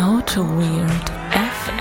Auto 0.00 0.40
Weird 0.40 1.10
FM. 1.30 1.76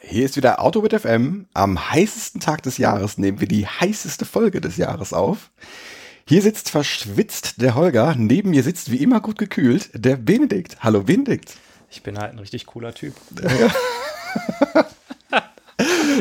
Hier 0.00 0.24
ist 0.24 0.36
wieder 0.38 0.62
Auto 0.62 0.80
mit 0.80 0.98
FM. 0.98 1.46
Am 1.52 1.90
heißesten 1.90 2.40
Tag 2.40 2.62
des 2.62 2.78
Jahres 2.78 3.18
nehmen 3.18 3.40
wir 3.40 3.48
die 3.48 3.66
heißeste 3.66 4.24
Folge 4.24 4.62
des 4.62 4.78
Jahres 4.78 5.12
auf. 5.12 5.50
Hier 6.26 6.40
sitzt 6.40 6.70
verschwitzt 6.70 7.60
der 7.60 7.74
Holger. 7.74 8.14
Neben 8.16 8.48
mir 8.48 8.62
sitzt 8.62 8.90
wie 8.90 9.02
immer 9.02 9.20
gut 9.20 9.36
gekühlt 9.36 9.90
der 9.92 10.16
Benedikt. 10.16 10.82
Hallo 10.82 11.02
Benedikt. 11.02 11.54
Ich 11.90 12.02
bin 12.02 12.18
halt 12.18 12.32
ein 12.32 12.38
richtig 12.38 12.66
cooler 12.66 12.94
Typ. 12.94 13.14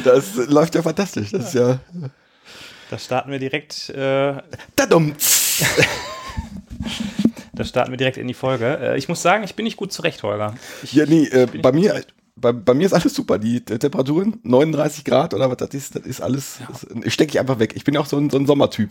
Das 0.03 0.35
läuft 0.47 0.75
ja 0.75 0.81
fantastisch. 0.81 1.31
Das 1.31 1.47
ist 1.49 1.53
ja. 1.53 1.79
Da 2.89 2.97
starten 2.97 3.29
wir 3.31 3.39
direkt, 3.39 3.89
äh, 3.89 4.41
da 7.53 7.63
starten 7.65 7.91
wir 7.91 7.97
direkt 7.97 8.17
in 8.17 8.27
die 8.27 8.33
Folge. 8.33 8.77
Äh, 8.81 8.97
ich 8.97 9.09
muss 9.09 9.21
sagen, 9.21 9.43
ich 9.43 9.55
bin 9.55 9.65
nicht 9.65 9.77
gut 9.77 9.91
zurecht, 9.91 10.23
Holger. 10.23 10.55
Ich, 10.83 10.93
Ja, 10.93 11.05
nee, 11.05 11.25
äh, 11.25 11.45
bei 11.45 11.71
mir, 11.73 11.89
zurecht. 11.91 12.13
bei, 12.35 12.51
bei 12.53 12.73
mir 12.73 12.85
ist 12.85 12.93
alles 12.93 13.13
super. 13.13 13.37
Die 13.37 13.63
Te- 13.63 13.77
Temperaturen 13.79 14.39
39 14.43 15.03
Grad 15.03 15.33
oder 15.33 15.49
was 15.49 15.57
das 15.57 15.69
ist, 15.71 15.95
das 15.95 16.03
ist 16.05 16.21
alles. 16.21 16.59
Das 16.69 17.13
stecke 17.13 17.31
ich 17.31 17.39
einfach 17.39 17.59
weg. 17.59 17.73
Ich 17.75 17.83
bin 17.83 17.97
auch 17.97 18.05
so 18.05 18.17
ein, 18.17 18.29
so 18.29 18.37
ein 18.37 18.45
Sommertyp. 18.45 18.89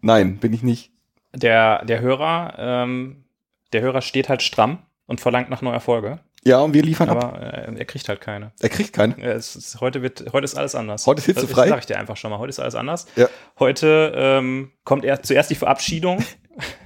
Nein, 0.00 0.38
bin 0.38 0.52
ich 0.54 0.62
nicht. 0.62 0.90
Der, 1.34 1.84
der 1.84 2.00
Hörer, 2.00 2.54
ähm, 2.58 3.24
der 3.72 3.82
Hörer 3.82 4.00
steht 4.00 4.28
halt 4.30 4.42
stramm 4.42 4.78
und 5.06 5.20
verlangt 5.20 5.50
nach 5.50 5.62
neuer 5.62 5.80
Folge, 5.80 6.18
Ja, 6.44 6.60
und 6.60 6.74
wir 6.74 6.82
liefern 6.82 7.08
ab. 7.08 7.22
aber 7.24 7.40
äh, 7.42 7.74
er 7.78 7.84
kriegt 7.84 8.08
halt 8.08 8.20
keine. 8.20 8.52
Er 8.60 8.68
kriegt 8.68 8.92
keinen. 8.92 9.18
Äh, 9.18 9.32
Es 9.32 9.56
ist, 9.56 9.80
heute, 9.80 10.02
wird, 10.02 10.24
heute 10.32 10.44
ist 10.44 10.56
alles 10.56 10.74
anders. 10.74 11.06
Heute 11.06 11.18
ist 11.20 11.26
hitzefrei? 11.26 11.62
Das 11.62 11.70
sag 11.70 11.78
ich 11.80 11.86
dir 11.86 11.98
einfach 11.98 12.16
schon 12.16 12.30
mal. 12.30 12.38
Heute 12.38 12.50
ist 12.50 12.60
alles 12.60 12.74
anders. 12.74 13.06
Ja. 13.16 13.28
Heute 13.58 14.12
ähm, 14.16 14.72
kommt 14.84 15.04
er, 15.04 15.22
zuerst 15.22 15.50
die 15.50 15.54
Verabschiedung, 15.54 16.24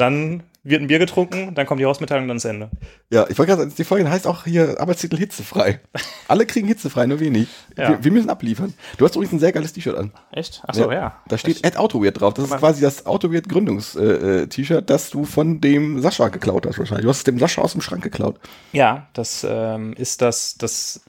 dann 0.00 0.42
wird 0.62 0.82
ein 0.82 0.88
Bier 0.88 0.98
getrunken, 0.98 1.54
dann 1.54 1.64
kommt 1.64 1.80
die 1.80 1.86
Hausmitteilung, 1.86 2.28
dann 2.28 2.36
das 2.36 2.44
Ende. 2.44 2.68
Ja, 3.08 3.22
ich 3.30 3.38
wollte 3.38 3.50
gerade 3.52 3.62
sagen, 3.62 3.74
die 3.78 3.84
Folge 3.84 4.10
heißt 4.10 4.26
auch 4.26 4.44
hier 4.44 4.78
Arbeitstitel 4.78 5.16
hitzefrei. 5.16 5.80
Alle 6.28 6.44
kriegen 6.44 6.68
hitzefrei, 6.68 7.06
nur 7.06 7.18
wenig. 7.18 7.48
Ja. 7.78 7.88
Wir, 7.88 8.04
wir 8.04 8.12
müssen 8.12 8.28
abliefern. 8.28 8.74
Du 8.98 9.06
hast 9.06 9.14
übrigens 9.14 9.32
ein 9.32 9.38
sehr 9.38 9.52
geiles 9.52 9.72
T-Shirt 9.72 9.96
an. 9.96 10.12
Echt? 10.32 10.62
Achso, 10.66 10.92
ja. 10.92 11.16
Da 11.28 11.38
steht 11.38 11.64
Ad 11.64 11.78
AutoWeird 11.78 12.20
drauf. 12.20 12.34
Das 12.34 12.44
ist 12.44 12.56
quasi 12.58 12.82
das 12.82 13.06
AutoWeird 13.06 13.48
Gründungs-T-Shirt, 13.48 14.88
das 14.90 15.08
du 15.10 15.24
von 15.24 15.62
dem 15.62 16.00
Sascha 16.02 16.28
geklaut 16.28 16.66
hast 16.66 16.78
wahrscheinlich. 16.78 17.04
Du 17.04 17.08
hast 17.10 17.18
es 17.18 17.24
dem 17.24 17.38
Sascha 17.38 17.62
aus 17.62 17.72
dem 17.72 17.80
Schrank 17.80 18.02
geklaut. 18.02 18.38
Ja, 18.72 19.06
das 19.14 19.46
ähm, 19.48 19.94
ist 19.94 20.20
das, 20.20 20.56
das, 20.58 21.00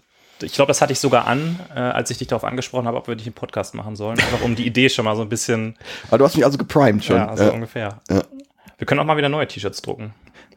ich 0.41 0.53
glaube, 0.53 0.69
das 0.69 0.81
hatte 0.81 0.93
ich 0.93 0.99
sogar 0.99 1.27
an, 1.27 1.59
äh, 1.75 1.79
als 1.79 2.09
ich 2.09 2.17
dich 2.17 2.27
darauf 2.29 2.45
angesprochen 2.45 2.87
habe, 2.87 2.95
ob 2.97 3.07
wir 3.09 3.15
nicht 3.15 3.27
einen 3.27 3.33
Podcast 3.35 3.75
machen 3.75 3.97
sollen. 3.97 4.17
Einfach 4.17 4.41
um 4.43 4.55
die 4.55 4.65
Idee 4.65 4.87
schon 4.89 5.03
mal 5.03 5.17
so 5.17 5.21
ein 5.23 5.29
bisschen, 5.29 5.77
Aber 6.07 6.19
du 6.19 6.23
hast 6.25 6.35
mich 6.37 6.45
also 6.45 6.57
geprimed 6.57 7.03
schon. 7.03 7.17
ja, 7.17 7.35
so 7.35 7.43
Ja, 7.43 7.49
ungefähr. 7.49 7.99
ja. 8.09 8.21
Wir 8.81 8.87
können 8.87 8.99
auch 8.99 9.05
mal 9.05 9.15
wieder 9.15 9.29
neue 9.29 9.47
T-Shirts 9.47 9.83
drucken. 9.83 10.11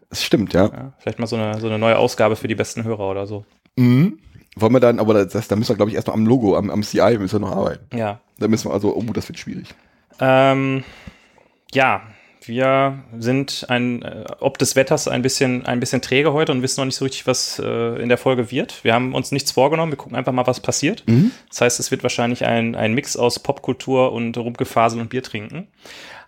das 0.09 0.25
stimmt, 0.25 0.55
ja. 0.55 0.65
Ja, 0.65 0.93
vielleicht 0.99 1.19
mal 1.19 1.27
so 1.27 1.37
eine, 1.37 1.61
so 1.61 1.67
eine 1.67 1.79
neue 1.79 1.99
Ausgabe 1.99 2.37
für 2.37 2.49
die 2.49 2.55
besten 2.55 2.83
Hörer 2.83 3.11
oder 3.11 3.27
so. 3.27 3.45
Mhm. 3.77 4.19
Wollen 4.57 4.73
wir 4.73 4.81
dann, 4.81 4.99
aber 4.99 5.27
das, 5.27 5.47
da 5.47 5.57
müssen 5.57 5.69
wir, 5.69 5.77
glaube 5.77 5.91
ich, 5.91 5.95
erstmal 5.95 6.17
am 6.17 6.25
Logo, 6.25 6.57
am, 6.57 6.71
am 6.71 6.83
CI 6.83 7.19
müssen 7.19 7.35
wir 7.35 7.47
noch 7.47 7.55
arbeiten. 7.55 7.95
Ja. 7.95 8.21
Da 8.39 8.49
müssen 8.49 8.71
wir 8.71 8.73
also, 8.73 8.97
oh, 8.97 9.03
das 9.13 9.29
wird 9.29 9.39
schwierig. 9.39 9.69
Ähm, 10.21 10.85
ja, 11.75 12.01
wir 12.47 12.99
sind 13.19 13.67
ein, 13.69 14.01
äh, 14.01 14.25
ob 14.41 14.57
des 14.57 14.75
Wetters 14.75 15.07
ein 15.07 15.21
bisschen, 15.21 15.67
ein 15.67 15.81
bisschen 15.81 16.01
träge 16.01 16.33
heute 16.33 16.53
und 16.53 16.63
wissen 16.63 16.81
noch 16.81 16.87
nicht 16.87 16.97
so 16.97 17.05
richtig, 17.05 17.27
was 17.27 17.59
äh, 17.63 18.03
in 18.03 18.09
der 18.09 18.17
Folge 18.17 18.51
wird. 18.51 18.85
Wir 18.85 18.95
haben 18.95 19.15
uns 19.15 19.33
nichts 19.33 19.53
vorgenommen, 19.53 19.93
wir 19.93 19.99
gucken 19.99 20.17
einfach 20.17 20.33
mal, 20.33 20.47
was 20.47 20.61
passiert. 20.61 21.05
Mhm. 21.07 21.31
Das 21.51 21.61
heißt, 21.61 21.79
es 21.79 21.91
wird 21.91 22.03
wahrscheinlich 22.03 22.47
ein, 22.47 22.75
ein 22.75 22.95
Mix 22.95 23.19
aus 23.19 23.39
Popkultur 23.39 24.13
und 24.13 24.35
Rumgefasel 24.39 24.99
und 24.99 25.11
Bier 25.11 25.23
trinken. 25.23 25.69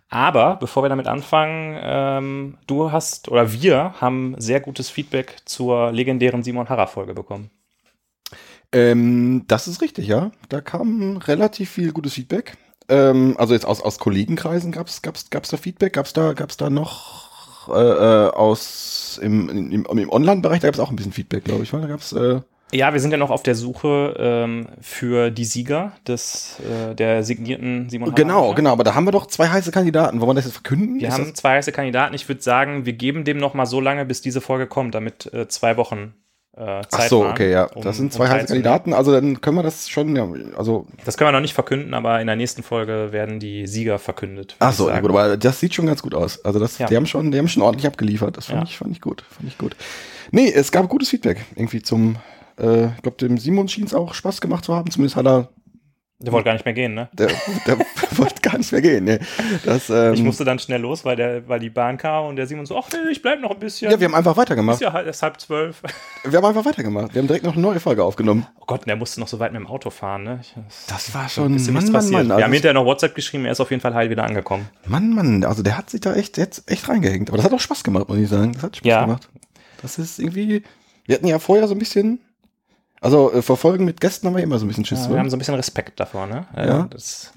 Aber 0.09 0.57
bevor 0.57 0.85
wir 0.85 0.89
damit 0.89 1.09
anfangen, 1.09 1.79
ähm, 1.83 2.59
du 2.67 2.93
hast 2.93 3.29
oder 3.29 3.53
wir 3.53 3.95
haben 4.01 4.35
sehr 4.39 4.61
gutes 4.61 4.89
Feedback 4.89 5.37
zur 5.45 5.91
legendären 5.93 6.43
Simon 6.43 6.69
Harrer-Folge 6.69 7.15
bekommen. 7.15 7.51
Ähm, 8.73 9.45
das 9.49 9.69
ist 9.69 9.83
richtig, 9.83 10.07
ja. 10.07 10.31
Da 10.49 10.61
kam 10.61 11.17
relativ 11.17 11.71
viel 11.71 11.93
gutes 11.93 12.15
Feedback. 12.15 12.57
Ähm, 12.89 13.35
also 13.39 13.55
jetzt 13.55 13.67
aus, 13.67 13.83
aus 13.83 13.99
Kollegenkreisen 13.99 14.71
gab's 14.71 15.03
gab's, 15.03 15.31
gab's 15.31 15.49
da 15.49 15.57
Feedback? 15.57 15.95
Gab's 15.95 16.13
da, 16.13 16.35
gab's 16.35 16.57
da 16.57 16.71
noch 16.71 17.27
äh, 17.69 17.73
äh, 17.73 18.31
aus 18.31 19.19
im, 19.21 19.49
im, 19.49 19.85
im 19.85 20.11
Online-Bereich, 20.11 20.61
da 20.61 20.69
gab's 20.69 20.79
auch 20.79 20.91
ein 20.91 20.97
bisschen 20.97 21.13
Feedback, 21.13 21.45
glaube 21.45 21.65
ich. 21.65 21.73
wa? 21.73 21.79
Da 21.81 21.89
gab's, 21.89 22.13
äh, 22.13 22.41
Ja, 22.73 22.93
wir 22.93 22.99
sind 23.01 23.13
ja 23.13 23.17
noch 23.17 23.31
auf 23.31 23.45
der 23.45 23.55
Suche 23.55 24.17
ähm, 24.19 24.67
für 24.81 25.31
die 25.31 25.45
Sieger 25.45 25.93
des 26.07 26.59
äh, 26.61 26.95
der 26.97 27.23
signierten 27.23 27.89
Simon 27.89 28.09
Harrer. 28.09 28.17
genau, 28.17 28.55
genau, 28.55 28.73
aber 28.73 28.83
da 28.83 28.95
haben 28.97 29.05
wir 29.07 29.13
doch 29.13 29.27
zwei 29.27 29.49
heiße 29.49 29.71
Kandidaten. 29.71 30.21
Wollen 30.21 30.31
wir 30.31 30.35
das 30.35 30.47
jetzt 30.47 30.55
verkünden? 30.55 30.99
Wir 30.99 31.09
Ist 31.09 31.15
haben 31.15 31.35
zwei 31.35 31.51
heiße 31.57 31.71
Kandidaten. 31.71 32.13
Ich 32.15 32.29
würde 32.29 32.43
sagen, 32.43 32.85
wir 32.85 32.93
geben 32.95 33.25
dem 33.25 33.39
noch 33.39 33.55
mal 33.55 33.67
so 33.67 33.81
lange, 33.81 34.05
bis 34.05 34.21
diese 34.21 34.41
Folge 34.41 34.67
kommt, 34.67 34.97
damit 34.97 35.33
äh, 35.33 35.47
zwei 35.47 35.77
Wochen 35.77 36.15
äh, 36.57 36.83
Zeit 36.83 36.87
ach 36.93 37.03
so, 37.03 37.21
waren, 37.21 37.31
okay, 37.33 37.53
ja. 37.53 37.65
um- 37.67 37.83
Das 37.83 37.99
sind 37.99 38.07
um 38.07 38.11
zwei 38.11 38.25
heiße 38.25 38.37
teilzunehmen. 38.39 38.65
Kandidaten, 38.65 38.93
also 38.95 39.13
dann 39.13 39.41
können 39.41 39.57
wir 39.59 39.63
das 39.63 39.89
schon, 39.89 40.17
ja, 40.17 40.27
also, 40.57 40.87
Das 41.05 41.17
können 41.17 41.29
wir 41.29 41.33
noch 41.33 41.41
nicht 41.41 41.55
verkünden, 41.55 41.95
aber 41.95 42.21
in 42.21 42.27
der 42.27 42.35
nächsten 42.35 42.65
Folge 42.65 43.13
werden 43.13 43.39
die 43.39 43.69
Sieger 43.69 44.01
verkündet. 44.01 44.57
ach 44.59 44.73
so, 44.73 44.89
ja, 44.89 44.99
gut, 44.99 45.11
aber 45.11 45.37
das 45.37 45.61
sieht 45.61 45.73
schon 45.75 45.87
ganz 45.87 46.03
gut 46.03 46.15
aus. 46.17 46.45
Also 46.45 46.59
das, 46.59 46.79
Ja. 46.79 46.87
die 46.89 46.97
haben 46.97 47.07
schon, 47.07 47.31
die 47.31 47.39
haben 47.39 47.47
schon 47.47 47.63
ordentlich 47.63 47.87
abgeliefert. 47.87 48.37
Das 48.37 48.47
fand 48.47 48.59
Ja. 48.63 48.65
ich, 48.65 48.77
fand 48.77 48.91
ich 48.91 49.01
gut, 49.01 49.23
fand 49.31 49.47
ich 49.49 49.57
gut. 49.57 49.77
Nee, 50.33 50.51
es 50.51 50.73
gab 50.73 50.89
gutes 50.89 51.11
Feedback 51.11 51.45
irgendwie 51.55 51.81
zum, 51.83 52.17
äh, 52.59 52.87
ich 52.97 53.03
glaube, 53.03 53.17
dem 53.19 53.39
Simon 53.39 53.69
schien 53.69 53.85
es 53.85 53.95
auch 53.95 54.15
Spaß 54.15 54.41
gemacht 54.41 54.65
zu 54.65 54.75
haben. 54.75 54.91
Zumindest 54.91 55.17
hat 55.17 55.27
er 55.27 55.49
Der 56.19 56.33
wollte 56.33 56.47
gar 56.47 56.53
nicht 56.55 56.65
mehr 56.65 56.75
gehen, 56.75 56.95
ne? 56.95 57.09
Der, 57.13 57.29
der 57.67 57.79
wollte 58.17 58.41
gar 58.41 58.57
nicht 58.57 58.73
mehr 58.73 58.81
gehen. 58.81 59.05
Nee. 59.05 59.19
Das, 59.65 59.91
ähm, 59.91 60.15
Ich 60.15 60.23
musste 60.23 60.45
dann 60.45 60.59
schnell 60.59 60.81
los, 60.81 61.05
weil, 61.05 61.17
der, 61.17 61.47
weil 61.49 61.61
die 61.61 61.69
Bahn 61.69 61.99
kam 61.99 62.27
und 62.27 62.37
der 62.37 62.47
Simon 62.47 62.65
so, 62.65 62.79
ach 62.79 62.89
nee, 62.93 63.11
ich 63.11 63.21
bleib 63.21 63.41
noch 63.41 63.51
ein 63.51 63.59
bisschen. 63.59 63.91
ja, 63.91 64.01
wir 64.01 64.07
haben 64.07 64.15
einfach 64.15 64.33
ist 64.33 64.39
weitergemacht. 64.39 64.81
ja 64.81 64.93
halt 64.93 65.07
erst 65.07 65.23
halb 65.23 65.39
zwölf. 65.41 65.83
Wir 66.25 66.39
haben 66.39 66.45
einfach 66.47 66.65
weitergemacht. 66.65 67.15
Wir 67.15 67.21
haben 67.21 67.27
direkt 67.29 67.45
noch 67.45 67.53
eine 67.53 67.61
neue 67.63 67.81
Folge 67.81 68.03
aufgenommen. 68.03 68.47
Oh 68.59 68.65
Gott, 68.67 68.81
und 68.81 68.89
der 68.89 68.97
musste 68.97 69.21
noch 69.21 69.29
so 69.29 69.39
weit 69.39 69.53
mit 69.53 69.61
dem 69.61 69.67
Auto 69.67 69.91
fahren, 69.91 70.23
ne? 70.25 70.39
Ich, 70.41 70.55
Das 70.89 71.13
war 71.15 71.25
ein 71.25 71.29
schon, 71.29 71.53
bisschen 71.53 71.75
Mann, 71.75 71.85
Mann, 71.85 71.93
passiert. 71.93 72.13
Mann. 72.13 72.29
wir 72.29 72.35
Also, 72.37 72.45
haben 72.45 72.53
hinterher 72.53 72.75
noch 72.75 72.87
WhatsApp 72.87 73.15
geschrieben, 73.15 73.45
er 73.45 73.53
ist 73.53 73.61
auf 73.61 73.71
jeden 73.71 73.83
Fall 73.83 73.93
heil 73.95 74.09
wieder 74.09 74.25
angekommen. 74.25 74.67
Mann, 74.87 75.11
Mann, 75.15 75.45
also 75.45 75.63
der 75.63 75.77
hat 75.77 75.91
sich 75.91 76.01
da 76.01 76.15
echt, 76.15 76.39
jetzt 76.39 76.71
echt 76.71 76.89
reingehängt. 76.89 77.29
Aber 77.29 77.37
das 77.37 77.45
hat 77.45 77.53
auch 77.53 77.61
Spaß 77.61 77.85
gemacht, 77.85 78.09
muss 78.09 78.17
ich 78.19 78.29
sagen. 78.31 78.53
Das 78.55 78.63
hat 78.63 78.77
Spaß 78.79 78.87
Ja. 78.89 79.03
gemacht. 79.03 79.29
Das 79.83 79.99
ist 79.99 80.19
irgendwie, 80.19 80.63
wir 81.05 81.15
hatten 81.17 81.27
ja 81.27 81.39
vorher 81.39 81.69
so 81.69 81.75
ein 81.75 81.79
bisschen, 81.79 82.21
also 83.01 83.33
äh, 83.33 83.43
Verfolgen 83.43 83.85
mit 83.85 84.01
Gästen 84.01 84.27
haben 84.27 84.37
wir 84.37 84.43
immer 84.43 84.59
so 84.59 84.65
ein 84.65 84.69
bisschen 84.69 84.85
Schiss. 84.85 85.05
Ja, 85.07 85.11
wir 85.13 85.19
haben 85.19 85.31
so 85.31 85.37
ein 85.37 85.39
bisschen 85.39 85.55
Respekt 85.55 85.99
davor, 86.01 86.27
ne? 86.27 86.47
Äh, 86.57 86.67
Ja. 86.69 86.89
Das, 86.91 87.33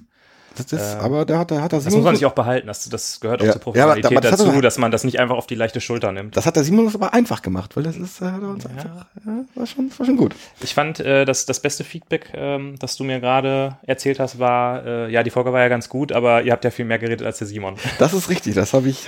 das 0.57 0.73
ist, 0.73 0.95
äh, 0.95 0.97
aber 0.97 1.23
da 1.25 1.39
hat, 1.39 1.51
da 1.51 1.61
hat 1.61 1.71
der 1.71 1.79
das 1.79 1.93
muss 1.93 2.03
man 2.03 2.15
sich 2.15 2.25
auch 2.25 2.33
behalten. 2.33 2.67
Das, 2.67 2.89
das 2.89 3.19
gehört 3.21 3.39
auch 3.41 3.45
Ja. 3.45 3.51
zur 3.53 3.59
Ja, 3.59 3.63
Professionalität 3.63 4.11
aber 4.11 4.21
das 4.21 4.31
dazu, 4.39 4.51
er- 4.51 4.61
dass 4.61 4.77
man 4.77 4.91
das 4.91 5.03
nicht 5.05 5.17
einfach 5.19 5.37
auf 5.37 5.47
die 5.47 5.55
leichte 5.55 5.79
Schulter 5.79 6.11
nimmt. 6.11 6.35
das 6.35 6.45
hat 6.45 6.55
der 6.57 6.63
Simon 6.65 6.85
uns 6.85 6.95
aber 6.95 7.13
einfach 7.13 7.41
gemacht, 7.41 7.77
weil 7.77 7.83
das 7.83 7.95
ist, 7.95 8.21
äh, 8.21 8.25
hat 8.25 8.41
er 8.41 8.49
uns 8.49 8.65
einfach, 8.65 9.05
ja, 9.25 9.45
war 9.55 9.65
schon, 9.65 9.89
war 9.97 10.05
schon 10.05 10.17
gut. 10.17 10.35
Ich 10.59 10.73
fand, 10.73 10.99
äh, 10.99 11.23
dass 11.23 11.45
das 11.45 11.61
beste 11.61 11.83
Feedback, 11.85 12.31
ähm, 12.33 12.75
das 12.79 12.97
du 12.97 13.05
mir 13.05 13.21
gerade 13.21 13.77
erzählt 13.83 14.19
hast, 14.19 14.39
war, 14.39 14.85
äh, 14.85 15.11
ja, 15.11 15.23
die 15.23 15.29
Folge 15.29 15.53
war 15.53 15.61
ja 15.61 15.69
ganz 15.69 15.87
gut, 15.87 16.11
aber 16.11 16.41
ihr 16.41 16.51
habt 16.51 16.65
ja 16.65 16.71
viel 16.71 16.85
mehr 16.85 16.99
geredet 16.99 17.25
als 17.25 17.37
der 17.37 17.47
Simon. 17.47 17.75
Das 17.99 18.13
ist 18.13 18.29
richtig, 18.29 18.55
das 18.55 18.73
habe 18.73 18.89
ich. 18.89 19.07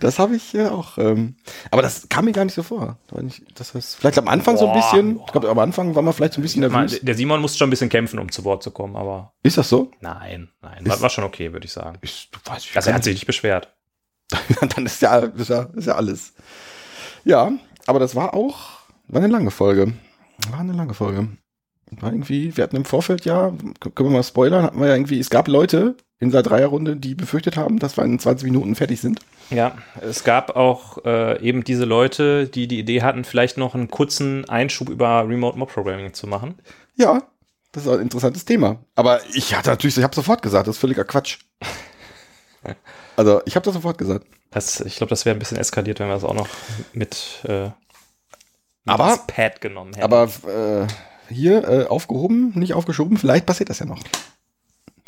Das 0.00 0.18
habe 0.18 0.36
ich 0.36 0.54
äh, 0.54 0.66
auch. 0.66 0.98
Ähm, 0.98 1.36
aber 1.70 1.82
das 1.82 2.08
kam 2.08 2.24
mir 2.24 2.32
gar 2.32 2.44
nicht 2.44 2.54
so 2.54 2.62
vor. 2.62 2.98
Das 3.54 3.74
heißt, 3.74 3.96
vielleicht 3.96 4.18
am 4.18 4.28
Anfang 4.28 4.56
so 4.56 4.66
ein 4.66 4.72
Boah, 4.72 4.80
bisschen. 4.80 5.14
boah. 5.16 5.24
Ich 5.26 5.32
glaube, 5.32 5.50
am 5.50 5.58
Anfang 5.58 5.94
war 5.94 6.02
man 6.02 6.12
vielleicht 6.14 6.34
so 6.34 6.40
ein 6.40 6.42
bisschen 6.42 6.60
nervös. 6.60 7.00
der 7.02 7.14
Simon 7.14 7.40
musste 7.40 7.58
schon 7.58 7.68
ein 7.68 7.70
bisschen 7.70 7.88
kämpfen, 7.88 8.18
um 8.18 8.30
zu 8.30 8.44
Wort 8.44 8.62
zu 8.62 8.70
kommen, 8.70 8.96
aber 8.96 9.32
Ist 9.42 9.58
das 9.58 9.68
so? 9.68 9.90
nein, 10.00 10.50
nein, 10.60 10.86
war, 10.86 11.00
war 11.00 11.10
schon 11.10 11.24
okay, 11.24 11.52
würde 11.52 11.66
ich 11.66 11.72
sagen. 11.72 11.98
Ich, 12.02 12.30
du 12.30 12.38
weißt, 12.44 12.66
ich 12.66 12.76
Also 12.76 12.90
er 12.90 12.96
hat 12.96 13.04
sich 13.04 13.14
nicht 13.14 13.26
beschwert. 13.26 13.74
Dann 14.76 14.86
ist 14.86 15.02
ja, 15.02 15.18
ist, 15.18 15.50
ja, 15.50 15.62
ist 15.74 15.86
ja 15.86 15.94
alles. 15.94 16.32
Ja, 17.24 17.52
aber 17.86 17.98
das 17.98 18.14
war 18.14 18.34
auch 18.34 18.82
war 19.08 19.22
eine 19.22 19.30
lange 19.32 19.50
Folge. 19.50 19.92
War 20.50 20.60
eine 20.60 20.72
lange 20.72 20.94
Folge. 20.94 21.28
War 21.90 22.10
irgendwie, 22.12 22.56
wir 22.56 22.64
hatten 22.64 22.76
im 22.76 22.86
Vorfeld 22.86 23.26
ja, 23.26 23.50
können 23.80 24.08
wir 24.08 24.16
mal 24.16 24.22
spoilern, 24.22 24.62
hatten 24.62 24.80
wir 24.80 24.86
ja 24.88 24.94
irgendwie, 24.94 25.20
es 25.20 25.28
gab 25.28 25.48
Leute 25.48 25.96
in 26.22 26.30
der 26.30 26.42
Dreierrunde, 26.44 26.94
die 26.96 27.16
befürchtet 27.16 27.56
haben, 27.56 27.80
dass 27.80 27.96
wir 27.96 28.04
in 28.04 28.16
20 28.18 28.44
Minuten 28.44 28.76
fertig 28.76 29.00
sind. 29.00 29.18
Ja, 29.50 29.76
es 30.00 30.22
gab 30.22 30.54
auch 30.56 31.04
äh, 31.04 31.40
eben 31.42 31.64
diese 31.64 31.84
Leute, 31.84 32.46
die 32.46 32.68
die 32.68 32.78
Idee 32.78 33.02
hatten, 33.02 33.24
vielleicht 33.24 33.58
noch 33.58 33.74
einen 33.74 33.88
kurzen 33.88 34.48
Einschub 34.48 34.88
über 34.88 35.28
Remote 35.28 35.58
Mob 35.58 35.72
Programming 35.72 36.14
zu 36.14 36.28
machen. 36.28 36.54
Ja, 36.94 37.24
das 37.72 37.86
ist 37.86 37.92
ein 37.92 38.00
interessantes 38.00 38.44
Thema. 38.44 38.78
Aber 38.94 39.20
ich 39.34 39.52
hatte 39.56 39.70
natürlich, 39.70 39.96
ich 39.98 40.04
habe 40.04 40.14
sofort 40.14 40.42
gesagt, 40.42 40.68
das 40.68 40.76
ist 40.76 40.80
völliger 40.80 41.04
Quatsch. 41.04 41.38
Also, 43.16 43.42
ich 43.44 43.56
habe 43.56 43.64
das 43.64 43.74
sofort 43.74 43.98
gesagt. 43.98 44.24
Das, 44.52 44.80
ich 44.80 44.96
glaube, 44.96 45.10
das 45.10 45.26
wäre 45.26 45.36
ein 45.36 45.38
bisschen 45.38 45.58
eskaliert, 45.58 46.00
wenn 46.00 46.06
wir 46.06 46.14
das 46.14 46.24
auch 46.24 46.32
noch 46.32 46.48
mit, 46.94 47.40
äh, 47.44 47.64
mit 47.64 47.72
Aber- 48.86 49.18
Pad 49.26 49.60
genommen 49.60 49.92
hätten. 49.92 50.04
Aber 50.04 50.30
äh, 50.48 50.86
hier 51.32 51.68
äh, 51.68 51.86
aufgehoben, 51.88 52.52
nicht 52.54 52.72
aufgeschoben, 52.72 53.18
vielleicht 53.18 53.44
passiert 53.44 53.68
das 53.68 53.80
ja 53.80 53.86
noch. 53.86 53.98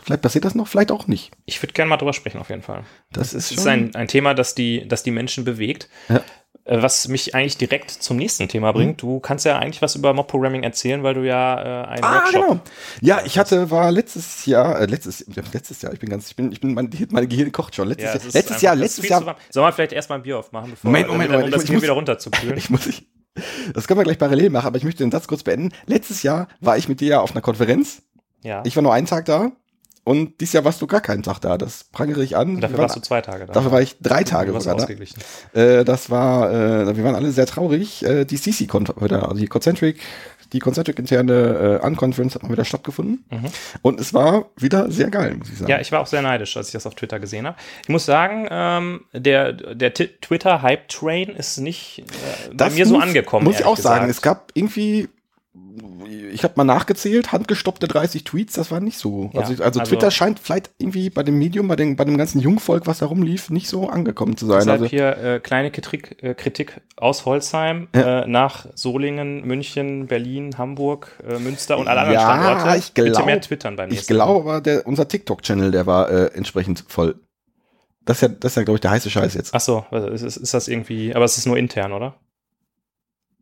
Vielleicht 0.04 0.22
passiert 0.22 0.44
das 0.44 0.54
noch, 0.54 0.68
vielleicht 0.68 0.92
auch 0.92 1.06
nicht. 1.06 1.32
Ich 1.46 1.60
würde 1.62 1.72
gerne 1.72 1.88
mal 1.88 1.96
drüber 1.96 2.12
sprechen, 2.12 2.38
auf 2.38 2.50
jeden 2.50 2.62
Fall. 2.62 2.84
Das 3.10 3.32
Es 3.32 3.50
ist 3.50 3.58
ist 3.58 3.66
ein, 3.66 3.94
ein 3.94 4.06
Thema, 4.08 4.34
das 4.34 4.54
die, 4.54 4.86
das 4.86 5.02
die 5.02 5.10
Menschen 5.10 5.44
bewegt. 5.44 5.88
Ja. 6.08 6.20
Äh, 6.66 6.82
Was 6.82 7.08
mich 7.08 7.34
eigentlich 7.34 7.56
direkt 7.58 7.90
zum 7.90 8.16
nächsten 8.16 8.48
Thema 8.48 8.70
Mhm. 8.72 8.76
bringt. 8.76 9.02
Du 9.02 9.18
kannst 9.20 9.44
ja 9.44 9.58
eigentlich 9.58 9.82
was 9.82 9.96
über 9.96 10.14
Mob-Programming 10.14 10.62
erzählen, 10.62 11.02
weil 11.02 11.14
du 11.14 11.26
ja 11.26 11.84
äh, 11.84 11.86
einen 11.88 12.04
Ah, 12.04 12.14
Workshop 12.16 12.42
genau. 12.48 12.60
Ja, 13.02 13.20
ich 13.24 13.38
hatte, 13.38 13.70
war 13.70 13.90
letztes 13.90 14.46
Jahr, 14.46 14.80
äh, 14.80 14.86
letztes, 14.86 15.24
letztes 15.52 15.82
Jahr, 15.82 15.92
ich 15.92 15.98
bin 16.00 16.08
ganz, 16.10 16.28
ich 16.28 16.36
bin, 16.36 16.52
ich 16.52 16.60
bin, 16.60 16.72
mein, 16.74 16.90
meine 17.10 17.26
Gehirn 17.28 17.50
kocht 17.52 17.74
schon. 17.74 17.88
Letztes 17.88 18.04
Ja, 18.06 18.10
Jahr, 18.12 18.32
letztes 18.32 18.60
Jahr, 18.62 18.76
letztes 18.76 19.08
Jahr. 19.08 19.36
Sollen 19.50 19.66
wir 19.66 19.72
vielleicht 19.72 19.92
erstmal 19.92 20.18
ein 20.18 20.22
Bier 20.22 20.38
aufmachen, 20.38 20.70
bevor 20.70 20.90
Moment, 20.90 21.08
Moment, 21.08 21.30
Moment, 21.32 21.46
um 21.46 21.50
das 21.60 21.68
muss- 21.70 21.82
wieder 21.82 21.92
runterzukühlen? 21.94 22.56
Ich 22.58 22.70
muss, 22.70 22.86
ich, 22.86 23.06
das 23.74 23.86
können 23.88 23.98
wir 24.00 24.04
gleich 24.04 24.18
parallel 24.18 24.48
machen, 24.50 24.66
aber 24.68 24.76
ich 24.78 24.84
möchte 24.84 25.02
den 25.02 25.10
Satz 25.10 25.26
kurz 25.26 25.42
beenden. 25.42 25.70
Letztes 25.86 26.22
Jahr 26.22 26.46
war 26.60 26.76
ich 26.78 26.88
mit 26.88 27.00
dir 27.00 27.08
ja 27.08 27.20
auf 27.20 27.32
einer 27.32 27.40
Konferenz. 27.42 28.02
ja. 28.42 28.62
Ich 28.64 28.76
war 28.76 28.82
nur 28.82 28.94
einen 28.94 29.06
Tag 29.06 29.24
da. 29.26 29.50
Und 30.04 30.40
dieses 30.40 30.52
Jahr 30.52 30.64
warst 30.64 30.82
du 30.82 30.86
gar 30.86 31.00
keinen 31.00 31.22
Tag 31.22 31.38
da. 31.40 31.56
Das 31.56 31.84
prangere 31.84 32.22
ich 32.22 32.36
an. 32.36 32.56
Und 32.56 32.60
dafür 32.60 32.76
Wir 32.76 32.82
warst 32.82 32.94
du 32.96 33.00
waren, 33.00 33.04
zwei 33.04 33.20
Tage 33.22 33.46
da. 33.46 33.52
dafür 33.54 33.72
war 33.72 33.80
ich 33.80 33.96
drei 34.00 34.22
Tage 34.22 34.52
sogar 34.58 34.76
da. 34.76 34.86
Äh, 35.60 35.84
das 35.84 36.10
war, 36.10 36.50
äh, 36.52 36.96
wir 36.96 37.04
waren 37.04 37.14
alle 37.14 37.30
sehr 37.32 37.46
traurig. 37.46 38.04
Äh, 38.04 38.24
die 38.26 38.36
CC, 38.36 38.68
also 38.70 39.34
die 39.34 39.46
Concentric, 39.46 40.00
die 40.52 40.58
Concentric 40.58 40.98
interne 40.98 41.80
äh, 41.82 41.86
Unconference 41.86 42.34
hat 42.34 42.42
mal 42.42 42.50
wieder 42.52 42.64
stattgefunden. 42.66 43.24
Mhm. 43.30 43.46
Und 43.82 43.98
es 43.98 44.12
war 44.12 44.50
wieder 44.56 44.90
sehr 44.90 45.08
geil, 45.10 45.36
muss 45.38 45.48
ich 45.48 45.58
sagen. 45.58 45.70
Ja, 45.70 45.80
ich 45.80 45.90
war 45.90 46.00
auch 46.00 46.06
sehr 46.06 46.22
neidisch, 46.22 46.54
als 46.56 46.68
ich 46.68 46.72
das 46.74 46.86
auf 46.86 46.94
Twitter 46.94 47.18
gesehen 47.18 47.46
habe. 47.46 47.56
Ich 47.82 47.88
muss 47.88 48.04
sagen, 48.04 48.46
ähm, 48.50 49.00
der, 49.14 49.52
der 49.54 49.94
Twitter-Hype-Train 49.94 51.30
ist 51.30 51.58
nicht 51.58 52.00
äh, 52.00 52.54
bei 52.54 52.70
mir 52.70 52.86
so 52.86 52.94
muss- 52.94 53.02
angekommen. 53.04 53.44
Muss 53.46 53.58
ich 53.60 53.64
auch 53.64 53.76
sagen. 53.76 54.06
gesagt. 54.06 54.10
Es 54.10 54.22
gab 54.22 54.50
irgendwie, 54.54 55.08
ich 56.32 56.42
habe 56.42 56.54
mal 56.56 56.64
nachgezählt, 56.64 57.30
handgestoppte 57.32 57.86
30 57.86 58.24
Tweets, 58.24 58.54
das 58.54 58.70
war 58.70 58.80
nicht 58.80 58.98
so. 58.98 59.30
Ja, 59.32 59.40
also, 59.42 59.52
also, 59.62 59.80
also- 59.80 59.82
Twitter 59.90 60.10
scheint 60.10 60.40
vielleicht 60.40 60.70
irgendwie 60.78 61.10
bei 61.10 61.22
dem 61.22 61.38
Medium, 61.38 61.68
bei, 61.68 61.76
den, 61.76 61.94
bei 61.96 62.04
dem 62.04 62.16
ganzen 62.18 62.40
Jungvolk, 62.40 62.86
was 62.86 62.98
da 62.98 63.06
rumlief, 63.06 63.50
nicht 63.50 63.68
so 63.68 63.88
angekommen 63.88 64.36
zu 64.36 64.46
sein. 64.46 64.58
Deshalb 64.60 64.80
Also, 64.82 64.90
hier 64.90 65.16
äh, 65.16 65.40
kleine 65.40 65.70
Kritik, 65.70 66.22
äh, 66.22 66.34
Kritik 66.34 66.80
aus 66.96 67.24
Holzheim 67.24 67.88
Ja. 67.94 68.22
äh, 68.22 68.26
nach 68.26 68.66
Solingen, 68.74 69.46
München, 69.46 70.06
Berlin, 70.08 70.58
Hamburg, 70.58 71.12
äh, 71.28 71.38
Münster 71.38 71.78
und 71.78 71.86
alle 71.88 72.00
anderen 72.00 72.20
Ja, 72.20 72.34
Standorte. 72.54 72.78
ich 72.78 72.92
Bitte 72.92 73.10
glaub- 73.12 73.26
mehr 73.26 73.40
twittern 73.40 73.76
beim 73.76 73.88
ich 73.90 73.94
nächsten 73.96 74.14
glaube 74.14 74.40
aber, 74.40 74.60
der, 74.60 74.86
unser 74.86 75.06
TikTok-Channel, 75.06 75.70
der 75.70 75.86
war 75.86 76.10
äh, 76.10 76.26
entsprechend 76.34 76.84
voll. 76.88 77.14
Das 78.04 78.18
ist 78.18 78.22
ja, 78.22 78.28
das 78.28 78.52
ist 78.52 78.56
ja 78.56 78.64
glaube 78.64 78.76
ich, 78.76 78.80
der 78.82 78.90
heiße 78.90 79.08
Scheiß 79.08 79.34
jetzt. 79.34 79.54
Achso, 79.54 79.86
ist, 80.12 80.22
ist, 80.22 80.36
ist 80.36 80.52
das 80.52 80.68
irgendwie, 80.68 81.14
aber 81.14 81.24
es 81.24 81.38
ist 81.38 81.46
nur 81.46 81.56
intern, 81.56 81.92
oder? 81.92 82.14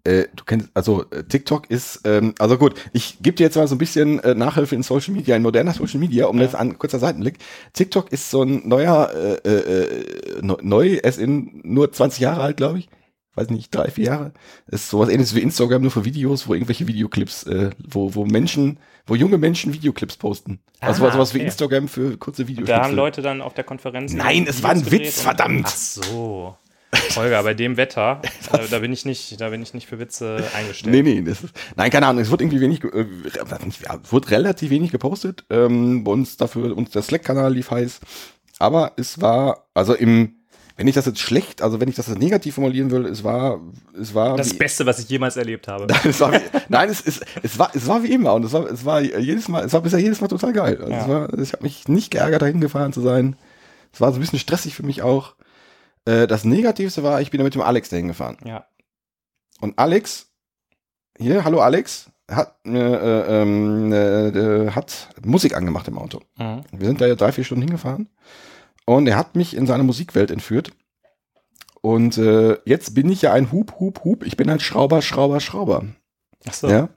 Äh, 0.04 0.24
du 0.34 0.42
kennst, 0.44 0.68
also 0.74 1.04
äh, 1.10 1.22
TikTok 1.22 1.70
ist, 1.70 2.00
ähm, 2.04 2.34
also 2.40 2.58
gut, 2.58 2.74
ich 2.92 3.18
gebe 3.22 3.36
dir 3.36 3.44
jetzt 3.44 3.56
mal 3.56 3.68
so 3.68 3.76
ein 3.76 3.78
bisschen 3.78 4.18
äh, 4.20 4.34
Nachhilfe 4.34 4.74
in 4.74 4.82
Social 4.82 5.14
Media, 5.14 5.36
in 5.36 5.42
moderner 5.42 5.72
Social 5.74 6.00
Media, 6.00 6.26
um 6.26 6.38
Ja. 6.38 6.42
jetzt 6.42 6.56
an 6.56 6.76
kurzer 6.78 6.98
Seitenblick. 6.98 7.38
TikTok 7.72 8.10
ist 8.10 8.28
so 8.30 8.42
ein 8.42 8.66
neuer, 8.68 9.10
äh, 9.14 9.48
äh, 9.48 9.82
äh, 9.84 10.42
neu- 10.42 10.98
es 11.02 11.18
in 11.18 11.60
nur 11.62 11.92
20 11.92 12.18
Jahre 12.20 12.40
alt, 12.42 12.56
glaube 12.56 12.80
ich. 12.80 12.88
Weiß 13.34 13.48
nicht, 13.48 13.74
drei, 13.74 13.90
vier 13.90 14.04
Jahre. 14.06 14.32
Ist 14.66 14.90
sowas 14.90 15.08
ähnliches 15.08 15.34
wie 15.34 15.40
Instagram, 15.40 15.80
nur 15.82 15.90
für 15.90 16.04
Videos, 16.04 16.48
wo 16.48 16.52
irgendwelche 16.54 16.86
Videoclips, 16.86 17.44
äh, 17.44 17.70
wo, 17.78 18.14
wo 18.14 18.26
Menschen, 18.26 18.78
wo 19.06 19.14
junge 19.14 19.38
Menschen 19.38 19.72
Videoclips 19.72 20.18
posten. 20.18 20.58
Also 20.80 21.06
Ah, 21.06 21.12
sowas 21.12 21.32
wie 21.32 21.38
okay. 21.38 21.46
Instagram 21.46 21.88
für 21.88 22.18
kurze 22.18 22.46
Videos. 22.46 22.66
Da 22.68 22.82
haben 22.84 22.94
Leute 22.94 23.22
dann 23.22 23.40
auf 23.40 23.54
der 23.54 23.64
Konferenz. 23.64 24.12
Nein, 24.12 24.46
es 24.46 24.62
war 24.62 24.70
ein 24.72 24.90
Witz, 24.90 25.22
verdammt. 25.22 25.64
Ach 25.66 25.70
so. 25.74 26.56
Holger, 27.16 27.42
bei 27.42 27.54
dem 27.54 27.76
Wetter, 27.76 28.20
da, 28.50 28.58
da 28.70 28.78
bin 28.78 28.92
ich 28.92 29.04
nicht, 29.04 29.40
da 29.40 29.48
bin 29.50 29.62
ich 29.62 29.74
nicht 29.74 29.86
für 29.86 29.98
Witze 29.98 30.44
eingestellt. 30.56 30.92
Nee, 30.94 31.02
nee, 31.02 31.22
das 31.22 31.42
ist, 31.44 31.54
nein, 31.76 31.90
keine 31.90 32.06
Ahnung, 32.06 32.22
es 32.22 32.30
wird 32.30 32.40
irgendwie 32.42 32.60
wenig, 32.60 32.84
äh, 32.84 33.06
wird 34.10 34.30
relativ 34.30 34.70
wenig 34.70 34.90
gepostet. 34.92 35.44
Ähm, 35.50 36.04
bei 36.04 36.12
uns 36.12 36.36
dafür, 36.36 36.76
uns 36.76 36.90
der 36.90 37.02
Slack-Kanal 37.02 37.52
lief 37.54 37.70
heiß. 37.70 38.00
Aber 38.58 38.92
es 38.96 39.20
war, 39.20 39.66
also 39.74 39.94
im, 39.94 40.36
wenn 40.76 40.86
ich 40.86 40.94
das 40.94 41.06
jetzt 41.06 41.18
schlecht, 41.20 41.62
also 41.62 41.80
wenn 41.80 41.88
ich 41.88 41.96
das 41.96 42.06
jetzt 42.08 42.18
negativ 42.18 42.54
formulieren 42.54 42.90
will, 42.90 43.06
es 43.06 43.24
war, 43.24 43.60
es 43.98 44.14
war, 44.14 44.36
Das 44.36 44.52
wie, 44.52 44.58
Beste, 44.58 44.86
was 44.86 44.98
ich 44.98 45.08
jemals 45.08 45.36
erlebt 45.36 45.68
habe. 45.68 45.86
es 46.04 46.20
war 46.20 46.32
wie, 46.32 46.40
nein, 46.68 46.88
es, 46.88 47.00
es, 47.04 47.20
es 47.42 47.58
war, 47.58 47.70
es 47.74 47.86
war 47.86 48.02
wie 48.02 48.12
immer 48.12 48.34
und 48.34 48.44
es 48.44 48.52
war, 48.52 48.66
es 48.70 48.84
war 48.84 49.00
jedes 49.00 49.48
Mal, 49.48 49.64
es 49.64 49.72
war 49.72 49.80
bisher 49.80 49.98
jedes 49.98 50.20
Mal 50.20 50.28
total 50.28 50.52
geil. 50.52 50.78
Also 50.80 50.90
Ja. 50.92 51.00
es 51.00 51.08
war, 51.08 51.38
ich 51.38 51.52
habe 51.52 51.62
mich 51.62 51.88
nicht 51.88 52.10
geärgert, 52.10 52.42
dahin 52.42 52.60
gefahren 52.60 52.92
zu 52.92 53.00
sein. 53.00 53.36
Es 53.92 54.00
war 54.00 54.10
so 54.12 54.18
ein 54.18 54.20
bisschen 54.20 54.38
stressig 54.38 54.74
für 54.74 54.84
mich 54.84 55.02
auch. 55.02 55.34
Äh, 56.04 56.26
das 56.26 56.44
Negativste 56.44 57.02
war, 57.02 57.20
ich 57.20 57.30
bin 57.30 57.38
da 57.38 57.44
mit 57.44 57.54
dem 57.54 57.62
Alex 57.62 57.88
dahin 57.88 58.08
gefahren. 58.08 58.38
Ja. 58.44 58.66
Und 59.60 59.78
Alex, 59.78 60.30
hier, 61.18 61.44
hallo 61.44 61.60
Alex, 61.60 62.10
hat, 62.30 62.56
äh, 62.66 62.70
äh, 62.70 63.42
ähm, 63.42 63.92
äh, 63.92 64.70
hat 64.70 65.08
Musik 65.24 65.54
angemacht 65.54 65.88
im 65.88 65.98
Auto. 65.98 66.20
Mhm. 66.36 66.64
Wir 66.72 66.86
sind 66.86 67.00
da 67.00 67.06
ja 67.06 67.14
drei, 67.14 67.32
vier 67.32 67.44
Stunden 67.44 67.62
hingefahren. 67.62 68.08
Und 68.84 69.06
er 69.06 69.16
hat 69.16 69.36
mich 69.36 69.54
in 69.54 69.66
seine 69.66 69.84
Musikwelt 69.84 70.30
entführt. 70.30 70.72
Und 71.80 72.18
äh, 72.18 72.58
jetzt 72.64 72.94
bin 72.94 73.10
ich 73.10 73.22
ja 73.22 73.32
ein 73.32 73.52
Hub, 73.52 73.78
Hub, 73.78 74.04
Hub. 74.04 74.24
Ich 74.24 74.36
bin 74.36 74.48
ein 74.50 74.60
Schrauber, 74.60 75.02
Schrauber, 75.02 75.40
Schrauber. 75.40 75.84
Ach 76.48 76.54
so. 76.54 76.68
Ja, 76.68 76.88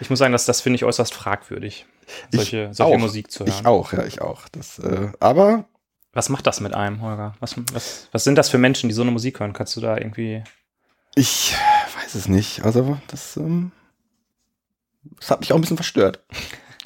Ich 0.00 0.10
muss 0.10 0.18
sagen, 0.18 0.32
dass 0.32 0.46
das 0.46 0.60
finde 0.60 0.76
ich 0.76 0.84
äußerst 0.84 1.14
fragwürdig, 1.14 1.86
solche, 2.32 2.72
solche. 2.72 2.98
Musik 2.98 3.30
zu 3.30 3.44
hören. 3.44 3.54
ich 3.56 3.66
auch, 3.66 3.92
ja, 3.92 4.04
ich 4.04 4.20
auch. 4.20 4.48
Das, 4.48 4.78
äh, 4.80 5.10
aber 5.20 5.66
Was 6.12 6.28
macht 6.28 6.46
das 6.46 6.60
mit 6.60 6.74
einem, 6.74 7.00
Holger? 7.00 7.34
Was, 7.40 7.56
was, 7.72 8.08
was 8.12 8.24
sind 8.24 8.36
das 8.36 8.50
für 8.50 8.58
Menschen, 8.58 8.88
die 8.88 8.94
so 8.94 9.02
eine 9.02 9.10
Musik 9.10 9.40
hören? 9.40 9.52
Kannst 9.54 9.76
du 9.76 9.80
da 9.80 9.96
irgendwie. 9.96 10.44
ich 11.14 11.54
weiß 12.02 12.14
es 12.14 12.28
nicht. 12.28 12.64
Also 12.64 12.98
das, 13.06 13.36
ähm, 13.36 13.72
das 15.18 15.30
hat 15.30 15.40
mich 15.40 15.52
auch 15.52 15.56
ein 15.56 15.62
bisschen 15.62 15.78
verstört. 15.78 16.20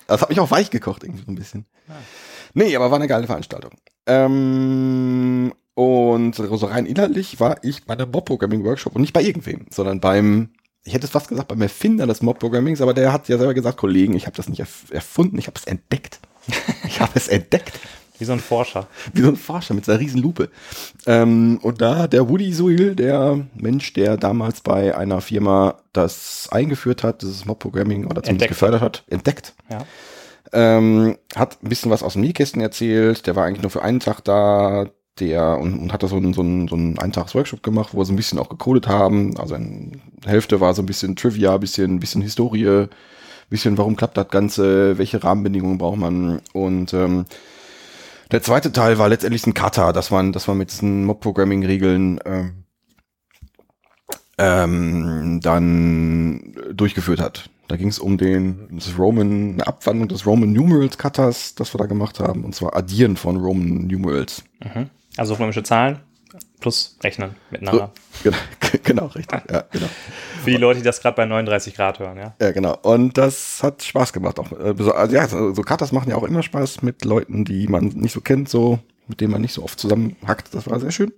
Das 0.06 0.22
hat 0.22 0.28
mich 0.28 0.38
auch 0.38 0.50
weich 0.50 0.70
gekocht 0.70 1.02
irgendwie 1.02 1.24
so 1.24 1.32
ein 1.32 1.34
bisschen. 1.34 1.66
Ja. 1.88 1.94
Nee, 2.54 2.76
aber 2.76 2.90
war 2.90 2.98
eine 2.98 3.08
geile 3.08 3.26
Veranstaltung. 3.26 3.72
Ähm, 4.06 5.52
und 5.74 6.34
so 6.34 6.66
rein 6.66 6.86
inhaltlich 6.86 7.40
war 7.40 7.62
ich 7.62 7.84
bei 7.84 7.96
der 7.96 8.06
Mob-Programming-Workshop 8.06 8.94
und 8.94 9.02
nicht 9.02 9.12
bei 9.12 9.22
irgendwem, 9.22 9.66
sondern 9.70 10.00
beim, 10.00 10.50
ich 10.84 10.94
hätte 10.94 11.04
es 11.04 11.10
fast 11.10 11.28
gesagt, 11.28 11.48
beim 11.48 11.60
Erfinder 11.60 12.06
des 12.06 12.22
Mob-Programmings, 12.22 12.80
aber 12.80 12.94
der 12.94 13.12
hat 13.12 13.28
ja 13.28 13.36
selber 13.36 13.52
gesagt, 13.52 13.76
Kollegen, 13.76 14.14
ich 14.14 14.26
habe 14.26 14.36
das 14.36 14.48
nicht 14.48 14.60
erf 14.60 14.84
erfunden, 14.90 15.36
ich 15.38 15.48
habe 15.48 15.58
es 15.58 15.64
entdeckt. 15.64 16.20
Ich 16.86 17.00
habe 17.00 17.12
es 17.16 17.28
entdeckt. 17.28 17.78
Wie 18.18 18.24
so 18.24 18.32
ein 18.32 18.40
Forscher. 18.40 18.86
Wie 19.12 19.22
so 19.22 19.28
ein 19.28 19.36
Forscher 19.36 19.74
mit 19.74 19.84
seiner 19.84 20.00
riesen 20.00 20.20
Lupe. 20.22 20.48
Ähm, 21.06 21.58
und 21.62 21.80
da 21.80 22.06
der 22.06 22.28
Woody 22.28 22.52
Suil, 22.52 22.94
der 22.94 23.40
Mensch, 23.54 23.92
der 23.92 24.16
damals 24.16 24.60
bei 24.60 24.96
einer 24.96 25.20
Firma 25.20 25.76
das 25.92 26.48
eingeführt 26.50 27.02
hat, 27.02 27.22
dieses 27.22 27.44
Mob-Programming 27.44 28.04
oder 28.06 28.22
zumindest 28.22 28.28
Entdeckt. 28.30 28.48
gefördert 28.50 28.80
hat, 28.82 29.04
entdeckt, 29.08 29.54
Ja. 29.70 29.84
ähm, 30.52 31.16
hat 31.34 31.58
ein 31.62 31.68
bisschen 31.68 31.90
was 31.90 32.02
aus 32.02 32.14
dem 32.14 32.22
Nähkästen 32.22 32.60
erzählt. 32.62 33.26
Der 33.26 33.36
war 33.36 33.44
eigentlich 33.44 33.62
nur 33.62 33.70
für 33.70 33.82
einen 33.82 34.00
Tag 34.00 34.20
da. 34.24 34.86
Der 35.18 35.56
und, 35.58 35.78
und 35.78 35.92
hat 35.94 36.02
da 36.02 36.08
so 36.08 36.16
einen, 36.16 36.34
so 36.34 36.42
einen, 36.42 36.68
so 36.68 36.76
einen 36.76 36.98
Eintags-Workshop 36.98 37.62
gemacht, 37.62 37.88
wo 37.94 37.98
wir 37.98 38.04
so 38.04 38.12
ein 38.12 38.16
bisschen 38.16 38.38
auch 38.38 38.50
gecodet 38.50 38.86
haben. 38.86 39.34
Also 39.38 39.54
in 39.54 40.02
Hälfte 40.26 40.60
war 40.60 40.74
so 40.74 40.82
ein 40.82 40.86
bisschen 40.86 41.16
Trivia, 41.16 41.54
ein 41.54 41.60
bisschen, 41.60 41.98
bisschen 42.00 42.20
Historie, 42.20 42.66
ein 42.68 42.88
bisschen, 43.48 43.78
warum 43.78 43.96
klappt 43.96 44.18
das 44.18 44.28
Ganze, 44.28 44.98
welche 44.98 45.24
Rahmenbedingungen 45.24 45.78
braucht 45.78 45.96
man. 45.96 46.42
Und 46.52 46.92
ähm, 46.92 47.24
der 48.30 48.42
zweite 48.42 48.72
Teil 48.72 48.98
war 48.98 49.08
letztendlich 49.08 49.46
ein 49.46 49.54
Kata, 49.54 49.92
dass 49.92 50.10
man, 50.10 50.32
dass 50.32 50.46
man 50.46 50.58
mit 50.58 50.70
diesen 50.70 51.04
Mob-Programming-Regeln 51.04 52.20
ähm, 52.24 52.64
ähm, 54.38 55.40
dann 55.42 56.54
durchgeführt 56.72 57.20
hat. 57.20 57.50
Da 57.68 57.76
ging 57.76 57.88
es 57.88 57.98
um 57.98 58.16
den 58.16 58.68
das 58.70 58.98
Roman, 58.98 59.54
eine 59.54 59.66
Abwandlung 59.66 60.08
des 60.08 60.26
Roman 60.26 60.52
Numerals 60.52 60.98
Cutters, 60.98 61.54
das 61.54 61.74
wir 61.74 61.78
da 61.78 61.86
gemacht 61.86 62.20
haben, 62.20 62.44
und 62.44 62.54
zwar 62.54 62.76
Addieren 62.76 63.16
von 63.16 63.36
Roman 63.36 63.86
Numerals. 63.86 64.44
Mhm. 64.62 64.90
Also 65.16 65.34
römische 65.34 65.62
Zahlen 65.62 66.00
plus 66.60 66.96
Rechnen 67.02 67.34
miteinander. 67.50 67.92
Genau, 68.22 68.36
genau 68.82 69.06
richtig. 69.06 69.40
Ja, 69.50 69.64
genau. 69.70 69.86
Für 70.42 70.50
die 70.50 70.56
Leute, 70.56 70.80
die 70.80 70.84
das 70.84 71.00
gerade 71.00 71.16
bei 71.16 71.24
39 71.24 71.74
Grad 71.74 71.98
hören, 71.98 72.16
ja. 72.16 72.34
Ja, 72.40 72.52
genau. 72.52 72.76
Und 72.82 73.18
das 73.18 73.62
hat 73.62 73.82
Spaß 73.82 74.12
gemacht 74.12 74.38
auch. 74.38 74.52
Äh, 74.52 74.74
Also 74.92 75.14
ja, 75.14 75.26
so 75.28 75.52
Cutters 75.62 75.92
machen 75.92 76.10
ja 76.10 76.16
auch 76.16 76.24
immer 76.24 76.42
Spaß 76.42 76.82
mit 76.82 77.04
Leuten, 77.04 77.44
die 77.44 77.68
man 77.68 77.86
nicht 77.88 78.12
so 78.12 78.20
kennt, 78.20 78.48
so 78.48 78.78
mit 79.08 79.20
denen 79.20 79.32
man 79.32 79.40
nicht 79.40 79.52
so 79.52 79.62
oft 79.62 79.78
zusammenhackt. 79.78 80.52
Das 80.52 80.68
war 80.68 80.80
sehr 80.80 80.90
schön. 80.90 81.12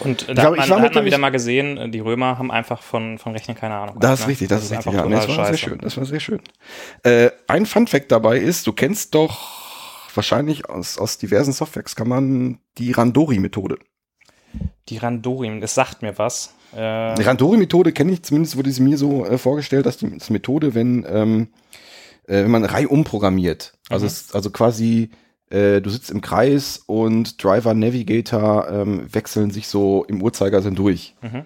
Und 0.00 0.28
da 0.28 0.34
glaube, 0.34 0.58
hat 0.58 0.64
ich 0.64 0.70
man, 0.70 0.70
war 0.70 0.78
da 0.78 0.84
hat 0.84 0.94
man 0.94 1.04
wieder 1.04 1.18
mal 1.18 1.30
gesehen, 1.30 1.90
die 1.90 2.00
Römer 2.00 2.38
haben 2.38 2.50
einfach 2.50 2.82
von, 2.82 3.18
von 3.18 3.32
Rechnen 3.32 3.56
keine 3.56 3.74
Ahnung. 3.76 3.96
Das 3.98 4.20
ist 4.20 4.26
ne? 4.26 4.32
richtig, 4.32 4.48
das, 4.48 4.64
ist 4.64 4.72
richtig. 4.72 4.88
einfach 4.88 5.10
Ja, 5.10 5.10
das 5.10 5.28
war 5.28 5.34
sehr 5.34 5.44
scheiße. 5.46 5.58
schön. 5.58 5.78
Das 5.78 5.96
war 5.96 6.04
sehr 6.04 6.20
schön. 6.20 6.40
Äh, 7.02 7.30
ein 7.46 7.66
Fun 7.66 7.86
Fact 7.86 8.12
dabei 8.12 8.38
ist, 8.38 8.66
du 8.66 8.72
kennst 8.72 9.14
doch 9.14 9.70
wahrscheinlich 10.14 10.68
aus, 10.68 10.98
aus 10.98 11.18
diversen 11.18 11.52
Softwares 11.52 11.96
kann 11.96 12.08
man 12.08 12.58
die 12.78 12.92
Randori-Methode. 12.92 13.78
Die 14.88 14.98
Randorim, 14.98 15.60
das 15.60 15.74
sagt 15.74 16.02
mir 16.02 16.18
was. 16.18 16.54
Äh, 16.74 17.14
Die 17.14 17.22
Randori-Methode 17.22 17.92
kenne 17.92 18.12
ich 18.12 18.22
zumindest, 18.22 18.56
wurde 18.56 18.70
sie 18.70 18.82
mir 18.82 18.96
so 18.98 19.24
äh, 19.24 19.38
vorgestellt, 19.38 19.86
dass 19.86 19.96
die 19.98 20.10
das 20.18 20.30
Methode, 20.30 20.74
wenn, 20.74 21.04
ähm, 21.08 21.48
äh, 22.26 22.42
wenn 22.44 22.50
man 22.50 22.64
Reihe 22.64 22.88
umprogrammiert. 22.88 23.74
Also, 23.88 24.04
Mhm. 24.04 24.08
es, 24.08 24.34
also 24.34 24.50
quasi, 24.50 25.10
äh, 25.50 25.80
du 25.80 25.90
sitzt 25.90 26.10
im 26.10 26.20
Kreis 26.20 26.82
und 26.86 27.42
Driver, 27.42 27.74
Navigator 27.74 28.68
ähm, 28.70 29.06
wechseln 29.12 29.50
sich 29.50 29.68
so 29.68 30.04
im 30.08 30.22
Uhrzeigersinn 30.22 30.74
durch. 30.74 31.14
Mhm. 31.22 31.44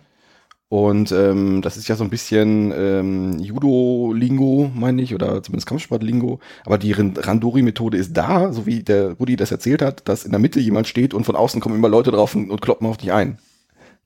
Und 0.74 1.12
ähm, 1.12 1.62
das 1.62 1.76
ist 1.76 1.86
ja 1.86 1.94
so 1.94 2.02
ein 2.02 2.10
bisschen 2.10 2.72
ähm, 2.76 3.38
Judo-Lingo, 3.38 4.72
meine 4.74 5.02
ich, 5.02 5.14
oder 5.14 5.40
zumindest 5.40 5.68
Kampfsport-Lingo. 5.68 6.40
Aber 6.66 6.78
die 6.78 6.90
Ran- 6.90 7.16
Randori-Methode 7.16 7.96
ist 7.96 8.12
da, 8.16 8.52
so 8.52 8.66
wie 8.66 8.82
der 8.82 9.12
Rudi 9.12 9.36
das 9.36 9.52
erzählt 9.52 9.82
hat, 9.82 10.08
dass 10.08 10.24
in 10.24 10.32
der 10.32 10.40
Mitte 10.40 10.58
jemand 10.58 10.88
steht 10.88 11.14
und 11.14 11.22
von 11.26 11.36
außen 11.36 11.60
kommen 11.60 11.76
immer 11.76 11.88
Leute 11.88 12.10
drauf 12.10 12.34
und, 12.34 12.50
und 12.50 12.60
kloppen 12.60 12.88
auf 12.88 12.96
dich 12.96 13.12
ein. 13.12 13.38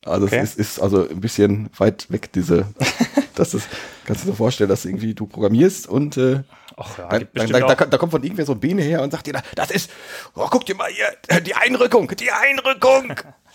Also 0.04 0.26
Okay. 0.26 0.40
es 0.42 0.56
ist, 0.56 0.58
ist 0.58 0.80
also 0.80 1.08
ein 1.08 1.22
bisschen 1.22 1.70
weit 1.78 2.10
weg, 2.10 2.30
diese, 2.34 2.66
das 3.34 3.54
ist, 3.54 3.66
kannst 4.04 4.24
du 4.26 4.30
dir 4.30 4.36
vorstellen, 4.36 4.68
dass 4.68 4.84
irgendwie 4.84 5.14
du 5.14 5.24
programmierst 5.24 5.88
und 5.88 6.18
äh, 6.18 6.40
Ach 6.76 6.98
ja, 6.98 7.08
da, 7.08 7.18
gibt 7.18 7.38
da, 7.38 7.46
da, 7.46 7.74
da, 7.86 7.96
kommt 7.96 8.12
von 8.12 8.22
irgendwer 8.22 8.44
so 8.44 8.52
ein 8.52 8.60
Bene 8.60 8.82
her 8.82 9.00
und 9.02 9.10
sagt 9.10 9.26
dir, 9.26 9.40
das 9.54 9.70
ist, 9.70 9.90
oh, 10.34 10.46
guck 10.50 10.66
dir 10.66 10.74
mal 10.74 10.90
hier, 10.90 11.40
die 11.40 11.54
Einrückung, 11.54 12.12
die 12.14 12.30
Einrückung. 12.30 13.14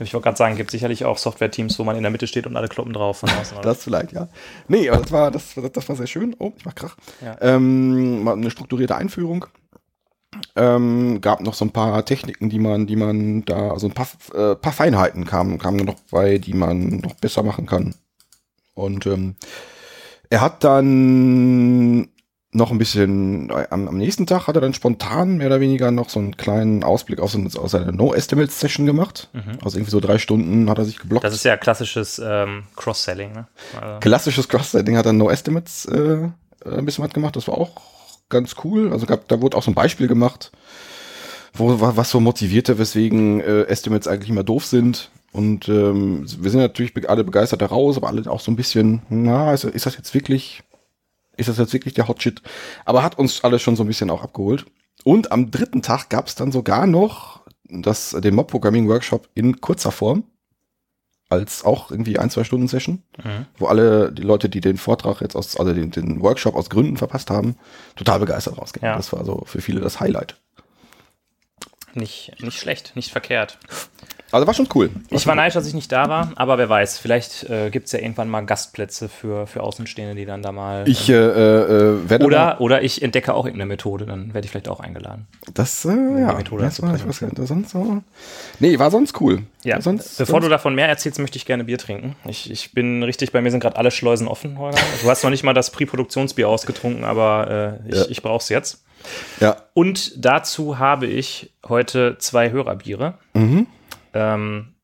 Ich 0.00 0.14
wollte 0.14 0.24
gerade 0.24 0.36
sagen, 0.36 0.56
gibt 0.56 0.70
sicherlich 0.70 1.04
auch 1.04 1.18
Software-Teams, 1.18 1.78
wo 1.78 1.84
man 1.84 1.96
in 1.96 2.02
der 2.02 2.10
Mitte 2.10 2.26
steht 2.26 2.46
und 2.46 2.56
alle 2.56 2.68
kloppen 2.68 2.92
drauf 2.92 3.18
von 3.18 3.30
außen. 3.30 3.58
Das 3.62 3.82
vielleicht, 3.82 4.12
ja. 4.12 4.28
Nee, 4.68 4.88
aber 4.88 5.00
das 5.00 5.12
war, 5.12 5.30
das, 5.30 5.54
das 5.72 5.88
war 5.88 5.96
sehr 5.96 6.06
schön. 6.06 6.36
Oh, 6.38 6.52
ich 6.56 6.64
mach 6.64 6.74
Krach. 6.74 6.96
Ja. 7.20 7.36
Ähm, 7.40 8.26
eine 8.28 8.50
strukturierte 8.50 8.96
Einführung. 8.96 9.46
Ähm, 10.54 11.20
gab 11.20 11.40
noch 11.40 11.54
so 11.54 11.64
ein 11.64 11.72
paar 11.72 12.04
Techniken, 12.04 12.50
die 12.50 12.58
man, 12.58 12.86
die 12.86 12.96
man 12.96 13.44
da, 13.44 13.70
also 13.70 13.88
ein 13.88 13.94
paar, 13.94 14.06
äh, 14.34 14.54
paar 14.54 14.72
Feinheiten 14.72 15.24
kamen, 15.24 15.58
kamen 15.58 15.84
noch 15.84 15.96
bei, 16.10 16.38
die 16.38 16.54
man 16.54 16.98
noch 16.98 17.14
besser 17.14 17.42
machen 17.42 17.66
kann. 17.66 17.94
Und 18.74 19.06
ähm, 19.06 19.34
er 20.30 20.40
hat 20.40 20.62
dann 20.62 22.08
noch 22.52 22.70
ein 22.70 22.78
bisschen, 22.78 23.50
äh, 23.50 23.66
am, 23.70 23.88
am 23.88 23.98
nächsten 23.98 24.26
Tag 24.26 24.46
hat 24.46 24.54
er 24.56 24.62
dann 24.62 24.72
spontan 24.72 25.36
mehr 25.36 25.48
oder 25.48 25.60
weniger 25.60 25.90
noch 25.90 26.08
so 26.08 26.18
einen 26.18 26.36
kleinen 26.38 26.82
Ausblick 26.82 27.20
auf, 27.20 27.30
so, 27.32 27.38
eine- 27.38 27.50
aus 27.58 27.72
seiner 27.72 27.92
No-Estimate-Session 27.92 28.86
gemacht. 28.86 29.28
Mhm. 29.34 29.58
Also 29.62 29.76
irgendwie 29.76 29.90
so 29.90 30.00
drei 30.00 30.18
Stunden 30.18 30.70
hat 30.70 30.78
er 30.78 30.86
sich 30.86 30.98
geblockt. 30.98 31.24
Das 31.24 31.34
ist 31.34 31.44
ja 31.44 31.56
klassisches 31.58 32.20
ähm, 32.24 32.64
Cross-Selling. 32.76 33.32
Ne? 33.32 33.46
Also, 33.80 34.00
klassisches 34.00 34.48
Cross-Setting 34.48 34.96
hat 34.96 35.04
dann 35.06 35.18
No 35.18 35.28
Estimates 35.30 35.84
äh, 35.86 36.28
ein 36.64 36.84
bisschen 36.86 37.04
was 37.04 37.12
gemacht. 37.12 37.36
Das 37.36 37.46
war 37.48 37.58
auch 37.58 37.70
ganz 38.30 38.56
cool. 38.64 38.92
Also 38.92 39.04
gab, 39.06 39.28
da 39.28 39.40
wurde 39.42 39.56
auch 39.56 39.62
so 39.62 39.70
ein 39.70 39.74
Beispiel 39.74 40.06
gemacht, 40.08 40.50
wo 41.52 41.80
wa- 41.80 41.92
was 41.96 42.10
so 42.10 42.18
motivierte, 42.20 42.78
weswegen 42.78 43.40
äh, 43.40 43.62
Estimates 43.64 44.08
eigentlich 44.08 44.30
immer 44.30 44.44
doof 44.44 44.64
sind. 44.64 45.10
Und 45.32 45.68
ähm, 45.68 46.24
wir 46.40 46.50
sind 46.50 46.60
natürlich 46.60 46.92
alle 47.10 47.24
begeistert 47.24 47.60
daraus, 47.60 47.98
aber 47.98 48.08
alle 48.08 48.28
auch 48.30 48.40
so 48.40 48.50
ein 48.50 48.56
bisschen, 48.56 49.02
na, 49.10 49.52
ist, 49.52 49.64
ist 49.64 49.84
das 49.84 49.96
jetzt 49.96 50.14
wirklich, 50.14 50.62
ist 51.38 51.48
das 51.48 51.58
jetzt 51.58 51.72
wirklich 51.72 51.94
der 51.94 52.08
Hotshit? 52.08 52.42
Aber 52.84 53.02
hat 53.02 53.18
uns 53.18 53.44
alle 53.44 53.58
schon 53.58 53.76
so 53.76 53.84
ein 53.84 53.88
bisschen 53.88 54.10
auch 54.10 54.22
abgeholt. 54.22 54.66
Und 55.04 55.32
am 55.32 55.50
dritten 55.50 55.82
Tag 55.82 56.10
gab 56.10 56.26
es 56.26 56.34
dann 56.34 56.52
sogar 56.52 56.86
noch 56.86 57.40
das, 57.64 58.10
den 58.10 58.34
Mob-Programming-Workshop 58.34 59.28
in 59.34 59.60
kurzer 59.60 59.92
Form. 59.92 60.24
Als 61.30 61.62
auch 61.62 61.90
irgendwie 61.90 62.18
ein, 62.18 62.30
zwei 62.30 62.42
Stunden 62.42 62.68
Session 62.68 63.02
mhm. 63.22 63.44
wo 63.58 63.66
alle 63.66 64.10
die 64.10 64.22
Leute, 64.22 64.48
die 64.48 64.62
den 64.62 64.78
Vortrag 64.78 65.20
jetzt 65.20 65.36
aus, 65.36 65.58
also 65.58 65.74
den, 65.74 65.90
den 65.90 66.22
Workshop 66.22 66.54
aus 66.54 66.70
Gründen 66.70 66.96
verpasst 66.96 67.28
haben, 67.28 67.56
total 67.96 68.20
begeistert 68.20 68.56
rausgehen. 68.56 68.86
Ja. 68.86 68.96
Das 68.96 69.12
war 69.12 69.26
so 69.26 69.42
für 69.44 69.60
viele 69.60 69.80
das 69.80 70.00
Highlight. 70.00 70.40
nicht, 71.92 72.34
nicht 72.40 72.58
schlecht, 72.58 72.96
nicht 72.96 73.10
verkehrt. 73.10 73.58
Also 74.30 74.46
war 74.46 74.52
schon 74.52 74.68
cool. 74.74 74.90
Ich 75.10 75.26
war 75.26 75.34
neidisch, 75.34 75.54
dass 75.54 75.66
ich 75.66 75.72
nicht 75.72 75.90
da 75.90 76.08
war, 76.08 76.32
aber 76.36 76.58
wer 76.58 76.68
weiß, 76.68 76.98
vielleicht 76.98 77.44
äh, 77.48 77.70
gibt 77.70 77.86
es 77.86 77.92
ja 77.92 77.98
irgendwann 78.00 78.28
mal 78.28 78.42
Gastplätze 78.42 79.08
für, 79.08 79.46
für 79.46 79.62
Außenstehende, 79.62 80.14
die 80.14 80.26
dann 80.26 80.42
da 80.42 80.52
mal. 80.52 80.86
Ich 80.86 81.08
äh, 81.08 81.14
äh, 81.14 82.10
werde 82.10 82.24
oder, 82.26 82.60
oder 82.60 82.82
ich 82.82 83.00
entdecke 83.02 83.32
auch 83.32 83.46
irgendeine 83.46 83.68
Methode, 83.68 84.04
dann 84.04 84.34
werde 84.34 84.44
ich 84.44 84.50
vielleicht 84.50 84.68
auch 84.68 84.80
eingeladen. 84.80 85.26
das 85.54 85.84
äh, 85.86 85.88
ja, 85.88 86.34
Methode 86.34 86.64
das 86.64 86.82
war, 86.82 86.94
ich 86.94 87.06
weiß 87.08 87.22
nicht, 87.22 87.38
sonst 87.38 87.70
so. 87.70 88.02
Nee, 88.60 88.78
war 88.78 88.90
sonst 88.90 89.18
cool. 89.20 89.44
Ja, 89.64 89.80
sonst, 89.80 90.18
bevor 90.18 90.34
sonst, 90.34 90.44
du 90.44 90.50
davon 90.50 90.74
mehr 90.74 90.88
erzählst, 90.88 91.18
möchte 91.18 91.36
ich 91.38 91.46
gerne 91.46 91.64
Bier 91.64 91.78
trinken. 91.78 92.14
Ich, 92.26 92.50
ich 92.50 92.72
bin 92.72 93.02
richtig, 93.02 93.32
bei 93.32 93.40
mir 93.40 93.50
sind 93.50 93.60
gerade 93.60 93.76
alle 93.76 93.90
Schleusen 93.90 94.28
offen, 94.28 94.58
Holger. 94.58 94.78
Du 95.02 95.08
hast 95.08 95.22
noch 95.24 95.30
nicht 95.30 95.42
mal 95.42 95.54
das 95.54 95.70
Pre-Produktionsbier 95.70 96.48
ausgetrunken, 96.48 97.04
aber 97.04 97.80
äh, 97.86 97.88
ich, 97.88 97.96
Ja. 97.96 98.04
ich 98.10 98.22
brauche 98.22 98.42
es 98.42 98.50
jetzt. 98.50 98.84
ja, 99.40 99.56
Und 99.72 100.12
dazu 100.24 100.78
habe 100.78 101.06
ich 101.06 101.50
heute 101.66 102.16
zwei 102.18 102.50
Hörerbiere. 102.50 103.14
mhm. 103.32 103.66
Ähm, 104.18 104.74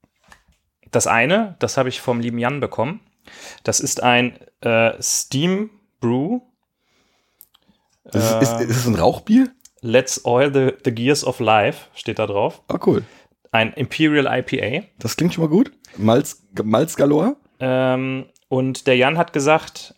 das 0.90 1.06
eine, 1.06 1.56
das 1.58 1.76
habe 1.76 1.88
ich 1.88 2.00
vom 2.00 2.20
lieben 2.20 2.38
Jan 2.38 2.60
bekommen. 2.60 3.00
Das 3.64 3.80
ist 3.80 4.02
ein 4.02 4.38
äh, 4.60 4.92
Steam 5.02 5.70
Brew. 6.00 6.40
das 8.04 8.32
Äh, 8.32 8.42
ist, 8.42 8.52
ist, 8.52 8.70
ist 8.70 8.76
es 8.76 8.86
ein 8.86 8.94
Rauchbier? 8.94 9.50
Let's 9.80 10.24
Oil 10.24 10.52
the, 10.52 10.72
the 10.84 10.94
Gears 10.94 11.24
of 11.24 11.40
Life 11.40 11.88
steht 11.94 12.18
da 12.18 12.26
drauf. 12.26 12.62
Ah, 12.68 12.78
cool. 12.86 13.02
Ein 13.50 13.72
Imperial 13.74 14.26
IPA. 14.26 14.86
Das 14.98 15.16
klingt 15.16 15.34
schon 15.34 15.44
mal 15.44 15.50
gut. 15.50 15.72
Malz, 15.96 16.42
Malz 16.62 16.96
galore. 16.96 17.36
Ähm, 17.60 18.26
und 18.48 18.86
der 18.86 18.96
Jan 18.96 19.18
hat 19.18 19.32
gesagt, 19.32 19.94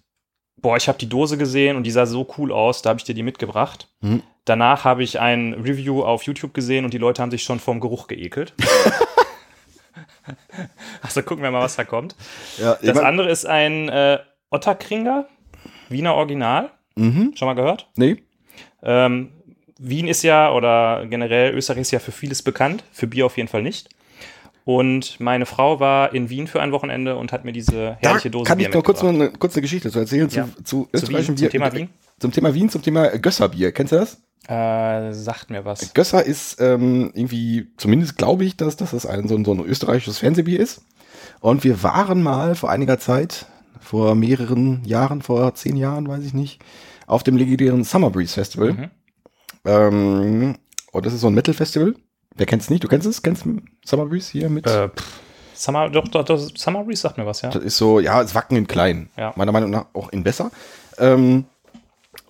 boah, 0.56 0.76
ich 0.76 0.88
habe 0.88 0.98
die 0.98 1.08
Dose 1.08 1.36
gesehen 1.36 1.76
und 1.76 1.84
die 1.84 1.90
sah 1.90 2.06
so 2.06 2.26
cool 2.38 2.52
aus, 2.52 2.82
da 2.82 2.90
habe 2.90 2.98
ich 2.98 3.04
dir 3.04 3.14
die 3.14 3.22
mitgebracht. 3.22 3.88
Mhm. 4.00 4.22
Danach 4.44 4.84
habe 4.84 5.02
ich 5.02 5.20
ein 5.20 5.54
Review 5.54 6.02
auf 6.02 6.22
YouTube 6.22 6.54
gesehen 6.54 6.84
und 6.84 6.94
die 6.94 6.98
Leute 6.98 7.20
haben 7.20 7.30
sich 7.30 7.42
schon 7.42 7.60
vom 7.60 7.80
Geruch 7.80 8.06
geekelt. 8.06 8.54
also 11.02 11.22
gucken 11.22 11.42
wir 11.42 11.50
mal, 11.50 11.62
was 11.62 11.76
da 11.76 11.84
kommt. 11.84 12.14
Ja, 12.58 12.76
ich 12.80 12.86
Das 12.86 12.96
mein- 12.96 13.04
andere 13.06 13.30
ist 13.30 13.46
ein 13.46 13.88
äh, 13.88 14.18
Otterkringer, 14.50 15.26
Wiener 15.88 16.14
Original. 16.14 16.70
mhm. 16.96 17.32
Schon 17.36 17.46
mal 17.46 17.54
gehört? 17.54 17.88
Nee. 17.96 18.22
Ähm, 18.82 19.32
Wien 19.78 20.08
ist 20.08 20.22
ja, 20.22 20.52
oder 20.52 21.04
generell 21.06 21.54
Österreich 21.54 21.80
ist 21.82 21.90
ja 21.90 21.98
für 21.98 22.12
vieles 22.12 22.42
bekannt, 22.42 22.84
für 22.92 23.06
Bier 23.06 23.26
auf 23.26 23.36
jeden 23.36 23.48
Fall 23.48 23.62
nicht. 23.62 23.88
Und 24.64 25.20
meine 25.20 25.46
Frau 25.46 25.78
war 25.78 26.12
in 26.12 26.28
Wien 26.28 26.46
für 26.48 26.60
ein 26.60 26.72
Wochenende 26.72 27.16
und 27.16 27.30
hat 27.30 27.44
mir 27.44 27.52
diese 27.52 27.96
Da 28.02 28.08
herrliche 28.08 28.30
Dose 28.30 28.48
kann 28.48 28.58
Bier 28.58 28.68
ich 28.68 28.74
noch 28.74 28.82
kurz, 28.82 29.04
eine, 29.04 29.30
kurz 29.30 29.54
eine 29.54 29.62
Geschichte 29.62 29.90
zu 29.90 30.00
erzählen 30.00 30.28
Ja. 30.30 30.48
zu, 30.56 30.62
zu 30.64 30.88
österreichischem 30.92 31.36
zum 31.36 31.48
Thema 31.50 31.72
Wien? 31.72 31.88
Zum 32.18 32.32
Thema 32.32 32.52
Wien, 32.54 32.68
zum 32.68 32.82
Thema 32.82 33.16
Gösserbier. 33.18 33.70
Kennst 33.72 33.92
du 33.92 33.96
das? 33.96 34.20
Äh, 34.48 35.12
sagt 35.12 35.50
mir 35.50 35.64
was. 35.64 35.92
Gösser 35.92 36.24
ist 36.24 36.60
ähm, 36.60 37.10
irgendwie, 37.14 37.68
zumindest 37.78 38.16
glaube 38.16 38.44
ich, 38.44 38.56
dass, 38.56 38.76
dass 38.76 38.92
das 38.92 39.04
ein, 39.04 39.26
so, 39.26 39.34
ein, 39.34 39.44
so 39.44 39.52
ein 39.52 39.64
österreichisches 39.64 40.18
Fernsehbier 40.18 40.60
ist. 40.60 40.82
Und 41.40 41.64
wir 41.64 41.82
waren 41.82 42.22
mal 42.22 42.54
vor 42.54 42.70
einiger 42.70 42.98
Zeit, 42.98 43.46
vor 43.80 44.14
mehreren 44.14 44.84
Jahren, 44.84 45.22
vor 45.22 45.54
zehn 45.54 45.76
Jahren, 45.76 46.08
weiß 46.08 46.24
ich 46.24 46.32
nicht, 46.32 46.62
auf 47.06 47.24
dem 47.24 47.36
legendären 47.36 47.82
Summer 47.82 48.10
Breeze 48.10 48.34
Festival. 48.34 48.72
Mhm. 48.72 48.90
Ähm, 49.64 50.58
und 50.92 51.06
das 51.06 51.12
ist 51.12 51.20
so 51.22 51.26
ein 51.26 51.34
Metal-Festival. 51.34 51.94
Wer 52.36 52.46
kennt 52.46 52.62
es 52.62 52.70
nicht? 52.70 52.84
Du 52.84 52.88
kennst 52.88 53.06
es? 53.06 53.22
Kennst 53.22 53.44
du 53.44 53.60
Summer 53.84 54.06
Breeze 54.06 54.30
hier 54.30 54.48
mit? 54.48 54.66
Äh, 54.66 54.90
Summer, 55.54 55.88
doch, 55.88 56.06
doch, 56.08 56.24
doch, 56.24 56.38
Summer 56.56 56.84
Breeze 56.84 57.02
sagt 57.02 57.18
mir 57.18 57.26
was, 57.26 57.42
ja. 57.42 57.50
Das 57.50 57.64
ist 57.64 57.78
so, 57.78 57.98
ja, 57.98 58.22
es 58.22 58.34
Wacken 58.34 58.56
in 58.56 58.66
klein. 58.66 59.08
Ja. 59.16 59.32
Meiner 59.36 59.52
Meinung 59.52 59.70
nach 59.70 59.86
auch 59.94 60.10
in 60.10 60.22
besser. 60.22 60.50
Ähm, 60.98 61.46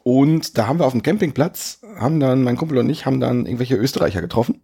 und 0.07 0.57
da 0.57 0.69
haben 0.69 0.79
wir 0.79 0.87
auf 0.87 0.93
dem 0.93 1.03
Campingplatz, 1.03 1.81
haben 1.99 2.21
dann, 2.21 2.45
mein 2.45 2.57
Kumpel 2.57 2.79
und 2.79 2.89
ich, 2.89 3.07
haben 3.07 3.19
dann 3.19 3.45
irgendwelche 3.45 3.75
Österreicher 3.75 4.21
getroffen. 4.21 4.63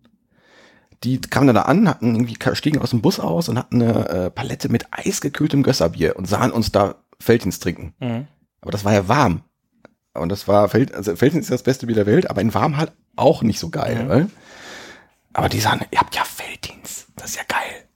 Die 1.03 1.21
kamen 1.21 1.49
dann 1.49 1.57
da 1.57 1.63
an, 1.63 1.89
hatten 1.89 2.15
irgendwie, 2.15 2.37
stiegen 2.53 2.81
aus 2.81 2.91
dem 2.91 3.01
Bus 3.03 3.19
aus 3.19 3.49
und 3.49 3.59
hatten 3.59 3.83
eine 3.83 4.09
äh, 4.09 4.31
Palette 4.31 4.69
mit 4.69 4.87
eisgekühltem 4.93 5.65
Gösserbier 5.65 6.15
und 6.17 6.29
sahen 6.29 6.53
uns 6.53 6.71
da 6.71 6.95
Feldins 7.19 7.59
trinken. 7.59 7.93
Mhm. 7.99 8.29
Aber 8.61 8.71
das 8.71 8.85
war 8.85 8.93
ja 8.93 9.09
warm. 9.09 9.43
Und 10.15 10.29
das 10.29 10.47
war, 10.47 10.69
Feld, 10.69 10.95
also 10.95 11.17
Feldins 11.17 11.47
ist 11.47 11.51
das 11.51 11.65
beste 11.65 11.87
Bier 11.87 11.97
der 11.97 12.07
Welt, 12.07 12.31
aber 12.31 12.41
in 12.41 12.55
warm 12.55 12.77
halt 12.77 12.93
auch 13.17 13.43
nicht 13.43 13.59
so 13.59 13.69
geil. 13.69 14.05
Mhm. 14.05 14.09
weil- 14.09 14.31
Aber 15.33 15.49
die 15.49 15.59
sagen, 15.59 15.85
ihr 15.91 15.99
habt 15.99 16.15
ja 16.15 16.23
Feldins, 16.23 17.09
das 17.17 17.31
ist 17.31 17.37
ja 17.39 17.43
geil. 17.49 17.89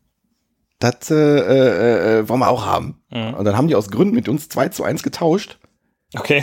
Das 0.81 1.12
äh, 1.12 1.15
äh, 1.15 2.19
äh, 2.19 2.29
wollen 2.29 2.41
wir 2.41 2.49
auch 2.49 2.67
haben. 2.67 3.00
Mhm. 3.12 3.35
Und 3.35 3.45
dann 3.45 3.57
haben 3.57 3.69
die 3.69 3.76
aus 3.76 3.88
Gründen 3.88 4.17
mit 4.17 4.29
uns 4.29 4.49
2 4.49 4.71
zu 4.71 4.83
1 4.83 5.05
getauscht. 5.05 5.61
Okay. 6.17 6.43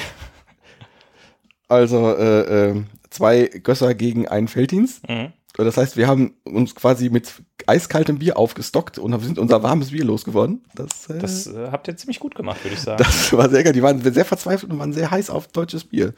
Also 1.74 2.16
äh, 2.16 2.70
äh, 2.70 2.84
zwei 3.10 3.46
Gösser 3.48 3.94
gegen 3.96 4.28
einen 4.28 4.48
Felddienst. 4.48 5.08
Mhm. 5.10 5.34
Das 5.56 5.78
heißt, 5.78 5.98
wir 5.98 6.08
haben 6.08 6.34
uns 6.46 6.74
quasi 6.74 7.10
mit 7.10 7.32
eiskaltem 7.68 8.20
Bier 8.20 8.38
aufgestockt 8.38 8.98
und 8.98 9.20
sind 9.22 9.38
unser 9.38 9.62
warmes 9.62 9.92
Bier 9.92 10.04
losgeworden. 10.04 10.64
Das, 10.76 11.10
äh, 11.10 11.20
Das 11.20 11.48
äh, 11.48 11.70
habt 11.72 11.88
ihr 11.88 11.96
ziemlich 11.96 12.20
gut 12.20 12.34
gemacht, 12.36 12.64
würde 12.64 12.76
ich 12.76 12.82
sagen. 12.82 12.98
das 13.04 13.32
war 13.34 13.50
sehr 13.50 13.64
geil. 13.64 13.74
Die 13.74 13.84
waren 13.84 14.02
sehr 14.02 14.26
verzweifelt 14.26 14.72
und 14.72 14.80
waren 14.80 14.94
sehr 14.94 15.12
heiß 15.12 15.30
auf 15.30 15.48
deutsches 15.48 15.84
Bier. 15.84 16.14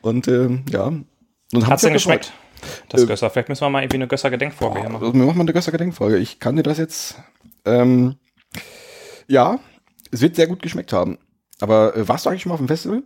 Und 0.00 0.28
ähm, 0.28 0.64
ja. 0.70 0.86
Und 0.86 1.66
Hat's 1.66 1.82
sich 1.82 1.88
denn 1.88 1.94
geschmeckt? 1.94 2.32
Das 2.88 3.02
Äh, 3.02 3.06
Gösser. 3.06 3.30
Vielleicht 3.30 3.48
müssen 3.48 3.62
wir 3.62 3.70
mal 3.70 3.82
irgendwie 3.82 3.96
eine 3.98 4.08
Gösser-Gedenkfolge 4.08 4.78
machen. 4.80 4.94
Also, 4.94 5.12
wir 5.12 5.24
machen 5.24 5.38
mal 5.38 5.42
eine 5.42 5.52
Gösser-Gedenkfolge. 5.52 6.18
Ich 6.18 6.38
kann 6.40 6.56
dir 6.56 6.62
das 6.62 6.78
jetzt. 6.78 7.16
Ähm, 7.64 8.16
ja, 9.28 9.58
es 10.10 10.20
wird 10.20 10.36
sehr 10.36 10.46
gut 10.46 10.62
geschmeckt 10.62 10.92
haben. 10.92 11.18
Aber 11.60 11.96
äh, 11.96 12.06
warst 12.08 12.24
du 12.26 12.30
eigentlich 12.30 12.42
schon 12.42 12.50
mal 12.50 12.54
auf 12.54 12.60
dem 12.60 12.68
Festival? 12.68 13.02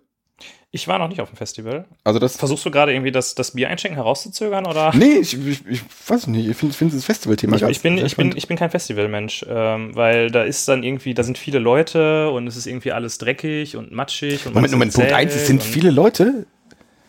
Ich 0.73 0.87
war 0.87 1.00
noch 1.00 1.09
nicht 1.09 1.21
auf 1.21 1.29
dem 1.29 1.37
Festival. 1.37 1.85
Also 2.05 2.21
das. 2.21 2.37
Versuchst 2.37 2.65
du 2.65 2.71
gerade 2.71 2.93
irgendwie 2.93 3.11
das, 3.11 3.35
das 3.35 3.53
Bier 3.53 3.69
einschenken 3.69 3.97
herauszuzögern 3.97 4.67
oder? 4.67 4.95
Nee, 4.95 5.19
ich, 5.21 5.35
ich, 5.35 5.67
ich 5.67 5.83
weiß 6.07 6.29
nicht. 6.29 6.49
Ich 6.49 6.57
finde 6.57 6.75
find 6.75 6.95
das 6.95 7.05
Festivalthema 7.05 7.57
Ich, 7.57 7.62
ich, 7.62 7.81
bin, 7.81 7.99
ich, 7.99 8.17
bin, 8.17 8.37
ich 8.37 8.47
bin 8.47 8.57
kein 8.57 8.71
Festivalmensch, 8.71 9.45
ähm, 9.49 9.97
weil 9.97 10.31
da 10.31 10.45
ist 10.45 10.69
dann 10.69 10.85
irgendwie, 10.85 11.12
da 11.12 11.25
sind 11.25 11.39
viele 11.39 11.59
Leute 11.59 12.31
und 12.31 12.47
es 12.47 12.57
ist 12.57 12.67
irgendwie 12.67 12.93
alles 12.93 13.19
dreckig 13.19 13.77
und 13.77 13.91
matschig. 13.91 14.47
Und 14.47 14.55
Moment, 14.55 14.73
Moment, 14.73 14.95
Punkt 14.95 15.12
eins, 15.12 15.35
es 15.35 15.49
sind 15.49 15.61
viele 15.61 15.91
Leute. 15.91 16.47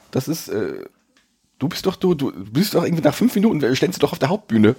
Das 0.10 0.28
ist, 0.28 0.48
äh, 0.48 0.86
du 1.60 1.70
bist 1.70 1.86
doch, 1.86 1.96
du, 1.96 2.16
du 2.16 2.32
bist 2.32 2.74
doch 2.74 2.84
irgendwie 2.84 3.04
nach 3.04 3.14
fünf 3.14 3.36
Minuten, 3.36 3.62
äh, 3.62 3.76
stellst 3.76 3.98
du 3.98 4.00
doch 4.02 4.14
auf 4.14 4.20
der 4.20 4.30
Hauptbühne. 4.30 4.76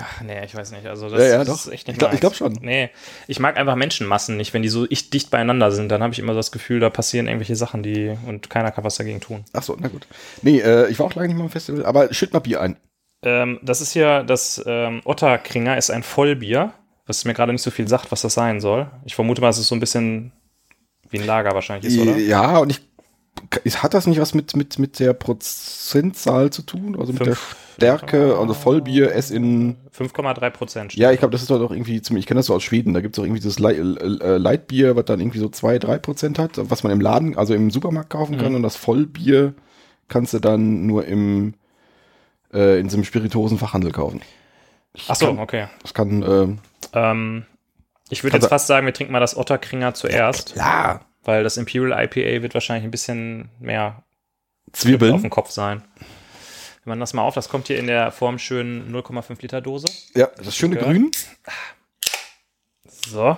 Ach, 0.00 0.20
nee, 0.22 0.44
ich 0.44 0.54
weiß 0.54 0.72
nicht. 0.72 0.86
Also 0.86 1.08
das, 1.08 1.20
Ja, 1.20 1.26
ja, 1.28 1.38
das 1.38 1.46
doch. 1.48 1.54
ist 1.66 1.72
echt 1.72 1.86
nicht 1.88 1.94
Ich 1.96 1.98
glaub- 1.98 2.10
ich 2.14 2.22
meins. 2.22 2.36
glaub 2.38 2.52
schon. 2.52 2.58
Nee, 2.62 2.90
ich 3.26 3.38
mag 3.40 3.56
einfach 3.56 3.76
Menschenmassen 3.76 4.36
nicht. 4.36 4.54
Wenn 4.54 4.62
die 4.62 4.68
so 4.68 4.86
ich 4.88 5.10
dicht 5.10 5.30
beieinander 5.30 5.70
sind, 5.72 5.88
dann 5.90 6.02
habe 6.02 6.12
ich 6.12 6.18
immer 6.18 6.34
das 6.34 6.52
Gefühl, 6.52 6.80
da 6.80 6.90
passieren 6.90 7.26
irgendwelche 7.28 7.56
Sachen, 7.56 7.82
die 7.82 8.16
und 8.26 8.50
keiner 8.50 8.70
kann 8.72 8.84
was 8.84 8.96
dagegen 8.96 9.20
tun. 9.20 9.44
Ach 9.52 9.62
so, 9.62 9.76
na 9.80 9.88
gut. 9.88 10.06
Nee, 10.42 10.60
äh, 10.60 10.88
ich 10.88 10.98
war 10.98 11.06
auch 11.06 11.14
lange 11.14 11.28
nicht 11.28 11.36
mal 11.36 11.44
am 11.44 11.50
Festival, 11.50 11.84
aber 11.86 12.12
schütt 12.12 12.32
mal 12.32 12.40
Bier 12.40 12.60
ein. 12.60 12.76
Ähm, 13.24 13.58
das 13.62 13.80
ist 13.80 13.92
hier, 13.92 14.22
das 14.22 14.62
ähm, 14.66 15.00
Otterkringer 15.04 15.76
ist 15.76 15.90
ein 15.90 16.02
Vollbier, 16.02 16.72
was 17.06 17.24
mir 17.24 17.34
gerade 17.34 17.52
nicht 17.52 17.62
so 17.62 17.70
viel 17.70 17.88
sagt, 17.88 18.12
was 18.12 18.22
das 18.22 18.34
sein 18.34 18.60
soll. 18.60 18.90
Ich 19.04 19.14
vermute 19.14 19.40
mal, 19.40 19.46
dass 19.48 19.58
es 19.58 19.68
so 19.68 19.74
ein 19.74 19.80
bisschen 19.80 20.32
wie 21.10 21.18
ein 21.20 21.26
Lager 21.26 21.52
wahrscheinlich 21.54 21.92
ist, 21.94 22.00
oder? 22.00 22.16
Ja, 22.18 22.58
und 22.58 22.70
ich 22.70 22.78
ist- 22.78 22.86
hat 23.82 23.94
das 23.94 24.06
nicht 24.06 24.20
was 24.20 24.34
mit, 24.34 24.56
mit, 24.56 24.78
mit 24.78 24.98
der 24.98 25.12
Prozentzahl 25.12 26.50
zu 26.50 26.62
tun? 26.62 26.96
Also 26.98 27.12
mit 27.12 27.20
der 27.20 27.34
Fünf- 27.36 27.56
Stärke, 27.76 28.38
also 28.38 28.54
Vollbier, 28.54 29.14
es 29.14 29.30
in. 29.30 29.76
5,3 29.94 30.50
Prozent. 30.50 30.94
Ja, 30.96 31.12
ich 31.12 31.18
glaube, 31.18 31.32
das 31.32 31.42
ist 31.42 31.50
doch 31.50 31.70
irgendwie 31.70 32.00
ziemlich, 32.00 32.22
ich 32.22 32.26
kenne 32.26 32.38
das 32.38 32.46
so 32.46 32.54
aus 32.54 32.62
Schweden, 32.62 32.94
da 32.94 33.00
gibt 33.02 33.14
es 33.16 33.18
auch 33.20 33.24
irgendwie 33.24 33.40
dieses 33.40 33.58
Lei- 33.58 33.74
äh, 33.74 34.36
Leitbier, 34.38 34.96
was 34.96 35.04
dann 35.04 35.20
irgendwie 35.20 35.38
so 35.38 35.48
2, 35.50 35.78
3 35.78 35.98
Prozent 35.98 36.38
hat, 36.38 36.52
was 36.56 36.82
man 36.84 36.92
im 36.92 37.00
Laden, 37.02 37.36
also 37.36 37.52
im 37.54 37.70
Supermarkt 37.70 38.08
kaufen 38.10 38.38
kann. 38.38 38.50
Mhm. 38.50 38.56
Und 38.56 38.62
das 38.62 38.76
Vollbier 38.76 39.52
kannst 40.08 40.32
du 40.32 40.38
dann 40.38 40.86
nur 40.86 41.04
im, 41.04 41.52
äh, 42.54 42.80
in 42.80 42.88
so 42.88 42.96
einem 42.96 43.04
Spirituosenfachhandel 43.04 43.92
kaufen. 43.92 44.22
Ach 45.08 45.14
so, 45.16 45.26
kann- 45.26 45.38
okay. 45.38 45.66
Das 45.82 45.92
kann, 45.92 46.22
äh, 46.22 46.48
Ähm, 46.94 47.44
ich 48.08 48.22
würde 48.24 48.38
jetzt 48.38 48.48
fast 48.48 48.68
sagen, 48.68 48.86
wir 48.86 48.94
trinken 48.94 49.12
mal 49.12 49.20
das 49.20 49.36
Otterkringer 49.36 49.92
zuerst, 49.92 50.54
ja, 50.56 51.00
weil 51.26 51.42
das 51.44 51.56
Imperial 51.58 51.92
IPA 52.04 52.42
wird 52.42 52.54
wahrscheinlich 52.54 52.84
ein 52.84 52.90
bisschen 52.90 53.50
mehr 53.60 54.02
auf 54.72 54.80
Zwiebeln. 54.80 55.20
dem 55.20 55.30
Kopf 55.30 55.50
sein. 55.50 55.82
Wenn 56.84 56.90
man 56.92 57.00
das 57.00 57.12
mal 57.14 57.22
auf, 57.22 57.34
das 57.34 57.48
kommt 57.48 57.66
hier 57.66 57.78
in 57.78 57.86
der 57.88 58.12
Form 58.12 58.38
schön 58.38 58.90
0,5 58.92 59.42
Liter 59.42 59.60
Dose. 59.60 59.86
Ja, 60.14 60.28
das 60.42 60.56
schöne 60.56 60.76
Ja. 60.76 60.82
Grün. 60.82 61.10
So. 63.08 63.36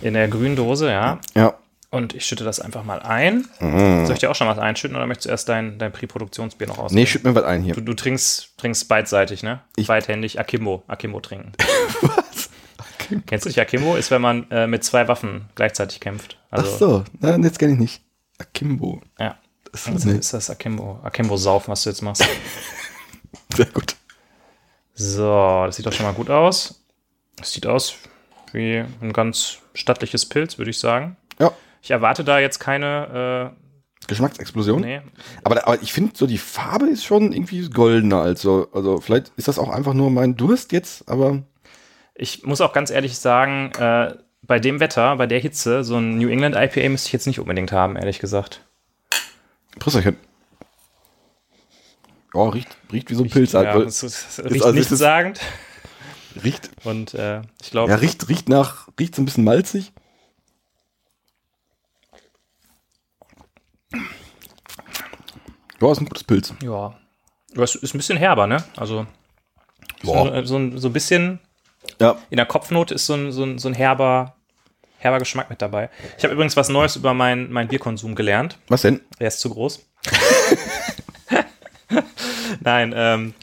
In 0.00 0.14
der 0.14 0.28
grünen 0.28 0.56
Dose, 0.56 0.90
ja. 0.90 1.20
Ja. 1.34 1.54
Und 1.90 2.14
ich 2.14 2.24
schütte 2.24 2.42
das 2.44 2.58
einfach 2.58 2.84
mal 2.84 3.00
ein. 3.00 3.46
Mhm. 3.60 4.06
Soll 4.06 4.14
ich 4.14 4.20
dir 4.20 4.30
auch 4.30 4.34
schon 4.34 4.48
was 4.48 4.58
einschütten 4.58 4.96
oder 4.96 5.06
möchtest 5.06 5.26
du 5.26 5.30
erst 5.30 5.48
dein, 5.50 5.78
dein 5.78 5.92
Pre-Produktionsbier 5.92 6.66
noch 6.66 6.78
aus? 6.78 6.90
Nee, 6.92 7.04
schütt 7.06 7.22
mir 7.22 7.34
was 7.34 7.44
ein 7.44 7.62
hier. 7.62 7.74
Du, 7.74 7.82
du 7.82 7.92
trinkst, 7.92 8.56
trinkst 8.56 8.88
beidseitig, 8.88 9.42
ne? 9.42 9.60
Ich- 9.76 9.88
Beidhändig 9.88 10.40
Akimbo, 10.40 10.82
Akimbo 10.88 11.20
trinken. 11.20 11.52
Was? 13.10 13.18
Kennst 13.26 13.44
du 13.44 13.48
nicht 13.48 13.58
Akimbo? 13.60 13.96
Ist, 13.96 14.10
wenn 14.10 14.22
man 14.22 14.50
äh, 14.50 14.66
mit 14.66 14.84
zwei 14.84 15.08
Waffen 15.08 15.46
gleichzeitig 15.54 16.00
kämpft. 16.00 16.38
Also, 16.50 16.70
Ach 16.72 16.78
so, 16.78 17.04
na, 17.20 17.36
jetzt 17.38 17.58
kenne 17.58 17.72
ich 17.74 17.78
nicht. 17.78 18.02
Akimbo. 18.38 19.00
Ja. 19.18 19.36
Das 19.70 19.86
Also 19.88 20.10
ist 20.10 20.16
ist 20.18 20.34
das 20.34 20.50
Akimbo, 20.50 21.00
Akimbo 21.02 21.36
saufen, 21.36 21.70
was 21.70 21.82
du 21.84 21.90
jetzt 21.90 22.02
machst. 22.02 22.24
sehr 23.54 23.66
gut. 23.66 23.96
So, 24.94 25.64
das 25.66 25.76
sieht 25.76 25.86
doch 25.86 25.92
schon 25.92 26.04
mal 26.06 26.12
gut 26.12 26.28
aus. 26.30 26.84
Das 27.36 27.52
sieht 27.52 27.66
aus 27.66 27.94
wie 28.52 28.84
ein 29.00 29.12
ganz 29.14 29.58
stattliches 29.74 30.28
Pilz, 30.28 30.58
würde 30.58 30.70
ich 30.70 30.78
sagen. 30.78 31.16
Ja, 31.40 31.52
Ich 31.80 31.90
erwarte 31.90 32.22
da 32.24 32.38
jetzt 32.38 32.58
keine, 32.60 33.54
Geschmacksexplosion. 34.08 34.84
äh, 34.84 34.98
nee, 34.98 35.02
Aber, 35.44 35.66
aber 35.66 35.80
ich 35.82 35.92
finde 35.92 36.12
so, 36.14 36.26
die 36.26 36.36
Farbe 36.38 36.86
ist 36.88 37.04
schon 37.04 37.32
irgendwie 37.32 37.66
goldener 37.70 38.20
als 38.20 38.42
so. 38.42 38.68
Also 38.72 39.00
vielleicht 39.00 39.32
ist 39.36 39.48
das 39.48 39.58
auch 39.58 39.70
einfach 39.70 39.94
nur 39.94 40.10
mein 40.10 40.36
Durst 40.36 40.72
jetzt, 40.72 41.08
aber 41.08 41.44
Ich 42.14 42.44
muss 42.44 42.60
auch 42.60 42.72
ganz 42.72 42.90
ehrlich 42.90 43.18
sagen, 43.18 43.72
äh, 43.78 44.14
bei 44.42 44.58
dem 44.58 44.80
Wetter, 44.80 45.16
bei 45.16 45.26
der 45.26 45.38
Hitze, 45.40 45.84
so 45.84 45.96
ein 45.96 46.18
New 46.18 46.28
England 46.28 46.56
IPA 46.56 46.88
müsste 46.88 47.08
ich 47.08 47.12
jetzt 47.12 47.26
nicht 47.26 47.38
unbedingt 47.40 47.72
haben, 47.72 47.96
ehrlich 47.96 48.18
gesagt. 48.18 48.64
Prüsserchen. 49.78 50.16
Ja, 52.34 52.48
riecht, 52.48 52.76
riecht 52.92 53.10
wie 53.10 53.14
so 53.14 53.24
ein 53.24 53.30
Pilz 53.30 53.54
halt. 53.54 53.66
Ja, 53.66 53.74
weil- 53.76 53.82
es, 53.86 54.02
es 54.02 54.38
riecht 54.38 54.52
also 54.64 54.68
es 54.70 54.74
nichts 54.74 54.92
ist- 54.92 54.98
sagend. 54.98 55.40
riecht, 56.42 56.70
Und 56.84 57.14
äh, 57.14 57.42
ich 57.62 57.70
glaube, 57.70 57.90
ja, 57.90 57.96
riecht, 57.98 58.28
riecht 58.28 58.48
nach, 58.48 58.88
riecht 58.98 59.14
so 59.14 59.22
ein 59.22 59.26
bisschen 59.26 59.44
malzig. 59.44 59.92
Ja, 65.80 65.90
ist 65.92 65.98
ein 66.00 66.06
gutes 66.06 66.24
Pilz. 66.24 66.54
ja. 66.62 66.94
Das 67.54 67.74
ist 67.74 67.92
ein 67.94 67.98
bisschen 67.98 68.16
herber, 68.16 68.46
ne? 68.46 68.64
Also 68.76 69.06
Boah. 70.02 70.42
so, 70.46 70.58
so, 70.70 70.78
so 70.78 70.88
ein 70.88 70.92
bisschen 70.94 71.38
Ja, 72.02 72.16
in 72.30 72.36
der 72.36 72.46
Kopfnote 72.46 72.94
ist 72.94 73.06
so 73.06 73.14
ein, 73.14 73.30
so 73.30 73.44
ein, 73.44 73.60
so 73.60 73.68
ein 73.68 73.74
herber, 73.74 74.34
herber 74.98 75.20
Geschmack 75.20 75.50
mit 75.50 75.62
dabei. 75.62 75.88
Ich 76.18 76.24
habe 76.24 76.34
übrigens 76.34 76.56
was 76.56 76.68
Neues 76.68 76.96
über 76.96 77.14
meinen 77.14 77.52
mein 77.52 77.68
Bierkonsum 77.68 78.16
gelernt. 78.16 78.58
was 78.66 78.82
denn? 78.82 79.00
Der 79.20 79.28
ist 79.28 79.38
zu 79.38 79.50
groß. 79.50 79.86
Nein, 82.60 82.92
ähm, 82.96 83.34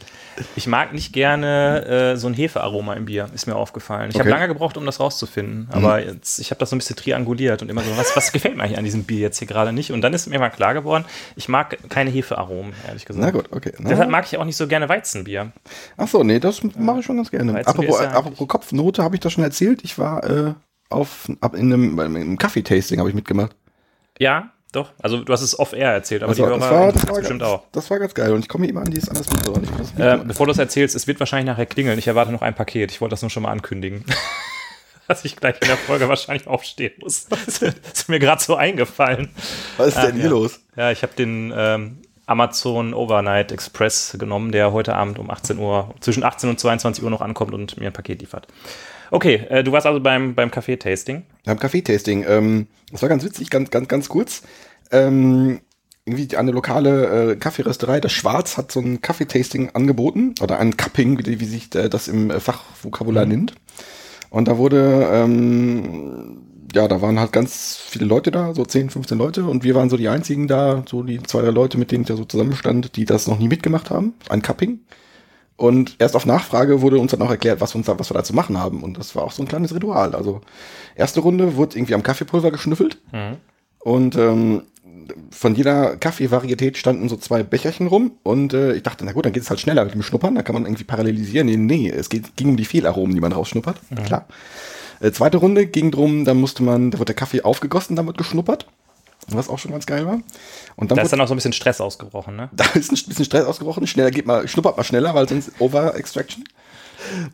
ich 0.56 0.66
mag 0.66 0.92
nicht 0.92 1.12
gerne 1.12 1.84
äh, 2.12 2.16
so 2.16 2.26
ein 2.26 2.34
Hefearoma 2.34 2.94
im 2.94 3.04
Bier, 3.06 3.28
ist 3.34 3.46
mir 3.46 3.56
aufgefallen. 3.56 4.10
Ich 4.10 4.14
habe 4.16 4.20
Okay. 4.20 4.28
Mhm. 4.28 4.40
lange 4.40 4.48
gebraucht, 4.48 4.76
um 4.76 4.86
das 4.86 5.00
rauszufinden, 5.00 5.68
aber 5.72 6.04
jetzt, 6.04 6.38
ich 6.38 6.50
habe 6.50 6.58
das 6.58 6.70
so 6.70 6.76
ein 6.76 6.78
bisschen 6.78 6.96
trianguliert 6.96 7.62
und 7.62 7.70
immer 7.70 7.82
so, 7.82 7.96
was, 7.96 8.14
was 8.16 8.32
gefällt 8.32 8.56
mir 8.56 8.62
eigentlich 8.64 8.78
an 8.78 8.84
diesem 8.84 9.04
Bier 9.04 9.20
jetzt 9.20 9.38
hier 9.38 9.48
gerade 9.48 9.72
nicht? 9.72 9.92
Und 9.92 10.00
dann 10.02 10.12
ist 10.12 10.26
mir 10.28 10.38
mal 10.38 10.50
klar 10.50 10.74
geworden, 10.74 11.04
ich 11.36 11.48
mag 11.48 11.76
keine 11.88 12.10
Hefearomen, 12.10 12.72
ehrlich 12.86 13.04
gesagt. 13.04 13.24
Na 13.24 13.30
gut, 13.30 13.50
okay. 13.52 13.72
Na, 13.78 13.90
Deshalb 13.90 14.10
mag 14.10 14.24
ich 14.26 14.36
auch 14.38 14.44
nicht 14.44 14.56
so 14.56 14.66
gerne 14.68 14.88
Weizenbier. 14.88 15.52
Ach 15.96 16.08
so, 16.08 16.22
nee, 16.22 16.38
das 16.40 16.62
mache 16.78 17.00
ich 17.00 17.06
schon 17.06 17.16
ganz 17.16 17.30
gerne. 17.30 17.66
Apropos, 17.66 18.00
ja 18.00 18.10
apropos 18.10 18.46
Kopfnote, 18.48 19.02
habe 19.02 19.16
ich 19.16 19.20
das 19.20 19.32
schon 19.32 19.44
erzählt? 19.44 19.80
Ich 19.84 19.98
war 19.98 20.22
äh, 20.28 20.54
auf 20.88 21.28
ab 21.40 21.54
in 21.54 21.72
einem, 21.72 21.98
in 21.98 22.16
einem 22.16 22.38
Kaffee-Tasting 22.38 22.98
habe 22.98 23.08
ich 23.08 23.14
mitgemacht. 23.14 23.54
Ja, 24.18 24.50
doch. 24.72 24.92
Also 25.00 25.22
du 25.24 25.32
hast 25.32 25.42
es 25.42 25.58
off-air 25.58 25.92
erzählt, 25.92 26.22
aber 26.22 26.30
Also, 26.30 26.44
die 26.44 26.50
das, 26.50 26.70
Hörer 26.70 26.80
war, 26.86 26.92
das, 26.92 27.08
war 27.08 27.14
bestimmt 27.16 27.40
ganz, 27.40 27.52
auch. 27.52 27.62
das 27.72 27.90
war 27.90 27.98
ganz 27.98 28.14
geil. 28.14 28.32
Und 28.32 28.40
ich 28.40 28.48
komme 28.48 28.64
hier 28.64 28.72
immer 28.72 28.82
an 28.82 28.90
dieses 28.90 29.08
anders 29.08 29.26
mit. 29.30 29.64
Ich 29.64 29.70
das 29.96 29.98
Äh, 29.98 30.24
bevor 30.24 30.46
du 30.46 30.52
es 30.52 30.58
erzählst, 30.58 30.94
es 30.94 31.06
wird 31.06 31.20
wahrscheinlich 31.20 31.46
nachher 31.46 31.66
klingeln. 31.66 31.98
Ich 31.98 32.06
erwarte 32.06 32.32
noch 32.32 32.42
ein 32.42 32.54
Paket. 32.54 32.90
Ich 32.90 33.00
wollte 33.00 33.12
das 33.12 33.22
nur 33.22 33.30
schon 33.30 33.42
mal 33.42 33.50
ankündigen. 33.50 34.04
Dass 35.08 35.24
ich 35.24 35.36
gleich 35.36 35.56
in 35.60 35.66
der 35.66 35.76
Folge 35.76 36.08
wahrscheinlich 36.08 36.46
aufstehen 36.46 36.92
muss. 37.00 37.26
Das 37.46 37.62
ist 37.62 38.08
mir 38.08 38.18
gerade 38.20 38.42
so 38.42 38.54
eingefallen. 38.54 39.30
Was 39.76 39.88
ist 39.88 39.96
denn 39.96 40.10
ach, 40.10 40.14
hier 40.14 40.24
ja. 40.24 40.30
los? 40.30 40.60
Ja, 40.76 40.90
ich 40.92 41.02
habe 41.02 41.12
den 41.14 41.52
ähm, 41.56 41.98
Amazon 42.26 42.94
Overnight 42.94 43.50
Express 43.50 44.16
genommen, 44.18 44.52
der 44.52 44.72
heute 44.72 44.94
Abend 44.94 45.18
um 45.18 45.30
18 45.30 45.58
Uhr, 45.58 45.92
zwischen 45.98 46.22
18 46.22 46.48
und 46.48 46.60
22 46.60 47.02
Uhr 47.02 47.10
noch 47.10 47.22
ankommt 47.22 47.54
und 47.54 47.76
mir 47.78 47.88
ein 47.88 47.92
Paket 47.92 48.20
liefert. 48.20 48.46
Okay, 49.10 49.46
äh, 49.48 49.64
du 49.64 49.72
warst 49.72 49.86
also 49.86 49.98
beim, 49.98 50.36
beim 50.36 50.52
Kaffee-Tasting. 50.52 51.24
Beim 51.44 51.58
Kaffee-Tasting. 51.58 52.24
Ähm, 52.28 52.66
das 52.90 53.02
war 53.02 53.08
ganz 53.08 53.24
witzig, 53.24 53.50
ganz, 53.50 53.70
ganz, 53.70 53.88
ganz 53.88 54.08
kurz. 54.08 54.42
Ähm, 54.90 55.60
irgendwie 56.06 56.36
eine 56.36 56.50
lokale 56.50 57.32
äh, 57.32 57.36
Kaffeerösterei, 57.36 58.00
das 58.00 58.12
Schwarz, 58.12 58.56
hat 58.56 58.72
so 58.72 58.80
ein 58.80 59.00
Kaffeetasting 59.00 59.70
angeboten. 59.74 60.34
Oder 60.40 60.58
ein 60.58 60.76
Cupping, 60.76 61.24
wie, 61.26 61.40
wie 61.40 61.44
sich 61.44 61.74
äh, 61.74 61.88
das 61.88 62.08
im 62.08 62.30
äh, 62.30 62.40
Fachvokabular 62.40 63.26
nennt. 63.26 63.54
Und 64.30 64.48
da 64.48 64.58
wurde, 64.58 65.08
ähm, 65.12 66.38
ja, 66.72 66.88
da 66.88 67.02
waren 67.02 67.18
halt 67.18 67.32
ganz 67.32 67.76
viele 67.76 68.06
Leute 68.06 68.30
da, 68.30 68.54
so 68.54 68.64
10, 68.64 68.90
15 68.90 69.18
Leute. 69.18 69.44
Und 69.44 69.64
wir 69.64 69.74
waren 69.74 69.90
so 69.90 69.96
die 69.96 70.08
einzigen 70.08 70.48
da, 70.48 70.84
so 70.88 71.02
die 71.02 71.22
zwei, 71.22 71.42
drei 71.42 71.50
Leute, 71.50 71.78
mit 71.78 71.90
denen 71.90 72.02
ich 72.02 72.08
da 72.08 72.16
so 72.16 72.24
zusammenstand, 72.24 72.96
die 72.96 73.04
das 73.04 73.26
noch 73.26 73.38
nie 73.38 73.48
mitgemacht 73.48 73.90
haben. 73.90 74.14
Ein 74.28 74.42
Cupping. 74.42 74.80
Und 75.60 75.96
erst 75.98 76.16
auf 76.16 76.24
Nachfrage 76.24 76.80
wurde 76.80 76.98
uns 76.98 77.10
dann 77.10 77.20
auch 77.20 77.28
erklärt, 77.28 77.60
was, 77.60 77.74
uns 77.74 77.84
da, 77.84 77.98
was 77.98 78.08
wir 78.08 78.14
da 78.14 78.24
zu 78.24 78.34
machen 78.34 78.56
haben. 78.56 78.82
Und 78.82 78.96
das 78.96 79.14
war 79.14 79.24
auch 79.24 79.30
so 79.30 79.42
ein 79.42 79.46
kleines 79.46 79.74
Ritual. 79.74 80.14
Also, 80.14 80.40
erste 80.96 81.20
Runde 81.20 81.54
wurde 81.54 81.76
irgendwie 81.76 81.92
am 81.92 82.02
Kaffeepulver 82.02 82.50
geschnüffelt. 82.50 82.96
Und 83.78 84.16
ähm, 84.16 84.62
von 85.30 85.54
jeder 85.54 85.98
Kaffeevarietät 85.98 86.78
standen 86.78 87.10
so 87.10 87.16
zwei 87.18 87.42
Becherchen 87.42 87.88
rum. 87.88 88.12
Und 88.22 88.54
äh, 88.54 88.72
ich 88.72 88.82
dachte, 88.84 89.04
na 89.04 89.12
gut, 89.12 89.26
dann 89.26 89.34
geht 89.34 89.42
es 89.42 89.50
halt 89.50 89.60
schneller 89.60 89.84
mit 89.84 89.92
dem 89.92 90.02
Schnuppern. 90.02 90.34
Da 90.34 90.40
kann 90.40 90.54
man 90.54 90.64
irgendwie 90.64 90.84
parallelisieren. 90.84 91.46
Nee, 91.46 91.58
nee, 91.58 91.90
es 91.90 92.08
geht, 92.08 92.36
ging 92.36 92.48
um 92.48 92.56
die 92.56 92.64
Fehlaromen, 92.64 93.14
die 93.14 93.20
man 93.20 93.32
rausschnuppert. 93.32 93.82
Klar. 94.04 94.28
Äh, 95.00 95.12
zweite 95.12 95.36
Runde 95.36 95.66
ging 95.66 95.90
drum, 95.90 96.24
da 96.24 96.32
musste 96.32 96.62
man, 96.62 96.90
da 96.90 96.98
wird 96.98 97.10
der 97.10 97.16
Kaffee 97.16 97.42
aufgegossen, 97.42 97.96
wird 98.06 98.16
geschnuppert. 98.16 98.66
Was 99.36 99.48
auch 99.48 99.58
schon 99.58 99.72
ganz 99.72 99.86
geil 99.86 100.06
war. 100.06 100.20
Und 100.76 100.90
dann 100.90 100.96
Da 100.96 101.02
ist 101.02 101.12
dann 101.12 101.20
auch 101.20 101.28
so 101.28 101.34
ein 101.34 101.36
bisschen 101.36 101.52
Stress 101.52 101.80
ausgebrochen, 101.80 102.36
ne? 102.36 102.50
da 102.56 102.64
ist 102.74 102.90
ein 102.90 103.08
bisschen 103.08 103.24
Stress 103.24 103.44
ausgebrochen. 103.44 103.86
Schneller 103.86 104.10
geht 104.10 104.26
mal, 104.26 104.46
schnuppert 104.48 104.76
mal 104.76 104.84
schneller, 104.84 105.14
weil 105.14 105.28
sonst 105.28 105.52
Over-Extraction. 105.58 106.44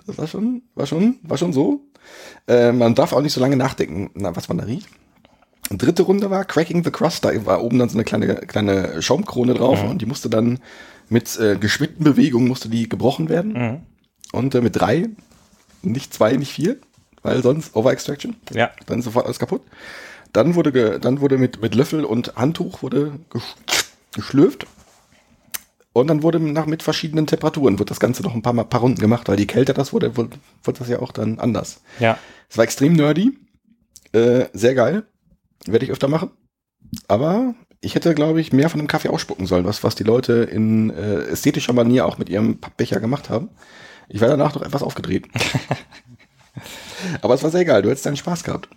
Das 0.06 0.18
war 0.18 0.26
schon, 0.26 0.62
war 0.74 0.86
schon, 0.86 1.18
war 1.22 1.38
schon 1.38 1.52
so. 1.52 1.80
Äh, 2.46 2.72
man 2.72 2.94
darf 2.94 3.12
auch 3.12 3.20
nicht 3.20 3.32
so 3.32 3.40
lange 3.40 3.56
nachdenken, 3.56 4.10
na, 4.14 4.34
was 4.36 4.48
man 4.48 4.58
da 4.58 4.64
riecht. 4.64 4.88
Dritte 5.70 6.02
Runde 6.04 6.30
war 6.30 6.44
Cracking 6.44 6.84
the 6.84 6.90
Crust. 6.90 7.24
Da 7.24 7.46
war 7.46 7.62
oben 7.62 7.78
dann 7.78 7.88
so 7.88 7.96
eine 7.96 8.04
kleine, 8.04 8.36
kleine 8.36 9.02
Schaumkrone 9.02 9.54
drauf 9.54 9.82
und 9.82 10.00
die 10.00 10.06
musste 10.06 10.30
dann 10.30 10.60
mit 11.08 11.38
äh, 11.38 11.56
geschwindten 11.56 12.04
Bewegungen 12.04 12.46
musste 12.48 12.68
die 12.68 12.88
gebrochen 12.88 13.28
werden. 13.28 13.54
Und 14.32 14.54
äh, 14.54 14.60
mit 14.60 14.76
drei, 14.76 15.08
nicht 15.82 16.14
zwei, 16.14 16.32
nicht 16.32 16.52
vier, 16.52 16.76
weil 17.22 17.42
sonst 17.42 17.74
Over-Extraction. 17.74 18.36
Ja. 18.52 18.70
Dann 18.86 19.00
ist 19.00 19.06
sofort 19.06 19.26
alles 19.26 19.38
kaputt. 19.38 19.62
Dann 20.36 20.54
wurde, 20.54 21.00
dann 21.00 21.20
wurde 21.22 21.38
mit, 21.38 21.62
mit 21.62 21.74
Löffel 21.74 22.04
und 22.04 22.36
Handtuch 22.36 22.82
wurde 22.82 23.18
gesch- 23.30 23.56
geschlürft. 24.14 24.66
Und 25.94 26.08
dann 26.08 26.22
wurde 26.22 26.38
nach, 26.38 26.66
mit 26.66 26.82
verschiedenen 26.82 27.26
Temperaturen 27.26 27.78
wird 27.78 27.90
das 27.90 28.00
Ganze 28.00 28.22
noch 28.22 28.34
ein 28.34 28.42
paar, 28.42 28.52
Mal, 28.52 28.64
paar 28.64 28.80
Runden 28.80 29.00
gemacht, 29.00 29.28
weil 29.28 29.40
je 29.40 29.46
kälter 29.46 29.72
das 29.72 29.94
wurde, 29.94 30.14
wurde, 30.18 30.36
wurde 30.62 30.78
das 30.78 30.88
ja 30.90 30.98
auch 31.00 31.10
dann 31.10 31.38
anders. 31.38 31.80
Ja. 32.00 32.18
Es 32.50 32.58
war 32.58 32.64
extrem 32.64 32.92
nerdy. 32.92 33.38
Äh, 34.12 34.44
sehr 34.52 34.74
geil. 34.74 35.04
Werde 35.64 35.86
ich 35.86 35.90
öfter 35.90 36.08
machen. 36.08 36.32
Aber 37.08 37.54
ich 37.80 37.94
hätte, 37.94 38.14
glaube 38.14 38.38
ich, 38.42 38.52
mehr 38.52 38.68
von 38.68 38.78
dem 38.78 38.88
Kaffee 38.88 39.08
ausspucken 39.08 39.46
sollen, 39.46 39.64
was, 39.64 39.84
was 39.84 39.94
die 39.94 40.04
Leute 40.04 40.34
in 40.34 40.90
äh, 40.90 41.20
ästhetischer 41.28 41.72
Manier 41.72 42.04
auch 42.04 42.18
mit 42.18 42.28
ihrem 42.28 42.58
Pappbecher 42.60 43.00
gemacht 43.00 43.30
haben. 43.30 43.48
Ich 44.10 44.20
war 44.20 44.28
danach 44.28 44.54
noch 44.54 44.60
etwas 44.60 44.82
aufgedreht. 44.82 45.28
Aber 47.22 47.32
es 47.32 47.42
war 47.42 47.50
sehr 47.50 47.64
geil. 47.64 47.80
Du 47.80 47.88
hättest 47.88 48.04
deinen 48.04 48.16
Spaß 48.18 48.44
gehabt. 48.44 48.68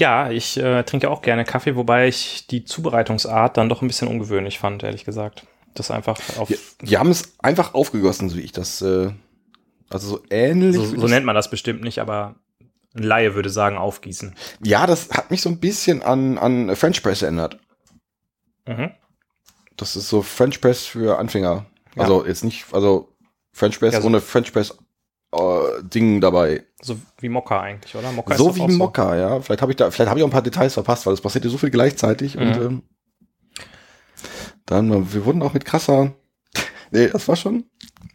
Ja, 0.00 0.30
ich 0.30 0.56
äh, 0.56 0.82
trinke 0.84 1.10
auch 1.10 1.20
gerne 1.20 1.44
Kaffee, 1.44 1.76
wobei 1.76 2.08
ich 2.08 2.46
die 2.46 2.64
Zubereitungsart 2.64 3.58
dann 3.58 3.68
doch 3.68 3.82
ein 3.82 3.86
bisschen 3.86 4.08
ungewöhnlich 4.08 4.58
fand, 4.58 4.82
ehrlich 4.82 5.04
gesagt. 5.04 5.46
Das 5.74 5.90
einfach 5.90 6.18
auf. 6.38 6.48
Die, 6.48 6.58
die 6.80 6.96
haben 6.98 7.10
es 7.10 7.34
einfach 7.38 7.74
aufgegossen, 7.74 8.30
so 8.30 8.36
wie 8.36 8.40
ich 8.40 8.52
das. 8.52 8.80
Äh, 8.80 9.10
also 9.90 10.08
so 10.08 10.22
ähnlich. 10.30 10.74
so, 10.76 10.84
so 10.86 11.06
nennt 11.06 11.26
man 11.26 11.34
das 11.34 11.50
bestimmt 11.50 11.82
nicht, 11.82 11.98
aber 11.98 12.36
ein 12.94 13.02
Laie 13.02 13.34
würde 13.34 13.50
sagen, 13.50 13.76
aufgießen. 13.76 14.34
Ja, 14.64 14.86
das 14.86 15.10
hat 15.10 15.30
mich 15.30 15.42
so 15.42 15.50
ein 15.50 15.60
bisschen 15.60 16.02
an, 16.02 16.38
an 16.38 16.74
French 16.76 17.02
Press 17.02 17.20
erinnert. 17.22 17.58
Mhm. 18.66 18.92
Das 19.76 19.96
ist 19.96 20.08
so 20.08 20.22
French 20.22 20.60
Press 20.62 20.86
für 20.86 21.18
Anfänger. 21.18 21.66
Ja. 21.94 22.02
Also 22.02 22.24
jetzt 22.26 22.42
nicht, 22.42 22.64
also 22.72 23.12
French 23.52 23.78
Press 23.78 23.92
Ja, 23.94 24.00
so- 24.00 24.06
ohne 24.08 24.20
French 24.20 24.52
Press 24.52 24.76
äh, 25.32 25.82
Ding 25.82 26.20
dabei. 26.20 26.64
So 26.82 26.96
wie 27.20 27.28
Mokka 27.28 27.60
eigentlich, 27.60 27.94
oder? 27.94 28.10
Mokka 28.12 28.36
so 28.36 28.54
wie 28.56 28.66
Mokka, 28.66 29.16
ja. 29.16 29.40
Vielleicht 29.40 29.62
habe 29.62 29.72
ich 29.72 29.76
da, 29.76 29.90
vielleicht 29.90 30.08
habe 30.08 30.18
ich 30.20 30.24
auch 30.24 30.28
ein 30.28 30.32
paar 30.32 30.42
Details 30.42 30.74
verpasst, 30.74 31.06
weil 31.06 31.14
es 31.14 31.20
passierte 31.20 31.48
so 31.50 31.58
viel 31.58 31.70
gleichzeitig 31.70 32.36
und 32.38 32.56
Mhm. 32.56 32.62
ähm, 32.62 32.82
dann, 34.66 34.90
äh, 34.92 35.12
wir 35.14 35.24
wurden 35.24 35.42
auch 35.42 35.52
mit 35.54 35.64
krasser. 35.64 36.12
nee, 36.90 37.08
das 37.08 37.26
war 37.28 37.36
schon. 37.36 37.64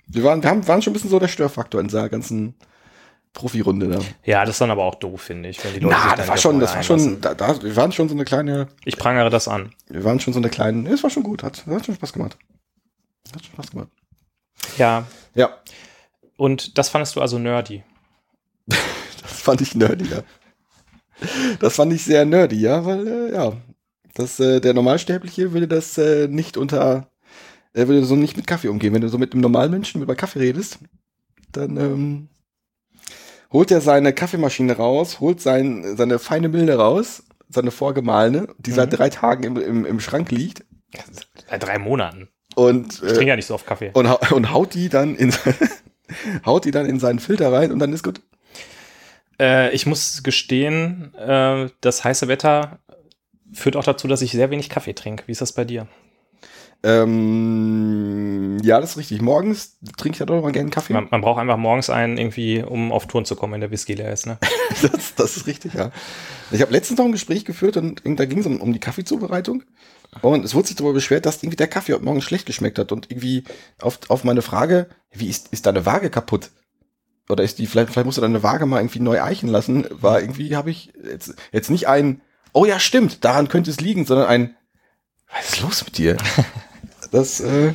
Wir 0.08 0.24
waren, 0.24 0.42
wir 0.44 0.50
haben, 0.50 0.68
waren 0.68 0.82
schon 0.82 0.92
ein 0.92 0.94
bisschen 0.96 1.10
so 1.10 1.20
der 1.20 1.28
Störfaktor 1.28 1.82
in 1.82 1.88
dieser 1.88 2.08
ganzen 2.10 2.56
Profi-Runde 3.34 3.88
da. 3.90 4.00
Ja, 4.24 4.42
das 4.46 4.56
ist 4.56 4.62
dann 4.62 4.72
aber 4.72 4.84
auch 4.84 4.96
doof, 4.96 5.22
finde 5.22 5.50
ich, 5.50 5.64
wenn 5.66 5.74
die 5.74 5.80
Leute. 5.80 5.96
Na, 6.00 6.16
das 6.16 6.28
war 6.28 6.38
schon, 6.38 6.60
das 6.60 6.74
war 6.76 6.84
schon, 6.84 7.20
da, 7.22 7.34
da, 7.34 7.62
wir 7.62 7.76
waren 7.76 7.92
schon 7.92 8.08
so 8.08 8.16
eine 8.16 8.24
kleine, 8.24 8.68
Ich 8.86 8.98
prangere 8.98 9.30
das 9.30 9.48
an. 9.48 9.74
wir 9.90 10.04
waren 10.06 10.20
schon 10.20 10.32
so 10.34 10.40
eine 10.40 10.50
kleine, 10.50 10.90
es 10.90 11.04
war 11.04 11.10
schon 11.10 11.24
gut, 11.24 11.44
hat, 11.44 11.66
hat 11.68 11.86
schon 11.86 11.96
Spaß 11.96 12.14
gemacht. 12.14 12.38
Hat 13.34 13.44
schon 13.44 13.54
Spaß 13.54 13.72
gemacht. 13.72 13.90
Ja. 14.78 15.06
Ja, 15.34 15.50
Und 16.38 16.78
das 16.78 16.90
fandest 16.90 17.16
du 17.16 17.22
also 17.22 17.38
nerdy. 17.40 17.84
das 18.68 19.42
fand 19.42 19.62
ich 19.62 19.76
nerdy, 19.76 20.06
ja. 20.10 20.24
Das 21.60 21.76
fand 21.76 21.94
ich 21.94 22.04
sehr 22.04 22.26
nerdy, 22.26 22.60
ja, 22.60 22.86
weil, 22.86 23.08
äh, 23.08 23.34
ja, 23.34 23.54
das, 24.16 24.40
äh, 24.40 24.60
der 24.60 24.74
Normalsterbliche 24.74 25.54
würde 25.54 25.68
das 25.68 25.98
äh, 25.98 26.28
nicht 26.28 26.58
unter, 26.58 27.10
er 27.74 27.88
würde 27.88 28.04
so 28.06 28.16
nicht 28.16 28.36
mit 28.36 28.48
Kaffee 28.48 28.68
umgehen. 28.68 28.94
Wenn 28.94 29.02
du 29.02 29.10
so 29.10 29.18
mit 29.18 29.32
einem 29.34 29.42
normalen 29.42 29.72
Menschen 29.72 30.02
über 30.02 30.16
Kaffee 30.16 30.40
redest, 30.40 30.80
dann 31.54 31.78
ähm, 31.78 32.30
holt 33.54 33.72
er 33.72 33.80
seine 33.82 34.12
Kaffeemaschine 34.14 34.76
raus, 34.76 35.20
holt 35.22 35.40
sein, 35.40 35.96
seine 35.96 36.20
feine 36.20 36.50
Milde 36.50 36.76
raus, 36.76 37.24
seine 37.50 37.72
vorgemahlene, 37.72 38.48
die 38.58 38.72
Mhm. 38.72 38.76
seit 38.76 38.98
drei 38.98 39.10
Tagen 39.10 39.44
im, 39.44 39.58
im, 39.58 39.86
im 39.86 40.00
Schrank 40.02 40.32
liegt 40.32 40.66
Seit 41.50 41.64
drei 41.64 41.78
Monaten. 41.78 42.28
und, 42.56 42.94
Ich 42.94 43.00
trinke 43.00 43.22
äh, 43.24 43.28
ja 43.28 43.36
nicht 43.38 43.46
so 43.46 43.54
oft 43.54 43.66
Kaffee. 43.66 43.92
und, 43.94 44.10
hau- 44.10 44.36
und 44.36 44.52
haut 44.52 44.74
die 44.74 44.90
dann 44.90 45.16
in 45.16 45.34
haut 46.46 46.66
die 46.66 46.72
dann 46.72 46.86
in 46.86 47.00
seinen 47.00 47.20
Filter 47.20 47.52
rein 47.52 47.72
und 47.72 47.80
dann 47.80 47.94
ist 47.94 48.04
gut. 48.04 48.22
Äh, 49.40 49.74
ich 49.74 49.86
muss 49.86 50.24
gestehen, 50.24 51.14
äh, 51.16 51.70
das 51.82 52.04
heiße 52.04 52.28
Wetter 52.28 52.80
führt 53.54 53.76
auch 53.76 53.84
dazu, 53.84 54.08
dass 54.08 54.22
ich 54.22 54.32
sehr 54.32 54.50
wenig 54.50 54.70
Kaffee 54.70 54.94
trinke. 54.94 55.24
Wie 55.28 55.32
ist 55.32 55.42
das 55.42 55.54
bei 55.54 55.66
dir? 55.66 55.88
Ähm, 56.84 58.58
ja, 58.62 58.80
das 58.80 58.92
ist 58.92 58.98
richtig. 58.98 59.22
Morgens 59.22 59.80
trinke 59.98 60.16
ich 60.16 60.20
ja 60.20 60.26
doch 60.28 60.42
mal 60.42 60.52
gerne 60.52 60.70
Kaffee. 60.70 60.94
Man, 60.94 61.08
man 61.10 61.22
braucht 61.22 61.40
einfach 61.40 61.58
morgens 61.58 61.90
einen 61.90 62.18
irgendwie, 62.18 62.62
um 62.62 62.92
auf 62.92 63.08
Touren 63.08 63.26
zu 63.26 63.36
kommen, 63.36 63.54
wenn 63.54 63.62
der 63.62 63.72
Whisky 63.72 63.94
leer 63.94 64.14
ist. 64.14 64.28
Ne? 64.28 64.38
Das, 64.82 65.16
das 65.16 65.38
ist 65.38 65.48
richtig, 65.48 65.74
ja. 65.74 65.92
Ich 66.52 66.62
habe 66.62 66.72
letztens 66.72 67.00
noch 67.00 67.06
ein 67.06 67.12
Gespräch 67.12 67.46
geführt 67.46 67.78
und 67.78 68.02
da 68.04 68.26
ging 68.26 68.40
es 68.40 68.46
um, 68.46 68.60
um 68.60 68.74
die 68.74 68.80
Kaffeezubereitung. 68.80 69.64
Und 70.22 70.46
es 70.46 70.54
wurde 70.54 70.68
sich 70.68 70.76
darüber 70.76 70.94
beschwert, 70.94 71.26
dass 71.26 71.44
irgendwie 71.44 71.58
der 71.58 71.68
Kaffee 71.68 71.94
heute 71.94 72.06
Morgen 72.06 72.22
schlecht 72.22 72.46
geschmeckt 72.46 72.80
hat. 72.80 72.92
Und 72.92 73.12
irgendwie 73.12 73.44
auf, 73.82 74.00
auf 74.10 74.24
meine 74.24 74.42
Frage, 74.42 74.90
wie 75.12 75.28
ist, 75.28 75.50
ist 75.50 75.66
deine 75.66 75.86
Waage 75.86 76.10
kaputt? 76.10 76.52
Oder 77.30 77.44
ist 77.44 77.60
die, 77.60 77.66
vielleicht, 77.66 77.92
vielleicht 77.92 78.06
musst 78.06 78.18
du 78.18 78.22
deine 78.22 78.44
Waage 78.44 78.66
mal 78.66 78.80
irgendwie 78.80 79.00
neu 79.00 79.22
eichen 79.22 79.50
lassen, 79.50 79.88
war 79.90 80.22
irgendwie, 80.22 80.56
habe 80.56 80.70
ich 80.70 80.94
jetzt, 81.04 81.34
jetzt 81.52 81.72
nicht 81.72 81.88
ein, 81.88 82.22
oh 82.54 82.66
ja, 82.66 82.80
stimmt, 82.80 83.24
daran 83.26 83.48
könnte 83.48 83.72
es 83.72 83.80
liegen, 83.80 84.06
sondern 84.06 84.28
ein, 84.28 84.56
was 85.34 85.50
ist 85.50 85.62
los 85.62 85.86
mit 85.86 85.98
dir? 85.98 86.18
Das, 87.12 87.40
äh, 87.40 87.74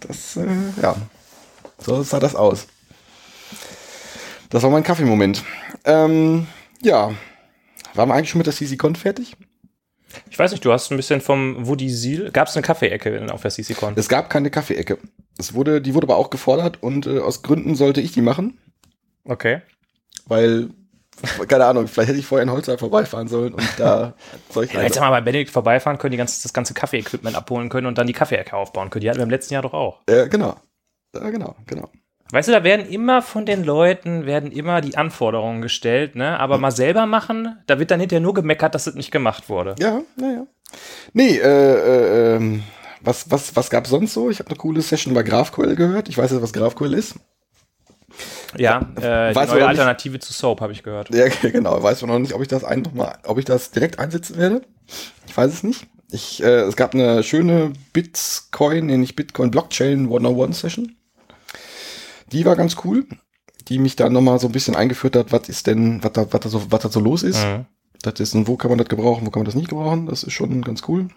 das, 0.00 0.36
äh, 0.36 0.46
ja, 0.80 0.94
so 1.78 2.02
sah 2.04 2.20
das 2.20 2.36
aus. 2.36 2.68
Das 4.50 4.62
war 4.62 4.70
mein 4.70 4.84
Kaffeemoment. 4.84 5.42
Ähm, 5.84 6.46
ja, 6.80 7.12
waren 7.94 8.08
wir 8.08 8.14
eigentlich 8.14 8.30
schon 8.30 8.38
mit 8.38 8.46
der 8.46 8.54
CC-Con 8.54 8.94
fertig? 8.94 9.36
Ich 10.30 10.38
weiß 10.38 10.50
nicht, 10.52 10.64
du 10.64 10.72
hast 10.72 10.90
ein 10.90 10.96
bisschen 10.96 11.20
vom 11.20 11.66
Woody 11.66 11.88
Seal. 11.90 12.30
Gab 12.30 12.48
es 12.48 12.56
eine 12.56 12.62
Kaffee-Ecke 12.62 13.10
in- 13.16 13.30
auf 13.30 13.42
der 13.42 13.50
CC-Con? 13.50 13.94
Es 13.96 14.08
gab 14.08 14.30
keine 14.30 14.50
Kaffeeecke. 14.50 14.98
Es 15.38 15.54
wurde, 15.54 15.80
die 15.80 15.94
wurde 15.94 16.06
aber 16.06 16.16
auch 16.16 16.30
gefordert 16.30 16.82
und 16.82 17.06
äh, 17.06 17.18
aus 17.20 17.42
Gründen 17.42 17.74
sollte 17.74 18.00
ich 18.00 18.12
die 18.12 18.20
machen, 18.22 18.58
Okay. 19.24 19.62
weil, 20.26 20.70
keine 21.48 21.66
Ahnung, 21.66 21.86
vielleicht 21.88 22.08
hätte 22.10 22.18
ich 22.18 22.26
vorher 22.26 22.42
in 22.42 22.50
Holzheim 22.50 22.78
vorbeifahren 22.78 23.28
sollen 23.28 23.54
und 23.54 23.62
da 23.78 24.14
solche 24.50 24.74
Ja, 24.76 24.82
jetzt 24.82 24.98
mal 25.00 25.10
bei 25.10 25.20
Benedikt 25.20 25.50
vorbeifahren 25.50 25.98
können, 25.98 26.12
die 26.12 26.18
ganze, 26.18 26.42
das 26.42 26.52
ganze 26.52 26.74
Kaffee-Equipment 26.74 27.36
abholen 27.36 27.68
können 27.68 27.86
und 27.86 27.96
dann 27.98 28.06
die 28.06 28.12
Kaffee-Ecke 28.12 28.54
aufbauen 28.56 28.90
können. 28.90 29.00
Die 29.02 29.08
hatten 29.08 29.18
wir 29.18 29.24
im 29.24 29.30
letzten 29.30 29.54
Jahr 29.54 29.62
doch 29.62 29.74
auch. 29.74 30.00
äh, 30.06 30.28
genau. 30.28 30.56
Ja, 31.14 31.28
genau, 31.30 31.56
genau. 31.66 31.90
Weißt 32.32 32.48
du, 32.48 32.52
da 32.52 32.62
werden 32.62 32.86
immer 32.86 33.22
von 33.22 33.44
den 33.44 33.64
Leuten, 33.64 34.24
werden 34.26 34.52
immer 34.52 34.80
die 34.80 34.96
Anforderungen 34.96 35.62
gestellt, 35.62 36.14
ne? 36.14 36.38
Aber 36.38 36.58
mal 36.58 36.70
selber 36.70 37.06
machen, 37.06 37.58
da 37.66 37.78
wird 37.80 37.90
dann 37.90 37.98
hinterher 38.00 38.20
nur 38.20 38.34
gemeckert, 38.34 38.74
dass 38.74 38.86
es 38.86 38.94
nicht 38.94 39.10
gemacht 39.10 39.48
wurde. 39.48 39.74
Ja, 39.80 40.00
ja, 40.20 40.30
ja. 40.30 40.46
Nee, 41.12 41.38
äh, 41.38 41.42
äh, 41.42 42.36
ähm, 42.36 42.62
was, 43.00 43.30
was, 43.30 43.56
was 43.56 43.68
gab's 43.70 43.90
sonst 43.90 44.12
so? 44.14 44.30
Ich 44.30 44.38
habe 44.38 44.48
eine 44.50 44.56
coole 44.58 44.80
Session 44.82 45.12
über 45.12 45.24
GraphQL 45.24 45.74
gehört. 45.74 46.08
Ich 46.08 46.18
weiß 46.18 46.30
jetzt, 46.30 46.42
was 46.42 46.52
GraphQL 46.52 46.94
ist. 46.94 47.16
Ja, 48.56 48.78
äh, 48.96 49.30
die 49.30 49.36
Weiß 49.36 49.48
neue 49.48 49.62
aber 49.62 49.72
nicht- 49.72 49.80
Alternative 49.80 50.18
zu 50.18 50.32
Soap 50.32 50.60
habe 50.60 50.72
ich 50.72 50.82
gehört. 50.82 51.12
Ja, 51.14 51.26
genau. 51.42 51.82
Weiß 51.82 52.00
man 52.02 52.10
noch 52.10 52.18
nicht, 52.18 52.34
ob 52.34 52.42
ich 52.42 52.48
das 52.48 52.62
ein, 52.64 52.82
noch 52.82 52.92
mal, 52.92 53.16
ob 53.24 53.38
ich 53.38 53.44
das 53.44 53.70
direkt 53.72 53.98
einsetzen 53.98 54.36
werde. 54.36 54.62
Ich 55.26 55.36
weiß 55.36 55.52
es 55.52 55.62
nicht. 55.62 55.86
Ich, 56.12 56.42
äh, 56.42 56.60
es 56.62 56.74
gab 56.76 56.94
eine 56.94 57.22
schöne 57.22 57.72
Bitcoin, 57.92 58.86
nee, 58.86 58.96
nicht 58.96 59.14
Bitcoin, 59.16 59.50
Blockchain 59.50 60.04
101 60.06 60.60
Session. 60.60 60.96
Die 62.32 62.44
war 62.44 62.56
ganz 62.56 62.76
cool. 62.84 63.06
Die 63.68 63.78
mich 63.78 63.96
da 63.96 64.08
nochmal 64.08 64.38
so 64.38 64.48
ein 64.48 64.52
bisschen 64.52 64.74
eingeführt 64.74 65.16
hat, 65.16 65.32
was 65.32 65.48
ist 65.48 65.66
denn, 65.66 66.02
was 66.02 66.12
da, 66.12 66.32
was 66.32 66.40
da 66.40 66.48
so, 66.48 66.70
was 66.70 66.82
da 66.82 66.88
so 66.88 67.00
los 67.00 67.22
ist. 67.22 67.44
Mhm. 67.44 67.66
Das 68.02 68.18
ist, 68.18 68.34
und 68.34 68.48
wo 68.48 68.56
kann 68.56 68.70
man 68.70 68.78
das 68.78 68.88
gebrauchen, 68.88 69.26
wo 69.26 69.30
kann 69.30 69.40
man 69.40 69.46
das 69.46 69.54
nicht 69.54 69.68
gebrauchen. 69.68 70.06
Das 70.06 70.22
ist 70.22 70.32
schon 70.32 70.62
ganz 70.62 70.82
cool. 70.88 71.08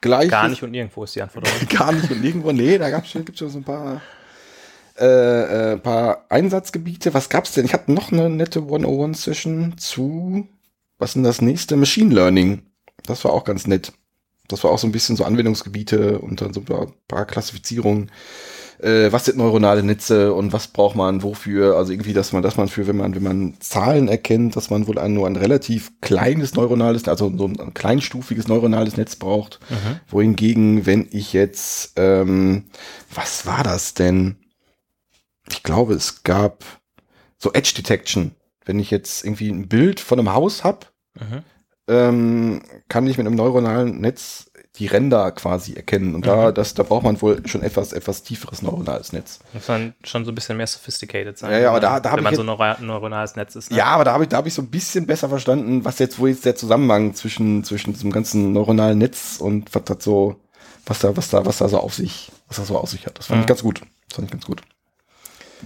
Gleich 0.00 0.28
Gar 0.28 0.48
nicht 0.48 0.62
und 0.62 0.70
nirgendwo 0.70 1.04
ist 1.04 1.14
die 1.14 1.22
Antwort. 1.22 1.48
Gar 1.70 1.92
nicht 1.92 2.10
und 2.10 2.20
nirgendwo. 2.20 2.52
Nee, 2.52 2.78
da 2.78 2.90
gab's, 2.90 3.12
gibt's 3.12 3.38
schon 3.38 3.48
so 3.48 3.58
ein 3.58 3.64
paar, 3.64 4.02
äh, 4.98 5.72
äh, 5.72 5.76
paar 5.78 6.26
Einsatzgebiete. 6.28 7.14
Was 7.14 7.28
gab's 7.28 7.52
denn? 7.52 7.64
Ich 7.64 7.72
hatte 7.72 7.92
noch 7.92 8.12
eine 8.12 8.28
nette 8.28 8.60
101-Session 8.60 9.78
zu, 9.78 10.46
was 10.98 11.10
ist 11.10 11.14
denn 11.14 11.24
das 11.24 11.40
nächste? 11.40 11.76
Machine 11.76 12.14
Learning. 12.14 12.62
Das 13.04 13.24
war 13.24 13.32
auch 13.32 13.44
ganz 13.44 13.66
nett. 13.66 13.92
Das 14.48 14.62
war 14.62 14.70
auch 14.70 14.78
so 14.78 14.86
ein 14.86 14.92
bisschen 14.92 15.16
so 15.16 15.24
Anwendungsgebiete 15.24 16.18
und 16.18 16.40
dann 16.40 16.52
so 16.52 16.60
ein 16.60 16.92
paar 17.08 17.24
Klassifizierungen. 17.24 18.10
Äh, 18.80 19.10
was 19.12 19.24
sind 19.24 19.38
neuronale 19.38 19.82
Netze 19.82 20.34
und 20.34 20.52
was 20.52 20.68
braucht 20.68 20.96
man 20.96 21.22
wofür? 21.22 21.76
Also 21.76 21.92
irgendwie, 21.92 22.12
dass 22.12 22.32
man, 22.32 22.42
dass 22.42 22.56
man 22.56 22.68
für, 22.68 22.86
wenn 22.86 22.96
man, 22.96 23.14
wenn 23.14 23.22
man 23.22 23.54
Zahlen 23.60 24.08
erkennt, 24.08 24.56
dass 24.56 24.70
man 24.70 24.86
wohl 24.86 24.98
ein, 24.98 25.14
nur 25.14 25.26
ein 25.26 25.36
relativ 25.36 25.92
kleines 26.00 26.54
neuronales, 26.54 27.08
also 27.08 27.32
so 27.36 27.46
ein 27.46 27.74
kleinstufiges 27.74 28.48
neuronales 28.48 28.96
Netz 28.96 29.16
braucht. 29.16 29.60
Mhm. 29.70 30.00
Wohingegen, 30.08 30.86
wenn 30.86 31.08
ich 31.10 31.32
jetzt, 31.32 31.92
ähm, 31.96 32.64
was 33.14 33.46
war 33.46 33.62
das 33.64 33.94
denn? 33.94 34.36
Ich 35.48 35.62
glaube, 35.62 35.94
es 35.94 36.22
gab 36.22 36.64
so 37.38 37.52
Edge 37.52 37.72
Detection. 37.76 38.32
Wenn 38.64 38.78
ich 38.78 38.90
jetzt 38.90 39.24
irgendwie 39.24 39.48
ein 39.50 39.68
Bild 39.68 40.00
von 40.00 40.18
einem 40.18 40.32
Haus 40.32 40.64
hab, 40.64 40.92
Mhm. 41.18 41.42
ähm, 41.88 42.62
kann 42.88 43.06
ich 43.06 43.16
mit 43.16 43.26
einem 43.26 43.36
neuronalen 43.36 44.00
Netz 44.00 44.45
die 44.78 44.86
Ränder 44.86 45.30
quasi 45.32 45.74
erkennen. 45.74 46.14
Und 46.14 46.26
da, 46.26 46.50
Mhm. 46.50 46.54
das, 46.54 46.74
da 46.74 46.82
braucht 46.82 47.02
man 47.04 47.20
wohl 47.22 47.46
schon 47.48 47.62
etwas, 47.62 47.92
etwas 47.92 48.22
tieferes 48.22 48.62
neuronales 48.62 49.12
Netz. 49.12 49.38
Muss 49.52 49.66
dann 49.66 49.94
schon 50.04 50.24
so 50.24 50.32
ein 50.32 50.34
bisschen 50.34 50.56
mehr 50.56 50.66
sophisticated 50.66 51.38
sein. 51.38 51.50
Ja, 51.52 51.58
ja, 51.58 51.68
aber 51.70 51.76
wenn 51.76 51.82
man- 51.82 51.92
da- 51.94 52.00
da 52.00 52.10
hab 52.10 52.16
Wenn 52.18 52.24
man 52.24 52.34
so 52.34 52.42
ein 52.42 52.86
neuronales 52.86 53.36
Netz 53.36 53.56
ist. 53.56 53.70
Ne? 53.70 53.78
Ja, 53.78 53.86
aber 53.86 54.04
da 54.04 54.12
habe 54.12 54.24
ich, 54.24 54.28
da 54.28 54.36
habe 54.36 54.48
ich 54.48 54.54
so 54.54 54.62
ein 54.62 54.68
bisschen 54.70 55.06
besser 55.06 55.28
verstanden, 55.28 55.84
was 55.84 55.98
jetzt, 55.98 56.18
wo 56.18 56.26
jetzt 56.26 56.44
der 56.44 56.56
Zusammenhang 56.56 57.14
zwischen, 57.14 57.64
zwischen 57.64 57.92
diesem 57.94 58.12
ganzen 58.12 58.52
neuronalen 58.52 58.98
Netz 58.98 59.36
und 59.38 59.74
was 59.74 59.84
das 59.84 60.04
so, 60.04 60.40
was 60.86 60.98
da, 61.00 61.16
was 61.16 61.30
da, 61.30 61.44
was 61.46 61.58
da 61.58 61.68
so 61.68 61.78
auf 61.80 61.94
sich, 61.94 62.30
was 62.48 62.58
da 62.58 62.64
so 62.64 62.78
auf 62.78 62.90
sich 62.90 63.06
hat. 63.06 63.18
Das 63.18 63.26
fand 63.26 63.38
Mhm. 63.38 63.42
ich 63.42 63.48
ganz 63.48 63.62
gut. 63.62 63.80
Das 64.08 64.16
fand 64.16 64.26
ich 64.28 64.32
ganz 64.32 64.44
gut. 64.44 64.62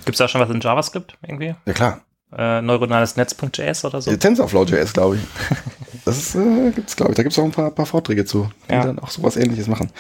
Gibt 0.05 0.11
es 0.11 0.19
da 0.19 0.29
schon 0.29 0.41
was 0.41 0.49
in 0.51 0.61
JavaScript 0.61 1.19
irgendwie? 1.27 1.55
Ja, 1.67 1.73
klar. 1.73 2.01
Äh, 2.37 2.63
neuronales 2.63 3.17
Netz.js 3.17 3.85
oder 3.85 4.01
so? 4.01 4.11
So. 4.11 4.17
TensorFlow.js, 4.17 4.93
glaube 4.93 5.17
ich. 5.17 5.23
Das 6.07 6.35
äh, 6.35 6.71
gibt's, 6.71 6.97
glaube 6.97 7.13
ich. 7.13 7.17
Da 7.17 7.23
gibt's 7.23 7.39
auch 7.39 7.45
ein 7.45 7.51
paar, 7.51 7.71
paar 7.73 7.85
Vorträge 7.85 8.25
zu, 8.25 8.49
die 8.69 8.73
Ja. 8.73 8.85
dann 8.87 8.99
auch 9.01 9.11
sowas 9.11 9.37
ähnliches 9.37 9.67
machen. 9.67 9.91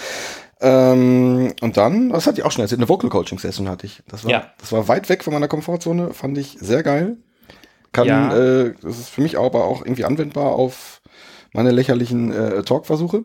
Ähm, 0.63 1.53
und 1.61 1.77
dann, 1.77 2.11
das 2.11 2.27
hatte 2.27 2.41
ich 2.41 2.47
auch 2.47 2.53
schon 2.53 2.63
erzählt, 2.63 2.79
eine 2.81 2.89
Vocal 2.89 3.11
Coaching 3.11 3.39
Session 3.39 3.69
hatte 3.69 3.87
ich. 3.87 4.03
Das 4.09 4.25
war, 4.25 4.31
Ja. 4.31 4.47
das 4.59 4.73
war 4.73 4.89
weit 4.89 5.09
weg 5.09 5.25
von 5.25 5.33
meiner 5.35 5.49
Komfortzone, 5.49 6.15
fand 6.15 6.39
ich 6.39 6.57
sehr 6.61 6.83
geil. 6.83 7.17
Kann, 7.93 8.07
Ja. 8.07 8.37
äh, 8.37 8.75
das 8.81 8.99
ist 8.99 9.09
für 9.11 9.21
mich 9.23 9.39
aber 9.39 9.65
auch 9.65 9.83
irgendwie 9.85 10.05
anwendbar 10.05 10.53
auf 10.53 11.03
meine 11.53 11.71
lächerlichen 11.71 12.33
äh, 12.33 12.63
Talkversuche. 12.63 13.25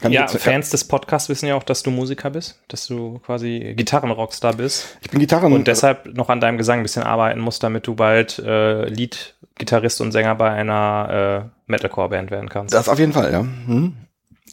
Kann 0.00 0.12
Ja, 0.12 0.22
jetzt- 0.22 0.36
Fans 0.42 0.70
des 0.70 0.84
Podcasts 0.84 1.28
wissen 1.28 1.46
ja 1.46 1.54
auch, 1.54 1.62
dass 1.62 1.82
du 1.82 1.90
Musiker 1.90 2.30
bist, 2.30 2.60
dass 2.68 2.86
du 2.86 3.18
quasi 3.20 3.74
Gitarrenrockstar 3.76 4.54
bist 4.54 4.98
Ich 5.00 5.10
bin 5.10 5.20
Gitarren 5.20 5.52
und 5.52 5.66
deshalb 5.68 6.06
noch 6.16 6.28
an 6.28 6.40
deinem 6.40 6.58
Gesang 6.58 6.80
ein 6.80 6.82
bisschen 6.82 7.04
arbeiten 7.04 7.40
musst, 7.40 7.62
damit 7.62 7.86
du 7.86 7.94
bald 7.94 8.38
äh, 8.40 8.86
Lied, 8.86 9.36
Gitarrist 9.54 10.00
und 10.00 10.12
Sänger 10.12 10.34
bei 10.34 10.50
einer 10.50 11.48
äh, 11.68 11.70
Metalcore-Band 11.70 12.30
werden 12.30 12.48
kannst. 12.48 12.74
Das 12.74 12.88
auf 12.88 12.98
jeden 12.98 13.12
Fall, 13.12 13.32
ja. 13.32 13.42
Mhm. 13.42 13.96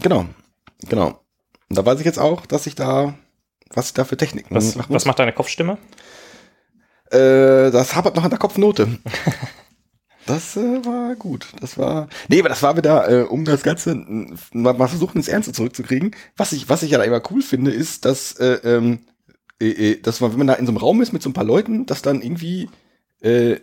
Genau. 0.02 0.26
Genau. 0.88 1.19
Und 1.69 1.78
da 1.78 1.86
weiß 1.86 2.00
ich 2.00 2.06
jetzt 2.06 2.19
auch, 2.19 2.46
dass 2.46 2.67
ich 2.67 2.76
da, 2.76 3.15
was 3.74 3.88
ich 3.88 3.93
da 3.93 4.06
für 4.06 4.15
Techniken 4.17 4.54
was, 4.56 4.76
machen 4.76 4.88
was 4.89 5.02
muss. 5.04 5.06
macht 5.06 5.19
deine 5.19 5.34
Kopfstimme? 5.34 5.78
Äh, 7.12 7.72
das 7.72 7.96
hapert 7.96 8.15
noch 8.15 8.24
an 8.24 8.30
der 8.30 8.39
Kopfnote. 8.39 8.88
Das 10.26 10.56
äh, 10.56 10.86
war 10.86 11.16
gut. 11.16 11.48
Das 11.60 11.78
war. 11.78 12.08
Nee, 12.28 12.40
aber 12.40 12.50
das 12.50 12.64
war 12.64 12.78
wieder, 12.78 13.10
äh, 13.10 13.24
um 13.24 13.46
das 13.46 13.64
Ganze 13.64 13.96
mal, 14.54 14.74
mal 14.74 14.88
versuchen, 14.88 15.18
ins 15.18 15.28
Ernste 15.28 15.52
zurückzukriegen. 15.52 16.16
Was 16.38 16.54
ich, 16.54 16.70
was 16.70 16.84
ich 16.84 16.92
ja 16.92 16.98
da 16.98 17.04
immer 17.04 17.22
cool 17.32 17.42
finde, 17.42 17.72
ist, 17.72 18.06
dass, 18.06 18.34
äh, 18.34 18.60
ähm, 18.64 19.00
äh, 19.62 19.92
äh, 19.92 20.02
dass 20.02 20.22
man, 20.22 20.32
wenn 20.32 20.40
man 20.40 20.48
da 20.48 20.54
in 20.54 20.66
so 20.66 20.72
einem 20.72 20.78
Raum 20.78 21.02
ist 21.02 21.14
mit 21.14 21.22
so 21.22 21.30
ein 21.30 21.34
paar 21.34 21.44
Leuten, 21.44 21.86
dass 21.86 22.02
dann 22.02 22.22
irgendwie, 22.22 22.70
äh, 23.22 23.58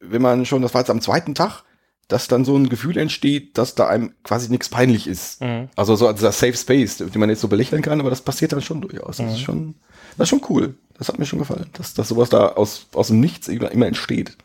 wenn 0.00 0.22
man 0.22 0.44
schon, 0.44 0.62
das 0.62 0.74
war 0.74 0.82
jetzt 0.82 0.90
am 0.90 1.00
zweiten 1.00 1.34
Tag, 1.34 1.62
dass 2.08 2.28
dann 2.28 2.44
so 2.44 2.56
ein 2.56 2.68
Gefühl 2.68 2.98
entsteht, 2.98 3.58
dass 3.58 3.74
da 3.74 3.88
einem 3.88 4.14
quasi 4.22 4.48
nichts 4.48 4.68
peinlich 4.68 5.08
ist. 5.08 5.40
Mhm. 5.40 5.68
Also 5.74 5.96
so 5.96 6.12
dieser 6.12 6.30
Safe 6.30 6.56
Space, 6.56 6.98
den 6.98 7.10
man 7.18 7.30
jetzt 7.30 7.40
so 7.40 7.48
belächeln 7.48 7.82
kann, 7.82 7.98
aber 7.98 8.10
das 8.10 8.20
passiert 8.20 8.52
dann 8.52 8.62
schon 8.62 8.80
durchaus. 8.80 9.16
Das 9.16 9.32
ist 9.32 9.40
schon, 9.40 9.74
das 10.16 10.26
ist 10.26 10.28
schon 10.28 10.42
cool. 10.48 10.74
Das 10.96 11.08
hat 11.08 11.18
mir 11.18 11.26
schon 11.26 11.40
gefallen, 11.40 11.68
dass, 11.72 11.94
dass 11.94 12.08
sowas 12.08 12.30
da 12.30 12.50
aus, 12.50 12.86
aus 12.94 13.08
dem 13.08 13.20
Nichts 13.20 13.48
immer, 13.48 13.72
immer 13.72 13.86
entsteht. 13.86 14.36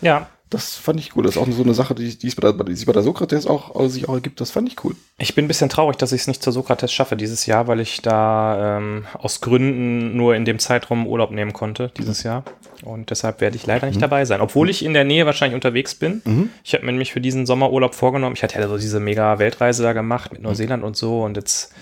Ja, 0.00 0.28
Das 0.52 0.76
fand 0.76 1.00
ich 1.00 1.16
cool. 1.16 1.24
Das 1.24 1.36
ist 1.36 1.40
auch 1.42 1.48
so 1.50 1.62
eine 1.62 1.72
Sache, 1.72 1.94
die, 1.94 2.16
die, 2.18 2.26
es 2.28 2.36
bei 2.36 2.50
der, 2.52 2.64
die 2.64 2.74
sich 2.74 2.84
bei 2.84 2.92
der 2.92 3.02
Sokrates 3.02 3.46
auch, 3.46 3.74
auch 3.74 3.88
sich 3.88 4.06
auch 4.08 4.14
ergibt. 4.14 4.38
Das 4.40 4.50
fand 4.50 4.68
ich 4.68 4.84
cool. 4.84 4.94
Ich 5.16 5.34
bin 5.34 5.46
ein 5.46 5.48
bisschen 5.48 5.70
traurig, 5.70 5.96
dass 5.96 6.12
ich 6.12 6.20
es 6.20 6.26
nicht 6.26 6.42
zur 6.42 6.52
Sokrates 6.52 6.92
schaffe 6.92 7.16
dieses 7.16 7.46
Jahr, 7.46 7.68
weil 7.68 7.80
ich 7.80 8.02
da 8.02 8.76
ähm, 8.76 9.06
aus 9.14 9.40
Gründen 9.40 10.14
nur 10.14 10.34
in 10.36 10.44
dem 10.44 10.58
Zeitraum 10.58 11.06
Urlaub 11.06 11.30
nehmen 11.30 11.54
konnte 11.54 11.90
dieses 11.96 12.22
Jahr. 12.22 12.44
Und 12.84 13.08
deshalb 13.10 13.40
werde 13.40 13.56
ich 13.56 13.64
leider 13.66 13.86
nicht 13.86 14.02
dabei 14.02 14.24
sein. 14.26 14.40
Obwohl 14.42 14.68
ich 14.68 14.84
in 14.84 14.92
der 14.92 15.04
Nähe 15.04 15.24
wahrscheinlich 15.24 15.54
unterwegs 15.54 15.94
bin. 15.94 16.50
Ich 16.64 16.74
habe 16.74 16.84
mir 16.84 16.92
nämlich 16.92 17.12
für 17.12 17.20
diesen 17.20 17.46
Sommerurlaub 17.46 17.94
vorgenommen. 17.94 18.34
Ich 18.36 18.42
hatte 18.42 18.58
ja 18.60 18.68
so 18.68 18.76
diese 18.76 19.00
mega 19.00 19.38
Weltreise 19.38 19.82
da 19.84 19.92
gemacht 19.94 20.32
mit 20.32 20.42
Neuseeland 20.42 20.82
und 20.84 20.96
so. 20.96 21.22
Und 21.22 21.36
jetzt 21.36 21.72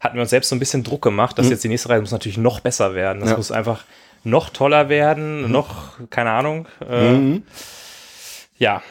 hatten 0.00 0.16
wir 0.16 0.22
uns 0.22 0.30
selbst 0.30 0.48
so 0.50 0.56
ein 0.56 0.58
bisschen 0.58 0.82
Druck 0.84 1.00
gemacht, 1.02 1.38
dass 1.38 1.48
jetzt 1.48 1.64
die 1.64 1.68
nächste 1.68 1.88
Reise 1.88 2.02
muss 2.02 2.10
natürlich 2.12 2.38
noch 2.38 2.60
besser 2.60 2.94
werden. 2.94 3.20
Das 3.20 3.30
Ja. 3.30 3.36
muss 3.36 3.52
einfach 3.52 3.84
noch 4.24 4.50
toller 4.50 4.88
werden, 4.88 5.50
noch, 5.50 5.92
keine 6.10 6.30
Ahnung. 6.32 6.66
Äh, 6.90 7.12
Mhm. 7.12 7.42
Ja. 8.58 8.82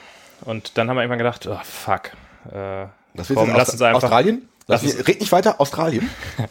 Und 0.42 0.78
dann 0.78 0.90
haben 0.90 0.96
wir 0.98 1.02
irgendwann 1.02 1.18
gedacht, 1.20 1.48
oh, 1.48 1.60
fuck. 1.64 2.12
Äh, 2.52 2.88
Das 3.14 3.28
komm, 3.34 3.50
lass 3.56 3.70
uns 3.70 3.82
einfach. 3.82 4.04
Australien? 4.04 4.48
Lass 4.68 4.84
uns- 4.84 5.08
red 5.08 5.20
nicht 5.20 5.32
weiter. 5.32 5.60
Australien. 5.60 6.10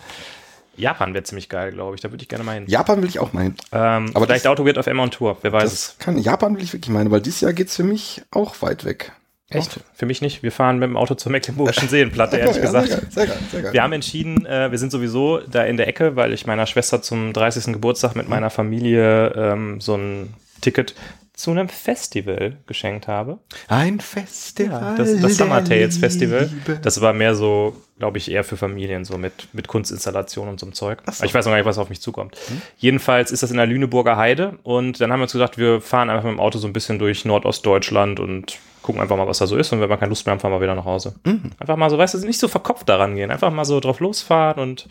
Japan 0.76 1.14
wäre 1.14 1.24
ziemlich 1.24 1.48
geil, 1.48 1.72
glaube 1.72 1.94
ich. 1.94 2.02
Da 2.02 2.10
würde 2.10 2.22
ich 2.22 2.28
gerne 2.28 2.44
mal 2.44 2.52
hin. 2.54 2.64
Japan 2.66 3.00
will 3.00 3.08
ich 3.08 3.18
auch 3.18 3.32
mal 3.32 3.44
hin. 3.44 3.54
Ähm, 3.72 4.10
Aber 4.14 4.26
vielleicht 4.26 4.44
das- 4.44 4.50
Auto 4.52 4.64
wird 4.66 4.76
auf 4.78 4.86
Emma 4.86 5.02
on 5.04 5.10
Tour, 5.10 5.38
wer 5.40 5.52
weiß 5.52 5.72
es. 5.72 5.96
Kann, 5.98 6.18
Japan 6.18 6.54
will 6.56 6.62
ich 6.62 6.72
wirklich 6.72 6.90
meinen, 6.92 7.10
weil 7.10 7.20
dieses 7.22 7.40
Jahr 7.40 7.52
geht's 7.54 7.76
für 7.76 7.84
mich 7.84 8.22
auch 8.30 8.60
weit 8.60 8.84
weg. 8.84 9.12
Echt? 9.48 9.78
Für 9.94 10.06
mich 10.06 10.20
nicht. 10.22 10.42
Wir 10.42 10.50
fahren 10.52 10.78
mit 10.80 10.88
dem 10.88 10.96
Auto 10.96 11.14
zur 11.14 11.30
Mecklenburgischen 11.32 11.88
Seenplatte, 11.88 12.36
ehrlich 12.38 12.56
Ja, 12.56 12.62
gesagt. 12.62 12.88
Sehr 12.88 12.96
geil, 12.98 13.06
sehr 13.10 13.26
geil, 13.26 13.38
sehr 13.52 13.62
geil. 13.62 13.72
Wir 13.72 13.82
haben 13.82 13.92
entschieden, 13.92 14.44
äh, 14.44 14.70
wir 14.72 14.78
sind 14.78 14.90
sowieso 14.90 15.38
da 15.38 15.62
in 15.62 15.76
der 15.76 15.86
Ecke, 15.86 16.16
weil 16.16 16.32
ich 16.32 16.46
meiner 16.46 16.66
Schwester 16.66 17.00
zum 17.00 17.32
30. 17.32 17.66
Geburtstag 17.72 18.16
mit 18.16 18.28
meiner 18.28 18.50
Familie 18.50 19.28
ähm, 19.36 19.80
so 19.80 19.94
ein 19.94 20.34
Ticket 20.60 20.94
zu 21.36 21.50
einem 21.50 21.68
Festival 21.68 22.56
geschenkt 22.66 23.08
habe. 23.08 23.38
Ein 23.68 24.00
Festival. 24.00 24.96
Das, 24.96 25.20
das 25.20 25.36
Summer 25.36 25.62
Tales 25.62 25.98
Festival. 25.98 26.50
Liebe. 26.50 26.80
Das 26.80 27.02
war 27.02 27.12
mehr 27.12 27.34
so, 27.34 27.76
glaube 27.98 28.16
ich, 28.16 28.30
eher 28.30 28.42
für 28.42 28.56
Familien, 28.56 29.04
so 29.04 29.18
mit, 29.18 29.48
mit 29.52 29.68
Kunstinstallationen 29.68 30.52
und 30.52 30.58
so 30.58 30.64
einem 30.64 30.72
Zeug. 30.72 31.02
So. 31.12 31.24
Ich 31.26 31.34
weiß 31.34 31.44
noch 31.44 31.52
gar 31.52 31.58
nicht, 31.58 31.66
was 31.66 31.76
auf 31.76 31.90
mich 31.90 32.00
zukommt. 32.00 32.38
Jedenfalls 32.78 33.30
ist 33.30 33.42
das 33.42 33.50
in 33.50 33.58
der 33.58 33.66
Lüneburger 33.66 34.16
Heide 34.16 34.58
und 34.62 34.98
dann 34.98 35.12
haben 35.12 35.20
wir 35.20 35.24
uns 35.24 35.32
gesagt, 35.32 35.58
wir 35.58 35.82
fahren 35.82 36.08
einfach 36.08 36.24
mit 36.24 36.32
dem 36.32 36.40
Auto 36.40 36.58
so 36.58 36.66
ein 36.66 36.72
bisschen 36.72 36.98
durch 36.98 37.26
Nordostdeutschland 37.26 38.18
und 38.18 38.58
gucken 38.80 39.02
einfach 39.02 39.18
mal, 39.18 39.28
was 39.28 39.38
da 39.38 39.46
so 39.46 39.58
ist. 39.58 39.70
Und 39.74 39.82
wenn 39.82 39.90
wir 39.90 39.98
keine 39.98 40.08
Lust 40.08 40.24
mehr 40.24 40.32
haben, 40.32 40.40
fahren 40.40 40.52
wir 40.52 40.62
wieder 40.62 40.74
nach 40.74 40.86
Hause. 40.86 41.16
Einfach 41.58 41.76
mal 41.76 41.90
so, 41.90 41.98
weißt 41.98 42.14
du, 42.14 42.18
nicht 42.26 42.38
so 42.38 42.48
verkopft 42.48 42.88
daran 42.88 43.14
gehen. 43.14 43.30
Einfach 43.30 43.52
mal 43.52 43.66
so 43.66 43.78
drauf 43.78 44.00
losfahren 44.00 44.62
und 44.62 44.88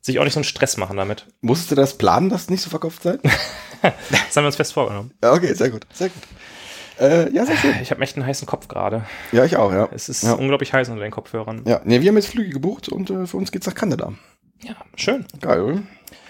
sich 0.00 0.18
auch 0.18 0.24
nicht 0.24 0.34
so 0.34 0.38
einen 0.40 0.44
Stress 0.44 0.76
machen 0.76 0.96
damit. 0.96 1.26
Musstest 1.40 1.70
du 1.70 1.74
das 1.74 1.98
planen, 1.98 2.28
dass 2.28 2.50
nicht 2.50 2.62
so 2.62 2.70
verkopft 2.70 3.02
seid? 3.02 3.20
Das 3.80 4.36
haben 4.36 4.42
wir 4.42 4.46
uns 4.46 4.56
fest 4.56 4.72
vorgenommen. 4.72 5.12
ja, 5.22 5.32
okay, 5.32 5.54
sehr 5.54 5.70
gut, 5.70 5.86
sehr 5.92 6.08
gut. 6.08 6.22
Äh, 6.98 7.32
ja, 7.32 7.46
sehr 7.46 7.56
schön. 7.56 7.74
Ich 7.80 7.92
habe 7.92 8.02
echt 8.02 8.16
einen 8.16 8.26
heißen 8.26 8.44
Kopf 8.44 8.66
gerade. 8.66 9.04
Ja, 9.30 9.44
ich 9.44 9.56
auch, 9.56 9.70
ja. 9.72 9.88
Es 9.92 10.08
ist 10.08 10.24
ja. 10.24 10.32
unglaublich 10.32 10.72
heiß 10.72 10.88
unter 10.88 11.02
den 11.02 11.12
Kopfhörern. 11.12 11.62
Ja, 11.64 11.80
nee, 11.84 12.00
wir 12.00 12.08
haben 12.08 12.16
jetzt 12.16 12.26
Flüge 12.26 12.50
gebucht 12.50 12.88
und 12.88 13.08
äh, 13.10 13.26
für 13.28 13.36
uns 13.36 13.52
geht's 13.52 13.68
nach 13.68 13.76
Kanada. 13.76 14.12
Ja, 14.64 14.74
schön. 14.96 15.26
Geil, 15.40 15.60
oder? 15.60 15.82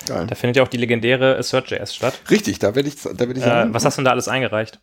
Geil. 0.07 0.27
Da 0.27 0.35
findet 0.35 0.59
ja 0.59 0.63
auch 0.63 0.69
die 0.69 0.77
legendäre 0.77 1.39
Assert.js 1.39 1.95
statt. 1.95 2.21
Richtig, 2.31 2.59
da 2.59 2.75
werde 2.75 2.89
ich, 2.91 3.01
da 3.01 3.19
werde 3.19 3.33
ich 3.33 3.39
Äh, 3.39 3.49
sagen, 3.49 3.73
was 3.73 3.87
hast 3.87 3.97
du 3.97 4.01
denn 4.01 4.05
da 4.05 4.11
alles 4.11 4.29
eingereicht? 4.29 4.81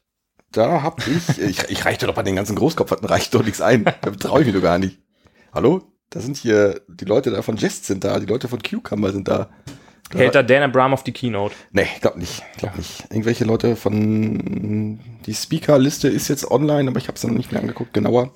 da 0.51 0.81
hab 0.81 1.05
ich, 1.07 1.37
ich, 1.39 1.69
ich 1.69 1.85
reichte 1.85 2.07
doch 2.07 2.15
bei 2.15 2.23
den 2.23 2.35
ganzen 2.35 2.55
Großkopferten, 2.55 3.07
reicht 3.07 3.31
doch 3.35 3.43
nichts 3.43 3.61
ein. 3.61 3.83
Da 3.83 4.09
traue 4.09 4.39
ich 4.41 4.47
mich 4.47 4.55
doch 4.55 4.61
gar 4.63 4.79
nicht. 4.79 4.97
Hallo? 5.53 5.83
Da 6.09 6.19
sind 6.19 6.37
hier, 6.37 6.81
die 6.87 7.05
Leute 7.05 7.31
da 7.31 7.41
von 7.41 7.57
Jest 7.57 7.85
sind 7.85 8.03
da, 8.03 8.19
die 8.19 8.25
Leute 8.25 8.47
von 8.47 8.61
Cucumber 8.61 9.11
sind 9.11 9.27
da. 9.27 9.49
da 10.11 10.19
Hält 10.19 10.35
da 10.35 10.43
Dan 10.43 10.63
Abramov 10.63 11.03
die 11.03 11.11
Keynote? 11.11 11.55
Nee, 11.71 11.87
glaub 12.01 12.15
nicht, 12.15 12.43
glaub 12.57 12.77
nicht. 12.77 13.05
Irgendwelche 13.09 13.43
Leute 13.43 13.75
von, 13.75 14.99
die 15.25 15.33
Speaker-Liste 15.33 16.07
ist 16.07 16.27
jetzt 16.27 16.49
online, 16.49 16.89
aber 16.89 16.99
ich 16.99 17.07
habe 17.07 17.17
es 17.17 17.23
noch 17.23 17.31
nicht 17.31 17.51
mehr 17.51 17.61
angeguckt, 17.61 17.93
genauer. 17.93 18.31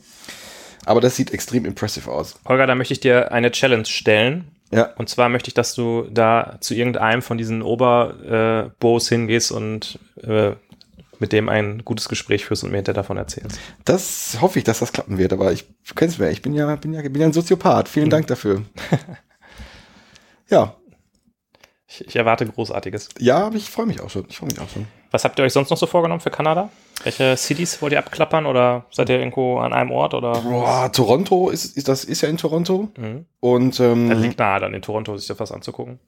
Aber 0.86 1.01
das 1.01 1.15
sieht 1.15 1.32
extrem 1.32 1.65
impressive 1.65 2.12
aus. 2.12 2.39
Holger, 2.47 2.65
da 2.65 2.75
möchte 2.75 2.93
ich 2.93 2.99
dir 2.99 3.32
eine 3.32 3.51
Challenge 3.51 3.86
stellen. 3.86 4.51
Ja, 4.71 4.93
Und 4.97 5.10
zwar 5.10 5.29
möchte 5.29 5.47
ich, 5.49 5.53
dass 5.55 5.73
du 5.73 6.08
da 6.12 6.58
zu 6.62 6.75
irgendeinem 6.75 7.21
von 7.21 7.38
diesen 7.38 7.62
Oberbos 7.63 9.10
hingehst 9.10 9.51
und 9.51 9.97
äh, 10.21 10.51
mit 11.19 11.32
dem 11.34 11.49
ein 11.49 11.84
gutes 11.86 12.08
Gespräch 12.10 12.45
führst 12.45 12.63
und 12.63 12.71
mir 12.71 12.77
hinterher 12.77 12.95
davon 13.01 13.17
erzählst. 13.17 13.60
das 13.86 14.38
hoffe 14.41 14.60
ich, 14.60 14.65
dass 14.65 14.79
das 14.79 14.91
klappen 14.93 15.17
wird, 15.17 15.34
aber 15.34 15.51
ich 15.51 15.65
kenn's 15.95 16.17
mir, 16.17 16.29
ich 16.32 16.41
bin 16.41 16.53
ja, 16.53 16.75
bin 16.75 16.93
ja, 16.93 17.01
bin 17.01 17.19
ja 17.21 17.27
ein 17.27 17.34
Soziopath. 17.34 17.88
Vielen 17.89 18.10
Dank 18.10 18.27
dafür. 18.27 18.63
ja, 20.49 20.75
Ich, 21.88 22.05
ich 22.08 22.15
erwarte 22.15 22.45
Großartiges. 22.45 23.10
ja, 23.19 23.45
aber 23.47 23.55
ich 23.55 23.69
freue 23.69 23.86
mich 23.86 23.99
auch 24.01 24.10
schon. 24.10 24.25
Ich 24.29 24.38
freue 24.38 24.49
mich 24.49 24.60
auch 24.60 24.69
schon. 24.69 24.88
Was 25.12 25.23
habt 25.23 25.39
ihr 25.39 25.45
euch 25.45 25.53
sonst 25.53 25.71
noch 25.71 25.77
so 25.77 25.88
vorgenommen 25.88 26.21
für 26.21 26.29
Kanada? 26.29 26.69
Welche 27.03 27.36
Cities 27.36 27.82
wollt 27.82 27.93
ihr 27.93 27.99
abklappern 27.99 28.45
oder 28.45 28.86
seid 28.91 29.10
ihr 29.10 29.17
irgendwo 29.17 29.58
an 29.58 29.73
einem 29.73 29.89
Ort 29.91 30.13
oder? 30.13 30.34
Boah, 30.41 30.91
Toronto 30.91 31.49
ist, 31.49 31.75
ist 31.77 31.88
das 31.88 32.03
ist 32.03 32.21
ja 32.21 32.29
in 32.29 32.38
Toronto 32.38 32.89
Mhm. 32.97 33.25
und 33.39 33.79
ähm, 33.79 34.10
Das 34.10 34.19
liegt 34.19 34.38
nahe, 34.39 34.60
dann 34.60 34.73
in 34.73 34.82
Toronto 34.84 35.17
sich 35.17 35.27
das 35.27 35.39
was 35.39 35.51
anzugucken. 35.51 35.99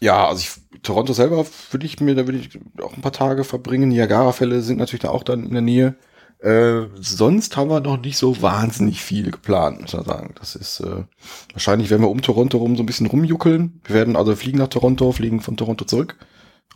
Ja, 0.00 0.26
also 0.28 0.40
ich, 0.40 0.82
Toronto 0.82 1.12
selber 1.12 1.44
würde 1.70 1.86
ich 1.86 2.00
mir, 2.00 2.14
da 2.14 2.26
würde 2.26 2.38
ich 2.38 2.58
auch 2.82 2.94
ein 2.94 3.02
paar 3.02 3.12
Tage 3.12 3.44
verbringen. 3.44 3.90
Niagara-Fälle 3.90 4.62
sind 4.62 4.78
natürlich 4.78 5.02
da 5.02 5.10
auch 5.10 5.22
dann 5.22 5.44
in 5.44 5.52
der 5.52 5.62
Nähe. 5.62 5.96
Äh, 6.40 6.86
sonst 6.98 7.56
haben 7.58 7.68
wir 7.68 7.80
noch 7.80 8.00
nicht 8.00 8.16
so 8.16 8.40
wahnsinnig 8.40 9.02
viel 9.02 9.30
geplant, 9.30 9.82
muss 9.82 9.92
man 9.92 10.04
sagen. 10.04 10.34
Das 10.38 10.56
ist 10.56 10.80
äh, 10.80 11.04
wahrscheinlich 11.52 11.90
werden 11.90 12.02
wir 12.02 12.08
um 12.08 12.22
Toronto 12.22 12.56
rum 12.56 12.76
so 12.76 12.82
ein 12.82 12.86
bisschen 12.86 13.06
rumjuckeln. 13.06 13.80
Wir 13.84 13.94
werden 13.94 14.16
also 14.16 14.34
fliegen 14.34 14.58
nach 14.58 14.68
Toronto, 14.68 15.12
fliegen 15.12 15.42
von 15.42 15.58
Toronto 15.58 15.84
zurück. 15.84 16.16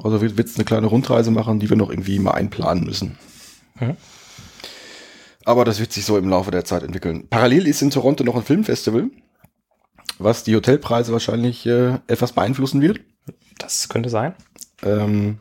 Also 0.03 0.21
wird 0.21 0.39
es 0.39 0.57
eine 0.57 0.65
kleine 0.65 0.89
Rundreise 0.89 1.31
machen, 1.31 1.61
die 1.61 1.71
wir 1.71 1.77
noch 1.77 1.89
irgendwie 1.89 2.19
mal 2.19 2.33
einplanen 2.33 2.85
müssen. 2.85 3.17
Mhm. 3.81 3.97
Aber 5.47 5.65
das 5.65 5.81
wird 5.81 5.93
sich 5.93 6.05
so 6.05 6.19
im 6.19 6.29
Laufe 6.29 6.51
der 6.51 6.65
Zeit 6.65 6.83
entwickeln. 6.83 7.29
Parallel 7.29 7.67
ist 7.67 7.81
in 7.81 7.91
Toronto 7.91 8.25
noch 8.25 8.35
ein 8.35 8.43
Filmfestival, 8.43 9.11
was 10.19 10.45
die 10.45 10.57
Hotelpreise 10.57 11.13
wahrscheinlich 11.13 11.65
äh, 11.67 11.99
etwas 12.07 12.33
beeinflussen 12.33 12.81
wird. 12.83 13.01
Das 13.59 13.89
könnte 13.89 14.09
sein. 14.09 14.35
Ähm, 14.83 15.41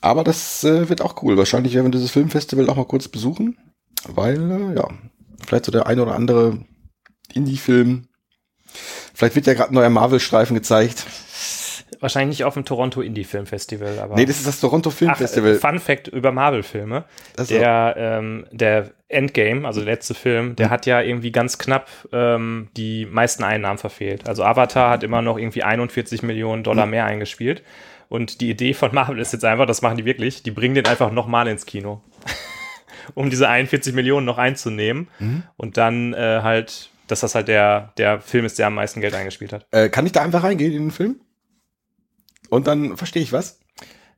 aber 0.00 0.24
das 0.24 0.62
äh, 0.64 0.88
wird 0.88 1.02
auch 1.02 1.22
cool. 1.22 1.36
Wahrscheinlich 1.36 1.74
werden 1.74 1.86
wir 1.86 1.90
dieses 1.92 2.10
Filmfestival 2.10 2.68
auch 2.68 2.76
mal 2.76 2.84
kurz 2.86 3.08
besuchen, 3.08 3.58
weil, 4.06 4.50
äh, 4.50 4.76
ja, 4.76 4.88
vielleicht 5.46 5.64
so 5.64 5.72
der 5.72 5.86
ein 5.86 6.00
oder 6.00 6.14
andere 6.14 6.64
Indie-Film. 7.32 8.08
Vielleicht 9.14 9.34
wird 9.34 9.46
ja 9.46 9.54
gerade 9.54 9.70
ein 9.70 9.74
neuer 9.74 9.90
Marvel-Streifen 9.90 10.54
gezeigt. 10.54 11.06
Wahrscheinlich 12.00 12.38
nicht 12.38 12.44
auf 12.44 12.54
dem 12.54 12.64
Toronto 12.64 13.00
Indie 13.00 13.24
Film 13.24 13.46
Festival, 13.46 13.98
aber. 13.98 14.14
Nee, 14.16 14.26
das 14.26 14.38
ist 14.38 14.46
das 14.46 14.60
Toronto 14.60 14.90
Film 14.90 15.10
Ach, 15.14 15.18
Festival. 15.18 15.52
äh, 15.52 15.58
Fun 15.58 15.78
Fact 15.78 16.08
über 16.08 16.32
Marvel-Filme. 16.32 17.04
Also- 17.38 17.54
Der, 17.54 17.94
ähm, 17.98 18.46
der 18.50 18.90
Endgame, 19.08 19.66
also 19.66 19.80
der 19.84 19.92
letzte 19.94 20.14
Film, 20.14 20.48
Mhm. 20.50 20.56
der 20.56 20.70
hat 20.70 20.84
ja 20.86 21.00
irgendwie 21.00 21.30
ganz 21.32 21.58
knapp 21.58 21.88
ähm, 22.12 22.68
die 22.76 23.06
meisten 23.06 23.44
Einnahmen 23.44 23.78
verfehlt. 23.78 24.28
Also 24.28 24.42
Avatar 24.44 24.90
hat 24.90 25.02
immer 25.04 25.22
noch 25.22 25.38
irgendwie 25.38 25.62
41 25.62 26.22
Millionen 26.22 26.62
Dollar 26.64 26.86
Mhm. 26.86 26.90
mehr 26.90 27.04
eingespielt. 27.06 27.62
Und 28.08 28.40
die 28.40 28.50
Idee 28.50 28.72
von 28.74 28.94
Marvel 28.94 29.18
ist 29.18 29.32
jetzt 29.32 29.44
einfach, 29.44 29.66
das 29.66 29.82
machen 29.82 29.96
die 29.96 30.04
wirklich, 30.04 30.42
die 30.42 30.50
bringen 30.52 30.74
den 30.74 30.86
einfach 30.86 31.10
nochmal 31.12 31.48
ins 31.48 31.66
Kino. 31.66 32.02
um 33.14 33.30
diese 33.30 33.48
41 33.48 33.94
Millionen 33.94 34.26
noch 34.26 34.38
einzunehmen. 34.38 35.08
Mhm. 35.18 35.42
Und 35.56 35.76
dann 35.76 36.12
äh, 36.14 36.40
halt, 36.42 36.90
dass 37.06 37.20
das 37.20 37.34
halt 37.36 37.48
der, 37.48 37.92
der 37.98 38.20
Film 38.20 38.44
ist, 38.44 38.58
der 38.58 38.66
am 38.66 38.74
meisten 38.74 39.00
Geld 39.00 39.14
eingespielt 39.14 39.52
hat. 39.52 39.66
Äh, 39.70 39.88
kann 39.88 40.06
ich 40.06 40.12
da 40.12 40.22
einfach 40.22 40.42
reingehen 40.42 40.72
in 40.72 40.84
den 40.86 40.90
Film? 40.90 41.20
Und 42.50 42.66
dann 42.66 42.96
verstehe 42.96 43.22
ich 43.22 43.32
was? 43.32 43.60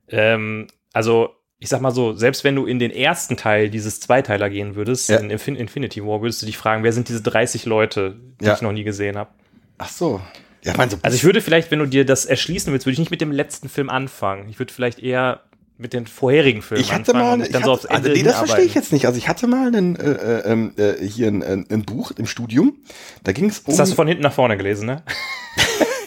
Ähm, 0.09 0.67
also 0.93 1.29
ich 1.61 1.67
sag 1.67 1.81
mal 1.81 1.91
so, 1.91 2.13
selbst 2.13 2.45
wenn 2.45 2.55
du 2.55 2.65
in 2.65 2.79
den 2.79 2.89
ersten 2.91 3.35
Teil 3.35 3.69
dieses 3.69 3.99
Zweiteiler 3.99 4.49
gehen 4.49 4.75
würdest, 4.75 5.09
Ja. 5.09 5.17
in 5.17 5.29
Infin 5.29 5.55
Infinity 5.57 6.03
War, 6.05 6.21
würdest 6.21 6.41
du 6.41 6.45
dich 6.45 6.57
fragen, 6.57 6.83
wer 6.83 6.93
sind 6.93 7.09
diese 7.09 7.21
30 7.21 7.65
Leute, 7.65 8.15
die 8.39 8.45
Ja. 8.45 8.53
ich 8.53 8.61
noch 8.61 8.71
nie 8.71 8.83
gesehen 8.85 9.17
habe. 9.17 9.29
Ach 9.77 9.89
so. 9.89 10.21
Ja, 10.63 10.71
ich 10.71 10.77
meine, 10.77 10.91
so 10.91 10.97
Also 11.01 11.15
ich 11.15 11.23
würde 11.25 11.41
vielleicht, 11.41 11.69
wenn 11.71 11.79
du 11.79 11.85
dir 11.85 12.05
das 12.05 12.25
erschließen 12.25 12.71
willst, 12.71 12.85
würde 12.85 12.93
ich 12.93 12.99
nicht 12.99 13.11
mit 13.11 13.19
dem 13.21 13.31
letzten 13.31 13.67
Film 13.67 13.89
anfangen. 13.89 14.47
Ich 14.49 14.57
würde 14.59 14.73
vielleicht 14.73 14.99
eher 14.99 15.41
mit 15.77 15.93
den 15.93 16.07
vorherigen 16.07 16.61
Filmen 16.61 16.81
ich 16.83 16.91
hatte 16.91 17.13
anfangen 17.13 17.39
mal, 17.39 17.47
ich 17.47 17.53
hatte, 17.53 17.65
so 17.65 17.87
also, 17.87 18.09
nee, 18.09 18.23
das 18.23 18.37
verstehe 18.37 18.65
ich 18.65 18.73
jetzt 18.73 18.91
nicht. 18.91 19.05
Also 19.05 19.17
ich 19.17 19.27
hatte 19.29 19.47
mal 19.47 19.67
einen, 19.67 19.95
äh, 19.97 20.11
äh, 20.11 20.51
ähm, 20.51 20.73
äh, 20.77 21.05
hier 21.05 21.27
ein, 21.27 21.41
ein, 21.43 21.65
ein 21.69 21.83
Buch 21.83 22.11
im 22.11 22.25
Studium. 22.25 22.77
Da 23.23 23.31
ging 23.31 23.49
es 23.49 23.59
um. 23.59 23.65
Das 23.67 23.79
hast 23.79 23.91
du 23.91 23.95
von 23.95 24.07
hinten 24.07 24.23
nach 24.23 24.33
vorne 24.33 24.57
gelesen, 24.57 24.85
ne? 24.87 25.03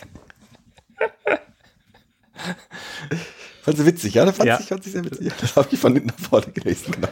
Fand 3.62 3.76
sie 3.78 3.87
witzig, 3.87 4.14
ja? 4.14 4.24
Das 4.24 4.37
fand, 4.37 4.48
Ja. 4.48 4.59
Ich, 4.61 4.66
fand 4.66 4.85
ich 4.87 4.92
sehr 4.92 5.05
witzig. 5.05 5.33
Das 5.40 5.55
habe 5.57 5.68
ich 5.70 5.78
von 5.78 5.92
hinten 5.94 6.09
nach 6.09 6.28
vorne 6.28 6.46
gelesen, 6.52 6.92
genau. 6.92 7.09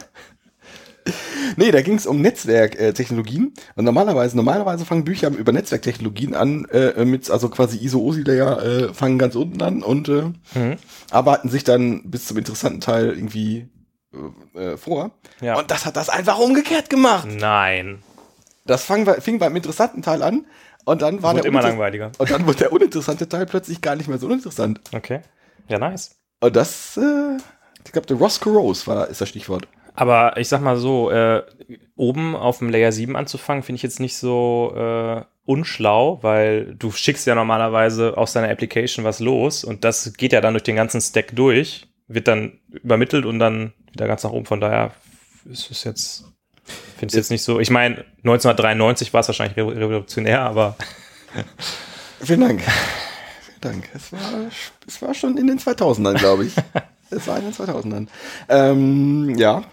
Nee, 1.55 1.71
da 1.71 1.81
ging 1.81 1.95
es 1.95 2.05
um 2.05 2.21
Netzwerktechnologien. 2.21 3.53
Und 3.75 3.85
normalerweise, 3.85 4.35
normalerweise 4.37 4.85
fangen 4.85 5.03
Bücher 5.03 5.29
über 5.29 5.51
Netzwerktechnologien 5.51 6.35
an, 6.35 6.65
äh, 6.65 7.05
mit, 7.05 7.29
also 7.31 7.49
quasi 7.49 7.77
ISO-OSI-Layer, 7.77 8.63
äh, 8.63 8.93
fangen 8.93 9.17
ganz 9.17 9.35
unten 9.35 9.61
an 9.61 9.81
und 9.81 10.09
äh, 10.09 10.23
Mhm. 10.53 10.75
arbeiten 11.09 11.49
sich 11.49 11.63
dann 11.63 12.03
bis 12.09 12.27
zum 12.27 12.37
interessanten 12.37 12.81
Teil 12.81 13.07
irgendwie 13.15 13.69
äh, 14.55 14.59
äh, 14.73 14.77
vor. 14.77 15.11
Ja. 15.41 15.57
Und 15.57 15.71
das 15.71 15.85
hat 15.85 15.95
das 15.95 16.09
einfach 16.09 16.37
umgekehrt 16.37 16.89
gemacht. 16.89 17.27
Nein. 17.31 18.03
Das 18.65 18.83
fang, 18.83 19.07
fing 19.21 19.39
beim 19.39 19.55
interessanten 19.55 20.03
Teil 20.03 20.21
an 20.21 20.45
und 20.85 21.01
dann 21.01 21.21
war 21.21 21.33
der 21.33 21.45
immer 21.45 21.61
langweiliger. 21.61 22.11
Und 22.17 22.31
dann 22.31 22.45
wurde 22.45 22.59
der 22.59 22.73
uninteressante 22.73 23.27
Teil 23.29 23.45
plötzlich 23.45 23.81
gar 23.81 23.95
nicht 23.95 24.07
mehr 24.07 24.17
so 24.17 24.27
uninteressant. 24.27 24.81
Okay. 24.93 25.21
Ja, 25.67 25.79
nice. 25.79 26.15
Und 26.39 26.55
das, 26.55 26.97
äh, 26.97 27.37
ich 27.85 27.91
glaube, 27.91 28.07
der 28.07 28.17
Roscoe 28.17 28.51
Rose 28.51 28.87
war, 28.87 29.07
ist 29.07 29.21
das 29.21 29.29
Stichwort. 29.29 29.67
Aber 29.93 30.37
ich 30.37 30.47
sag 30.47 30.61
mal 30.61 30.77
so, 30.77 31.11
äh, 31.11 31.43
oben 31.95 32.35
auf 32.35 32.59
dem 32.59 32.69
Layer 32.69 32.91
7 32.91 33.15
anzufangen, 33.15 33.63
finde 33.63 33.77
ich 33.77 33.83
jetzt 33.83 33.99
nicht 33.99 34.15
so 34.15 34.73
äh, 34.75 35.23
unschlau, 35.45 36.19
weil 36.21 36.75
du 36.75 36.91
schickst 36.91 37.27
ja 37.27 37.35
normalerweise 37.35 38.17
aus 38.17 38.33
deiner 38.33 38.49
Application 38.49 39.03
was 39.03 39.19
los 39.19 39.63
und 39.63 39.83
das 39.83 40.13
geht 40.13 40.33
ja 40.33 40.41
dann 40.41 40.53
durch 40.53 40.63
den 40.63 40.75
ganzen 40.75 41.01
Stack 41.01 41.35
durch, 41.35 41.87
wird 42.07 42.27
dann 42.27 42.59
übermittelt 42.69 43.25
und 43.25 43.39
dann 43.39 43.73
wieder 43.91 44.07
ganz 44.07 44.23
nach 44.23 44.31
oben. 44.31 44.45
Von 44.45 44.61
daher 44.61 44.91
ist 45.45 45.69
es 45.71 45.83
jetzt, 45.83 46.30
finde 46.63 47.07
ich 47.07 47.13
jetzt 47.17 47.31
nicht 47.31 47.43
so. 47.43 47.59
Ich 47.59 47.69
meine, 47.69 48.05
1993 48.23 49.13
war 49.13 49.21
es 49.21 49.27
wahrscheinlich 49.27 49.57
re- 49.57 49.75
revolutionär, 49.75 50.41
aber 50.41 50.75
Vielen 52.21 52.41
Dank. 52.41 52.61
Vielen 52.61 53.61
Dank. 53.61 53.89
Es 53.93 54.11
war, 54.11 54.19
es 54.87 55.01
war 55.01 55.13
schon 55.13 55.37
in 55.37 55.47
den 55.47 55.59
2000ern, 55.59 56.17
glaube 56.17 56.45
ich. 56.45 56.53
es 57.09 57.25
war 57.27 57.37
in 57.37 57.45
den 57.45 57.53
2000ern. 57.53 58.07
Ähm, 58.49 59.35
ja. 59.37 59.63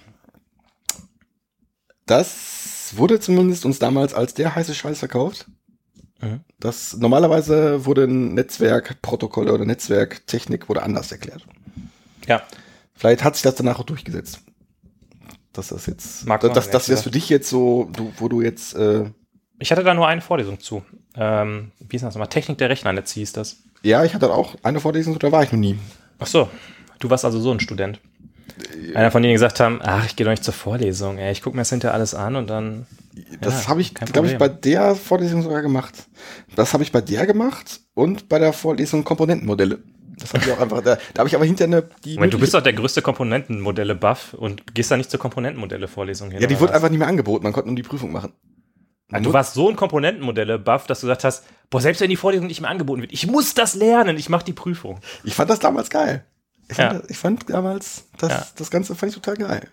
Das 2.07 2.93
wurde 2.97 3.21
zumindest 3.21 3.65
uns 3.67 3.79
damals 3.79 4.15
als 4.15 4.35
der 4.35 4.55
heiße 4.55 4.75
Scheiß 4.75 4.99
verkauft. 5.01 5.47
Mhm. 6.21 6.41
Das 6.59 6.97
normalerweise 6.97 7.85
wurde 7.85 8.05
ein 8.05 8.35
Netzwerkprotokoll 8.35 9.51
oder 9.51 9.65
Netzwerktechnik 9.65 10.69
wurde 10.69 10.83
anders 10.83 11.13
erklärt. 11.13 11.45
ja, 12.27 12.43
Vielleicht 12.95 13.23
hat 13.23 13.35
sich 13.37 13.43
das 13.43 13.55
danach 13.57 13.79
auch 13.79 13.85
durchgesetzt. 13.85 14.41
Dass 15.59 15.69
das 15.69 15.87
jetzt, 15.87 16.25
Mag 16.25 16.41
dass, 16.41 16.53
dass, 16.53 16.71
dass 16.71 16.87
das 16.87 17.03
für 17.03 17.11
dich 17.11 17.29
jetzt 17.29 17.51
so, 17.51 17.91
du, 17.93 18.13
wo 18.19 18.29
du 18.29 18.41
jetzt, 18.43 18.77
äh, 18.77 19.07
ich 19.59 19.73
hatte 19.73 19.83
da 19.83 19.93
nur 19.93 20.07
eine 20.07 20.21
Vorlesung 20.21 20.61
zu. 20.61 20.85
Ähm, 21.17 21.73
wie 21.81 21.97
ist 21.97 22.03
das 22.03 22.15
nochmal? 22.15 22.29
Technik 22.29 22.59
der 22.59 22.71
Rechnernetz 22.71 23.11
hieß 23.11 23.33
das. 23.33 23.57
ja, 23.83 24.05
ich 24.05 24.15
hatte 24.15 24.33
auch 24.33 24.55
eine 24.63 24.79
Vorlesung, 24.79 25.19
da 25.19 25.33
war 25.33 25.43
ich 25.43 25.51
noch 25.51 25.59
nie. 25.59 25.77
Ach 26.21 26.29
so, 26.29 26.49
du 27.01 27.11
warst 27.11 27.25
also 27.25 27.41
so 27.41 27.51
ein 27.51 27.59
Student. 27.59 27.99
Einer 28.95 29.11
von 29.11 29.21
denen 29.21 29.35
gesagt 29.35 29.59
haben, 29.59 29.81
ach, 29.83 30.07
ich 30.07 30.15
gehe 30.15 30.25
doch 30.25 30.31
nicht 30.31 30.45
zur 30.45 30.55
Vorlesung, 30.55 31.19
ey, 31.19 31.33
ich 31.33 31.43
gucke 31.43 31.57
mir 31.57 31.63
das 31.63 31.71
hinterher 31.71 31.95
alles 31.95 32.15
an 32.15 32.37
und 32.37 32.49
dann. 32.49 32.87
Das 33.41 33.65
Ja, 33.65 33.71
habe 33.71 33.81
ich, 33.81 33.95
glaube 33.95 34.29
ich, 34.29 34.39
bei 34.39 34.49
der 34.49 34.95
Vorlesung 34.95 35.43
sogar 35.43 35.63
gemacht. 35.63 35.95
Das 36.55 36.73
habe 36.73 36.85
ich 36.85 36.93
bei 36.93 37.01
der 37.01 37.27
gemacht 37.27 37.81
und 37.95 38.29
bei 38.29 38.39
der 38.39 38.53
Vorlesung 38.53 39.03
Komponentenmodelle. 39.03 39.81
Das 40.21 40.35
habe 40.35 40.45
ich 40.45 40.53
auch 40.53 40.61
einfach, 40.61 40.83
da, 40.83 40.97
da 41.15 41.19
habe 41.21 41.29
ich 41.29 41.35
aber 41.35 41.45
hinterher 41.45 41.79
eine, 41.79 41.89
die. 42.05 42.15
Moment, 42.15 42.35
du 42.35 42.39
bist 42.39 42.55
doch 42.55 42.63
der 42.63 42.73
größte 42.73 43.03
Komponentenmodelle-Buff 43.03 44.35
und 44.35 44.75
gehst 44.75 44.91
da 44.91 44.97
nicht 44.97 45.11
zur 45.11 45.21
Komponentenmodelle-Vorlesung 45.21 46.31
hin. 46.31 46.41
ja, 46.41 46.47
die 46.47 46.59
wurde 46.59 46.71
was? 46.71 46.77
einfach 46.77 46.91
nicht 46.91 46.99
mehr 46.99 47.09
angeboten, 47.09 47.45
man 47.45 47.53
konnte 47.53 47.69
nur 47.69 47.77
die 47.77 47.83
Prüfung 47.83 48.13
machen. 48.13 48.33
Ah, 49.11 49.21
Du 49.21 49.33
warst 49.33 49.55
so 49.55 49.71
ein 49.71 49.77
Komponentenmodelle-Buff, 49.77 50.87
dass 50.87 51.01
du 51.01 51.07
gesagt 51.07 51.25
hast, 51.25 51.45
boah, 51.71 51.81
selbst 51.81 52.01
wenn 52.03 52.11
die 52.11 52.17
Vorlesung 52.17 52.47
nicht 52.47 52.61
mehr 52.61 52.69
angeboten 52.71 53.01
wird, 53.01 53.13
ich 53.13 53.27
muss 53.27 53.55
das 53.55 53.75
lernen, 53.75 54.19
ich 54.19 54.29
mache 54.29 54.45
die 54.45 54.53
Prüfung. 54.53 55.01
Ich 55.25 55.35
fand 55.35 55.49
das 55.49 55.61
damals 55.61 55.89
geil. 55.89 56.25
Ich 56.69 56.77
fand, 56.77 56.93
Ja. 56.93 56.99
das, 57.01 57.11
ich 57.11 57.17
fand 57.17 57.49
damals, 57.49 58.05
das, 58.19 58.31
Ja. 58.31 58.47
das 58.57 58.71
Ganze 58.71 58.95
fand 58.95 59.13
ich 59.13 59.17
total 59.21 59.37
geil. 59.37 59.69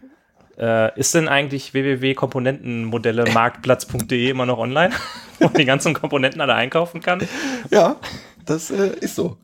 Äh, 0.58 0.98
ist 0.98 1.14
denn 1.14 1.28
eigentlich 1.28 1.74
www.komponentenmodelle-marktplatz.de 1.74 4.30
immer 4.30 4.46
noch 4.46 4.58
online, 4.58 4.94
wo 5.40 5.46
man 5.48 5.54
die 5.56 5.66
ganzen 5.66 5.94
Komponenten 5.94 6.40
alle 6.42 6.54
einkaufen 6.56 7.02
kann? 7.02 7.22
Ja, 7.72 7.98
das 8.46 8.72
äh, 8.72 8.96
ist 9.02 9.16
so. 9.16 9.36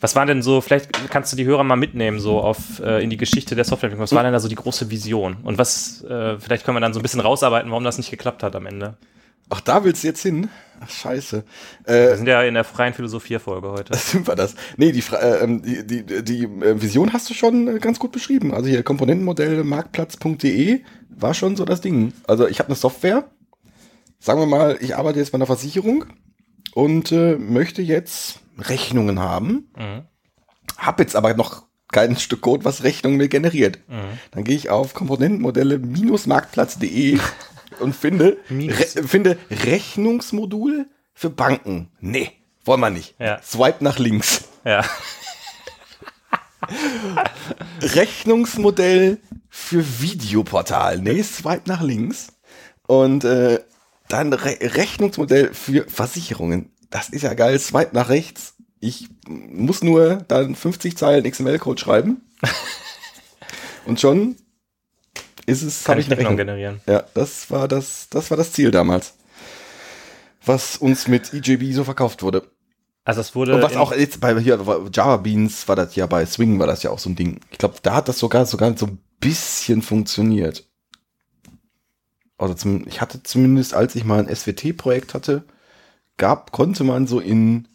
Was 0.00 0.16
war 0.16 0.26
denn 0.26 0.42
so, 0.42 0.60
vielleicht 0.60 1.10
kannst 1.10 1.32
du 1.32 1.36
die 1.36 1.44
Hörer 1.44 1.62
mal 1.62 1.76
mitnehmen, 1.76 2.18
so 2.18 2.40
auf 2.40 2.80
äh, 2.80 3.02
in 3.04 3.10
die 3.10 3.16
Geschichte 3.16 3.54
der 3.54 3.64
Softwareentwicklung. 3.64 4.02
Was 4.02 4.12
war 4.14 4.24
denn 4.24 4.32
da 4.32 4.40
so 4.40 4.48
die 4.48 4.56
große 4.56 4.90
Vision? 4.90 5.36
Und 5.44 5.58
was, 5.58 6.02
äh, 6.02 6.38
vielleicht 6.40 6.64
können 6.64 6.76
wir 6.76 6.80
dann 6.80 6.92
so 6.92 6.98
ein 6.98 7.02
bisschen 7.02 7.20
rausarbeiten, 7.20 7.70
warum 7.70 7.84
das 7.84 7.98
nicht 7.98 8.10
geklappt 8.10 8.42
hat 8.42 8.56
am 8.56 8.66
Ende. 8.66 8.96
Ach, 9.48 9.60
da 9.60 9.84
willst 9.84 10.02
du 10.02 10.08
jetzt 10.08 10.22
hin? 10.22 10.48
Ach, 10.80 10.90
scheiße. 10.90 11.44
Wir 11.84 11.94
Äh, 11.94 12.16
sind 12.16 12.26
ja 12.26 12.42
in 12.42 12.54
der 12.54 12.64
freien 12.64 12.94
Philosophie-Folge 12.94 13.68
heute. 13.70 13.94
sind 13.96 14.26
wir 14.26 14.34
das? 14.34 14.56
Nee, 14.76 14.90
die, 14.92 15.04
äh, 15.12 15.44
ähm, 15.44 15.62
die, 15.62 15.86
die, 15.86 16.24
die 16.24 16.44
äh, 16.44 16.82
Vision 16.82 17.12
hast 17.12 17.30
du 17.30 17.34
schon 17.34 17.68
äh, 17.68 17.78
ganz 17.78 18.00
gut 18.00 18.10
beschrieben. 18.12 18.52
Also 18.54 18.68
hier 18.68 18.82
Komponentenmodell 18.82 19.62
marktplatz.de 19.62 20.80
war 21.10 21.34
schon 21.34 21.54
so 21.54 21.64
das 21.64 21.80
Ding. 21.80 22.12
Also 22.26 22.48
ich 22.48 22.58
habe 22.58 22.68
eine 22.68 22.76
Software. 22.76 23.30
Sagen 24.18 24.40
wir 24.40 24.46
mal, 24.46 24.78
ich 24.80 24.96
arbeite 24.96 25.18
jetzt 25.20 25.30
bei 25.32 25.36
einer 25.36 25.46
Versicherung 25.46 26.06
und 26.74 27.12
äh, 27.12 27.36
möchte 27.36 27.82
jetzt 27.82 28.40
Rechnungen 28.58 29.20
haben. 29.20 29.70
Mhm. 29.76 30.02
Hab 30.76 30.98
jetzt 31.00 31.16
aber 31.16 31.34
noch 31.34 31.64
kein 31.90 32.16
Stück 32.18 32.40
Code, 32.40 32.64
was 32.64 32.82
Rechnungen 32.82 33.18
mir 33.18 33.28
generiert. 33.28 33.78
Mhm. 33.88 34.18
Dann 34.32 34.42
gehe 34.44 34.56
ich 34.56 34.70
auf 34.70 34.94
Komponentenmodelle-marktplatz.de 34.94 37.20
und 37.80 37.94
finde, 37.94 38.38
re 38.50 38.86
finde 39.06 39.38
Rechnungsmodul 39.50 40.86
für 41.14 41.30
Banken. 41.30 41.90
Nee, 42.00 42.32
wollen 42.64 42.80
wir 42.80 42.90
nicht. 42.90 43.14
Ja. 43.18 43.40
Swipe 43.42 43.84
nach 43.84 43.98
links. 43.98 44.44
Ja. 44.64 44.84
Rechnungsmodell 47.80 49.18
für 49.48 50.00
Videoportal. 50.00 50.98
Nee, 50.98 51.22
swipe 51.22 51.68
nach 51.68 51.82
links. 51.82 52.32
Und 52.86 53.24
äh, 53.24 53.60
dann 54.08 54.32
Re 54.32 54.58
Rechnungsmodell 54.60 55.54
für 55.54 55.88
Versicherungen. 55.88 56.70
Das 56.92 57.08
ist 57.08 57.22
ja 57.22 57.34
geil. 57.34 57.58
Swipe 57.58 57.90
nach 57.94 58.08
rechts. 58.08 58.54
Ich 58.78 59.08
muss 59.26 59.82
nur 59.82 60.16
dann 60.28 60.54
50 60.54 60.96
Zeilen 60.96 61.28
XML-Code 61.28 61.80
schreiben. 61.80 62.20
Und 63.86 64.00
schon 64.00 64.36
ist 65.46 65.62
es, 65.62 65.84
Kann 65.84 65.94
habe 65.94 66.00
ich 66.00 66.06
eine 66.06 66.18
Rechnung 66.18 66.36
generieren. 66.36 66.80
Ja, 66.86 67.04
das 67.14 67.50
war 67.50 67.66
das, 67.66 68.08
das 68.10 68.30
war 68.30 68.36
das 68.36 68.52
Ziel 68.52 68.70
damals. 68.70 69.14
Was 70.44 70.76
uns 70.76 71.08
mit 71.08 71.32
EJB 71.32 71.72
so 71.72 71.84
verkauft 71.84 72.22
wurde. 72.22 72.48
Also 73.04 73.20
es 73.20 73.34
wurde. 73.34 73.56
Und 73.56 73.62
was 73.62 73.76
auch 73.76 73.92
jetzt 73.92 74.20
bei 74.20 74.38
hier 74.38 74.60
Java 74.92 75.16
Beans 75.16 75.66
war 75.66 75.74
das 75.74 75.96
ja 75.96 76.06
bei 76.06 76.24
Swing 76.26 76.58
war 76.60 76.66
das 76.66 76.82
ja 76.82 76.90
auch 76.90 76.98
so 76.98 77.10
ein 77.10 77.16
Ding. 77.16 77.40
Ich 77.50 77.58
glaube, 77.58 77.76
da 77.82 77.94
hat 77.94 78.08
das 78.08 78.18
sogar 78.18 78.46
sogar 78.46 78.76
so 78.76 78.86
ein 78.86 78.98
bisschen 79.18 79.82
funktioniert. 79.82 80.68
Also 82.38 82.54
zum, 82.54 82.86
ich 82.86 83.00
hatte 83.00 83.22
zumindest, 83.22 83.74
als 83.74 83.94
ich 83.94 84.04
mal 84.04 84.20
ein 84.20 84.34
SWT-Projekt 84.34 85.14
hatte, 85.14 85.44
gab, 86.16 86.52
konnte 86.52 86.84
man 86.84 87.06
so 87.06 87.20
in, 87.20 87.68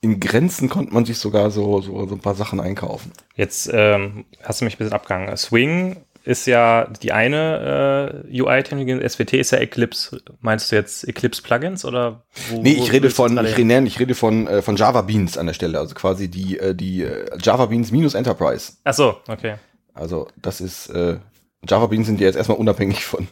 in 0.00 0.20
Grenzen 0.20 0.68
konnte 0.68 0.94
man 0.94 1.04
sich 1.04 1.18
sogar 1.18 1.50
so, 1.50 1.80
so, 1.80 2.06
so 2.06 2.14
ein 2.14 2.20
paar 2.20 2.34
Sachen 2.34 2.60
einkaufen. 2.60 3.12
Jetzt 3.34 3.70
ähm, 3.72 4.24
hast 4.42 4.60
du 4.60 4.64
mich 4.64 4.74
ein 4.74 4.78
bisschen 4.78 4.92
abgegangen. 4.94 5.36
Swing 5.36 5.96
ist 6.24 6.46
ja 6.46 6.86
die 7.02 7.12
eine 7.12 8.22
äh, 8.30 8.40
UI-Technologie, 8.42 9.08
SWT 9.08 9.32
ist 9.34 9.50
ja 9.52 9.58
Eclipse. 9.58 10.20
Meinst 10.40 10.70
du 10.70 10.76
jetzt 10.76 11.08
Eclipse-Plugins 11.08 11.84
oder? 11.86 12.22
Wo, 12.50 12.60
Nee, 12.60 12.72
ich 12.72 12.92
rede 12.92 13.08
von, 13.10 13.38
ich 13.44 13.56
rede, 13.56 13.86
ich 13.86 13.98
rede 13.98 14.14
von, 14.14 14.46
äh, 14.46 14.60
von 14.60 14.76
Java 14.76 15.02
Beans 15.02 15.38
an 15.38 15.46
der 15.46 15.54
Stelle, 15.54 15.78
also 15.78 15.94
quasi 15.94 16.28
die, 16.28 16.58
äh, 16.58 16.74
die 16.74 17.02
äh, 17.02 17.30
Java 17.40 17.66
Beans 17.66 17.90
minus 17.92 18.14
Enterprise. 18.14 18.74
Ach 18.84 18.92
so, 18.94 19.16
okay. 19.26 19.54
Also 19.94 20.28
das 20.36 20.60
ist, 20.60 20.88
äh, 20.90 21.18
Java 21.66 21.86
Beans 21.86 22.06
sind 22.06 22.20
ja 22.20 22.26
jetzt 22.26 22.36
erstmal 22.36 22.58
unabhängig 22.58 23.04
von, 23.04 23.26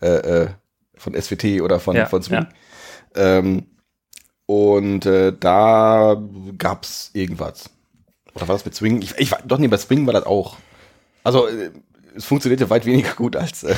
äh, 0.00 0.46
von 0.96 1.14
SWT 1.14 1.44
oder 1.62 1.78
von, 1.80 1.94
Ja, 1.96 2.06
von 2.06 2.22
Swing. 2.22 2.40
ja. 2.40 2.48
Ähm, 3.14 3.66
und 4.46 5.06
äh, 5.06 5.32
da 5.38 6.20
gab's 6.58 7.10
irgendwas. 7.14 7.70
Oder 8.34 8.48
war 8.48 8.54
das 8.54 8.64
mit 8.64 8.74
Swing? 8.74 9.02
Ich, 9.02 9.14
ich 9.18 9.30
war, 9.30 9.40
doch 9.44 9.58
nee, 9.58 9.68
bei 9.68 9.76
Swing 9.76 10.06
war 10.06 10.14
das 10.14 10.26
auch. 10.26 10.56
Also 11.24 11.46
äh, 11.46 11.70
es 12.16 12.24
funktionierte 12.24 12.68
weit 12.70 12.84
weniger 12.86 13.14
gut 13.14 13.36
als, 13.36 13.64
äh, 13.64 13.74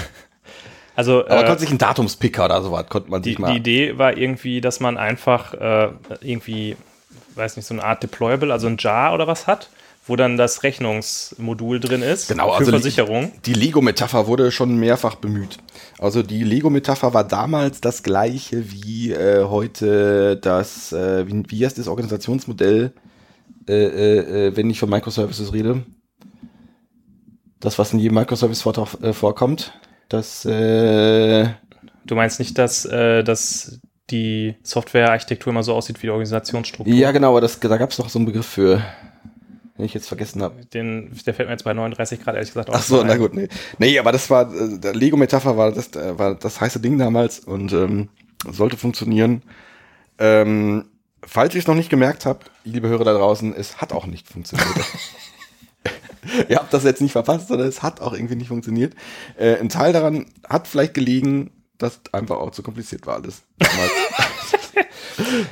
Also 0.97 1.24
aber 1.26 1.43
äh, 1.43 1.45
konnte 1.45 1.61
sich 1.61 1.70
ein 1.70 1.78
Datumspicker 1.78 2.45
oder 2.45 2.62
sowas, 2.62 2.87
konnte 2.89 3.11
man 3.11 3.22
die, 3.22 3.30
sich 3.30 3.39
mal. 3.39 3.51
die 3.51 3.59
Idee 3.59 3.99
war 3.99 4.16
irgendwie, 4.16 4.61
dass 4.61 4.80
man 4.80 4.97
einfach 4.97 5.55
äh, 5.55 5.89
irgendwie, 6.20 6.76
weiß 7.35 7.57
nicht, 7.57 7.66
so 7.66 7.74
eine 7.74 7.85
Art 7.85 8.03
Deployable, 8.03 8.53
also 8.53 8.66
ein 8.68 8.76
Jar 8.78 9.12
oder 9.14 9.26
was 9.26 9.47
hat, 9.47 9.70
wo 10.07 10.17
dann 10.17 10.37
das 10.37 10.63
Rechnungsmodul 10.63 11.81
drin 11.81 12.03
ist 12.03 12.29
Genau, 12.29 12.51
für 12.51 12.59
also 12.59 12.71
Versicherung. 12.71 13.33
Die 13.47 13.55
Lego-Metapher 13.55 14.27
wurde 14.27 14.51
schon 14.51 14.77
mehrfach 14.77 15.15
bemüht. 15.15 15.59
Also 15.99 16.23
die 16.23 16.45
Lego-Metapher 16.45 17.15
war 17.15 17.25
damals 17.25 17.81
das 17.81 18.03
gleiche 18.03 18.71
wie 18.71 19.13
äh, 19.13 19.45
heute 19.45 20.37
das, 20.37 20.93
äh, 20.93 21.27
wie, 21.27 21.43
wie 21.49 21.65
heißt 21.65 21.79
das 21.79 21.89
Organisationsmodell, 21.89 22.93
äh, 23.67 23.73
äh, 23.73 24.49
äh, 24.49 24.57
wenn 24.57 24.69
ich 24.69 24.79
von 24.79 24.91
Microservices 24.91 25.53
rede? 25.55 25.85
Das, 27.61 27.79
was 27.79 27.95
in 27.95 27.99
jedem 27.99 28.17
Microservice-Vortrag 28.17 29.03
äh, 29.03 29.13
vorkommt. 29.15 29.73
Das, 30.11 30.45
äh, 30.45 31.49
Du 32.07 32.15
meinst 32.15 32.39
nicht, 32.39 32.59
dass, 32.59 32.83
dass 32.83 33.81
die 34.11 34.57
Softwarearchitektur 34.63 35.51
immer 35.51 35.63
so 35.63 35.73
aussieht 35.73 35.97
wie 36.03 36.09
die 36.09 36.11
Organisationsstruktur? 36.11 36.95
ja 36.95 37.13
genau, 37.13 37.31
aber 37.31 37.41
das, 37.41 37.59
da 37.59 37.79
gab 37.79 37.91
es 37.91 37.99
noch 37.99 38.11
so 38.11 38.19
einen 38.19 38.27
Begriff 38.27 38.45
für, 38.45 38.83
den 39.77 39.85
ich 39.85 39.95
jetzt 39.95 40.09
vergessen 40.09 40.43
habe. 40.43 40.64
Den, 40.66 41.11
der 41.27 41.35
fällt 41.35 41.49
mir 41.49 41.55
jetzt 41.55 41.64
bei 41.64 41.75
39 41.75 42.22
Grad 42.22 42.35
ehrlich 42.35 42.51
gesagt 42.51 42.70
auch 42.70 42.75
Ach 42.75 42.83
so, 42.83 43.03
na 43.03 43.16
gut, 43.16 43.35
nee. 43.35 43.49
Nee, 43.79 43.99
aber 43.99 44.12
das 44.12 44.31
war, 44.31 44.53
äh, 44.55 44.79
der 44.79 44.95
Lego-Metapher 44.95 45.57
war 45.57 45.72
das, 45.72 45.95
äh, 45.97 46.18
war 46.18 46.35
das 46.35 46.61
heiße 46.61 46.81
Ding 46.81 46.99
damals 46.99 47.41
und 47.41 47.72
ähm, 47.72 48.09
sollte 48.49 48.77
funktionieren. 48.77 49.43
Ähm, 50.18 50.85
falls 51.25 51.55
ich 51.55 51.61
es 51.61 51.66
noch 51.66 51.75
nicht 51.75 51.91
gemerkt 51.91 52.25
habe, 52.27 52.41
liebe 52.64 52.89
Hörer 52.89 53.05
da 53.05 53.14
draußen, 53.14 53.55
es 53.55 53.81
hat 53.81 53.93
auch 53.93 54.07
nicht 54.07 54.29
funktioniert. 54.29 54.68
Ihr 56.49 56.57
habt 56.57 56.72
das 56.72 56.85
jetzt 56.85 57.01
nicht 57.01 57.12
verpasst, 57.12 57.49
sondern 57.49 57.68
es 57.68 57.83
hat 57.83 58.01
auch 58.01 58.12
irgendwie 58.12 58.37
nicht 58.37 58.49
funktioniert. 58.49 58.95
Äh, 59.37 59.57
ein 59.57 59.68
Teil 59.68 59.93
daran 59.93 60.27
hat 60.49 60.68
vielleicht 60.68 60.95
gelegen, 60.95 61.51
dass 61.79 62.01
einfach 62.12 62.37
auch 62.37 62.51
zu 62.51 62.62
kompliziert 62.62 63.07
war 63.07 63.16
alles. 63.16 63.43
damals. 63.59 63.91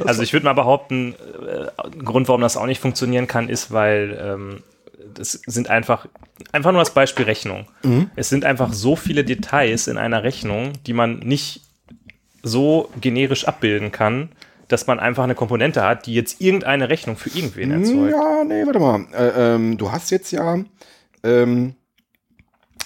Also 0.04 0.22
ich 0.22 0.32
würde 0.32 0.44
mal 0.44 0.52
behaupten, 0.52 1.14
äh, 1.14 1.84
ein 1.84 2.04
Grund, 2.04 2.28
warum 2.28 2.40
das 2.40 2.56
auch 2.56 2.66
nicht 2.66 2.80
funktionieren 2.80 3.26
kann, 3.26 3.48
ist, 3.48 3.70
weil 3.70 4.18
ähm, 4.20 4.62
das 5.14 5.32
sind 5.32 5.68
einfach, 5.68 6.06
einfach 6.52 6.72
nur 6.72 6.80
das 6.80 6.94
Beispiel 6.94 7.24
Rechnung. 7.24 7.66
Es 8.16 8.28
sind 8.28 8.44
einfach 8.44 8.72
so 8.72 8.96
viele 8.96 9.24
Details 9.24 9.88
in 9.88 9.98
einer 9.98 10.22
Rechnung, 10.22 10.72
die 10.86 10.92
man 10.92 11.18
nicht 11.18 11.62
so 12.42 12.90
generisch 13.00 13.46
abbilden 13.46 13.92
kann, 13.92 14.30
dass 14.68 14.86
man 14.86 14.98
einfach 14.98 15.24
eine 15.24 15.34
Komponente 15.34 15.82
hat, 15.82 16.06
die 16.06 16.14
jetzt 16.14 16.40
irgendeine 16.40 16.88
Rechnung 16.88 17.16
für 17.16 17.28
irgendwen 17.28 17.70
erzeugt. 17.70 18.12
Ja, 18.12 18.44
nee, 18.44 18.64
warte 18.64 18.80
mal. 18.80 19.06
Äh, 19.12 19.54
ähm, 19.54 19.78
du 19.78 19.92
hast 19.92 20.10
jetzt 20.10 20.30
ja, 20.32 20.58
ähm, 21.22 21.74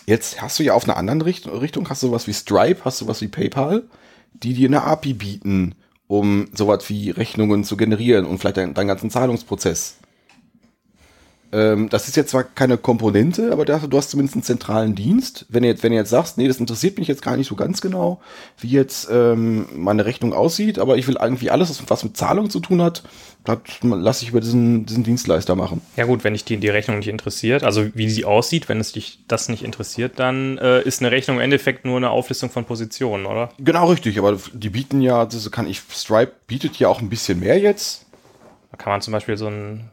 jetzt 0.05 0.43
hast 0.43 0.59
du 0.59 0.65
ja 0.65 0.75
auf 0.75 0.85
einer 0.85 0.97
anderen 0.97 1.23
Richt 1.23 1.47
Richtung, 1.47 1.89
hast 1.89 2.03
du 2.03 2.11
was 2.11 2.27
wie 2.27 2.35
Stripe, 2.35 2.85
hast 2.85 3.01
du 3.01 3.07
was 3.07 3.21
wie 3.21 3.29
PayPal, 3.29 3.85
die 4.33 4.55
dir 4.55 4.69
eine 4.69 4.83
API 4.83 5.15
bieten, 5.15 5.75
um 6.09 6.49
sowas 6.53 6.89
wie 6.89 7.11
Rechnungen 7.11 7.65
zu 7.65 7.77
generieren 7.77 8.27
und 8.27 8.39
vielleicht 8.39 8.59
deinen, 8.59 8.75
ganzen 8.75 9.11
Zahlungsprozess. 9.11 9.99
Ähm, 11.57 11.89
das 11.89 12.07
ist 12.07 12.17
jetzt 12.17 12.31
zwar 12.33 12.45
keine 12.45 12.77
Komponente, 12.77 13.51
aber 13.51 13.65
du 13.65 13.97
hast 13.97 14.11
zumindest 14.11 14.37
einen 14.37 14.43
zentralen 14.43 14.95
Dienst. 14.95 15.47
Wenn 15.49 15.63
du 15.63 15.69
jetzt, 15.69 15.83
wenn 15.83 15.91
du 15.93 15.97
jetzt 15.97 16.11
sagst, 16.11 16.37
nee, 16.37 16.47
das 16.49 16.59
interessiert 16.61 16.99
mich 16.99 17.09
jetzt 17.09 17.23
gar 17.23 17.37
nicht 17.37 17.49
so 17.49 17.55
ganz 17.57 17.81
genau, 17.81 18.21
wie 18.61 18.69
jetzt 18.69 19.09
ähm, 19.11 19.67
meine 19.75 20.05
Rechnung 20.05 20.35
aussieht, 20.35 20.79
aber 20.79 20.99
ich 20.99 21.09
will 21.09 21.17
irgendwie 21.21 21.51
alles, 21.51 21.71
was- 21.71 21.83
was 21.89 22.05
mit 22.05 22.17
Zahlung 22.17 22.51
zu 22.51 22.61
tun 22.61 22.83
hat, 22.83 23.03
das 23.45 23.59
lasse 23.83 24.25
ich 24.25 24.31
über 24.31 24.41
diesen, 24.41 24.87
diesen 24.87 25.05
Dienstleister 25.05 25.55
machen. 25.55 25.81
Ja 25.97 26.05
gut, 26.05 26.25
wenn 26.25 26.33
dich 26.35 26.45
die, 26.45 26.57
die 26.59 26.69
Rechnung 26.69 26.99
nicht 26.99 27.09
interessiert, 27.09 27.63
also 27.63 27.87
wie 27.95 28.11
sie 28.11 28.25
aussieht, 28.25 28.69
wenn 28.69 28.81
es 28.81 28.93
dich 28.93 29.21
das 29.29 29.49
nicht 29.49 29.63
interessiert, 29.63 30.19
dann 30.19 30.59
äh, 30.59 30.83
ist 30.83 31.01
eine 31.01 31.11
Rechnung 31.13 31.37
im 31.37 31.43
Endeffekt 31.43 31.85
nur 31.85 31.97
eine 31.97 32.11
Auflistung 32.11 32.51
von 32.51 32.65
Positionen, 32.65 33.25
oder? 33.25 33.51
Genau 33.59 33.87
richtig, 33.89 34.19
aber 34.19 34.37
die 34.53 34.69
bieten 34.71 35.01
ja, 35.01 35.25
das 35.25 35.51
kann 35.53 35.67
ich, 35.69 35.81
Stripe 35.91 36.33
bietet 36.49 36.77
ja 36.79 36.89
auch 36.89 37.01
ein 37.01 37.09
bisschen 37.09 37.41
mehr 37.41 37.59
jetzt. 37.59 38.05
Da 38.73 38.77
kann 38.77 38.93
man 38.93 39.01
zum 39.01 39.13
Beispiel 39.13 39.37
so 39.37 39.47
ein 39.47 39.89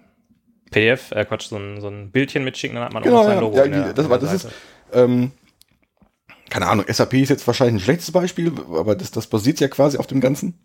PDF, 0.74 1.12
äh 1.12 1.26
Quatsch, 1.26 1.48
so 1.48 1.58
ein, 1.58 1.80
so 1.82 1.88
ein 1.88 2.12
Bildchen 2.12 2.44
mitschicken, 2.44 2.76
dann 2.76 2.86
hat 2.86 2.94
man 2.94 3.04
auch 3.04 3.08
Genau, 3.08 3.18
noch 3.20 3.26
sein 3.26 3.40
Logo. 3.40 3.58
ja, 3.58 3.68
der- 3.68 3.94
das, 3.94 4.10
war, 4.10 4.20
das 4.20 4.34
ist, 4.34 4.48
ähm, 4.92 5.32
keine 6.50 6.68
Ahnung, 6.68 6.86
SAP 6.88 7.14
ist 7.16 7.30
jetzt 7.30 7.48
wahrscheinlich 7.48 7.76
ein 7.82 7.86
schlechtes 7.86 8.12
Beispiel, 8.12 8.52
aber 8.70 8.96
das, 8.96 9.12
das 9.12 9.28
basiert 9.28 9.60
ja 9.60 9.68
quasi 9.68 9.98
auf 9.98 10.08
dem 10.08 10.20
Ganzen. 10.22 10.60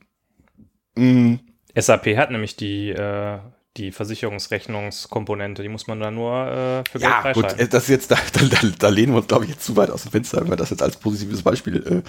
Mm, 0.96 1.36
SAP 1.74 2.16
hat 2.16 2.30
nämlich 2.30 2.56
die, 2.56 2.90
äh, 2.90 3.38
die 3.76 3.92
Versicherungsrechnungskomponente, 3.92 5.62
die 5.62 5.68
muss 5.68 5.86
man 5.86 6.00
da 6.00 6.10
nur 6.10 6.32
äh, 6.48 6.90
für 6.90 6.98
Geld 6.98 7.02
ja, 7.10 7.32
gut, 7.32 7.44
äh, 7.58 7.68
das 7.68 7.84
ist 7.84 7.88
jetzt, 7.90 8.10
da, 8.10 8.16
da, 8.32 8.68
da 8.78 8.88
lehnen 8.88 9.12
wir 9.12 9.18
uns, 9.18 9.28
glaube 9.28 9.44
ich, 9.44 9.50
jetzt 9.50 9.64
zu 9.64 9.76
weit 9.76 9.90
aus 9.90 10.02
dem 10.02 10.10
Fenster, 10.12 10.40
wenn 10.40 10.50
wir 10.50 10.56
das 10.56 10.70
jetzt 10.70 10.82
als 10.82 10.96
positives 10.96 11.42
Beispiel 11.42 12.02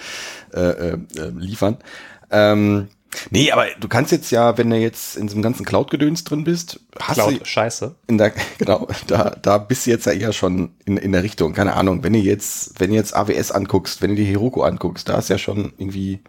äh, 0.52 0.58
äh, 0.58 0.92
äh, 0.92 0.98
liefern. 1.36 1.78
Ähm, 2.30 2.88
nee, 3.30 3.50
aber 3.52 3.66
du 3.78 3.88
kannst 3.88 4.12
jetzt 4.12 4.30
ja, 4.30 4.56
wenn 4.58 4.70
du 4.70 4.76
jetzt 4.76 5.16
in 5.16 5.26
diesem 5.26 5.42
ganzen 5.42 5.64
Cloud-Gedöns 5.64 6.24
drin 6.24 6.44
bist, 6.44 6.80
hast 6.98 7.18
du 7.18 7.28
Cloud, 7.28 7.46
scheiße. 7.46 7.94
in 8.06 8.18
der, 8.18 8.32
genau, 8.58 8.88
da, 9.06 9.30
da 9.30 9.58
bist 9.58 9.86
du 9.86 9.90
jetzt 9.90 10.06
ja 10.06 10.12
eher 10.12 10.32
schon 10.32 10.72
in, 10.84 10.96
in 10.96 11.12
der 11.12 11.22
Richtung, 11.22 11.52
keine 11.52 11.74
Ahnung, 11.74 12.02
wenn 12.02 12.12
du 12.12 12.18
jetzt, 12.18 12.78
wenn 12.78 12.90
du 12.90 12.96
jetzt 12.96 13.14
AWS 13.14 13.52
anguckst, 13.52 14.02
wenn 14.02 14.10
du 14.10 14.16
die 14.16 14.24
Heroku 14.24 14.62
anguckst, 14.62 15.08
da 15.08 15.18
ist 15.18 15.28
ja 15.28 15.38
schon 15.38 15.72
irgendwie 15.78 16.20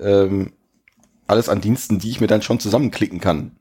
ähm, 0.00 0.52
alles 1.26 1.48
an 1.48 1.60
Diensten, 1.60 1.98
die 1.98 2.10
ich 2.10 2.20
mir 2.20 2.26
dann 2.26 2.42
schon 2.42 2.60
zusammenklicken 2.60 3.20
kann. 3.20 3.52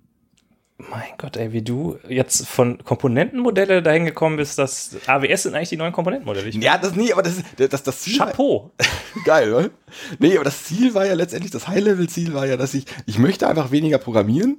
Mein 0.89 1.09
Gott, 1.17 1.35
ey, 1.35 1.51
wie 1.51 1.61
du 1.61 1.97
jetzt 2.07 2.47
von 2.47 2.77
Komponentenmodelle 2.83 3.83
dahin 3.83 4.05
gekommen 4.05 4.37
bist, 4.37 4.57
dass 4.57 4.95
AWS 5.07 5.43
sind 5.43 5.53
eigentlich 5.55 5.69
die 5.69 5.75
neuen 5.77 5.91
Komponentenmodelle. 5.91 6.49
Ja, 6.51 6.77
das 6.77 6.95
nie, 6.95 7.11
aber 7.11 7.21
das, 7.21 7.35
das, 7.57 7.83
das 7.83 7.99
Ziel. 8.01 8.17
Chapeau. 8.17 8.71
Geil, 9.25 9.53
oder? 9.53 9.69
Nee, 10.19 10.35
aber 10.35 10.45
das 10.45 10.63
Ziel 10.63 10.93
war 10.93 11.05
ja 11.05 11.15
letztendlich, 11.15 11.51
das 11.51 11.67
High-Level-Ziel 11.67 12.33
war 12.33 12.45
ja, 12.47 12.55
dass 12.55 12.73
ich, 12.73 12.85
ich 13.05 13.19
möchte 13.19 13.47
einfach 13.49 13.71
weniger 13.71 13.97
programmieren, 13.97 14.57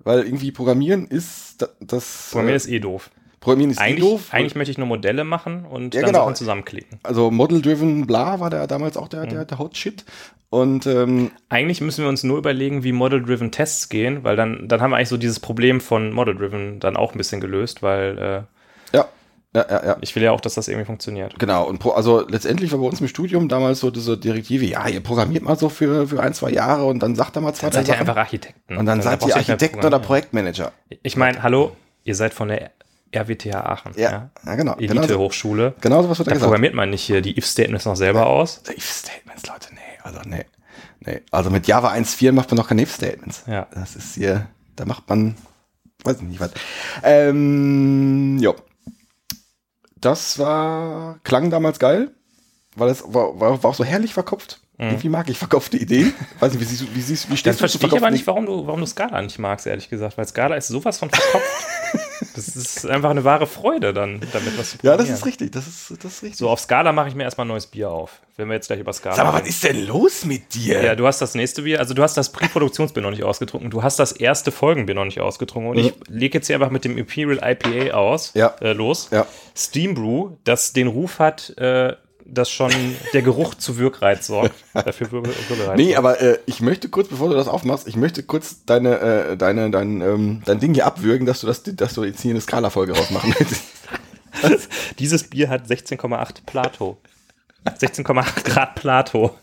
weil 0.00 0.24
irgendwie 0.24 0.50
Programmieren 0.50 1.06
ist 1.06 1.62
da- 1.62 1.68
das. 1.80 2.34
Mir 2.34 2.50
äh, 2.50 2.56
ist 2.56 2.66
eh 2.68 2.80
doof. 2.80 3.10
Programmieren 3.40 3.70
ist 3.70 3.78
eh 3.80 3.82
Eigentlich, 3.84 4.00
doof. 4.00 4.28
eigentlich 4.32 4.54
möchte 4.56 4.72
ich 4.72 4.78
nur 4.78 4.86
Modelle 4.86 5.24
machen 5.24 5.64
und 5.66 5.94
Ja, 5.94 6.00
dann 6.02 6.10
genau. 6.12 6.24
Sachen 6.24 6.34
zusammenklicken. 6.36 6.98
also 7.02 7.30
Model-Driven 7.30 8.06
Bla 8.06 8.40
war 8.40 8.50
da 8.50 8.66
damals 8.66 8.96
auch 8.96 9.08
der, 9.08 9.26
der, 9.26 9.44
der 9.44 9.58
Hot-Shit. 9.58 10.04
Und 10.48 10.86
ähm, 10.86 11.30
Eigentlich 11.48 11.80
müssen 11.80 12.02
wir 12.04 12.08
uns 12.08 12.22
nur 12.24 12.38
überlegen, 12.38 12.82
wie 12.84 12.92
Model-Driven 12.92 13.50
Tests 13.50 13.88
gehen, 13.88 14.24
weil 14.24 14.36
dann, 14.36 14.68
dann 14.68 14.80
haben 14.80 14.90
wir 14.90 14.96
eigentlich 14.96 15.08
so 15.08 15.16
dieses 15.16 15.40
Problem 15.40 15.80
von 15.80 16.12
Model-Driven 16.12 16.80
dann 16.80 16.96
auch 16.96 17.12
ein 17.12 17.18
bisschen 17.18 17.40
gelöst, 17.40 17.82
weil 17.82 18.16
äh, 18.18 18.96
ja, 18.96 19.06
ja, 19.54 19.66
ja, 19.68 19.86
ja. 19.86 19.96
ich 20.00 20.14
will 20.14 20.22
ja 20.22 20.30
auch, 20.32 20.40
dass 20.40 20.54
das 20.54 20.68
irgendwie 20.68 20.86
funktioniert. 20.86 21.38
Genau, 21.38 21.64
und 21.66 21.78
pro, 21.78 21.90
also 21.90 22.26
letztendlich 22.28 22.70
war 22.72 22.78
bei 22.78 22.86
uns 22.86 23.00
im 23.00 23.08
Studium 23.08 23.48
damals 23.48 23.80
so 23.80 23.90
diese 23.90 24.16
Direktive, 24.16 24.64
ja, 24.66 24.86
ihr 24.88 25.00
programmiert 25.02 25.42
mal 25.44 25.58
so 25.58 25.68
für, 25.68 26.06
für 26.08 26.20
ein, 26.22 26.32
zwei 26.32 26.50
Jahre 26.50 26.84
und 26.84 27.00
dann 27.02 27.16
sagt 27.16 27.36
er 27.36 27.42
mal 27.42 27.52
zwei, 27.54 27.68
Dann 27.70 27.72
seid 27.72 27.88
drei 27.88 27.92
ihr 27.92 27.96
Sachen. 27.98 28.08
einfach 28.08 28.20
Architekten. 28.22 28.76
Und 28.76 28.86
dann 28.86 29.02
seid 29.02 29.18
brauchst 29.20 29.34
ihr 29.34 29.36
Architekten 29.38 29.84
oder. 29.84 29.98
Projektmanager. 29.98 30.72
Ich 31.02 31.16
meine, 31.16 31.42
hallo, 31.42 31.72
ihr 32.04 32.14
seid 32.14 32.32
von 32.34 32.48
der 32.48 32.70
RWTH 33.14 33.54
Aachen. 33.54 33.92
Ja, 33.96 34.30
ja, 34.44 34.54
genau. 34.54 34.74
Genau 34.76 34.94
so, 34.94 34.98
Elite-Hochschule. 34.98 35.74
genau 35.80 36.02
so 36.02 36.10
was 36.10 36.18
wird 36.18 36.28
da 36.28 36.30
Da 36.30 36.34
gesagt. 36.34 36.48
programmiert 36.48 36.74
man 36.74 36.90
nicht 36.90 37.02
hier 37.02 37.20
die 37.22 37.36
If-Statements 37.38 37.84
noch 37.84 37.96
selber 37.96 38.26
aus. 38.26 38.62
If-Statements, 38.68 39.46
Leute, 39.46 39.74
nee, 39.74 39.80
also 40.02 40.20
nee. 40.26 40.44
nee. 41.00 41.20
Also 41.30 41.50
mit 41.50 41.66
Java 41.66 41.92
1.4 41.92 42.32
macht 42.32 42.50
man 42.50 42.56
noch 42.58 42.68
keine 42.68 42.82
If-Statements. 42.82 43.44
Ja. 43.46 43.66
Das 43.72 43.96
ist 43.96 44.14
hier, 44.14 44.48
da 44.76 44.84
macht 44.84 45.08
man, 45.08 45.36
weiß 46.04 46.16
ich 46.16 46.22
nicht 46.22 46.40
was. 46.40 46.50
Ähm, 47.02 48.38
jo. 48.40 48.54
Das 50.00 50.38
war, 50.38 51.18
klang 51.24 51.50
damals 51.50 51.78
geil, 51.78 52.10
weil 52.76 52.90
es 52.90 53.02
war, 53.06 53.38
war, 53.40 53.62
war 53.62 53.70
auch 53.70 53.74
so 53.74 53.84
herrlich 53.84 54.12
verkopft. 54.14 54.60
Irgendwie 54.78 55.08
mag 55.08 55.26
ich 55.30 55.38
verkopfte 55.38 55.78
Ideen. 55.78 56.12
Weiß 56.38 56.52
nicht, 56.52 56.60
wie 56.60 56.64
siehst 56.66 56.82
du, 56.82 56.94
wie 56.94 57.00
siehst, 57.00 57.30
wie 57.30 57.36
stehst 57.38 57.58
du 57.60 57.66
zu 57.66 57.78
verstehe 57.78 57.88
ich 57.88 57.96
aber 57.96 58.10
nicht, 58.10 58.26
warum 58.26 58.44
du, 58.44 58.66
warum 58.66 58.80
du 58.80 58.86
Scala 58.86 59.22
nicht 59.22 59.38
magst, 59.38 59.66
ehrlich 59.66 59.88
gesagt, 59.88 60.18
weil 60.18 60.26
Scala 60.26 60.54
ist 60.54 60.68
sowas 60.68 60.98
von 60.98 61.08
verkopft. 61.08 61.46
das 62.36 62.54
ist 62.54 62.86
einfach 62.86 63.10
eine 63.10 63.24
wahre 63.24 63.46
Freude, 63.46 63.92
dann 63.92 64.20
damit 64.32 64.56
was 64.58 64.70
zu 64.72 64.78
Ja, 64.82 64.96
das 64.96 65.08
ist 65.08 65.26
richtig, 65.26 65.50
das 65.52 65.66
ist, 65.66 65.90
das 66.04 66.12
ist 66.12 66.22
richtig. 66.22 66.38
So, 66.38 66.48
auf 66.48 66.60
Scala 66.60 66.92
mache 66.92 67.08
ich 67.08 67.14
mir 67.14 67.24
erstmal 67.24 67.44
ein 67.46 67.48
neues 67.48 67.66
Bier 67.66 67.90
auf. 67.90 68.20
Wenn 68.36 68.48
wir 68.48 68.54
jetzt 68.54 68.66
gleich 68.66 68.80
über 68.80 68.92
Scala 68.92 69.16
Sag 69.16 69.24
mal, 69.26 69.40
was 69.40 69.48
ist 69.48 69.64
denn 69.64 69.86
los 69.86 70.24
mit 70.26 70.54
dir? 70.54 70.82
Ja, 70.82 70.94
du 70.94 71.06
hast 71.06 71.20
das 71.20 71.34
nächste 71.34 71.62
Bier, 71.62 71.80
also 71.80 71.94
du 71.94 72.02
hast 72.02 72.16
das 72.16 72.30
Pre-Produktionsbier 72.32 73.02
noch 73.02 73.10
nicht 73.10 73.24
ausgetrunken, 73.24 73.70
du 73.70 73.82
hast 73.82 73.98
das 73.98 74.12
erste 74.12 74.52
Folgenbier 74.52 74.94
noch 74.94 75.06
nicht 75.06 75.20
ausgetrunken 75.20 75.70
und 75.70 75.78
ich 75.78 75.94
lege 76.08 76.38
jetzt 76.38 76.46
hier 76.46 76.56
einfach 76.56 76.70
mit 76.70 76.84
dem 76.84 76.98
Imperial 76.98 77.40
IPA 77.42 77.94
aus, 77.96 78.32
Ja. 78.34 78.54
äh, 78.60 78.72
los. 78.72 79.08
Ja. 79.10 79.26
Steam 79.56 79.94
Brew, 79.94 80.36
das 80.44 80.72
den 80.74 80.86
Ruf 80.86 81.18
hat, 81.18 81.56
äh, 81.58 81.94
dass 82.28 82.50
schon 82.50 82.72
der 83.12 83.22
Geruch 83.22 83.54
zu 83.54 83.78
Wirkreiz 83.78 84.26
sorgt. 84.26 84.54
Dafür 84.74 85.10
Wirke- 85.12 85.30
Würgereiz. 85.48 85.76
Nee, 85.76 85.96
aber 85.96 86.20
äh, 86.20 86.38
ich 86.46 86.60
möchte 86.60 86.88
kurz, 86.88 87.08
bevor 87.08 87.28
du 87.28 87.34
das 87.34 87.48
aufmachst, 87.48 87.86
ich 87.88 87.96
möchte 87.96 88.22
kurz 88.22 88.64
deine, 88.64 88.98
äh, 89.00 89.36
deine, 89.36 89.70
dein, 89.70 90.00
ähm, 90.00 90.42
dein 90.44 90.60
Ding 90.60 90.74
hier 90.74 90.86
abwürgen, 90.86 91.26
dass 91.26 91.40
du 91.40 91.46
das, 91.46 91.62
dass 91.64 91.94
du 91.94 92.04
jetzt 92.04 92.20
hier 92.20 92.32
eine 92.32 92.40
Skala-Folge 92.40 92.96
rausmachen 92.96 93.34
willst. 93.38 93.62
Dieses 94.98 95.24
Bier 95.24 95.48
hat 95.48 95.66
16,8 95.66 96.44
Plato. 96.46 96.98
16,8 97.64 98.44
Grad 98.44 98.74
Plato. 98.74 99.34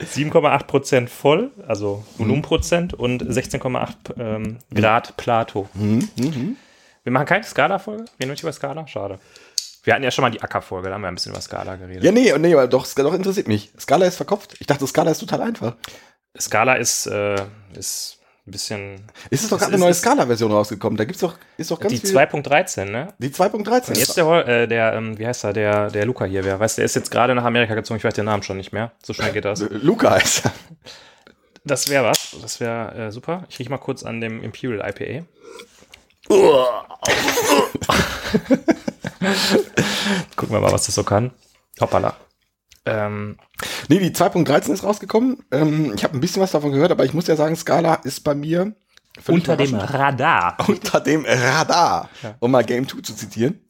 7,8 0.00 0.64
Prozent 0.66 1.10
voll, 1.10 1.50
also 1.66 2.04
Volumenprozent 2.18 2.94
und 2.94 3.22
16,8 3.22 3.94
ähm, 4.18 4.58
Grad 4.74 5.16
Plato. 5.16 5.68
Wir 5.74 7.12
machen 7.12 7.26
keine 7.26 7.44
Skala-Folge? 7.44 8.04
Wir 8.18 8.26
nicht 8.26 8.42
über 8.42 8.52
Skala? 8.52 8.86
Schade. 8.86 9.18
Wir 9.86 9.94
hatten 9.94 10.02
ja 10.02 10.10
schon 10.10 10.22
mal 10.22 10.30
die 10.30 10.42
Acker-Folge, 10.42 10.88
da 10.88 10.94
haben 10.94 11.02
wir 11.02 11.08
ein 11.08 11.14
bisschen 11.14 11.30
über 11.30 11.40
Skala 11.40 11.76
geredet. 11.76 12.02
ja, 12.02 12.10
nee, 12.10 12.36
nee, 12.38 12.52
aber 12.52 12.66
doch, 12.66 12.84
doch 12.92 13.14
interessiert 13.14 13.46
mich. 13.46 13.70
Skala 13.78 14.06
ist 14.06 14.16
verkopft. 14.16 14.56
Ich 14.58 14.66
dachte, 14.66 14.84
Skala 14.84 15.12
ist 15.12 15.20
total 15.20 15.42
einfach. 15.42 15.76
Skala 16.36 16.74
ist, 16.74 17.06
äh, 17.06 17.36
ist 17.78 18.18
ein 18.48 18.50
bisschen. 18.50 19.06
Ist 19.30 19.44
es 19.44 19.48
doch 19.48 19.58
gerade 19.58 19.74
eine 19.74 19.80
neue 19.80 19.94
Scala-Version 19.94 20.50
rausgekommen? 20.50 20.96
Da 20.96 21.04
gibt's 21.04 21.20
doch, 21.20 21.38
ist 21.56 21.70
doch 21.70 21.78
ganz 21.78 21.92
Die 21.92 22.00
viel. 22.00 22.18
2.13, 22.18 22.86
ne? 22.86 23.14
die 23.18 23.28
2.13. 23.28 23.88
Und 23.90 23.96
jetzt 23.96 24.16
der, 24.16 24.48
äh, 24.48 24.66
der 24.66 24.92
ähm, 24.94 25.16
wie 25.20 25.24
heißt 25.24 25.44
er, 25.44 25.52
der, 25.52 25.88
der 25.88 26.04
Luca 26.04 26.24
hier, 26.24 26.44
wer 26.44 26.58
weiß, 26.58 26.74
der 26.74 26.84
ist 26.84 26.96
jetzt 26.96 27.12
gerade 27.12 27.36
nach 27.36 27.44
Amerika 27.44 27.76
gezogen, 27.76 27.98
ich 27.98 28.04
weiß 28.04 28.14
den 28.14 28.24
Namen 28.24 28.42
schon 28.42 28.56
nicht 28.56 28.72
mehr. 28.72 28.90
So 29.04 29.12
schnell 29.12 29.30
geht 29.30 29.44
das. 29.44 29.60
Äh, 29.60 29.68
Luca 29.70 30.10
heißt 30.10 30.46
er. 30.46 30.52
Das 31.64 31.88
wäre 31.88 32.02
was, 32.04 32.34
das 32.42 32.58
wäre 32.58 33.06
äh, 33.06 33.12
super. 33.12 33.44
Ich 33.48 33.60
riech 33.60 33.68
mal 33.68 33.78
kurz 33.78 34.02
an 34.02 34.20
dem 34.20 34.42
Imperial 34.42 34.80
IPA. 34.88 35.26
Gucken 40.36 40.54
wir 40.54 40.60
mal, 40.60 40.72
was 40.72 40.86
das 40.86 40.94
so 40.94 41.04
kann. 41.04 41.32
Hoppala. 41.80 42.16
Ähm, 42.84 43.36
Nee, 43.88 43.98
die 43.98 44.10
2.13 44.10 44.72
ist 44.72 44.84
rausgekommen. 44.84 45.44
Ähm, 45.50 45.92
ich 45.94 46.04
habe 46.04 46.14
ein 46.16 46.20
bisschen 46.20 46.42
was 46.42 46.52
davon 46.52 46.72
gehört, 46.72 46.90
aber 46.92 47.04
ich 47.04 47.14
muss 47.14 47.26
ja 47.26 47.36
sagen, 47.36 47.56
Scala 47.56 47.94
ist 48.04 48.22
bei 48.24 48.34
mir 48.34 48.74
unter 49.28 49.56
dem. 49.56 49.74
Radar. 49.74 50.56
unter 50.68 51.00
dem 51.00 51.24
Radar, 51.24 52.08
Ja. 52.22 52.34
um 52.40 52.50
mal 52.50 52.64
Game 52.64 52.86
2 52.88 53.00
zu 53.02 53.14
zitieren. 53.14 53.60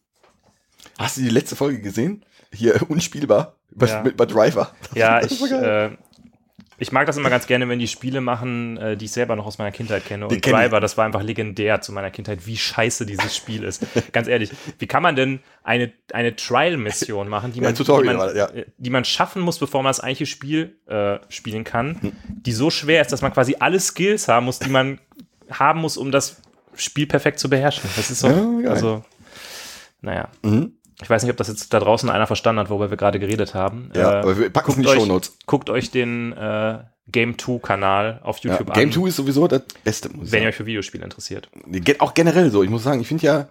Hast 0.99 1.17
du 1.17 1.23
die 1.23 1.29
letzte 1.31 1.57
Folge 1.57 1.81
gesehen? 1.81 2.25
Hier 2.53 2.81
unspielbar 2.91 3.57
Ja. 3.81 4.03
mit, 4.03 4.15
über 4.15 4.27
Driver. 4.27 4.71
Ja, 4.95 5.21
Das 5.21 5.33
ich, 5.33 5.41
war 5.41 5.49
geil. 5.49 5.93
äh, 5.93 5.97
ich 6.79 6.93
mag 6.93 7.07
das 7.07 7.17
immer 7.17 7.31
ganz 7.31 7.47
gerne, 7.47 7.69
wenn 7.69 7.79
die 7.79 7.89
Spiele 7.89 8.21
machen, 8.21 8.77
äh, 8.77 8.97
die 8.97 9.07
ich 9.07 9.13
selber 9.13 9.35
noch 9.37 9.47
aus 9.47 9.59
meiner 9.59 9.71
Kindheit 9.73 10.05
kenne. 10.05 10.27
Und. 10.29 10.45
Driver, 10.45 10.81
das 10.81 10.97
war 10.97 11.05
einfach 11.05 11.23
legendär 11.23 11.81
zu 11.81 11.93
meiner 11.93 12.11
Kindheit, 12.11 12.47
wie 12.47 12.57
scheiße 12.57 13.07
dieses 13.07 13.35
Spiel 13.37 13.65
ist. 13.65 13.87
ganz 14.13 14.29
ehrlich, 14.29 14.51
wie 14.79 14.87
kann 14.87 15.03
man 15.03 15.17
denn 15.17 15.41
eine, 15.63 15.93
eine 16.13 16.37
Trial-Mission 16.37 17.29
machen, 17.29 17.53
die 17.53 17.61
Ja, 17.61 17.65
man, 17.65 17.75
Tutorial 17.75 18.15
die, 18.15 18.19
man, 18.19 18.37
ja. 18.37 18.47
äh, 18.49 18.67
die 18.77 18.91
man 18.91 19.05
schaffen 19.05 19.43
muss, 19.43 19.59
bevor 19.59 19.83
man 19.83 19.91
das 19.91 20.01
eigentliche 20.01 20.27
Spiel 20.27 20.77
äh, 20.87 21.19
spielen 21.29 21.65
kann, 21.65 22.01
Hm. 22.01 22.13
die 22.27 22.53
so 22.53 22.71
schwer 22.71 23.01
ist, 23.01 23.13
dass 23.13 23.23
man 23.23 23.33
quasi 23.33 23.57
alle 23.59 23.81
Skills 23.81 24.29
haben 24.29 24.47
muss, 24.47 24.59
die 24.59 24.71
man 24.71 24.99
haben 25.51 25.81
muss, 25.81 25.97
um 25.97 26.11
das 26.13 26.43
Spiel 26.75 27.07
perfekt 27.07 27.39
zu 27.39 27.49
beherrschen. 27.49 27.89
Das 27.97 28.11
ist 28.11 28.21
so, 28.21 28.61
Ja, 28.63 28.71
also, 28.71 29.03
naja. 30.03 30.29
Mhm. 30.43 30.73
Ich 31.03 31.11
weiß 31.11 31.23
nicht, 31.23 31.31
ob 31.31 31.37
das 31.37 31.49
jetzt 31.49 31.73
da 31.75 31.79
draußen 31.81 32.09
einer 32.09 32.27
verstanden 32.27 32.61
hat, 32.61 32.71
worüber 32.71 32.91
wir 32.91 32.97
gerade 32.97 33.19
geredet 33.19 33.55
haben. 33.55 33.91
Ja, 33.95 34.15
Äh, 34.15 34.17
aber 34.23 34.39
wir 34.39 34.51
packen 34.51 34.71
es 34.71 34.77
in 34.79 34.83
die 34.83 34.89
euch, 34.89 34.95
Shownotes. 34.99 35.37
guckt 35.47 35.69
euch 35.71 35.91
den 35.91 36.33
äh, 36.33 36.79
Game 37.09 37.39
2 37.39 37.59
Kanal 37.59 38.21
auf 38.23 38.39
Ja, 38.39 38.53
YouTube 38.53 38.73
Game 38.75 38.89
an, 38.89 38.93
2 38.93 39.09
ist 39.09 39.17
sowieso 39.17 39.47
das 39.47 39.63
Beste, 39.85 40.09
muss 40.09 40.27
ich 40.29 40.33
wenn 40.33 40.39
ihr 40.39 40.45
sagen. 40.45 40.49
euch 40.49 40.57
für 40.57 40.67
Videospiele 40.67 41.05
interessiert. 41.05 41.49
Geht 41.67 42.01
auch 42.01 42.15
generell 42.15 42.51
so. 42.51 42.63
Ich 42.63 42.71
muss 42.71 42.83
sagen, 42.83 43.01
ich 43.01 43.09
finde 43.09 43.27
ja 43.27 43.49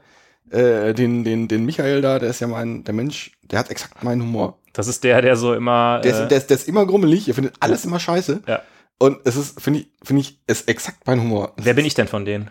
äh, 0.50 0.93
den, 0.93 1.24
den, 1.24 1.48
den 1.48 1.66
Michael 1.66 2.02
da, 2.02 2.18
der 2.20 2.30
ist 2.30 2.39
ja 2.41 2.48
mein, 2.48 2.84
der 2.84 2.93
Mensch, 2.93 3.32
der 3.43 3.60
hat 3.60 3.70
exakt 3.70 4.04
meinen 4.04 4.22
Humor. 4.24 4.58
Das 4.74 4.88
ist 4.88 5.04
der, 5.04 5.22
der 5.22 5.36
so 5.38 5.54
immer. 5.54 6.02
Der, 6.02 6.14
äh, 6.16 6.22
ist, 6.24 6.28
der, 6.30 6.38
ist, 6.39 6.50
der 6.50 6.58
ist 6.58 6.68
immer 6.68 6.86
grummelig, 6.86 7.28
ihr 7.28 7.36
findet 7.36 7.56
alles 7.60 7.86
immer 7.86 8.00
scheiße. 8.00 8.41
ja. 8.48 8.62
Und 8.98 9.20
es 9.26 9.36
ist, 9.36 9.60
finde 9.62 9.82
ich, 9.82 9.88
finde 10.04 10.22
ich, 10.22 10.39
ist 10.48 10.70
exakt 10.70 11.06
mein 11.06 11.20
Humor. 11.20 11.52
Wer 11.58 11.74
bin 11.74 11.86
ich 11.86 11.96
denn 11.96 12.08
von 12.08 12.24
denen? 12.24 12.50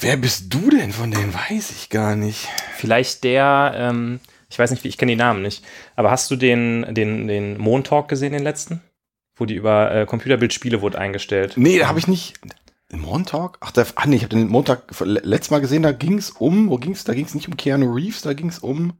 Wer 0.00 0.16
bist 0.16 0.52
du 0.54 0.70
denn 0.70 0.92
von 0.92 1.10
denen? 1.10 1.34
Weiß 1.34 1.70
ich 1.70 1.88
gar 1.90 2.14
nicht. 2.14 2.48
Vielleicht 2.76 3.24
der, 3.24 3.72
ähm, 3.74 4.20
ich 4.48 4.58
weiß 4.58 4.70
nicht, 4.70 4.84
wie 4.84 4.88
ich 4.88 4.96
kenne 4.98 5.12
die 5.12 5.16
Namen 5.16 5.42
nicht, 5.42 5.64
aber 5.96 6.10
hast 6.10 6.30
du 6.30 6.36
den, 6.36 6.94
den, 6.94 7.26
den 7.26 7.58
Montalk 7.58 8.08
gesehen, 8.08 8.32
den 8.32 8.42
letzten? 8.42 8.80
Wo 9.36 9.44
die 9.44 9.54
über 9.54 9.92
äh, 9.94 10.06
Computerbildspiele 10.06 10.80
wurde 10.82 10.98
eingestellt. 10.98 11.54
Nee, 11.56 11.78
da 11.78 11.88
habe 11.88 11.98
ich 11.98 12.08
nicht. 12.08 12.34
Montag? 12.90 13.58
Ach, 13.60 13.70
der, 13.70 13.86
ach 13.96 14.06
nee, 14.06 14.16
ich 14.16 14.22
habe 14.22 14.34
den 14.34 14.48
Montag 14.48 14.84
le- 15.00 15.20
letztes 15.22 15.50
Mal 15.50 15.60
gesehen, 15.60 15.82
da 15.82 15.92
ging 15.92 16.16
es 16.16 16.30
um, 16.30 16.70
wo 16.70 16.76
ging's? 16.78 17.04
Da 17.04 17.12
ging 17.12 17.26
es 17.26 17.34
nicht 17.34 17.48
um 17.48 17.56
Keanu 17.56 17.92
Reeves, 17.92 18.22
da 18.22 18.32
ging 18.32 18.48
es 18.48 18.60
um. 18.60 18.94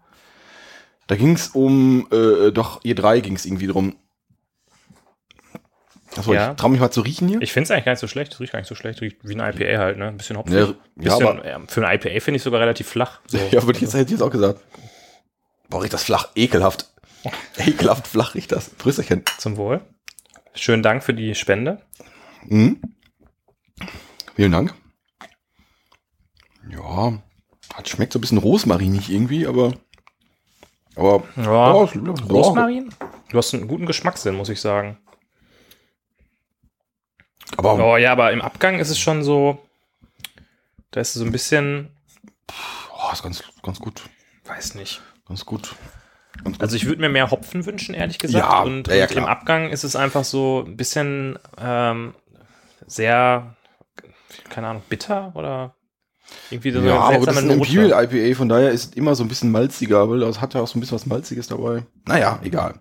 Da 1.07 1.16
ging 1.16 1.32
es 1.32 1.49
um, 1.49 2.07
äh, 2.12 2.51
doch, 2.53 2.80
ihr 2.84 2.94
drei 2.94 3.20
ging 3.20 3.34
es 3.34 3.46
irgendwie 3.46 3.66
drum. 3.66 3.96
Achso, 6.17 6.33
Ja. 6.35 6.51
ich 6.53 6.57
trau 6.57 6.69
mich 6.69 6.81
mal 6.81 6.91
zu 6.91 7.01
riechen 7.03 7.29
hier. 7.29 7.41
Ich 7.43 7.53
finde 7.53 7.65
es 7.65 7.71
eigentlich 7.71 7.85
gar 7.85 7.93
nicht 7.93 8.01
so 8.01 8.09
schlecht, 8.09 8.33
es 8.33 8.41
riecht 8.41 8.53
gar 8.53 8.59
nicht 8.61 8.69
so 8.69 8.75
schlecht, 8.75 9.01
riecht 9.01 9.19
wie 9.23 9.35
ein 9.39 9.55
IPA 9.55 9.79
halt, 9.79 9.99
ne? 9.99 10.09
Ein 10.09 10.17
bisschen 10.17 10.37
hopfig. 10.37 10.55
Ja, 10.55 10.75
ja, 11.01 11.15
aber- 11.15 11.47
ja, 11.47 11.61
für 11.69 11.87
ein 11.87 11.95
IPA 11.97 12.21
finde 12.21 12.37
ich 12.37 12.43
sogar 12.43 12.61
relativ 12.61 12.89
flach. 12.89 13.21
So. 13.29 13.39
Ja, 13.51 13.63
würde 13.65 13.73
ich 13.77 13.83
jetzt, 13.83 13.95
hätte 13.95 14.05
ich 14.07 14.11
jetzt 14.13 14.23
auch 14.23 14.31
gesagt. 14.31 14.61
Boah, 15.69 15.83
riecht 15.83 15.93
das 15.93 16.05
flach, 16.05 16.29
ekelhaft. 16.35 16.91
Ekelhaft 17.57 18.07
flach 18.07 18.35
riecht 18.35 18.53
das. 18.53 18.71
Prösterchen. 18.71 19.25
Zum 19.39 19.57
Wohl. 19.57 19.81
Schönen 20.55 20.83
Dank 20.83 21.03
für 21.05 21.13
die 21.15 21.35
Spende. 21.35 21.83
Mhm. 22.45 22.81
Vielen 24.35 24.53
Dank. 24.53 24.73
Ja, 26.71 27.21
das 27.77 27.89
schmeckt 27.89 28.13
so 28.13 28.19
ein 28.19 28.23
bisschen 28.23 28.39
rosmarinig 28.39 29.11
irgendwie, 29.11 29.47
aber. 29.47 29.73
Aber. 30.97 31.23
Ja, 31.37 31.83
es- 31.85 31.95
ja, 31.95 32.01
Rosmarin? 32.29 32.95
Du 33.31 33.39
hast 33.39 33.55
einen 33.55 33.69
guten 33.69 33.87
Geschmackssinn, 33.87 34.35
muss 34.35 34.49
ich 34.49 34.61
sagen. 34.61 34.99
Aber 37.57 37.74
Oh 37.84 37.96
ja, 37.96 38.12
aber 38.12 38.32
im 38.32 38.40
Abgang 38.40 38.78
ist 38.78 38.90
es 38.90 38.99
schon 38.99 39.22
so, 39.22 39.59
da 40.90 41.01
ist 41.01 41.14
so 41.14 41.24
ein 41.24 41.32
bisschen, 41.32 41.90
oh, 42.49 43.12
ist 43.12 43.22
ganz, 43.22 43.42
ganz 43.62 43.78
gut. 43.78 44.03
weiß 44.44 44.74
nicht. 44.74 45.01
Ganz 45.26 45.44
gut. 45.44 45.74
Ganz 46.44 46.57
gut. 46.57 46.62
Also 46.62 46.76
ich 46.76 46.86
würde 46.86 47.01
mir 47.01 47.09
mehr 47.09 47.30
Hopfen 47.30 47.66
wünschen, 47.66 47.94
ehrlich 47.94 48.18
gesagt. 48.18 48.44
Ja, 48.44 48.62
und, 48.62 48.88
ja, 48.88 49.05
und 49.05 49.12
im. 49.12 49.24
Abgang 49.24 49.70
ist 49.70 49.84
es 49.84 49.96
einfach 49.96 50.24
so 50.24 50.64
ein 50.66 50.76
bisschen 50.76 51.38
ähm, 51.59 52.14
sehr, 52.86 53.57
keine 54.49 54.68
Ahnung, 54.68 54.82
bitter 54.88 55.32
oder 55.34 55.74
irgendwie 56.51 56.70
so 56.70 56.80
ja, 56.80 57.07
eine 57.07 57.16
aber 57.16 57.26
das 57.26 57.36
ist 57.36 57.42
ein. 57.44 57.51
Imperial 57.51 58.05
IPA, 58.05 58.36
von 58.36 58.49
daher 58.49 58.70
ist 58.70 58.90
es 58.90 58.92
immer 58.94 59.14
so 59.14 59.24
ein 59.24 59.28
bisschen 59.28 59.51
malziger, 59.51 60.09
weil 60.11 60.20
das 60.20 60.40
hat 60.40 60.55
ja 60.55 60.61
auch 60.61 60.68
so 60.68 60.78
ein 60.78 60.80
bisschen 60.80 60.94
was 60.96 61.07
Malziges 61.07 61.49
dabei. 61.49 61.84
Naja, 62.07 62.40
egal. 62.42 62.80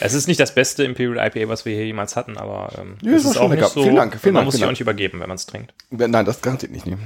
Es 0.00 0.12
ist 0.14 0.26
nicht 0.28 0.40
das 0.40 0.54
beste 0.54 0.84
Imperial 0.84 1.26
IPA, 1.26 1.48
was 1.48 1.64
wir 1.64 1.74
hier 1.74 1.86
jemals 1.86 2.16
hatten, 2.16 2.36
aber 2.36 2.70
ähm, 2.78 2.96
Ja, 3.02 3.12
es 3.12 3.24
ist 3.24 3.36
auch 3.36 3.48
lecker. 3.50 3.62
nicht 3.62 3.72
so, 3.74 3.82
Vielen 3.82 3.96
Dank, 3.96 4.18
vielen 4.20 4.32
man 4.34 4.40
Dank, 4.40 4.46
muss 4.46 4.54
sich 4.56 4.64
auch 4.64 4.70
nicht 4.70 4.80
übergeben, 4.80 5.20
wenn 5.20 5.28
man 5.28 5.36
es 5.36 5.46
trinkt. 5.46 5.72
Nein, 5.90 6.24
das 6.24 6.40
garantiert 6.42 6.72
nicht. 6.72 6.86
Nee. 6.86 6.96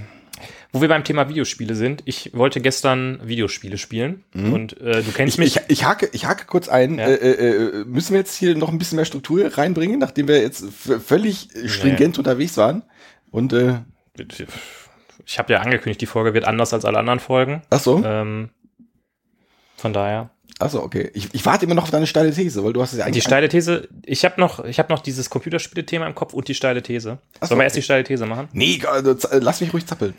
Wo 0.72 0.80
wir 0.82 0.88
beim 0.88 1.02
Thema 1.02 1.28
Videospiele 1.28 1.74
sind, 1.74 2.02
ich 2.04 2.30
wollte 2.34 2.60
gestern 2.60 3.20
Videospiele 3.26 3.78
spielen 3.78 4.24
und 4.34 4.78
äh, 4.80 5.02
du 5.02 5.12
kennst 5.12 5.38
Mhm. 5.38 5.44
Ich, 5.44 5.54
mich. 5.54 5.56
ich, 5.56 5.62
ich, 5.80 5.84
hake, 5.84 6.08
ich 6.12 6.26
hake 6.26 6.44
kurz 6.46 6.68
ein. 6.68 6.98
Ja. 6.98 7.06
Äh, 7.06 7.14
äh, 7.14 7.80
äh, 7.80 7.84
müssen 7.86 8.12
wir 8.12 8.18
jetzt 8.20 8.36
hier 8.36 8.54
noch 8.54 8.68
ein 8.70 8.78
bisschen 8.78 8.96
mehr 8.96 9.04
Struktur 9.06 9.46
reinbringen, 9.56 9.98
nachdem 9.98 10.28
wir 10.28 10.40
jetzt 10.42 10.64
völlig 10.70 11.48
stringent 11.66 12.18
unterwegs 12.18 12.56
waren? 12.58 12.82
Und, 13.30 13.52
äh, 13.54 13.78
Ich 15.26 15.38
habe 15.38 15.52
ja 15.52 15.60
angekündigt, 15.60 16.00
die 16.00 16.06
Folge 16.06 16.34
wird 16.34 16.46
anders 16.46 16.72
als 16.74 16.84
alle 16.84 16.98
anderen 16.98 17.18
Folgen. 17.20 17.62
ach 17.70 17.80
so, 17.80 18.02
Ähm, 18.04 18.50
von 19.76 19.92
daher. 19.92 20.30
Ach 20.58 20.70
so, 20.70 20.82
okay. 20.82 21.10
Ich, 21.14 21.28
ich 21.32 21.44
warte 21.46 21.64
immer 21.64 21.74
noch 21.74 21.84
auf 21.84 21.90
deine 21.90 22.06
steile 22.06 22.32
These, 22.32 22.62
weil 22.64 22.72
du 22.72 22.82
hast 22.82 22.92
es 22.92 22.98
ja 22.98 23.04
Die 23.04 23.08
eigentlich. 23.08 23.24
steile 23.24 23.48
These, 23.48 23.88
ich 24.04 24.24
habe 24.24 24.40
noch, 24.40 24.64
ich 24.64 24.78
hab 24.78 24.90
noch 24.90 25.00
dieses 25.00 25.30
Computerspiele-Thema 25.30 26.06
im 26.06 26.14
Kopf 26.14 26.32
und 26.34 26.48
die 26.48 26.54
steile 26.54 26.82
These. 26.82 27.18
Ach 27.40 27.42
so, 27.42 27.48
Sollen 27.48 27.60
wir 27.60 27.64
erst 27.64 27.74
okay. 27.74 27.80
die 27.80 27.84
steile 27.84 28.04
These 28.04 28.26
machen? 28.26 28.48
nee, 28.52 28.80
also, 28.90 29.14
z- 29.14 29.32
äh, 29.32 29.38
lass 29.38 29.60
mich 29.60 29.72
ruhig 29.72 29.86
zappeln. 29.86 30.14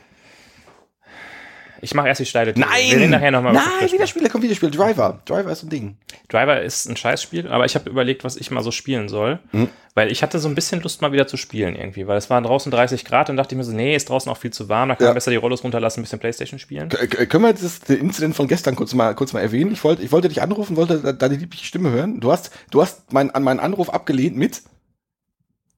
Ich 1.82 1.94
mache 1.94 2.08
erst 2.08 2.20
die 2.22 2.26
steile 2.26 2.54
These. 2.54 2.66
Nein! 2.68 2.90
Wir 2.92 2.98
reden 2.98 3.10
nachher 3.12 3.32
nochmal 3.32 3.54
Nein, 3.54 3.92
Wiederspiel, 3.92 4.28
komm, 4.30 4.42
Wiederspiel. 4.42 4.72
Driver. 4.72 5.20
Driver 5.26 5.52
ist 5.52 5.64
ein 5.64 5.70
Ding. 5.70 5.98
Driver 6.28 6.62
ist 6.62 6.88
ein 6.88 6.96
Scheißspiel, 6.98 7.48
aber 7.48 7.66
ich 7.66 7.76
habe 7.76 7.90
überlegt, 7.90 8.24
was 8.24 8.36
ich 8.38 8.52
mal 8.52 8.64
so 8.64 8.72
spielen 8.72 9.10
soll. 9.10 9.40
Mhm. 9.52 9.70
Weil 9.96 10.12
ich 10.12 10.22
hatte 10.24 10.40
so 10.40 10.48
ein 10.48 10.56
bisschen 10.56 10.82
Lust, 10.82 11.02
mal 11.02 11.12
wieder 11.12 11.28
zu 11.28 11.36
spielen 11.36 11.76
irgendwie. 11.76 12.08
Weil 12.08 12.18
es 12.18 12.30
waren 12.30 12.44
draußen 12.44 12.72
30 12.72 13.04
Grad 13.06 13.30
und 13.30 13.38
dachte 13.38 13.56
ich 13.56 13.58
mir 13.58 13.64
so, 13.64 13.72
nee, 13.74 13.96
ist 13.96 14.10
draußen 14.10 14.32
auch 14.32 14.38
viel 14.38 14.52
zu 14.52 14.70
warm, 14.70 14.90
da 14.90 14.96
kann 14.96 15.04
Ja. 15.06 15.10
man 15.10 15.16
besser 15.16 15.32
die 15.32 15.38
Rollos 15.38 15.64
runterlassen, 15.64 16.00
ein 16.00 16.04
bisschen 16.04 16.20
Playstation 16.20 16.60
spielen. 16.60 16.90
K 16.90 17.26
können 17.26 17.44
wir 17.44 17.54
das 17.54 17.80
den 17.82 17.98
Incident 18.00 18.36
von 18.36 18.48
gestern 18.48 18.76
kurz 18.76 18.94
mal, 18.94 19.14
kurz 19.16 19.34
mal 19.34 19.42
erwähnen? 19.42 19.72
Ich 19.72 19.84
wollte, 19.84 20.04
ich 20.04 20.12
wollte 20.12 20.30
dich 20.30 20.42
anrufen, 20.42 20.76
wollte 20.78 21.00
da- 21.00 21.12
deine 21.14 21.36
liebliche 21.36 21.66
Stimme 21.66 21.90
hören. 21.92 22.20
Du 22.20 22.32
hast, 22.32 22.52
du 22.72 22.82
hast 22.82 23.12
mein, 23.12 23.32
an 23.32 23.44
meinen 23.44 23.60
Anruf 23.60 23.90
abgelehnt 23.90 24.38
mit. 24.38 24.62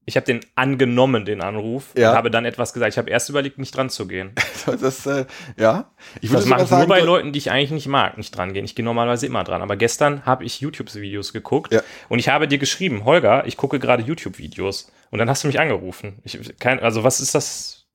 Ich 0.06 0.16
habe 0.16 0.26
den 0.26 0.40
angenommen, 0.56 1.26
den 1.26 1.42
Anruf, 1.42 1.90
Ja. 1.96 2.10
und 2.12 2.18
habe 2.18 2.32
dann 2.32 2.44
etwas 2.46 2.74
gesagt. 2.74 2.94
Ich 2.94 2.98
habe 2.98 3.10
erst 3.12 3.30
überlegt, 3.30 3.60
nicht 3.60 3.76
dran 3.78 3.90
zu 3.90 4.08
gehen. 4.08 4.32
Das, 4.82 5.06
äh, 5.08 5.26
ja. 5.58 5.92
Ich 6.22 6.32
Das 6.32 6.46
mache 6.46 6.64
ich 6.64 6.70
nur 6.72 6.86
bei 6.88 7.00
Leuten, 7.02 7.32
die 7.34 7.40
ich 7.40 7.50
eigentlich 7.52 7.72
nicht 7.72 7.88
mag, 7.88 8.18
nicht 8.18 8.36
dran 8.36 8.54
gehen. 8.54 8.64
Ich 8.66 8.76
gehe 8.76 8.86
normalerweise 8.86 9.26
immer 9.26 9.44
dran. 9.44 9.62
Aber 9.64 9.76
gestern 9.76 10.24
habe 10.26 10.44
ich 10.44 10.62
YouTube-Videos 10.62 11.34
geguckt 11.34 11.74
Ja. 11.74 11.82
und 12.10 12.20
ich 12.20 12.30
habe 12.30 12.48
dir 12.48 12.58
geschrieben, 12.60 13.04
Holger, 13.06 13.46
ich 13.48 13.58
gucke 13.58 13.80
gerade 13.80 14.04
YouTube-Videos. 14.04 14.92
Und 15.10 15.20
dann 15.20 15.30
hast 15.30 15.44
du 15.44 15.48
mich 15.48 15.60
angerufen. 15.60 16.20
Ich, 16.24 16.40
kein, 16.60 16.80
also 16.80 17.04
was 17.04 17.20
ist 17.22 17.34
das? 17.36 17.86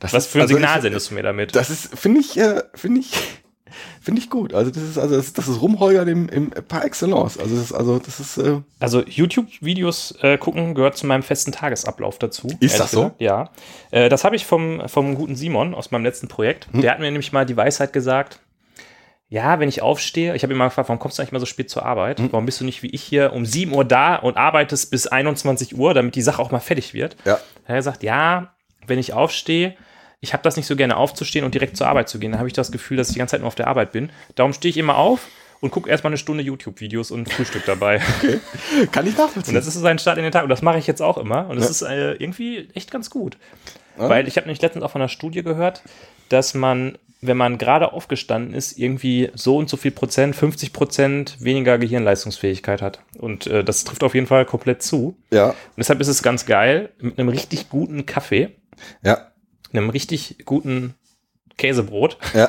Das 0.00 0.12
Was 0.12 0.24
ist- 0.26 0.32
für 0.32 0.38
ein 0.38 0.42
also 0.42 0.54
Signal 0.54 0.76
ich- 0.78 0.82
sendest 0.82 1.10
du 1.10 1.14
mir 1.14 1.22
damit? 1.22 1.54
Das 1.54 1.70
ist, 1.70 1.96
finde 1.98 2.20
ich, 2.20 2.36
äh, 2.36 2.62
finde 2.74 3.00
ich, 3.00 3.12
finde 4.00 4.20
ich 4.20 4.30
gut. 4.30 4.54
Also 4.54 4.70
das 4.70 4.82
ist, 4.82 4.98
also 4.98 5.16
das, 5.16 5.32
das 5.32 5.48
ist 5.48 5.60
Rumholgern 5.60 6.08
im, 6.08 6.28
im 6.28 6.50
par 6.50 6.84
excellence. 6.84 7.38
Also 7.38 7.56
das 7.56 7.64
ist, 7.64 7.72
also 7.72 7.98
das 7.98 8.20
ist, 8.20 8.38
äh, 8.38 8.60
Also 8.78 9.02
YouTube-Videos 9.02 10.18
äh, 10.22 10.38
gucken 10.38 10.74
gehört 10.74 10.96
zu 10.96 11.06
meinem 11.06 11.22
festen 11.22 11.52
Tagesablauf 11.52 12.18
dazu. 12.18 12.48
Ist 12.60 12.78
das 12.80 12.90
so? 12.90 13.12
Ja. 13.18 13.50
Äh, 13.90 14.08
das 14.08 14.24
habe 14.24 14.36
ich 14.36 14.46
vom, 14.46 14.82
vom 14.88 15.14
guten 15.14 15.36
Simon 15.36 15.74
aus 15.74 15.90
meinem 15.90 16.04
letzten 16.04 16.28
Projekt. 16.28 16.68
Hm. 16.72 16.82
Der 16.82 16.92
hat 16.92 16.98
mir 16.98 17.06
nämlich 17.06 17.32
mal 17.32 17.46
die 17.46 17.56
Weisheit 17.56 17.92
gesagt, 17.92 18.40
ja, 19.28 19.58
wenn 19.58 19.68
ich 19.68 19.82
aufstehe, 19.82 20.36
ich 20.36 20.44
habe 20.44 20.52
ihn 20.52 20.58
mal 20.58 20.68
gefragt, 20.68 20.88
warum 20.88 21.00
kommst 21.00 21.18
du 21.18 21.22
eigentlich 21.22 21.32
mal 21.32 21.40
so 21.40 21.46
spät 21.46 21.68
zur 21.68 21.84
Arbeit? 21.84 22.20
Hm. 22.20 22.32
Warum 22.32 22.46
bist 22.46 22.60
du 22.60 22.64
nicht 22.64 22.82
wie 22.82 22.90
ich 22.90 23.02
hier 23.02 23.32
um 23.32 23.44
7 23.44 23.72
Uhr 23.72 23.84
da 23.84 24.16
und 24.16 24.36
arbeitest 24.36 24.90
bis 24.90 25.08
21 25.08 25.76
Uhr, 25.76 25.94
damit 25.94 26.14
die 26.14 26.22
Sache 26.22 26.40
auch 26.40 26.50
mal 26.50 26.60
fertig 26.60 26.94
wird? 26.94 27.16
ja. 27.24 27.34
Da 27.34 27.70
hat 27.70 27.74
er 27.74 27.76
gesagt, 27.76 28.02
ja, 28.04 28.52
wenn 28.86 29.00
ich 29.00 29.12
aufstehe, 29.12 29.74
ich 30.26 30.32
habe 30.32 30.42
das 30.42 30.56
nicht 30.56 30.66
so 30.66 30.74
gerne 30.76 30.96
aufzustehen 30.96 31.44
und 31.44 31.54
direkt 31.54 31.76
zur 31.76 31.86
Arbeit 31.86 32.08
zu 32.08 32.18
gehen. 32.18 32.32
Da 32.32 32.38
habe 32.38 32.48
ich 32.48 32.54
das 32.54 32.72
Gefühl, 32.72 32.96
dass 32.96 33.08
ich 33.08 33.14
die 33.14 33.18
ganze 33.20 33.32
Zeit 33.32 33.40
nur 33.40 33.48
auf 33.48 33.54
der 33.54 33.68
Arbeit 33.68 33.92
bin. 33.92 34.10
Darum 34.34 34.52
stehe 34.52 34.70
ich 34.70 34.76
immer 34.76 34.96
auf 34.98 35.26
und 35.60 35.70
gucke 35.70 35.88
erstmal 35.88 36.10
eine 36.10 36.18
Stunde 36.18 36.42
YouTube-Videos 36.42 37.10
und 37.12 37.32
Frühstück 37.32 37.64
dabei. 37.64 38.02
Kann 38.92 39.06
ich 39.06 39.16
nachvollziehen. 39.16 39.50
Und 39.50 39.54
das 39.54 39.66
ist 39.66 39.74
so 39.74 39.86
ein 39.86 39.98
Start 39.98 40.18
in 40.18 40.24
den 40.24 40.32
Tag. 40.32 40.42
Und 40.42 40.48
das 40.50 40.62
mache 40.62 40.78
ich 40.78 40.86
jetzt 40.86 41.00
auch 41.00 41.16
immer. 41.16 41.48
Und 41.48 41.56
das 41.56 41.64
Ja. 41.66 41.70
ist 41.70 41.82
äh, 41.82 42.12
irgendwie 42.14 42.68
echt 42.74 42.90
ganz 42.90 43.08
gut. 43.08 43.38
Ja. 43.98 44.08
Weil 44.08 44.28
ich 44.28 44.36
habe 44.36 44.46
nämlich 44.46 44.60
letztens 44.60 44.84
auch 44.84 44.90
von 44.90 45.00
einer 45.00 45.08
Studie 45.08 45.42
gehört, 45.42 45.82
dass 46.28 46.52
man, 46.54 46.98
wenn 47.22 47.36
man 47.38 47.56
gerade 47.56 47.92
aufgestanden 47.92 48.52
ist, 48.52 48.78
irgendwie 48.78 49.30
so 49.34 49.56
und 49.56 49.70
so 49.70 49.76
viel 49.78 49.92
Prozent, 49.92 50.36
50 50.36 50.72
Prozent 50.74 51.36
weniger 51.40 51.78
Gehirnleistungsfähigkeit 51.78 52.82
hat. 52.82 53.00
Und 53.18 53.46
äh, 53.46 53.64
das 53.64 53.84
trifft 53.84 54.02
auf 54.04 54.14
jeden 54.14 54.26
Fall 54.26 54.44
komplett 54.44 54.82
zu. 54.82 55.16
ja, 55.30 55.48
Und 55.50 55.56
deshalb 55.78 56.00
ist 56.00 56.08
es 56.08 56.22
ganz 56.22 56.44
geil, 56.44 56.90
mit 57.00 57.18
einem 57.18 57.28
richtig 57.30 57.68
guten 57.70 58.04
Kaffee, 58.04 58.50
ja, 59.02 59.28
einem 59.76 59.90
richtig 59.90 60.44
guten 60.44 60.94
Käsebrot 61.58 62.18
ja. 62.34 62.48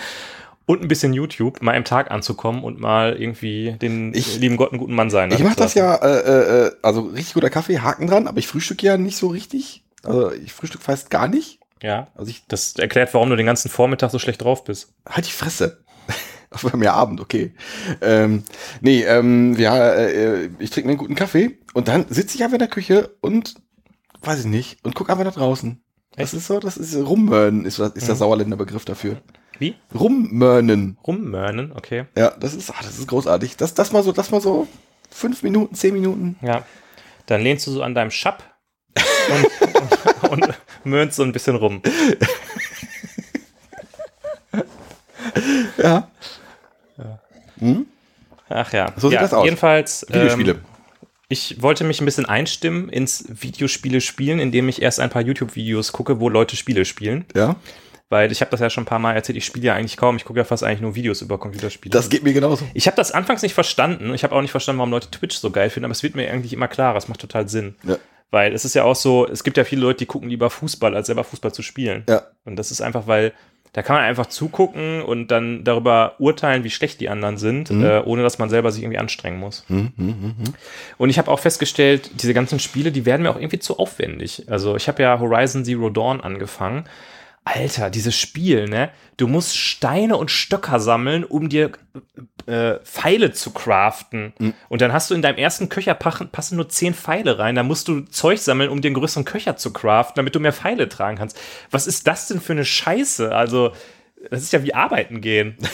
und 0.66 0.82
ein 0.82 0.88
bisschen 0.88 1.12
YouTube 1.12 1.62
mal 1.62 1.74
im 1.74 1.84
Tag 1.84 2.10
anzukommen 2.10 2.64
und 2.64 2.80
mal 2.80 3.20
irgendwie 3.20 3.72
den 3.80 4.12
Ich- 4.14 4.38
lieben 4.38 4.56
Gott 4.56 4.72
einen 4.72 4.80
guten 4.80 4.94
Mann 4.94 5.10
sein. 5.10 5.30
Ich 5.32 5.40
mache 5.42 5.56
das 5.56 5.74
ja, 5.74 5.94
äh, 5.96 6.66
äh, 6.66 6.72
also 6.82 7.02
richtig 7.02 7.34
guter 7.34 7.50
Kaffee, 7.50 7.78
Haken 7.80 8.06
dran, 8.06 8.26
aber 8.28 8.38
ich 8.38 8.48
frühstücke 8.48 8.86
ja 8.86 8.96
nicht 8.96 9.16
so 9.16 9.28
richtig. 9.28 9.84
Also 10.02 10.32
ich 10.32 10.52
frühstück 10.52 10.82
fast 10.82 11.10
gar 11.10 11.28
nicht. 11.28 11.60
Ja. 11.82 12.08
Also 12.14 12.30
ich 12.30 12.44
Das 12.48 12.74
erklärt, 12.76 13.12
warum 13.14 13.30
du 13.30 13.36
den 13.36 13.46
ganzen 13.46 13.70
Vormittag 13.70 14.10
so 14.10 14.18
schlecht 14.18 14.42
drauf 14.42 14.64
bist. 14.64 14.94
halt 15.08 15.26
die 15.26 15.32
Fresse. 15.32 15.84
Auf 16.50 16.62
bei 16.62 16.90
Abend, 16.90 17.20
okay. 17.20 17.52
Ähm, 18.00 18.44
nee, 18.80 19.02
ähm, 19.02 19.56
ja, 19.58 19.94
äh, 19.94 20.48
ich 20.58 20.70
trinke 20.70 20.86
mir 20.86 20.92
einen 20.92 20.98
guten 20.98 21.16
Kaffee 21.16 21.58
und 21.74 21.88
dann 21.88 22.06
sitze 22.08 22.36
ich 22.36 22.44
einfach 22.44 22.54
in 22.54 22.60
der 22.60 22.68
Küche 22.68 23.16
und 23.20 23.54
weiß 24.22 24.40
ich 24.40 24.46
nicht 24.46 24.84
und 24.84 24.94
gucke 24.94 25.10
einfach 25.12 25.24
nach 25.24 25.34
draußen. 25.34 25.82
Das 26.16 26.32
ist 26.34 26.46
so, 26.46 26.60
das 26.60 26.76
ist 26.76 26.96
Rummörnen, 26.96 27.64
ist, 27.64 27.78
ist 27.78 28.06
der 28.08 28.14
Mhm. 28.14 28.18
Sauerländer 28.18 28.56
Begriff 28.56 28.84
dafür. 28.84 29.16
Wie? 29.58 29.74
Rummörnen. 29.94 30.98
Rummörnen, 31.06 31.72
okay. 31.72 32.06
Ja, 32.16 32.30
das 32.30 32.54
ist, 32.54 32.70
ah, 32.70 32.76
das 32.82 32.98
ist 32.98 33.06
großartig. 33.08 33.56
Das, 33.56 33.74
das 33.74 33.92
mal 33.92 34.02
so, 34.02 34.12
das 34.12 34.30
mal 34.30 34.40
so 34.40 34.66
fünf 35.10 35.42
Minuten, 35.42 35.74
zehn 35.74 35.94
Minuten. 35.94 36.36
Ja. 36.42 36.64
Dann 37.26 37.40
lehnst 37.42 37.66
du 37.66 37.70
so 37.70 37.82
an 37.82 37.94
deinem 37.94 38.10
Schapp 38.10 38.42
und, 38.94 40.30
und, 40.30 40.42
und 40.42 40.54
mörnst 40.84 41.16
so 41.16 41.22
ein 41.22 41.32
bisschen 41.32 41.56
rum. 41.56 41.82
Ja. 45.78 46.08
Hm? 47.58 47.86
Ach 48.48 48.72
ja. 48.72 48.92
So 48.96 49.08
sieht 49.08 49.16
ja, 49.16 49.22
das 49.22 49.34
aus. 49.34 49.44
Jedenfalls. 49.44 50.06
Videospiele. 50.08 50.52
Ähm, 50.52 50.60
ich 51.28 51.60
wollte 51.60 51.84
mich 51.84 52.00
ein 52.00 52.04
bisschen 52.04 52.26
einstimmen 52.26 52.88
ins 52.88 53.24
Videospiele 53.28 54.00
spielen, 54.00 54.38
indem 54.38 54.68
ich 54.68 54.80
erst 54.80 55.00
ein 55.00 55.10
paar 55.10 55.22
YouTube-Videos 55.22 55.92
gucke, 55.92 56.20
wo 56.20 56.28
Leute 56.28 56.56
Spiele 56.56 56.84
spielen. 56.84 57.24
ja, 57.34 57.56
Weil 58.08 58.30
ich 58.30 58.40
habe 58.40 58.50
das 58.50 58.60
ja 58.60 58.70
schon 58.70 58.84
ein 58.84 58.86
paar 58.86 59.00
Mal 59.00 59.14
erzählt, 59.14 59.36
ich 59.36 59.44
spiele 59.44 59.66
ja 59.66 59.74
eigentlich 59.74 59.96
kaum, 59.96 60.16
ich 60.16 60.24
gucke 60.24 60.38
ja 60.38 60.44
fast 60.44 60.62
eigentlich 60.62 60.80
nur 60.80 60.94
Videos 60.94 61.22
über 61.22 61.38
Computerspiele. 61.38 61.92
das 61.92 62.08
geht 62.08 62.22
mir 62.22 62.32
genauso. 62.32 62.64
ich 62.74 62.86
habe 62.86 62.96
das 62.96 63.10
anfangs 63.10 63.42
nicht 63.42 63.54
verstanden. 63.54 64.14
Ich 64.14 64.22
habe 64.22 64.34
auch 64.34 64.42
nicht 64.42 64.52
verstanden, 64.52 64.78
warum 64.78 64.92
Leute 64.92 65.10
Twitch 65.10 65.36
so 65.36 65.50
geil 65.50 65.70
finden, 65.70 65.86
aber 65.86 65.92
es 65.92 66.02
wird 66.02 66.14
mir 66.14 66.30
eigentlich 66.30 66.52
immer 66.52 66.68
klarer. 66.68 66.96
Es 66.96 67.08
macht 67.08 67.20
total 67.20 67.48
Sinn. 67.48 67.74
Ja. 67.82 67.96
Weil 68.30 68.52
es 68.52 68.64
ist 68.64 68.74
ja 68.74 68.84
auch 68.84 68.96
so, 68.96 69.26
es 69.26 69.44
gibt 69.44 69.56
ja 69.56 69.64
viele 69.64 69.82
Leute, 69.82 69.98
die 70.00 70.06
gucken 70.06 70.28
lieber 70.28 70.50
Fußball, 70.50 70.94
als 70.96 71.06
selber 71.06 71.24
Fußball 71.24 71.52
zu 71.52 71.62
spielen. 71.62 72.04
Ja. 72.08 72.22
Und 72.44 72.56
das 72.56 72.70
ist 72.70 72.80
einfach, 72.80 73.06
weil 73.06 73.32
da 73.76 73.82
kann 73.82 73.96
man 73.96 74.06
einfach 74.06 74.24
zugucken 74.24 75.02
und 75.02 75.28
dann 75.30 75.62
darüber 75.62 76.14
urteilen, 76.18 76.64
wie 76.64 76.70
schlecht 76.70 76.98
die 76.98 77.10
anderen 77.10 77.36
sind, 77.36 77.70
Mhm. 77.70 77.84
äh, 77.84 78.00
ohne 78.00 78.22
dass 78.22 78.38
man 78.38 78.48
selber 78.48 78.72
sich 78.72 78.82
irgendwie 78.82 78.98
anstrengen 78.98 79.38
muss. 79.38 79.64
Hm, 79.68 79.92
hm, 79.98 80.06
hm, 80.08 80.34
hm. 80.38 80.54
Und 80.96 81.10
ich 81.10 81.18
habe 81.18 81.30
auch 81.30 81.40
festgestellt, 81.40 82.10
diese 82.22 82.32
ganzen 82.32 82.58
Spiele, 82.58 82.90
die 82.90 83.04
werden 83.04 83.22
mir 83.22 83.28
auch 83.30 83.36
irgendwie 83.36 83.58
zu 83.58 83.78
aufwendig. 83.78 84.44
Also 84.48 84.76
ich 84.76 84.88
habe 84.88 85.02
ja 85.02 85.20
Horizon 85.20 85.62
Zero 85.66 85.90
Dawn 85.90 86.22
angefangen. 86.22 86.84
Alter, 87.44 87.90
dieses 87.90 88.16
Spiel, 88.16 88.66
ne? 88.66 88.88
Du 89.18 89.28
musst 89.28 89.58
Steine 89.58 90.16
und 90.16 90.30
Stöcker 90.30 90.80
sammeln, 90.80 91.22
um 91.22 91.50
dir 91.50 91.70
äh, 92.46 92.78
Pfeile 92.84 93.32
zu 93.32 93.50
craften. 93.50 94.32
Und 94.68 94.80
dann 94.80 94.92
hast 94.92 95.10
du 95.10 95.14
in 95.14 95.22
deinem 95.22 95.38
ersten 95.38 95.68
Köcher 95.68 95.94
passen 95.94 96.56
nur 96.56 96.68
zehn 96.68 96.94
Pfeile 96.94 97.38
rein. 97.38 97.54
Dann 97.54 97.66
musst 97.66 97.88
du 97.88 98.00
Zeug 98.02 98.40
sammeln, 98.40 98.70
um 98.70 98.80
einen 98.82 98.94
größeren 98.94 99.24
Köcher 99.24 99.56
zu 99.56 99.72
craften, 99.72 100.16
damit 100.16 100.34
du 100.34 100.40
mehr 100.40 100.52
Pfeile 100.52 100.88
tragen 100.88 101.18
kannst. 101.18 101.38
Was 101.70 101.86
ist 101.86 102.06
das 102.06 102.28
denn 102.28 102.40
für 102.40 102.52
eine 102.52 102.64
Scheiße? 102.64 103.34
Also, 103.34 103.72
das 104.30 104.42
ist 104.42 104.52
ja 104.52 104.62
wie 104.62 104.74
arbeiten 104.74 105.20
gehen. 105.20 105.56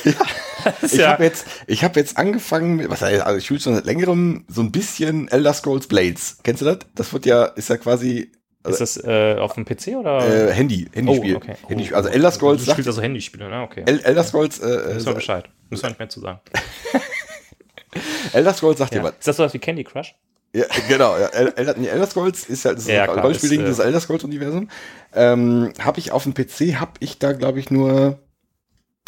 Ist 0.83 0.95
Ich 0.95 1.01
ja, 1.01 1.11
habe 1.11 1.25
jetzt, 1.25 1.47
ich 1.67 1.85
habe 1.85 1.99
jetzt 1.99 2.17
angefangen, 2.17 2.89
was 2.89 3.03
heißt, 3.03 3.23
also 3.23 3.39
ich 3.39 3.45
spiele 3.45 3.61
schon 3.61 3.75
seit 3.75 3.85
längerem 3.85 4.45
so 4.49 4.61
ein 4.61 4.73
bisschen 4.73 5.29
Elder 5.29 5.53
Scrolls 5.53 5.87
Blades. 5.87 6.39
Kennst 6.43 6.63
du 6.63 6.67
das? 6.67 6.79
Das 6.95 7.13
wird 7.13 7.27
ja, 7.27 7.45
ist 7.45 7.71
ja 7.71 7.77
quasi 7.77 8.33
ist 8.69 8.81
das 8.81 8.97
äh, 9.05 9.37
auf 9.39 9.55
dem 9.55 9.65
PC 9.65 9.97
oder? 9.99 10.49
äh, 10.49 10.53
Handy, 10.53 10.89
Handyspiel. 10.93 11.35
Oh, 11.35 11.39
okay. 11.39 11.57
Oh, 11.69 11.95
Also 11.97 12.09
Elder 12.09 12.31
Scrolls 12.31 12.61
Du 12.61 12.65
sagt, 12.67 12.77
spielst 12.77 12.89
also 12.89 13.03
Handyspiele, 13.03 13.49
ne? 13.49 13.63
Okay. 13.63 13.83
El 13.87 14.01
Elder 14.01 14.23
Scrolls, 14.25 14.59
äh, 14.61 14.95
Wissen 14.95 15.07
wir 15.07 15.13
äh, 15.13 15.15
Bescheid. 15.15 15.49
Müssen 15.71 15.83
wir 15.83 15.89
nicht 15.91 15.99
mehr 15.99 16.09
zu 16.09 16.21
sagen. 16.21 16.41
Elder 18.33 18.55
Scrolls 18.55 18.79
sagt 18.79 18.95
Ja. 18.95 19.01
dir 19.01 19.05
was. 19.09 19.15
Ist 19.19 19.29
das 19.29 19.37
sowas 19.37 19.53
wie 19.55 19.59
Candy 19.59 19.85
Crush? 19.85 20.15
Ja, 20.55 20.65
genau, 20.89 21.17
ja. 21.17 21.29
El 21.29 21.53
Elder, 21.57 21.75
nee, 21.79 21.87
Elder 21.89 22.07
Scrolls 22.07 22.45
ist 22.45 22.65
ja 22.65 22.75
das 22.75 22.87
Ja, 22.87 23.07
klar, 23.07 23.21
Rollenspielding 23.21 23.61
ist, 23.61 23.67
äh, 23.67 23.69
des 23.71 23.79
Elder 23.81 24.01
Scrolls-Universum. 24.01 24.69
Ähm, 25.15 25.73
habe 25.79 25.99
ich 25.99 26.13
auf 26.13 26.25
dem 26.25 26.35
PC, 26.35 26.79
habe 26.79 26.93
ich 27.01 27.19
da, 27.19 27.33
glaube 27.33 27.59
ich, 27.59 27.71
nur. 27.71 28.19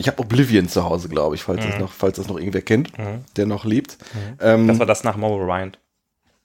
Ich 0.00 0.08
habe 0.08 0.18
Oblivion 0.20 0.68
zu 0.68 0.84
Hause, 0.84 1.08
glaube 1.08 1.34
ich, 1.36 1.42
falls, 1.42 1.64
das 1.64 1.74
Mhm. 1.74 1.80
noch, 1.82 1.92
falls 1.92 2.16
das 2.16 2.26
noch 2.28 2.36
irgendwer 2.38 2.62
kennt, 2.62 2.96
Mhm. 2.98 3.24
der 3.36 3.46
noch 3.46 3.64
lebt. 3.64 3.98
Ähm, 4.40 4.66
Das 4.68 4.78
war 4.78 4.86
das 4.86 5.04
nach 5.04 5.16
Morrowind. 5.16 5.78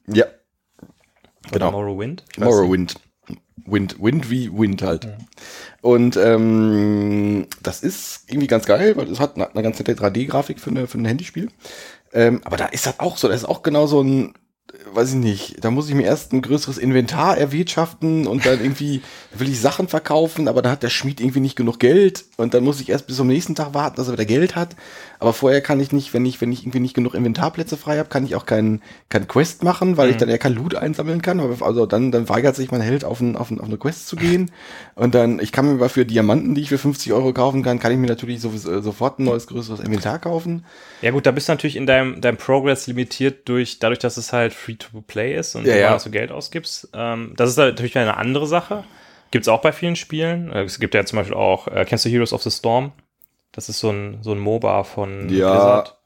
ja, 0.06 0.26
Oder 1.48 1.58
Genau. 1.58 1.70
Morrowind? 1.72 2.24
Morrowind. 2.38 2.94
Wind, 3.66 4.02
Wind 4.02 4.30
wie 4.30 4.50
Wind 4.52 4.82
halt. 4.82 5.08
Und 5.82 6.16
ähm, 6.16 7.46
das 7.62 7.82
ist 7.82 8.24
irgendwie 8.28 8.46
ganz 8.46 8.66
geil, 8.66 8.96
weil 8.96 9.08
es 9.08 9.20
hat 9.20 9.36
eine, 9.36 9.50
eine 9.50 9.62
ganz 9.62 9.78
nette 9.78 9.94
3D-Grafik 9.94 10.58
für, 10.60 10.70
eine, 10.70 10.86
für 10.86 10.98
ein 10.98 11.04
Handyspiel. 11.04 11.50
Ähm, 12.12 12.40
aber 12.44 12.56
da 12.56 12.66
ist 12.66 12.86
das 12.86 12.98
auch 13.00 13.16
so, 13.16 13.28
das 13.28 13.42
ist 13.42 13.48
auch 13.48 13.62
genau 13.62 13.86
so 13.86 14.02
ein, 14.02 14.34
weiß 14.94 15.10
ich 15.10 15.16
nicht, 15.16 15.64
da 15.64 15.70
muss 15.70 15.88
ich 15.88 15.94
mir 15.94 16.04
erst 16.04 16.32
ein 16.32 16.42
größeres 16.42 16.78
Inventar 16.78 17.36
erwirtschaften 17.38 18.26
und 18.26 18.46
dann 18.46 18.60
irgendwie 18.60 19.02
will 19.32 19.48
ich 19.48 19.60
Sachen 19.60 19.88
verkaufen, 19.88 20.48
aber 20.48 20.62
da 20.62 20.70
hat 20.70 20.82
der 20.82 20.90
Schmied 20.90 21.20
irgendwie 21.20 21.40
nicht 21.40 21.56
genug 21.56 21.78
Geld 21.78 22.24
und 22.36 22.54
dann 22.54 22.64
muss 22.64 22.80
ich 22.80 22.88
erst 22.88 23.06
bis 23.06 23.16
zum 23.16 23.26
nächsten 23.26 23.54
Tag 23.54 23.74
warten, 23.74 23.96
dass 23.96 24.08
er 24.08 24.14
wieder 24.14 24.24
Geld 24.24 24.56
hat. 24.56 24.76
Aber 25.20 25.34
vorher 25.34 25.60
kann 25.60 25.80
ich 25.80 25.92
nicht, 25.92 26.14
wenn 26.14 26.24
ich, 26.24 26.40
wenn 26.40 26.50
ich 26.50 26.62
irgendwie 26.62 26.80
nicht 26.80 26.94
genug 26.94 27.14
Inventarplätze 27.14 27.76
frei 27.76 27.98
habe, 27.98 28.08
kann 28.08 28.24
ich 28.24 28.34
auch 28.34 28.46
keinen 28.46 28.80
kein 29.10 29.28
Quest 29.28 29.62
machen, 29.62 29.98
weil 29.98 30.08
ich 30.10 30.16
dann 30.16 30.30
ja 30.30 30.38
kein 30.38 30.54
Loot 30.54 30.74
einsammeln 30.74 31.20
kann. 31.20 31.40
Also 31.60 31.84
dann, 31.84 32.10
dann 32.10 32.28
weigert 32.30 32.56
sich 32.56 32.70
mein 32.70 32.80
Held 32.80 33.04
auf, 33.04 33.20
ein, 33.20 33.36
auf, 33.36 33.50
ein, 33.50 33.60
auf 33.60 33.66
eine 33.66 33.76
Quest 33.76 34.08
zu 34.08 34.16
gehen. 34.16 34.50
Und 34.94 35.14
dann, 35.14 35.38
ich 35.38 35.52
kann 35.52 35.66
mir 35.66 35.72
aber 35.72 35.90
für 35.90 36.06
Diamanten, 36.06 36.54
die 36.54 36.62
ich 36.62 36.70
für 36.70 36.78
50 36.78 37.12
Euro 37.12 37.34
kaufen 37.34 37.62
kann, 37.62 37.78
kann 37.78 37.92
ich 37.92 37.98
mir 37.98 38.06
natürlich 38.06 38.40
sowieso, 38.40 38.72
äh, 38.72 38.82
sofort 38.82 39.18
ein 39.18 39.24
neues, 39.24 39.46
größeres 39.46 39.80
Inventar 39.80 40.18
kaufen. 40.18 40.64
Ja 41.02 41.10
gut, 41.10 41.26
da 41.26 41.32
bist 41.32 41.48
du 41.48 41.52
natürlich 41.52 41.76
in 41.76 41.86
deinem, 41.86 42.22
deinem 42.22 42.38
Progress 42.38 42.86
limitiert 42.86 43.46
durch, 43.48 43.78
dadurch, 43.78 43.98
dass 43.98 44.16
es 44.16 44.32
halt 44.32 44.54
Free-to-Play 44.84 45.36
ist 45.36 45.54
und 45.54 45.66
Ja, 45.66 45.74
du 45.74 45.80
ja. 45.80 45.98
so 45.98 46.10
Geld 46.10 46.30
ausgibst. 46.32 46.88
Ähm, 46.94 47.34
das 47.36 47.50
ist 47.50 47.56
natürlich 47.56 47.96
eine 47.98 48.16
andere 48.16 48.46
Sache. 48.46 48.84
Gibt 49.30 49.44
es 49.44 49.48
auch 49.48 49.60
bei 49.60 49.72
vielen 49.72 49.96
Spielen. 49.96 50.52
Äh, 50.52 50.62
Es 50.64 50.80
gibt 50.80 50.94
ja 50.94 51.04
zum 51.04 51.18
Beispiel 51.18 51.36
auch, 51.36 51.68
äh, 51.68 51.84
kennst 51.84 52.04
du 52.04 52.08
Heroes 52.08 52.32
of 52.32 52.42
the 52.42 52.50
Storm? 52.50 52.92
Das 53.52 53.68
ist 53.68 53.80
so 53.80 53.90
ein, 53.90 54.18
so 54.22 54.32
ein 54.32 54.38
MOBA 54.38 54.84
von 54.84 55.28
Ja. 55.28 55.50
Blizzard. 55.52 55.96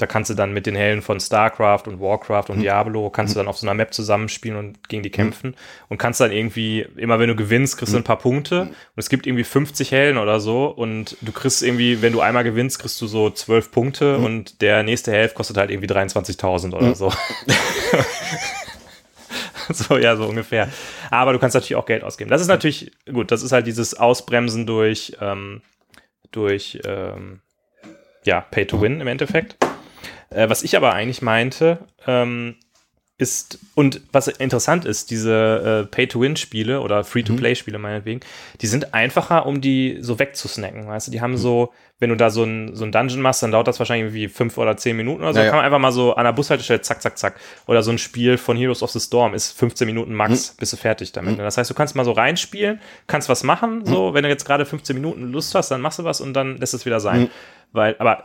Da 0.00 0.06
kannst 0.06 0.30
du 0.30 0.34
dann 0.34 0.54
mit 0.54 0.64
den 0.64 0.76
Helden 0.76 1.02
von 1.02 1.20
StarCraft 1.20 1.82
und 1.86 2.00
Warcraft 2.00 2.44
Hm. 2.48 2.54
und 2.56 2.62
Diablo, 2.62 3.10
kannst 3.10 3.34
du 3.34 3.38
dann 3.38 3.48
auf 3.48 3.58
so 3.58 3.66
einer 3.66 3.74
Map 3.74 3.92
zusammenspielen 3.92 4.56
und 4.56 4.88
gegen 4.88 5.02
die 5.02 5.10
kämpfen 5.10 5.54
und 5.88 5.98
kannst 5.98 6.20
dann 6.20 6.32
irgendwie, 6.32 6.86
immer 6.96 7.18
wenn 7.18 7.28
du 7.28 7.36
gewinnst, 7.36 7.76
kriegst 7.76 7.92
du 7.92 7.98
Hm. 7.98 8.00
ein 8.00 8.04
paar 8.04 8.18
Punkte 8.18 8.62
und 8.62 8.74
es 8.96 9.10
gibt 9.10 9.26
irgendwie 9.26 9.44
50 9.44 9.92
Helden 9.92 10.16
oder 10.18 10.40
so 10.40 10.68
und 10.68 11.16
du 11.20 11.32
kriegst 11.32 11.62
irgendwie, 11.62 12.00
wenn 12.00 12.14
du 12.14 12.22
einmal 12.22 12.44
gewinnst, 12.44 12.78
kriegst 12.78 12.98
du 13.02 13.06
so 13.06 13.28
12 13.28 13.70
Punkte 13.70 14.16
Hm. 14.16 14.24
und 14.24 14.62
der 14.62 14.82
nächste 14.82 15.12
Held 15.12 15.34
kostet 15.34 15.58
halt 15.58 15.70
irgendwie 15.70 15.88
23.000 15.88 16.72
oder 16.74 16.94
so. 16.94 17.12
so, 19.70 19.98
ja, 19.98 20.16
so 20.16 20.26
ungefähr. 20.26 20.68
Aber 21.10 21.32
du 21.32 21.38
kannst 21.38 21.54
natürlich 21.54 21.76
auch 21.76 21.86
Geld 21.86 22.02
ausgeben. 22.02 22.30
Das 22.30 22.40
ist 22.40 22.48
natürlich, 22.48 22.92
gut, 23.12 23.30
das 23.30 23.42
ist 23.42 23.52
halt 23.52 23.66
dieses 23.66 23.94
Ausbremsen 23.94 24.66
durch, 24.66 25.16
ähm, 25.20 25.62
durch, 26.32 26.80
ähm, 26.86 27.40
ja, 28.24 28.40
Pay 28.40 28.66
to 28.66 28.80
Win 28.80 29.00
im 29.00 29.06
Endeffekt. 29.06 29.56
Äh, 30.30 30.48
was 30.48 30.62
ich 30.62 30.76
aber 30.76 30.94
eigentlich 30.94 31.22
meinte, 31.22 31.78
ähm, 32.06 32.56
ist, 33.20 33.58
und 33.74 34.00
was 34.12 34.28
interessant 34.28 34.86
ist, 34.86 35.10
diese 35.10 35.84
äh, 35.84 35.90
Pay-to-Win-Spiele 35.90 36.80
oder 36.80 37.04
Free-to-Play-Spiele 37.04 37.78
meinetwegen, 37.78 38.20
die 38.62 38.66
sind 38.66 38.94
einfacher, 38.94 39.44
um 39.44 39.60
die 39.60 39.98
so 40.00 40.18
wegzusnacken, 40.18 40.86
weißt 40.86 41.08
du? 41.08 41.10
Die 41.10 41.20
haben 41.20 41.36
so, 41.36 41.72
wenn 41.98 42.08
du 42.08 42.16
da 42.16 42.30
so 42.30 42.44
ein, 42.44 42.74
so 42.74 42.84
ein 42.84 42.92
Dungeon 42.92 43.20
machst, 43.20 43.42
dann 43.42 43.50
dauert 43.52 43.68
das 43.68 43.78
wahrscheinlich 43.78 44.06
irgendwie 44.06 44.28
fünf 44.28 44.56
oder 44.56 44.76
zehn 44.78 44.96
Minuten 44.96 45.22
oder 45.22 45.34
so. 45.34 45.38
Ja, 45.38 45.44
ja. 45.44 45.50
Kann 45.50 45.58
man 45.58 45.66
einfach 45.66 45.78
mal 45.78 45.92
so 45.92 46.14
an 46.14 46.24
der 46.24 46.32
Bushaltestelle 46.32 46.80
zack, 46.80 47.02
zack, 47.02 47.18
zack. 47.18 47.34
Oder 47.66 47.82
so 47.82 47.90
ein 47.90 47.98
Spiel 47.98 48.38
von 48.38 48.56
Heroes 48.56 48.82
of 48.82 48.90
the 48.90 49.00
Storm 49.00 49.34
ist 49.34 49.52
15 49.52 49.86
Minuten 49.86 50.14
max, 50.14 50.54
bist 50.58 50.72
du 50.72 50.78
fertig 50.78 51.12
damit. 51.12 51.38
Das 51.38 51.58
heißt, 51.58 51.68
du 51.68 51.74
kannst 51.74 51.94
mal 51.94 52.06
so 52.06 52.12
reinspielen, 52.12 52.80
kannst 53.06 53.28
was 53.28 53.42
machen, 53.42 53.84
so, 53.84 54.14
wenn 54.14 54.22
du 54.22 54.30
jetzt 54.30 54.46
gerade 54.46 54.64
15 54.64 54.96
Minuten 54.96 55.30
Lust 55.30 55.54
hast, 55.54 55.70
dann 55.70 55.82
machst 55.82 55.98
du 55.98 56.04
was 56.04 56.22
und 56.22 56.32
dann 56.32 56.56
lässt 56.56 56.72
es 56.72 56.86
wieder 56.86 57.00
sein. 57.00 57.28
Weil, 57.72 57.96
aber 57.98 58.24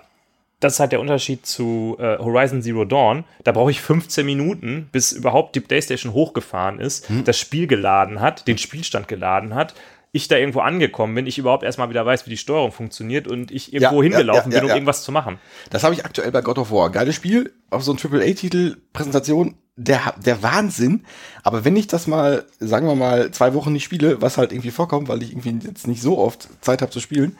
das 0.59 0.73
ist 0.73 0.79
halt 0.79 0.91
der 0.91 0.99
Unterschied 0.99 1.45
zu 1.45 1.97
äh, 1.99 2.17
Horizon 2.17 2.61
Zero 2.61 2.85
Dawn. 2.85 3.25
Da 3.43 3.51
brauche 3.51 3.71
ich 3.71 3.81
15 3.81 4.25
Minuten, 4.25 4.89
bis 4.91 5.11
überhaupt 5.11 5.55
die 5.55 5.59
PlayStation 5.59 6.13
hochgefahren 6.13 6.79
ist, 6.79 7.09
das 7.25 7.37
Spiel 7.37 7.67
geladen 7.67 8.21
hat, 8.21 8.47
den 8.47 8.57
Spielstand 8.57 9.07
geladen 9.07 9.53
hat, 9.53 9.73
ich 10.15 10.29
da 10.29 10.37
irgendwo 10.37 10.61
angekommen 10.61 11.13
bin, 11.13 11.27
ich 11.27 11.37
überhaupt 11.37 11.63
erstmal 11.63 11.89
wieder 11.89 12.05
weiß, 12.05 12.25
wie 12.25 12.29
die 12.29 12.37
Steuerung 12.37 12.71
funktioniert 12.71 13.27
und 13.27 13.51
ich 13.51 13.73
irgendwo 13.73 14.01
Ja, 14.01 14.09
hingelaufen 14.09 14.49
ja, 14.49 14.57
ja, 14.57 14.61
bin, 14.61 14.69
um 14.69 14.75
irgendwas 14.75 15.03
zu 15.03 15.11
machen. 15.11 15.39
Das 15.71 15.83
habe 15.83 15.93
ich 15.93 16.05
aktuell 16.05 16.31
bei 16.31 16.39
God 16.39 16.57
of 16.57 16.71
War. 16.71 16.89
Geiles 16.89 17.15
Spiel, 17.15 17.51
auf 17.69 17.83
so 17.83 17.91
ein 17.91 17.99
AAA-Titel, 18.01 18.77
Präsentation, 18.93 19.55
der, 19.75 20.15
der 20.25 20.41
Wahnsinn. 20.41 21.03
Aber 21.43 21.65
wenn 21.65 21.75
ich 21.75 21.87
das 21.87 22.07
mal, 22.07 22.45
sagen 22.61 22.87
wir 22.87 22.95
mal, 22.95 23.31
zwei 23.31 23.53
Wochen 23.53 23.73
nicht 23.73 23.83
spiele, 23.83 24.21
was 24.21 24.37
halt 24.37 24.53
irgendwie 24.53 24.71
vorkommt, 24.71 25.09
weil 25.09 25.21
ich 25.21 25.31
irgendwie 25.31 25.67
jetzt 25.67 25.85
nicht 25.85 26.01
so 26.01 26.17
oft 26.17 26.47
Zeit 26.61 26.81
habe 26.81 26.91
zu 26.93 27.01
spielen, 27.01 27.37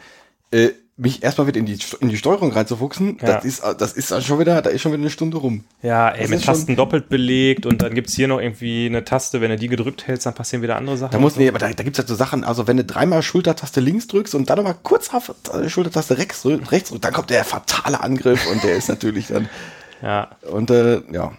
äh, 0.52 0.72
mich 0.98 1.24
erstmal 1.24 1.48
wieder 1.48 1.60
in 1.60 1.66
die, 1.66 1.78
in 2.00 2.08
die 2.08 2.16
Steuerung 2.16 2.54
reinzufuchsen, 2.54 3.18
Ja. 3.22 3.34
das 3.34 3.44
ist, 3.44 3.62
das 3.78 3.92
ist 3.94 4.12
dann 4.12 4.22
schon 4.22 4.40
wieder, 4.40 4.62
da 4.62 4.70
ist 4.70 4.82
schon 4.82 4.94
wieder 4.94 5.02
eine 5.02 5.10
Stunde 5.10 5.36
rum. 5.38 5.66
Ja, 5.82 6.10
ey, 6.10 6.22
Das 6.22 6.30
mit 6.30 6.46
Tasten 6.46 6.76
doppelt 6.78 7.10
belegt 7.10 7.66
und 7.66 7.82
dann 7.82 7.94
gibt's 7.94 8.14
hier 8.14 8.30
noch 8.30 8.40
irgendwie 8.40 8.86
eine 8.86 9.04
Taste, 9.04 9.42
wenn 9.42 9.50
du 9.50 9.58
die 9.58 9.68
gedrückt 9.68 10.08
hältst, 10.08 10.26
dann 10.26 10.34
passieren 10.34 10.62
wieder 10.64 10.78
andere 10.78 10.98
Sachen. 10.98 11.12
Da 11.12 11.20
muss, 11.20 11.36
nee, 11.36 11.50
aber 11.50 11.60
da, 11.60 11.70
da 11.70 11.84
gibt's 11.84 12.00
halt 12.00 12.08
so 12.08 12.16
Sachen, 12.16 12.46
also 12.46 12.68
wenn 12.68 12.78
du 12.78 12.86
dreimal 12.86 13.22
Schultertaste 13.24 13.82
links 13.82 14.08
drückst 14.08 14.36
und 14.36 14.50
dann 14.50 14.58
nochmal 14.58 14.78
kurz 14.84 15.14
auf 15.14 15.34
äh, 15.54 15.68
Schultertaste 15.68 16.18
rechts, 16.18 16.46
rechts 16.46 16.90
drückst, 16.90 17.04
dann 17.04 17.14
kommt 17.14 17.30
der 17.30 17.44
fatale 17.44 18.00
Angriff 18.02 18.50
und 18.50 18.64
der 18.64 18.78
ist 18.78 18.88
natürlich 18.88 19.28
dann, 19.28 19.50
ja, 20.02 20.30
und 20.50 20.70
äh, 20.72 21.02
ja. 21.12 21.34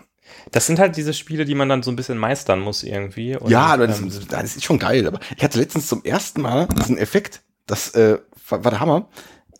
das 0.52 0.66
sind 0.66 0.78
halt 0.78 0.98
diese 0.98 1.14
Spiele, 1.14 1.46
die 1.46 1.54
man 1.54 1.70
dann 1.70 1.82
so 1.82 1.90
ein 1.90 1.96
bisschen 1.96 2.18
meistern 2.18 2.61
muss 2.61 2.82
irgendwie. 2.82 3.38
Und, 3.38 3.50
Ja, 3.50 3.66
aber 3.66 3.86
das, 3.86 4.00
ähm, 4.00 4.12
das 4.28 4.57
ist 4.57 4.64
schon 4.64 4.78
geil. 4.78 5.07
Aber 5.07 5.18
ich 5.34 5.42
hatte 5.42 5.59
letztens 5.59 5.86
zum 5.86 6.04
ersten 6.04 6.42
Mal 6.42 6.68
diesen 6.78 6.98
Effekt, 6.98 7.40
das 7.66 7.94
äh, 7.94 8.18
war 8.50 8.70
der 8.70 8.80
Hammer. 8.80 9.09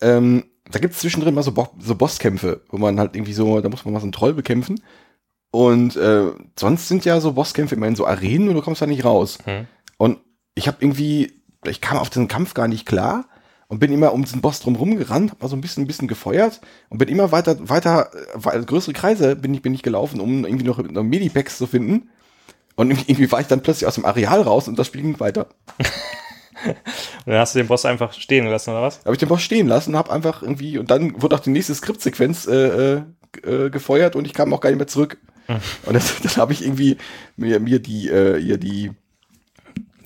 Ähm, 0.01 0.45
da 0.71 0.79
gibt's 0.79 0.99
zwischendrin 0.99 1.35
mal 1.35 1.43
so, 1.43 1.53
Bo 1.53 1.69
so 1.79 1.95
Bosskämpfe, 1.95 2.63
wo 2.71 2.79
man 2.79 2.99
halt 2.99 3.15
irgendwie 3.15 3.33
so, 3.33 3.61
da 3.61 3.69
muss 3.69 3.85
man 3.85 3.95
mal 3.95 4.01
so 4.01 4.05
einen 4.05 4.13
Troll 4.13 4.35
bekämpfen. 4.35 4.81
Und 5.53 5.97
äh, 5.97 6.33
sonst 6.59 6.89
sind 6.89 7.05
ja 7.05 7.21
so 7.21 7.33
Bosskämpfe 7.33 7.75
immer 7.77 7.87
in 7.87 7.97
so 7.97 8.07
Arenen 8.07 8.49
und 8.49 8.55
du 8.55 8.63
kommst 8.63 8.83
da 8.83 8.87
nicht 8.87 9.05
raus. 9.05 9.39
Hm. 9.45 9.67
Und 9.97 10.19
ich 10.55 10.67
habe 10.67 10.79
irgendwie, 10.81 11.41
ich 11.67 11.81
kam 11.81 11.99
auf 11.99 12.11
diesen 12.11 12.29
Kampf 12.29 12.55
gar 12.55 12.69
nicht 12.69 12.85
klar 12.85 13.27
und 13.69 13.79
bin 13.79 13.93
immer 13.93 14.13
um 14.13 14.25
diesen 14.25 14.41
Boss 14.41 14.61
drumherum 14.61 14.97
gerannt, 14.97 15.31
hab 15.31 15.43
mal 15.43 15.49
so 15.49 15.57
ein 15.57 15.61
bisschen, 15.61 15.85
ein 15.85 15.87
bisschen 15.87 16.09
gefeuert 16.09 16.61
und 16.89 16.99
bin 16.99 17.09
immer 17.09 17.33
weiter, 17.33 17.57
weiter, 17.69 18.11
äh, 18.15 18.27
wei- 18.35 18.59
größere 18.59 18.93
Kreise 18.93 19.37
bin 19.37 19.55
ich, 19.55 19.63
bin 19.63 19.73
ich 19.75 19.83
gelaufen, 19.83 20.21
um 20.21 20.45
irgendwie 20.45 20.65
noch, 20.67 20.79
noch 20.79 21.03
Medipacks 21.03 21.59
zu 21.59 21.67
finden. 21.67 22.11
Und 22.75 22.91
irgendwie 23.09 23.31
war 23.31 23.41
ich 23.41 23.47
dann 23.47 23.63
plötzlich 23.63 23.87
aus 23.87 23.95
dem 23.95 24.05
Areal 24.05 24.43
raus 24.43 24.69
und 24.69 24.79
das 24.79 24.89
Spiel 24.89 25.03
ging 25.03 25.19
weiter. 25.21 25.47
Und 27.25 27.33
dann 27.33 27.39
hast 27.39 27.55
du 27.55 27.59
den 27.59 27.69
Boss 27.69 27.85
einfach 27.85 28.13
stehen 28.13 28.45
gelassen, 28.45 28.71
oder 28.71 28.83
was? 28.83 29.01
Habe 29.05 29.13
ich 29.13 29.19
den 29.19 29.29
Boss 29.29 29.43
stehen 29.43 29.69
lassen, 29.69 29.97
hab 29.97 30.11
einfach 30.11 30.43
irgendwie, 30.43 30.79
und 30.79 30.91
dann 30.91 31.21
wurde 31.21 31.37
auch 31.37 31.41
die 31.41 31.51
nächste 31.51 31.75
Skriptsequenz 31.75 32.47
äh, 32.47 32.95
äh, 32.95 33.03
äh, 33.45 33.71
gefeuert 33.71 34.17
und 34.17 34.27
ich 34.27 34.35
kam 34.35 34.53
auch 34.53 34.61
gar 34.61 34.71
nicht 34.71 34.79
mehr 34.79 34.87
zurück. 34.87 35.19
Und 35.49 35.95
das, 35.95 36.21
dann 36.21 36.37
habe 36.37 36.53
ich 36.53 36.63
irgendwie 36.63 36.97
mir, 37.37 37.61
mir 37.61 37.79
die, 37.79 38.09
äh, 38.09 38.41
hier 38.41 38.59
die, 38.59 38.93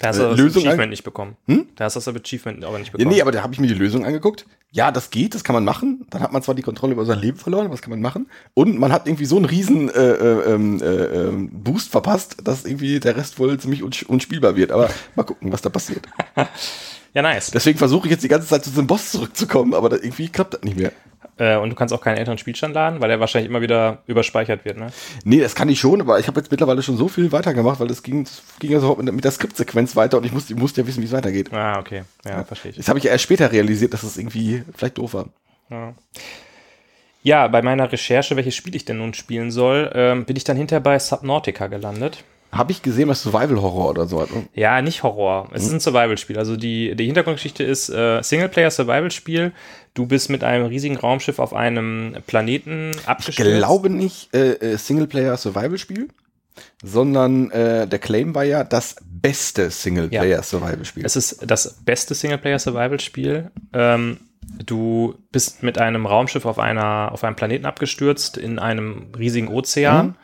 Da 0.01 0.09
hast 0.09 0.17
Äh, 0.17 0.23
du 0.23 0.29
das 0.31 0.39
Lösung 0.39 0.63
Achievement 0.67 0.91
nicht 0.91 1.05
bekommen. 1.05 1.37
Hm? 1.47 1.67
Da 1.77 1.85
hast 1.85 1.95
du 1.95 2.01
das 2.01 2.09
Achievement 2.09 2.65
aber 2.65 2.79
nicht 2.79 2.89
ja, 2.89 2.93
bekommen. 2.93 3.15
nee, 3.15 3.21
aber 3.21 3.33
da 3.33 3.43
habe 3.43 3.53
ich 3.53 3.61
mir 3.61 3.67
die 3.67 3.75
Lösung 3.75 4.05
angeguckt. 4.05 4.47
Ja, 4.73 4.91
das 4.91 5.11
geht, 5.11 5.35
das 5.35 5.45
kann 5.45 5.55
man 5.55 5.65
machen. 5.65 6.07
Dann 6.11 6.23
hat 6.23 6.33
man 6.33 6.43
zwar 6.43 6.55
die 6.55 6.63
Kontrolle 6.63 6.95
über 6.95 7.05
sein 7.05 7.19
Leben 7.19 7.37
verloren, 7.37 7.67
aber 7.67 7.75
das 7.75 7.83
kann 7.83 7.91
man 7.91 8.01
machen. 8.01 8.29
Und 8.55 8.79
man 8.79 8.93
hat 8.93 9.07
irgendwie 9.07 9.27
so 9.27 9.37
einen 9.37 9.45
riesen 9.45 9.91
äh, 9.91 10.13
äh, 10.13 10.55
ähm, 10.55 10.81
äh, 10.81 10.87
ähm, 10.87 11.51
Boost 11.53 11.91
verpasst, 11.91 12.39
dass 12.45 12.65
irgendwie 12.65 12.99
der 12.99 13.17
Rest 13.17 13.39
wohl 13.39 13.59
ziemlich 13.59 13.83
uns 13.83 14.03
unspielbar 14.03 14.57
wird. 14.57 14.73
Aber 14.73 14.89
mal 15.17 15.25
gucken, 15.25 15.53
was 15.53 15.61
da 15.61 15.69
passiert. 15.69 16.09
ja, 17.15 17.23
nice. 17.23 17.51
Deswegen 17.51 17.79
versuche 17.79 18.07
ich 18.07 18.13
jetzt 18.13 18.25
die 18.25 18.29
ganze 18.29 18.49
Zeit 18.49 18.65
zu 18.65 18.71
diesem 18.71 18.87
Boss 18.87 19.11
zurückzukommen, 19.13 19.75
aber 19.75 19.93
irgendwie 19.93 20.29
klappt 20.29 20.55
das 20.55 20.63
nicht 20.63 20.79
mehr. 20.79 20.93
Äh, 21.41 21.57
und 21.57 21.71
du 21.71 21.75
kannst 21.75 21.95
auch 21.95 22.03
keinen 22.03 22.19
älteren 22.19 22.37
Spielstand 22.37 22.75
laden, 22.75 23.01
weil 23.01 23.09
der 23.09 23.19
wahrscheinlich 23.19 23.49
immer 23.49 23.63
wieder 23.63 24.03
überspeichert 24.07 24.67
wird, 24.67 24.77
ne? 24.77 24.89
Nee, 25.25 25.41
das 25.41 25.55
kann 25.55 25.71
ich 25.71 25.81
schon, 25.81 26.03
aber 26.03 26.21
ich 26.21 26.27
habe 26.27 26.39
jetzt 26.39 26.51
mittlerweile 26.51 26.83
schon 26.83 26.99
so 26.99 27.09
viel 27.09 27.33
weitergemacht, 27.33 27.81
weil 27.81 27.91
es 27.91 28.03
ging, 28.03 28.23
es 28.23 28.43
ging 28.59 28.71
ja 28.71 28.79
so 28.79 28.95
mit, 28.97 29.25
der 29.25 29.31
Skriptsequenz 29.31 29.97
weiter 29.97 30.19
und 30.19 30.27
ich 30.27 30.33
musste, 30.33 30.53
ich 30.53 30.59
musste 30.59 30.83
ja 30.83 30.87
wissen, 30.87 31.01
wie 31.01 31.07
es 31.07 31.13
weitergeht. 31.13 31.51
Ah, 31.51 31.79
okay. 31.79 32.03
Ja, 32.27 32.45
verstehe 32.45 32.73
ich. 32.73 32.77
Das 32.77 32.89
habe 32.89 32.99
ich 32.99 33.07
ja 33.07 33.11
erst 33.11 33.25
später 33.25 33.51
realisiert, 33.51 33.95
dass 33.95 34.03
es 34.03 34.19
irgendwie 34.19 34.63
vielleicht 34.77 34.99
doof 34.99 35.15
war. 35.15 35.31
Ja. 35.71 35.95
ja, 37.23 37.49
bei 37.49 37.63
meiner 37.63 37.91
Recherche, 37.91 38.37
welches 38.37 38.55
Spiel 38.55 38.75
ich 38.77 38.85
denn 38.85 38.99
nun 38.99 39.15
spielen 39.15 39.51
soll, 39.51 39.91
ähm, 39.95 40.27
bin 40.27 40.37
ich 40.37 40.45
dann 40.45 40.59
hinterher 40.59 40.83
bei 40.83 40.99
Subnautica 40.99 41.69
gelandet. 41.69 42.23
Habe 42.53 42.73
ich 42.73 42.83
gesehen, 42.83 43.09
was 43.09 43.23
Survival-Horror 43.23 43.91
oder 43.91 44.07
so 44.07 44.21
hat. 44.21 44.35
ne? 44.35 44.49
Ja, 44.55 44.83
nicht 44.83 45.03
Horror. 45.05 45.49
Es 45.53 45.65
ist 45.65 45.73
ein 45.73 45.79
Survival-Spiel. 45.81 46.37
Also 46.37 46.57
die, 46.57 46.97
die 46.97 47.07
Hintergrundgeschichte 47.07 47.63
ist 47.63 47.89
äh, 47.91 48.21
Singleplayer-Survival-Spiel. 48.23 49.53
Du 49.95 50.07
bist 50.07 50.31
mit 50.31 50.43
einem 50.43 50.67
riesigen 50.67 50.97
Raumschiff 50.97 51.39
auf 51.39 51.55
einem 51.55 52.17
Planeten 52.27 52.91
Ich 52.95 53.09
abgestürzt. 53.09 53.39
glaube 53.57 53.89
nicht 53.91 54.35
äh, 54.35 54.53
äh, 54.55 54.77
Singleplayer-Survival-Spiel, 54.77 56.09
sondern 56.83 57.51
äh, 57.53 57.87
der 57.87 57.99
Claim 57.99 58.35
war 58.35 58.45
ja 58.45 58.65
das 58.65 58.97
beste 59.05 59.71
Singleplayer-Survival-Spiel. 59.71 61.05
Es 61.05 61.17
ist 61.17 61.49
das 61.49 61.75
beste 61.85 62.15
Singleplayer-Survival-Spiel. 62.15 63.51
Ähm, 63.73 64.19
du 64.67 65.15
bist 65.33 65.63
mit 65.63 65.79
einem 65.79 66.07
Raumschiff 66.07 66.45
auf, 66.47 66.59
einer, 66.59 67.11
auf 67.13 67.23
einem 67.25 67.37
Planeten 67.37 67.67
abgestürzt 67.67 68.37
in 68.37 68.59
einem 68.59 69.09
riesigen 69.17 69.49
Ozean. 69.49 70.17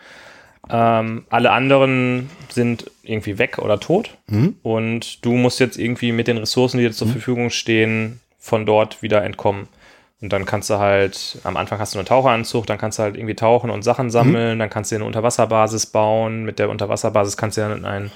Ähm, 0.69 1.25
alle 1.31 1.53
anderen 1.53 2.29
sind 2.49 2.91
irgendwie 3.03 3.39
weg 3.39 3.59
oder 3.59 3.79
tot. 3.79 4.17
Und 4.63 5.25
du 5.25 5.33
musst 5.33 5.61
jetzt 5.61 5.79
irgendwie 5.79 6.13
mit 6.13 6.27
den 6.29 6.39
Ressourcen, 6.39 6.79
die 6.79 6.85
dir 6.85 6.93
zur 6.93 7.09
Verfügung 7.09 7.51
stehen, 7.51 8.21
von 8.39 8.67
dort 8.67 9.03
wieder 9.03 9.23
entkommen. 9.25 9.69
Und 10.21 10.33
dann 10.33 10.47
kannst 10.47 10.71
du 10.71 10.79
halt, 10.79 11.39
am 11.45 11.57
Anfang 11.57 11.79
hast 11.79 11.95
du 11.95 11.99
einen 11.99 12.07
Taucheranzug, 12.07 12.67
dann 12.67 12.79
kannst 12.79 12.99
du 12.99 13.03
halt 13.03 13.17
irgendwie 13.17 13.35
tauchen 13.35 13.69
und 13.71 13.83
Sachen 13.83 14.11
sammeln, 14.11 14.59
dann 14.59 14.71
kannst 14.71 14.91
du 14.91 14.97
eine 14.97 15.05
Unterwasserbasis 15.05 15.87
bauen. 15.87 16.45
Mit 16.45 16.59
der 16.59 16.71
Unterwasserbasis 16.71 17.37
kannst 17.37 17.59
du 17.59 17.61
dann 17.63 17.85
ein 17.85 18.11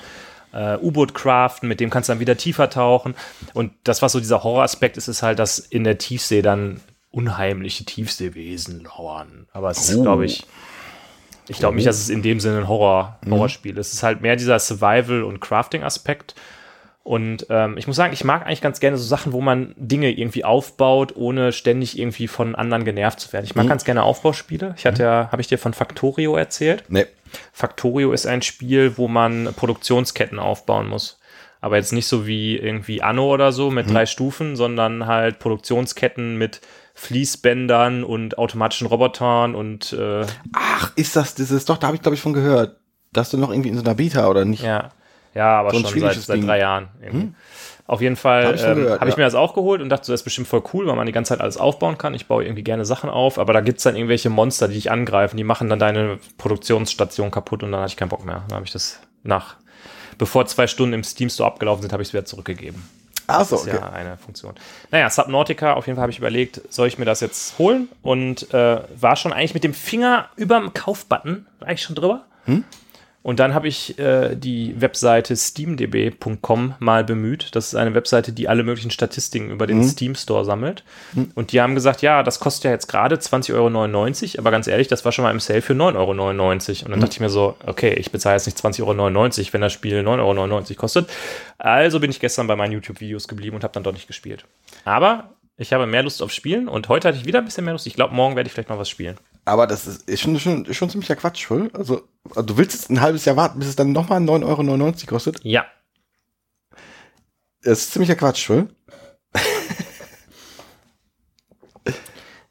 äh, 0.52 0.76
U-Boot 0.78 1.14
craften, 1.14 1.68
mit 1.68 1.78
dem 1.78 1.90
kannst 1.90 2.08
du 2.08 2.12
dann 2.12 2.20
wieder 2.20 2.36
tiefer 2.36 2.70
tauchen. 2.70 3.14
Und 3.54 3.72
das, 3.84 4.00
was 4.02 4.12
so 4.12 4.18
dieser 4.18 4.42
Horroraspekt 4.42 4.96
ist, 4.96 5.08
ist 5.08 5.22
halt, 5.22 5.38
dass 5.38 5.58
in 5.58 5.84
der 5.84 5.98
Tiefsee 5.98 6.40
dann 6.42 6.80
unheimliche 7.10 7.84
Tiefseewesen 7.84 8.84
lauern. 8.84 9.46
Aber 9.52 9.70
es 9.70 9.88
ist, 9.90 9.96
Oh. 9.98 10.02
glaube 10.02 10.24
ich, 10.24 10.44
ich 11.50 11.58
glaube 11.58 11.76
nicht, 11.76 11.86
dass 11.86 11.98
es 11.98 12.08
in 12.08 12.22
dem 12.22 12.40
Sinne 12.40 12.58
ein 12.58 12.68
Horror, 12.68 13.18
Mhm. 13.24 13.32
Horrorspiel 13.32 13.76
ist. 13.78 13.88
Es 13.88 13.94
ist 13.94 14.02
halt 14.02 14.20
mehr 14.22 14.36
dieser 14.36 14.58
Survival- 14.58 15.22
und 15.24 15.40
Crafting-Aspekt. 15.40 16.34
Und 17.02 17.46
ähm, 17.48 17.76
ich 17.78 17.86
muss 17.86 17.96
sagen, 17.96 18.12
ich 18.12 18.24
mag 18.24 18.46
eigentlich 18.46 18.60
ganz 18.60 18.78
gerne 18.78 18.96
so 18.98 19.04
Sachen, 19.04 19.32
wo 19.32 19.40
man 19.40 19.74
Dinge 19.76 20.10
irgendwie 20.12 20.44
aufbaut, 20.44 21.16
ohne 21.16 21.50
ständig 21.52 21.98
irgendwie 21.98 22.28
von 22.28 22.54
anderen 22.54 22.84
genervt 22.84 23.20
zu 23.20 23.32
werden. 23.32 23.44
Ich 23.46 23.54
Mhm. 23.54 23.62
mag 23.62 23.68
ganz 23.68 23.84
gerne 23.84 24.02
Aufbauspiele. 24.02 24.74
Ich 24.76 24.84
hatte 24.86 25.02
ja, 25.02 25.28
habe 25.32 25.40
ich 25.42 25.48
dir 25.48 25.58
von 25.58 25.72
Factorio 25.74 26.36
erzählt? 26.36 26.84
nee. 26.88 27.06
Factorio 27.52 28.12
ist 28.12 28.26
ein 28.26 28.42
Spiel, 28.42 28.96
wo 28.98 29.06
man 29.08 29.54
Produktionsketten 29.56 30.38
aufbauen 30.40 30.88
muss. 30.88 31.18
Aber 31.60 31.76
jetzt 31.76 31.92
nicht 31.92 32.06
so 32.08 32.26
wie 32.26 32.56
irgendwie 32.56 33.02
Anno 33.02 33.32
oder 33.32 33.52
so 33.52 33.70
mit 33.70 33.88
drei 33.90 34.04
Stufen, 34.06 34.56
sondern 34.56 35.06
halt 35.06 35.38
Produktionsketten 35.38 36.36
mit 36.36 36.60
Fließbändern 37.00 38.04
und 38.04 38.36
automatischen 38.36 38.86
Robotern 38.86 39.54
und 39.54 39.94
äh, 39.94 40.26
Ach, 40.52 40.92
ist 40.96 41.16
das 41.16 41.34
dieses, 41.34 41.64
doch, 41.64 41.78
da 41.78 41.86
habe 41.86 41.96
ich 41.96 42.02
glaube 42.02 42.14
ich 42.14 42.20
von 42.20 42.34
gehört. 42.34 42.76
Dass 43.12 43.30
du 43.30 43.38
noch 43.38 43.50
irgendwie 43.50 43.70
in 43.70 43.76
so 43.76 43.82
einer 43.82 43.94
Beta 43.94 44.28
oder 44.28 44.44
nicht? 44.44 44.62
ja, 44.62 44.90
ja, 45.34 45.60
aber 45.60 45.70
So 45.70 45.78
schon 45.86 46.00
seit, 46.00 46.14
seit 46.16 46.44
drei 46.46 46.58
Jahren. 46.58 46.88
irgendwie. 47.02 47.32
Auf 47.86 48.02
jeden 48.02 48.16
Fall 48.16 48.42
Hab 48.42 48.46
habe 48.48 48.56
ich 48.56 48.64
ähm, 48.64 48.74
gehört, 48.76 49.00
hab 49.00 49.08
ich 49.08 49.14
ja. 49.14 49.18
mir 49.18 49.24
das 49.24 49.34
auch 49.34 49.54
geholt 49.54 49.80
und 49.80 49.88
dachte, 49.88 50.04
so, 50.04 50.12
das 50.12 50.20
ist 50.20 50.24
bestimmt 50.24 50.46
voll 50.46 50.62
cool, 50.74 50.86
weil 50.86 50.94
man 50.94 51.06
die 51.06 51.12
ganze 51.12 51.30
Zeit 51.30 51.40
alles 51.40 51.56
aufbauen 51.56 51.96
kann. 51.96 52.12
Ich 52.12 52.26
baue 52.26 52.44
irgendwie 52.44 52.62
gerne 52.62 52.84
Sachen 52.84 53.08
auf, 53.08 53.38
aber 53.38 53.54
da 53.54 53.62
gibt 53.62 53.78
es 53.78 53.84
dann 53.84 53.96
irgendwelche 53.96 54.28
Monster, 54.28 54.68
die 54.68 54.74
dich 54.74 54.90
angreifen, 54.90 55.38
die 55.38 55.44
machen 55.44 55.70
dann 55.70 55.78
deine 55.78 56.18
Produktionsstation 56.36 57.30
kaputt 57.30 57.62
und 57.62 57.72
dann 57.72 57.80
hatte 57.80 57.92
ich 57.92 57.96
keinen 57.96 58.10
Bock 58.10 58.26
mehr. 58.26 58.44
Dann 58.48 58.56
habe 58.56 58.66
ich 58.66 58.72
das 58.72 59.00
nach, 59.22 59.56
bevor 60.18 60.44
zwei 60.46 60.66
Stunden 60.66 60.92
im 60.92 61.02
Steam 61.02 61.30
Store 61.30 61.48
abgelaufen 61.48 61.80
sind, 61.82 61.92
habe 61.92 62.02
ich 62.02 62.10
es 62.10 62.12
wieder 62.12 62.26
zurückgegeben. 62.26 62.86
Ach 63.32 63.44
so, 63.44 63.56
Das 63.56 63.66
ist 63.66 63.72
okay. 63.72 63.78
ja 63.82 63.90
eine 63.90 64.16
Funktion. 64.16 64.54
Naja, 64.90 65.08
Subnautica, 65.10 65.74
auf 65.74 65.86
jeden 65.86 65.96
Fall 65.96 66.02
habe 66.02 66.12
ich 66.12 66.18
überlegt, 66.18 66.60
soll 66.70 66.88
ich 66.88 66.98
mir 66.98 67.04
das 67.04 67.20
jetzt 67.20 67.58
holen? 67.58 67.88
Und 68.02 68.52
äh, 68.54 68.80
war 69.00 69.16
schon 69.16 69.32
eigentlich 69.32 69.54
mit 69.54 69.64
dem 69.64 69.74
Finger 69.74 70.28
überm 70.36 70.74
Kaufbutton, 70.74 71.46
war 71.58 71.68
eigentlich 71.68 71.82
schon 71.82 71.96
drüber. 71.96 72.24
Und 73.22 73.38
dann 73.38 73.52
habe 73.52 73.68
ich 73.68 73.98
äh, 73.98 74.34
die 74.34 74.80
Webseite 74.80 75.36
steamdb.com 75.36 76.74
mal 76.78 77.04
bemüht. 77.04 77.54
Das 77.54 77.68
ist 77.68 77.74
eine 77.74 77.94
Webseite, 77.94 78.32
die 78.32 78.48
alle 78.48 78.62
möglichen 78.62 78.90
Statistiken 78.90 79.50
über 79.50 79.66
den 79.66 79.84
Steam 79.86 80.14
Store 80.14 80.44
sammelt. 80.44 80.84
Und 81.34 81.52
die 81.52 81.60
haben 81.60 81.74
gesagt, 81.74 82.00
ja, 82.00 82.22
das 82.22 82.40
kostet 82.40 82.64
ja 82.64 82.70
jetzt 82.70 82.86
gerade 82.86 83.16
20,99 83.16 83.54
Euro, 83.54 84.38
aber 84.38 84.50
ganz 84.50 84.66
ehrlich, 84.68 84.88
das 84.88 85.04
war 85.04 85.12
schon 85.12 85.24
mal 85.24 85.30
im 85.32 85.40
Sale 85.40 85.60
für 85.60 85.74
9,99 85.74 85.98
Euro. 85.98 86.84
Und 86.86 86.90
dann 86.90 87.00
dachte 87.00 87.12
ich 87.12 87.20
mir 87.20 87.28
so, 87.28 87.56
okay, 87.66 87.92
ich 87.92 88.10
bezahle 88.10 88.36
jetzt 88.36 88.46
nicht 88.46 88.58
20,99 88.58 88.84
Euro, 88.84 89.52
wenn 89.52 89.60
das 89.60 89.72
Spiel 89.72 90.00
9,99 90.00 90.50
Euro 90.50 90.74
kostet. 90.76 91.10
Also 91.58 92.00
bin 92.00 92.10
ich 92.10 92.20
gestern 92.20 92.46
bei 92.46 92.56
meinen 92.56 92.72
YouTube-Videos 92.72 93.28
geblieben 93.28 93.56
und 93.56 93.64
habe 93.64 93.74
dann 93.74 93.82
dort 93.82 93.96
nicht 93.96 94.06
gespielt. 94.06 94.46
Aber 94.86 95.34
ich 95.58 95.74
habe 95.74 95.86
mehr 95.86 96.02
Lust 96.02 96.22
auf 96.22 96.32
Spielen 96.32 96.68
und 96.68 96.88
heute 96.88 97.08
hatte 97.08 97.18
ich 97.18 97.26
wieder 97.26 97.40
ein 97.40 97.44
bisschen 97.44 97.66
mehr 97.66 97.74
Lust. 97.74 97.86
Ich 97.86 97.94
glaube, 97.94 98.14
morgen 98.14 98.34
werde 98.34 98.46
ich 98.46 98.54
vielleicht 98.54 98.70
mal 98.70 98.78
was 98.78 98.88
spielen. 98.88 99.18
Aber 99.50 99.66
das 99.66 99.84
ist, 99.88 100.08
ist, 100.08 100.20
schon, 100.20 100.38
schon, 100.38 100.64
ist 100.64 100.76
schon 100.76 100.90
ziemlicher 100.90 101.16
Quatsch, 101.16 101.50
wohl? 101.50 101.72
Also, 101.74 102.06
du 102.36 102.56
willst 102.56 102.72
jetzt 102.74 102.88
ein 102.88 103.00
halbes 103.00 103.24
Jahr 103.24 103.34
warten, 103.36 103.58
bis 103.58 103.66
es 103.66 103.74
dann 103.74 103.90
nochmal 103.90 104.20
9,99 104.20 104.44
Euro 104.46 104.92
kostet? 105.08 105.40
Ja, 105.42 105.66
Das 107.64 107.80
ist 107.80 107.92
ziemlicher 107.92 108.14
Quatsch, 108.14 108.48
wohl? 108.48 108.68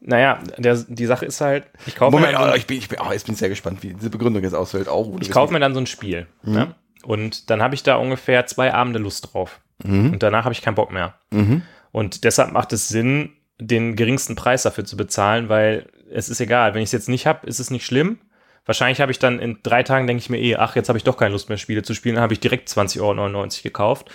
naja, 0.01 0.39
der, 0.57 0.75
die 0.89 1.05
Sache 1.05 1.25
ist 1.25 1.39
halt, 1.39 1.67
ich 1.85 1.95
kaufe 1.95 2.15
mir 2.15 2.19
Moment, 2.21 2.35
dann 2.37 2.43
so 2.43 2.49
oh, 2.49 2.53
ein- 2.53 2.59
ich 2.59 2.67
bin, 2.67 2.77
ich 2.77 2.89
bin, 2.89 2.99
oh, 3.01 3.11
jetzt 3.13 3.25
bin 3.25 3.33
ich 3.33 3.39
sehr 3.39 3.47
gespannt, 3.49 3.81
wie 3.81 3.93
diese 3.93 4.09
Begründung 4.09 4.43
jetzt 4.43 4.53
ausfällt. 4.53 4.89
Auch, 4.89 5.09
ich 5.21 5.31
kaufe 5.31 5.53
mir 5.53 5.59
dann 5.61 5.73
so 5.73 5.79
ein 5.79 5.87
Spiel. 5.87 6.27
Mhm. 6.43 6.53
Ne? 6.53 6.75
Und 7.03 7.49
dann 7.49 7.61
habe 7.61 7.75
ich 7.75 7.83
da 7.83 7.95
ungefähr 7.95 8.45
zwei 8.45 8.73
Abende 8.73 8.99
Lust 8.99 9.33
drauf. 9.33 9.61
Mhm. 9.83 10.11
Und 10.11 10.21
danach 10.23 10.43
habe 10.43 10.51
ich 10.53 10.61
keinen 10.61 10.75
Bock 10.75 10.91
mehr. 10.91 11.13
Mhm. 11.31 11.61
Und 11.93 12.25
deshalb 12.25 12.51
macht 12.51 12.73
es 12.73 12.89
Sinn, 12.89 13.31
den 13.57 13.95
geringsten 13.95 14.35
Preis 14.35 14.63
dafür 14.63 14.83
zu 14.83 14.97
bezahlen, 14.97 15.47
weil 15.47 15.87
es 16.11 16.29
ist 16.29 16.41
egal. 16.41 16.73
Wenn 16.73 16.81
ich 16.81 16.87
es 16.87 16.93
jetzt 16.93 17.09
nicht 17.09 17.25
habe, 17.25 17.47
ist 17.47 17.59
es 17.59 17.71
nicht 17.71 17.85
schlimm. 17.85 18.19
Wahrscheinlich 18.65 19.01
habe 19.01 19.11
ich 19.11 19.19
dann 19.19 19.39
in 19.39 19.59
drei 19.63 19.83
Tagen, 19.83 20.05
denke 20.05 20.21
ich 20.21 20.29
mir 20.29 20.39
eh, 20.39 20.55
ach, 20.55 20.75
jetzt 20.75 20.89
habe 20.89 20.97
ich 20.97 21.03
doch 21.03 21.17
keine 21.17 21.31
Lust 21.31 21.49
mehr, 21.49 21.57
Spiele 21.57 21.81
zu 21.81 21.93
spielen. 21.93 22.15
Dann 22.15 22.23
habe 22.23 22.33
ich 22.33 22.39
direkt 22.39 22.69
20,99 22.69 23.01
Euro 23.01 23.47
gekauft. 23.63 24.11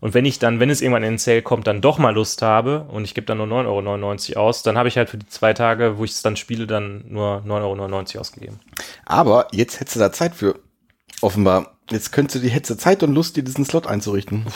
Und 0.00 0.14
wenn 0.14 0.24
ich 0.24 0.40
dann, 0.40 0.58
wenn 0.58 0.68
es 0.68 0.80
irgendwann 0.80 1.04
in 1.04 1.12
den 1.12 1.18
Sale 1.18 1.42
kommt, 1.42 1.68
dann 1.68 1.80
doch 1.80 1.98
mal 1.98 2.12
Lust 2.12 2.42
habe 2.42 2.86
und 2.90 3.04
ich 3.04 3.14
gebe 3.14 3.24
dann 3.24 3.38
nur 3.38 3.46
9,99 3.46 4.34
Euro 4.34 4.48
aus, 4.48 4.64
dann 4.64 4.76
habe 4.76 4.88
ich 4.88 4.96
halt 4.96 5.08
für 5.08 5.18
die 5.18 5.28
zwei 5.28 5.52
Tage, 5.52 5.96
wo 5.96 6.04
ich 6.04 6.10
es 6.10 6.22
dann 6.22 6.34
spiele, 6.34 6.66
dann 6.66 7.04
nur 7.06 7.44
9,99 7.46 8.14
Euro 8.14 8.20
ausgegeben. 8.20 8.58
Aber 9.04 9.46
jetzt 9.52 9.78
hättest 9.78 9.94
du 9.94 10.00
da 10.00 10.10
Zeit 10.10 10.34
für. 10.34 10.58
Offenbar. 11.20 11.76
Jetzt 11.88 12.10
könntest 12.10 12.34
du 12.34 12.40
die 12.40 12.52
hättest 12.52 12.70
du 12.70 12.82
Zeit 12.82 13.04
und 13.04 13.14
Lust, 13.14 13.36
dir 13.36 13.44
diesen 13.44 13.64
Slot 13.64 13.86
einzurichten. 13.86 14.46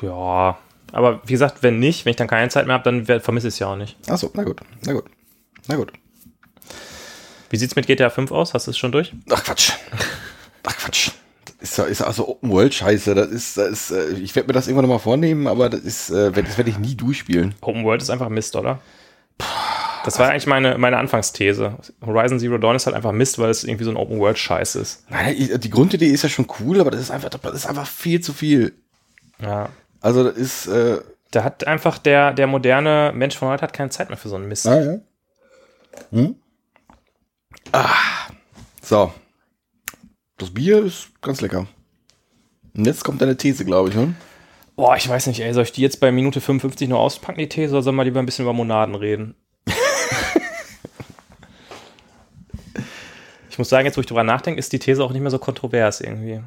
Ja, 0.00 0.58
aber 0.92 1.20
wie 1.24 1.32
gesagt, 1.32 1.64
wenn 1.64 1.80
nicht, 1.80 2.04
wenn 2.04 2.10
ich 2.10 2.16
dann 2.16 2.28
keine 2.28 2.48
Zeit 2.50 2.66
mehr 2.66 2.74
habe, 2.74 2.84
dann 2.84 3.20
vermisse 3.20 3.48
ich 3.48 3.54
es 3.54 3.58
ja 3.58 3.72
auch 3.72 3.76
nicht. 3.76 3.96
Achso, 4.08 4.30
na 4.34 4.44
gut. 4.44 4.60
Na 4.86 4.92
gut. 4.92 5.06
Na 5.66 5.74
gut. 5.74 5.92
Wie 7.54 7.58
sieht's 7.58 7.76
mit 7.76 7.86
GTA 7.86 8.10
5 8.10 8.32
aus? 8.32 8.52
Hast 8.52 8.66
du 8.66 8.72
es 8.72 8.78
schon 8.78 8.90
durch? 8.90 9.12
Ach 9.30 9.44
Quatsch. 9.44 9.70
Ach 10.64 10.76
Quatsch. 10.76 11.10
Das 11.60 11.70
ist, 11.70 11.78
ja- 11.78 11.84
ist 11.84 12.02
also 12.02 12.26
Open 12.26 12.50
World 12.50 12.74
Scheiße. 12.74 13.14
Das 13.14 13.28
ist, 13.28 13.56
das 13.56 13.68
ist 13.70 13.90
äh, 13.92 14.10
ich 14.14 14.34
werde 14.34 14.48
mir 14.48 14.54
das 14.54 14.66
irgendwann 14.66 14.86
noch 14.88 14.94
mal 14.96 14.98
vornehmen, 14.98 15.46
aber 15.46 15.70
das 15.70 15.82
ist, 15.82 16.10
äh, 16.10 16.32
das 16.32 16.58
werde 16.58 16.70
ich 16.70 16.78
nie 16.80 16.96
durchspielen. 16.96 17.54
Open 17.60 17.84
World 17.84 18.02
ist 18.02 18.10
einfach 18.10 18.28
Mist, 18.28 18.56
oder? 18.56 18.80
Das 20.04 20.18
war 20.18 20.30
eigentlich 20.30 20.48
meine, 20.48 20.78
meine 20.78 20.96
Anfangsthese. 20.96 21.76
Horizon 22.04 22.40
Zero 22.40 22.58
Dawn 22.58 22.74
ist 22.74 22.86
halt 22.86 22.96
einfach 22.96 23.12
Mist, 23.12 23.38
weil 23.38 23.50
es 23.50 23.62
irgendwie 23.62 23.84
so 23.84 23.90
ein 23.90 23.96
Open 23.96 24.18
World 24.18 24.36
Scheiß 24.36 24.74
ist. 24.74 25.04
Nein, 25.08 25.36
die 25.60 25.70
Grundidee 25.70 26.08
ist 26.08 26.24
ja 26.24 26.28
schon 26.28 26.48
cool, 26.58 26.80
aber 26.80 26.90
das 26.90 27.02
ist 27.02 27.12
einfach, 27.12 27.28
das 27.28 27.54
ist 27.54 27.66
einfach 27.66 27.86
viel 27.86 28.20
zu 28.20 28.32
viel. 28.32 28.72
Ja. 29.40 29.68
Also 30.00 30.24
das 30.24 30.36
ist, 30.36 30.66
äh, 30.66 30.98
Da 31.30 31.44
hat 31.44 31.68
einfach 31.68 31.98
der, 31.98 32.32
der 32.32 32.48
moderne 32.48 33.12
Mensch 33.14 33.36
von 33.38 33.46
heute 33.46 33.62
hat 33.62 33.72
keine 33.72 33.90
Zeit 33.90 34.08
mehr 34.08 34.18
für 34.18 34.28
so 34.28 34.34
einen 34.34 34.48
Mist. 34.48 34.66
ah, 34.66 34.80
ja. 34.82 34.96
Hm? 36.10 36.34
Ah, 37.74 38.28
so. 38.82 39.12
Das 40.36 40.54
Bier 40.54 40.84
ist 40.84 41.08
ganz 41.20 41.40
lecker. 41.40 41.66
Und 42.72 42.84
jetzt 42.86 43.02
kommt 43.02 43.20
deine 43.20 43.36
These, 43.36 43.64
glaube 43.64 43.88
ich, 43.88 43.96
ne? 43.96 44.14
Boah, 44.76 44.96
ich 44.96 45.08
weiß 45.08 45.26
nicht, 45.26 45.40
ey, 45.40 45.52
soll 45.52 45.64
ich 45.64 45.72
die 45.72 45.82
jetzt 45.82 45.98
bei 45.98 46.12
Minute 46.12 46.40
55 46.40 46.88
nur 46.88 47.00
auspacken, 47.00 47.40
die 47.40 47.48
These, 47.48 47.72
oder 47.74 47.82
sollen 47.82 47.96
wir 47.96 48.04
lieber 48.04 48.20
ein 48.20 48.26
bisschen 48.26 48.44
über 48.44 48.52
Monaden 48.52 48.94
reden? 48.94 49.34
ich 53.50 53.58
muss 53.58 53.68
sagen, 53.68 53.86
jetzt 53.86 53.96
wo 53.96 54.00
ich 54.02 54.06
drüber 54.06 54.22
nachdenke, 54.22 54.60
ist 54.60 54.72
die 54.72 54.78
These 54.78 55.02
auch 55.02 55.10
nicht 55.10 55.22
mehr 55.22 55.32
so 55.32 55.40
kontrovers 55.40 56.00
irgendwie. 56.00 56.42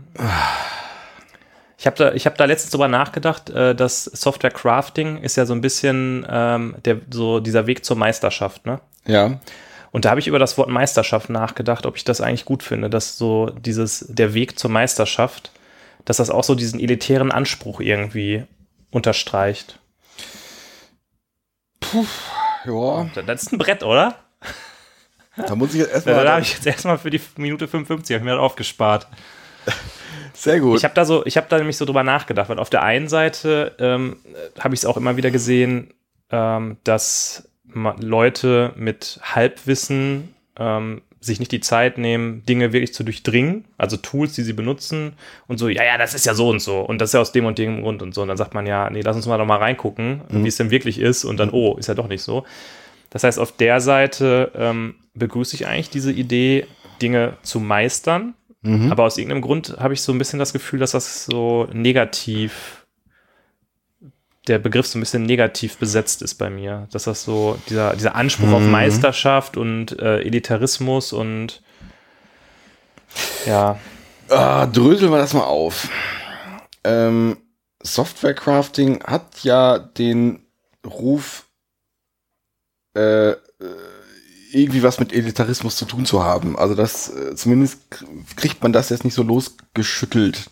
Ich 1.77 1.85
habe 1.85 1.97
da, 1.97 2.13
ich 2.13 2.25
hab 2.25 2.37
da 2.37 2.45
letztens 2.45 2.71
drüber 2.71 2.87
nachgedacht, 2.87 3.49
äh, 3.49 3.75
dass 3.75 4.05
Software 4.05 4.51
Crafting 4.51 5.17
ist 5.17 5.35
ja 5.35 5.45
so 5.45 5.53
ein 5.53 5.59
bisschen 5.59 6.25
ähm, 6.29 6.77
der, 6.85 7.01
so 7.11 7.41
dieser 7.41 7.67
Weg 7.67 7.83
zur 7.83 7.97
Meisterschaft, 7.97 8.65
ne? 8.65 8.79
Ja. 9.05 9.41
Und 9.91 10.05
da 10.05 10.09
habe 10.09 10.19
ich 10.19 10.27
über 10.27 10.39
das 10.39 10.57
Wort 10.57 10.69
Meisterschaft 10.69 11.29
nachgedacht, 11.29 11.85
ob 11.85 11.95
ich 11.97 12.03
das 12.03 12.21
eigentlich 12.21 12.45
gut 12.45 12.63
finde, 12.63 12.89
dass 12.89 13.17
so 13.17 13.49
dieses, 13.49 14.05
der 14.09 14.33
Weg 14.33 14.59
zur 14.59 14.69
Meisterschaft, 14.69 15.51
dass 16.05 16.17
das 16.17 16.29
auch 16.29 16.43
so 16.43 16.55
diesen 16.55 16.79
elitären 16.79 17.31
Anspruch 17.31 17.79
irgendwie 17.79 18.43
unterstreicht. 18.91 19.79
Ja, 22.65 23.09
Das 23.25 23.43
ist 23.43 23.53
ein 23.53 23.57
Brett, 23.57 23.83
oder? 23.83 24.15
da 25.35 25.55
muss 25.55 25.73
ich 25.73 25.81
jetzt 25.81 25.93
erstmal. 25.93 26.23
da 26.23 26.31
habe 26.31 26.41
ich 26.41 26.53
jetzt 26.53 26.65
erstmal 26.65 26.97
für 26.97 27.09
die 27.09 27.21
Minute 27.37 27.67
55 27.67 28.15
hab 28.15 28.21
ich 28.21 28.25
mir 28.25 28.31
das 28.31 28.39
aufgespart. 28.39 29.07
Sehr 30.33 30.59
gut. 30.59 30.77
Ich 30.77 30.83
habe 30.83 30.93
da 30.93 31.05
so, 31.05 31.25
ich 31.25 31.37
habe 31.37 31.47
da 31.49 31.57
nämlich 31.57 31.77
so 31.77 31.85
drüber 31.85 32.03
nachgedacht, 32.03 32.49
weil 32.49 32.59
auf 32.59 32.69
der 32.69 32.83
einen 32.83 33.07
Seite 33.07 33.75
ähm, 33.79 34.17
habe 34.59 34.75
ich 34.75 34.81
es 34.81 34.85
auch 34.85 34.97
immer 34.97 35.17
wieder 35.17 35.31
gesehen, 35.31 35.93
ähm, 36.31 36.77
dass 36.83 37.46
Leute 37.73 38.73
mit 38.75 39.19
Halbwissen 39.23 40.33
ähm, 40.57 41.01
sich 41.19 41.39
nicht 41.39 41.51
die 41.51 41.59
Zeit 41.59 41.97
nehmen, 41.97 42.43
Dinge 42.45 42.73
wirklich 42.73 42.93
zu 42.93 43.03
durchdringen, 43.03 43.65
also 43.77 43.97
Tools, 43.97 44.33
die 44.33 44.43
sie 44.43 44.53
benutzen 44.53 45.13
und 45.47 45.57
so, 45.57 45.67
ja, 45.67 45.83
ja, 45.83 45.97
das 45.97 46.13
ist 46.13 46.25
ja 46.25 46.33
so 46.33 46.49
und 46.49 46.61
so 46.61 46.81
und 46.81 46.99
das 46.99 47.09
ist 47.09 47.13
ja 47.13 47.19
aus 47.19 47.31
dem 47.31 47.45
und 47.45 47.57
dem 47.57 47.81
Grund 47.81 48.01
und 48.01 48.13
so. 48.13 48.21
Und 48.21 48.29
dann 48.29 48.37
sagt 48.37 48.53
man 48.53 48.65
ja, 48.65 48.89
nee, 48.89 49.01
lass 49.01 49.15
uns 49.15 49.25
mal 49.25 49.37
doch 49.37 49.45
mal 49.45 49.57
reingucken, 49.57 50.21
wie 50.29 50.47
es 50.47 50.57
denn 50.57 50.71
wirklich 50.71 50.99
ist 50.99 51.25
und 51.25 51.37
dann, 51.37 51.49
oh, 51.51 51.75
ist 51.77 51.87
ja 51.87 51.93
doch 51.93 52.07
nicht 52.07 52.21
so. 52.21 52.45
Das 53.09 53.23
heißt, 53.23 53.39
auf 53.39 53.51
der 53.51 53.79
Seite 53.79 54.51
ähm, 54.55 54.95
begrüße 55.13 55.55
ich 55.55 55.67
eigentlich 55.67 55.89
diese 55.89 56.11
Idee, 56.11 56.67
Dinge 57.01 57.33
zu 57.41 57.59
meistern. 57.59 58.33
Mhm. 58.61 58.91
Aber 58.91 59.03
aus 59.05 59.17
irgendeinem 59.17 59.41
Grund 59.41 59.77
habe 59.79 59.93
ich 59.93 60.01
so 60.01 60.11
ein 60.11 60.17
bisschen 60.17 60.39
das 60.39 60.53
Gefühl, 60.53 60.79
dass 60.79 60.91
das 60.91 61.25
so 61.25 61.67
negativ, 61.73 62.85
der 64.47 64.59
Begriff 64.59 64.87
so 64.87 64.97
ein 64.97 65.01
bisschen 65.01 65.23
negativ 65.23 65.77
besetzt 65.77 66.21
ist 66.21 66.35
bei 66.35 66.49
mir. 66.49 66.87
Dass 66.91 67.03
das 67.03 67.23
so, 67.23 67.59
dieser, 67.69 67.95
dieser 67.95 68.15
Anspruch 68.15 68.51
auf 68.51 68.61
Mhm. 68.61 68.71
Meisterschaft 68.71 69.57
und 69.57 69.97
äh, 69.99 70.21
Elitarismus 70.21 71.13
und 71.13 71.61
ja, 73.45 73.79
Ah, 74.29 74.65
dröseln 74.65 75.11
wir 75.11 75.17
das 75.19 75.33
mal 75.33 75.43
auf. 75.43 75.89
Ähm, 76.83 77.37
Software 77.81 78.33
Crafting 78.33 79.03
hat 79.03 79.43
ja 79.43 79.79
den 79.79 80.45
Ruf, 80.85 81.45
äh, 82.95 83.31
äh, 83.31 83.35
irgendwie 84.51 84.83
was 84.83 84.99
mit 84.99 85.13
Elitarismus 85.13 85.77
zu 85.77 85.85
tun 85.85 86.05
zu 86.05 86.23
haben. 86.23 86.57
Also 86.57 86.75
das, 86.75 87.09
äh, 87.09 87.35
zumindest 87.35 87.79
kriegt 88.35 88.61
man 88.63 88.73
das 88.73 88.89
jetzt 88.89 89.05
nicht 89.05 89.13
so 89.13 89.23
losgeschüttelt. 89.23 90.49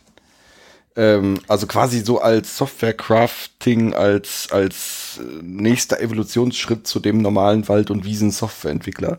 Ähm, 0.95 1.39
also 1.47 1.67
quasi 1.67 1.99
so 1.99 2.21
als 2.21 2.57
Software 2.57 2.93
Crafting, 2.93 3.93
als, 3.93 4.49
als 4.51 5.19
äh, 5.21 5.41
nächster 5.43 5.99
Evolutionsschritt 5.99 6.87
zu 6.87 6.99
dem 6.99 7.21
normalen 7.21 7.67
Wald- 7.67 7.91
und 7.91 8.05
Wiesen-Softwareentwickler. 8.05 9.17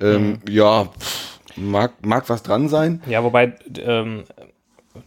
Ähm, 0.00 0.38
Ja, 0.48 0.84
pff, 0.84 1.40
mag, 1.56 1.92
mag 2.04 2.28
was 2.28 2.42
dran 2.42 2.68
sein. 2.68 3.02
Ja, 3.06 3.24
wobei, 3.24 3.54
ähm, 3.78 4.24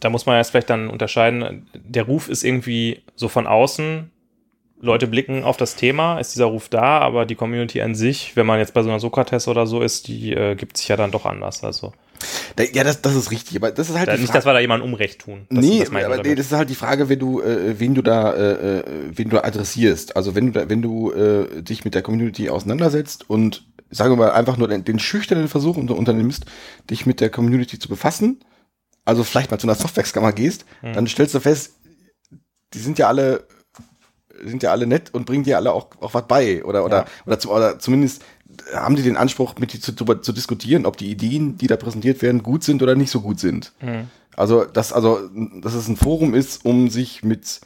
da 0.00 0.10
muss 0.10 0.26
man 0.26 0.36
jetzt 0.38 0.50
vielleicht 0.50 0.70
dann 0.70 0.90
unterscheiden, 0.90 1.68
der 1.72 2.04
Ruf 2.04 2.28
ist 2.28 2.42
irgendwie 2.42 3.02
so 3.14 3.28
von 3.28 3.46
außen, 3.46 4.10
Leute 4.80 5.06
blicken 5.06 5.44
auf 5.44 5.56
das 5.56 5.76
Thema, 5.76 6.18
ist 6.18 6.34
dieser 6.34 6.46
Ruf 6.46 6.68
da, 6.68 6.98
aber 6.98 7.24
die 7.24 7.36
Community 7.36 7.80
an 7.80 7.94
sich, 7.94 8.34
wenn 8.34 8.46
man 8.46 8.58
jetzt 8.58 8.74
bei 8.74 8.82
so 8.82 8.88
einer 8.88 8.98
Sokrates 8.98 9.46
oder 9.46 9.68
so 9.68 9.80
ist, 9.80 10.08
die 10.08 10.32
äh, 10.32 10.56
gibt 10.56 10.76
sich 10.76 10.88
ja 10.88 10.96
dann 10.96 11.12
doch 11.12 11.24
anders. 11.24 11.62
Also 11.62 11.92
Da- 12.56 12.64
Ja, 12.64 12.84
das, 12.84 13.02
das 13.02 13.14
ist 13.14 13.30
richtig, 13.30 13.56
aber 13.56 13.70
das 13.70 13.88
ist 13.90 13.96
halt 13.98 14.08
da, 14.08 14.12
nicht, 14.12 14.26
Frage. 14.26 14.38
dass 14.38 14.44
wir 14.46 14.52
da 14.52 14.60
jemandem 14.60 14.88
Unrecht 14.92 15.20
tun. 15.20 15.46
Das, 15.50 15.58
nee, 15.64 15.80
das 15.80 15.88
aber 15.90 16.22
nee, 16.22 16.34
das 16.34 16.46
ist 16.46 16.52
halt 16.52 16.70
die 16.70 16.74
Frage, 16.74 17.08
wenn 17.08 17.18
du, 17.18 17.40
äh, 17.40 17.78
wen 17.78 17.94
du 17.94 18.02
da, 18.02 18.32
äh, 18.34 18.78
äh, 18.78 18.84
wen 19.14 19.28
du 19.30 19.42
adressierst. 19.44 20.16
Also 20.16 20.34
wenn 20.34 20.46
du 20.46 20.52
da, 20.52 20.68
wenn 20.68 20.82
du 20.82 21.12
äh, 21.12 21.62
dich 21.62 21.84
mit 21.84 21.94
der 21.94 22.02
Community 22.02 22.48
auseinandersetzt 22.50 23.28
und 23.28 23.66
sagen 23.90 24.12
wir 24.12 24.16
mal 24.16 24.32
einfach 24.32 24.56
nur 24.56 24.68
den, 24.68 24.84
den 24.84 24.98
schüchternen 24.98 25.48
Versuch 25.48 25.76
unter, 25.76 25.96
unternimmst, 25.96 26.44
dich 26.90 27.04
mit 27.06 27.20
der 27.20 27.30
Community 27.30 27.78
zu 27.78 27.88
befassen, 27.88 28.40
also 29.04 29.24
vielleicht 29.24 29.50
mal 29.50 29.58
zu 29.58 29.66
einer 29.66 29.74
Softwareskammer 29.74 30.32
gehst, 30.32 30.64
Hm. 30.80 30.92
dann 30.94 31.06
stellst 31.06 31.34
du 31.34 31.40
fest, 31.40 31.74
die 32.74 32.78
sind 32.78 32.98
ja 32.98 33.08
alle 33.08 33.46
sind 34.44 34.62
ja 34.64 34.72
alle 34.72 34.86
nett 34.88 35.14
und 35.14 35.24
bringen 35.26 35.44
dir 35.44 35.56
alle 35.56 35.72
auch, 35.72 35.88
auch 36.00 36.14
was 36.14 36.26
bei 36.26 36.64
oder 36.64 36.84
oder 36.84 36.96
Ja. 36.98 37.06
oder, 37.26 37.38
zu, 37.38 37.52
oder 37.52 37.78
zumindest 37.78 38.24
haben 38.74 38.96
die 38.96 39.02
den 39.02 39.16
Anspruch 39.16 39.54
mit 39.58 39.72
dir 39.72 39.80
zu, 39.80 39.94
zu, 39.94 40.04
zu 40.04 40.32
diskutieren, 40.32 40.86
ob 40.86 40.96
die 40.96 41.10
Ideen, 41.10 41.56
die 41.58 41.66
da 41.66 41.76
präsentiert 41.76 42.22
werden, 42.22 42.42
gut 42.42 42.64
sind 42.64 42.82
oder 42.82 42.94
nicht 42.94 43.10
so 43.10 43.20
gut 43.20 43.40
sind. 43.40 43.72
Hm. 43.78 44.08
Also, 44.36 44.64
dass, 44.64 44.92
also, 44.92 45.28
dass 45.60 45.74
es 45.74 45.88
ein 45.88 45.96
Forum 45.96 46.34
ist, 46.34 46.64
um 46.64 46.88
sich 46.88 47.22
mit 47.22 47.60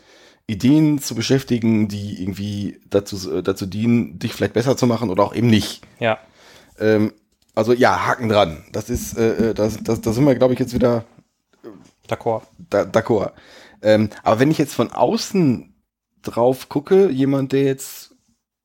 Ideen 0.49 1.01
zu 1.01 1.15
beschäftigen, 1.15 1.89
die 1.89 2.21
irgendwie 2.23 2.81
dazu, 2.91 3.33
äh, 3.33 3.43
dazu 3.43 3.67
dienen, 3.67 4.19
dich 4.19 4.33
vielleicht 4.33 4.53
besser 4.55 4.77
zu 4.77 4.87
machen 4.87 5.11
oder 5.11 5.23
auch 5.25 5.35
eben 5.35 5.49
nicht. 5.49 5.83
Ja, 6.01 6.19
Ähm, 6.79 7.13
also 7.55 7.73
ja, 7.73 8.07
Haken 8.07 8.29
dran. 8.29 8.65
Das 8.73 8.91
ist, 8.91 9.17
äh, 9.17 9.51
äh, 9.51 9.55
das, 9.55 9.79
das, 9.83 10.01
da 10.03 10.13
sind 10.13 10.27
wir, 10.27 10.35
glaube 10.35 10.53
ich, 10.55 10.61
jetzt 10.61 10.75
wieder 10.75 11.05
d'accord. 12.09 12.43
da- 12.71 12.83
d'accord. 12.83 13.33
Ähm, 13.83 14.11
aber 14.23 14.41
wenn 14.41 14.51
ich 14.51 14.59
jetzt 14.59 14.75
von 14.75 14.91
außen 14.93 15.75
drauf 16.23 16.69
gucke, 16.69 17.09
jemand, 17.11 17.53
der 17.53 17.63
jetzt 17.65 18.15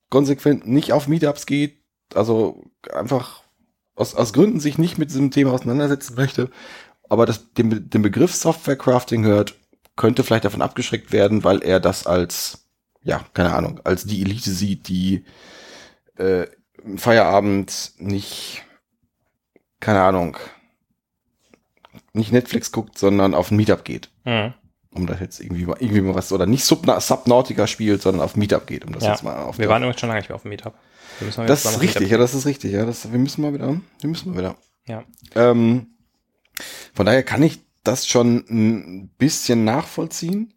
konsequent 0.09 0.67
nicht 0.67 0.91
auf 0.93 1.07
Meetups 1.07 1.45
geht, 1.45 1.77
also 2.16 2.64
einfach 2.93 3.41
aus, 3.95 4.16
aus 4.16 4.34
Gründen 4.34 4.59
sich 4.59 4.78
nicht 4.78 4.97
mit 4.97 5.09
diesem 5.09 5.32
Thema 5.32 5.53
auseinandersetzen 5.53 6.16
möchte, 6.16 6.49
aber 7.09 7.26
das, 7.26 7.53
den, 7.53 7.89
den 7.89 8.01
Begriff 8.01 8.34
Software 8.34 8.78
Crafting 8.78 9.24
hört, 9.26 9.55
könnte 9.95 10.24
vielleicht 10.24 10.45
davon 10.45 10.62
abgeschreckt 10.62 11.12
werden, 11.12 11.43
weil 11.43 11.62
er 11.62 11.80
das 11.80 12.07
als, 12.07 12.66
ja, 13.03 13.24
keine 13.34 13.53
Ahnung, 13.53 13.80
als 13.84 14.05
die 14.05 14.22
Elite 14.22 14.49
sieht, 14.49 14.88
die 14.88 15.26
äh, 16.18 16.47
im 16.84 16.97
Feierabend 16.97 17.91
nicht, 17.97 18.64
keine 19.80 20.01
Ahnung, 20.01 20.38
nicht 22.14 22.32
Netflix 22.32 22.72
guckt, 22.72 22.97
sondern 22.97 23.34
auf 23.34 23.51
ein 23.51 23.57
Meetup 23.57 23.84
geht 23.84 24.09
Hm. 24.24 24.53
um 24.93 25.07
das 25.07 25.20
jetzt 25.20 25.39
irgendwie 25.39 25.66
mal, 25.66 25.78
irgendwie 25.80 26.01
mal 26.01 26.16
was, 26.16 26.32
oder 26.32 26.45
nicht 26.45 26.64
Subna 26.66 26.99
Subnautica 26.99 27.68
spielt, 27.68 28.01
sondern 28.01 28.24
auf 28.24 28.36
Meetup 28.36 28.68
geht, 28.68 28.86
um 28.86 28.93
das 28.93 29.03
Ja. 29.03 29.12
jetzt 29.12 29.24
mal 29.24 29.43
auf 29.43 29.57
Wir 29.57 29.70
waren 29.70 29.84
übrigens 29.84 29.99
schon 29.99 30.09
lange 30.09 30.22
nicht 30.22 30.30
mehr 30.30 30.36
auf 30.36 30.41
dem 30.43 30.49
Meetup. 30.49 30.74
Das 31.47 31.65
ist 31.65 31.82
richtig, 31.82 32.09
ja, 32.09 32.17
das 32.17 32.34
ist 32.34 32.45
richtig, 32.45 32.72
ja, 32.74 32.86
das, 32.86 33.11
wir 33.11 33.19
müssen 33.19 33.41
mal 33.41 33.53
wieder, 33.53 33.80
wir 33.99 34.09
müssen 34.09 34.32
mal 34.32 34.38
wieder. 34.38 34.55
Ja. 34.88 35.03
Ähm, 35.36 35.88
von 36.93 37.05
daher 37.05 37.24
kann 37.24 37.43
ich 37.43 37.59
das 37.84 38.07
schon 38.07 38.45
ein 38.49 39.09
bisschen 39.17 39.63
nachvollziehen. 39.63 40.53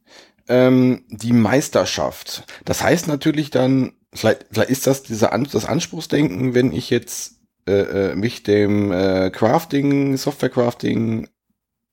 ähm, 0.49 1.05
die 1.09 1.33
Meisterschaft. 1.33 2.45
Das 2.65 2.83
heißt 2.83 3.09
natürlich 3.09 3.51
dann, 3.51 3.93
vielleicht, 4.12 4.47
vielleicht 4.51 4.71
ist 4.71 4.87
das 4.87 5.03
dieser 5.03 5.33
An 5.33 5.49
das 5.51 5.65
Anspruchsdenken, 5.65 6.55
wenn 6.55 6.73
ich 6.73 6.91
jetzt 6.91 7.37
äh, 7.67 8.11
äh, 8.11 8.15
mich 8.15 8.43
dem 8.43 8.93
äh, 8.93 9.31
Crafting, 9.31 10.17
Software-Crafting 10.17 11.29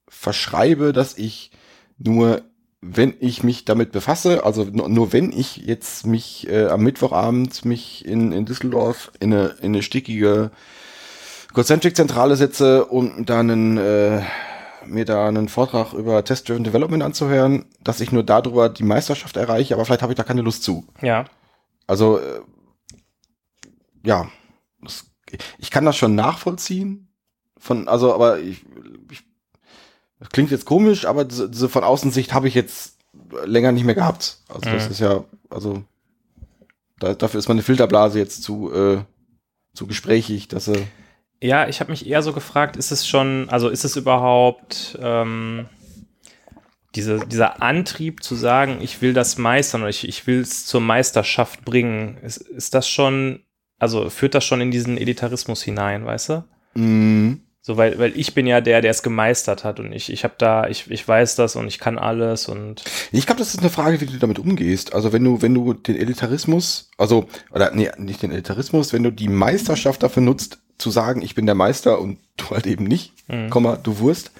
verschreibe, 0.10 0.92
dass 0.92 1.18
ich 1.18 1.52
nur, 1.98 2.42
wenn 2.82 3.14
ich 3.20 3.44
mich 3.44 3.64
damit 3.64 3.92
befasse, 3.92 4.44
also 4.44 4.64
nur, 4.64 4.90
nur 4.90 5.14
wenn 5.14 5.32
ich 5.32 5.58
jetzt 5.58 6.06
mich 6.06 6.50
äh, 6.50 6.66
am 6.66 6.82
Mittwochabend 6.82 7.64
mich 7.64 8.04
in, 8.06 8.32
in 8.32 8.46
Düsseldorf 8.46 9.12
in 9.20 9.32
eine, 9.34 9.50
in 9.62 9.68
eine 9.68 9.84
stickige 9.84 10.52
Concentric-Zentrale 11.54 12.36
setze 12.36 12.86
und 12.86 13.30
dann 13.30 13.52
einen, 13.52 13.78
äh, 13.78 14.24
mir 14.88 15.06
da 15.06 15.28
einen 15.28 15.48
Vortrag 15.48 15.94
über 15.94 16.24
Test-Driven 16.24 16.64
Development 16.64 17.04
anzuhören, 17.04 17.66
dass 17.84 18.02
ich 18.02 18.12
nur 18.12 18.24
darüber 18.24 18.68
die 18.68 18.84
Meisterschaft 18.84 19.38
erreiche, 19.38 19.76
aber 19.76 19.86
vielleicht 19.86 20.02
habe 20.02 20.14
ich 20.14 20.18
da 20.18 20.24
keine 20.24 20.42
Lust 20.42 20.64
zu. 20.64 20.88
Ja. 21.02 21.26
Also, 21.86 22.18
äh, 22.18 22.42
ja, 24.04 24.28
das, 24.82 25.12
ich 25.60 25.70
kann 25.70 25.86
das 25.86 25.98
schon 25.98 26.16
nachvollziehen. 26.16 27.14
Von, 27.60 27.88
also, 27.88 28.12
aber 28.12 28.40
ich, 28.40 28.66
ich 29.12 29.24
das 30.22 30.30
klingt 30.30 30.52
jetzt 30.52 30.66
komisch, 30.66 31.06
aber 31.06 31.26
diese, 31.26 31.50
diese 31.50 31.68
von 31.68 31.84
Außensicht 31.84 32.34
habe 32.34 32.48
ich 32.48 32.54
jetzt 32.54 32.96
länger 33.44 33.72
nicht 33.72 33.84
mehr 33.84 33.96
gehabt. 33.96 34.38
Also, 34.48 34.70
das 34.70 34.86
Mhm. 34.86 34.92
ist 34.92 35.00
ja, 35.00 35.24
also, 35.50 35.84
da, 37.00 37.14
dafür 37.16 37.40
ist 37.40 37.50
meine 37.50 37.64
Filterblase 37.64 38.20
jetzt 38.20 38.44
zu, 38.44 38.72
äh, 38.72 39.00
zu 39.74 39.88
gesprächig, 39.88 40.48
dass 40.48 40.66
sie. 40.66 40.88
Ja, 41.42 41.68
ich 41.68 41.80
habe 41.80 41.90
mich 41.90 42.06
eher 42.08 42.22
so 42.22 42.34
gefragt, 42.34 42.78
ist 42.78 42.92
es 42.92 43.08
schon, 43.08 43.50
also 43.50 43.68
ist 43.70 43.84
es 43.84 43.96
überhaupt 43.96 44.98
ähm, 45.02 45.66
diese, 46.94 47.20
dieser 47.26 47.64
Antrieb 47.64 48.22
zu 48.22 48.36
sagen, 48.36 48.78
ich 48.82 49.02
will 49.02 49.14
das 49.14 49.40
meistern 49.40 49.82
oder 49.82 49.90
ich, 49.90 50.08
ich 50.08 50.28
will 50.28 50.42
es 50.42 50.68
zur 50.68 50.82
Meisterschaft 50.82 51.66
bringen, 51.66 52.18
ist, 52.22 52.38
ist 52.38 52.76
das 52.76 52.88
schon, 52.88 53.40
also 53.80 54.10
führt 54.12 54.36
das 54.36 54.46
schon 54.46 54.62
in 54.62 54.70
diesen 54.70 54.98
Elitarismus 54.98 55.64
hinein, 55.64 56.06
weißt 56.06 56.30
du? 56.30 56.44
Mm, 56.80 57.42
So, 57.64 57.78
weil, 57.78 58.00
weil 58.00 58.18
ich 58.18 58.34
bin 58.34 58.48
ja 58.48 58.60
der, 58.60 58.82
der 58.82 58.90
es 58.90 59.04
gemeistert 59.04 59.64
hat 59.64 59.80
und 59.80 59.94
ich, 59.94 60.12
ich 60.12 60.24
habe 60.24 60.34
da, 60.40 60.68
ich, 60.68 60.90
ich 60.90 61.08
weiß 61.08 61.36
das 61.36 61.56
und 61.56 61.68
ich 61.68 61.78
kann 61.78 62.00
alles 62.00 62.48
und 62.48 62.84
Ich 63.12 63.28
glaube, 63.28 63.38
das 63.38 63.54
ist 63.54 63.60
eine 63.60 63.70
Frage, 63.70 64.02
wie 64.02 64.08
du 64.08 64.18
damit 64.18 64.40
umgehst. 64.40 64.96
Also 64.96 65.14
wenn 65.14 65.24
du, 65.24 65.44
wenn 65.44 65.54
du 65.54 65.74
den 65.74 65.96
Elitarismus, 65.96 66.90
also, 66.98 67.28
oder 67.52 67.70
nee, 67.76 67.92
nicht 67.98 68.24
den 68.24 68.32
Elitarismus, 68.32 68.94
wenn 68.94 69.04
du 69.04 69.12
die 69.12 69.28
Meisterschaft 69.28 70.02
dafür 70.02 70.24
nutzt, 70.24 70.58
zu 70.80 70.90
sagen, 70.90 71.22
ich 71.22 71.36
bin 71.36 71.46
der 71.46 71.54
Meister 71.54 72.00
und 72.00 72.18
du 72.38 72.50
halt 72.50 72.66
eben 72.66 72.86
nicht, 72.86 73.14
Mhm. 73.32 73.50
Komma, 73.50 73.78
du 73.78 74.00
Wurst, 74.00 74.32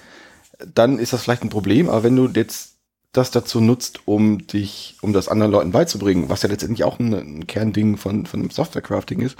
dann 0.74 0.98
ist 0.98 1.12
das 1.12 1.22
vielleicht 1.22 1.42
ein 1.42 1.48
Problem. 1.48 1.88
Aber 1.88 2.04
wenn 2.04 2.16
du 2.16 2.28
jetzt 2.28 2.76
das 3.12 3.30
dazu 3.30 3.60
nutzt, 3.60 4.00
um 4.06 4.46
dich, 4.46 4.96
um 5.02 5.12
das 5.12 5.28
anderen 5.28 5.52
Leuten 5.52 5.72
beizubringen, 5.72 6.28
was 6.28 6.42
ja 6.42 6.48
letztendlich 6.48 6.84
auch 6.84 6.98
ein, 6.98 7.12
ein 7.12 7.46
Kernding 7.46 7.96
von, 7.96 8.26
von 8.26 8.48
Software-Crafting 8.48 9.20
ist, 9.20 9.36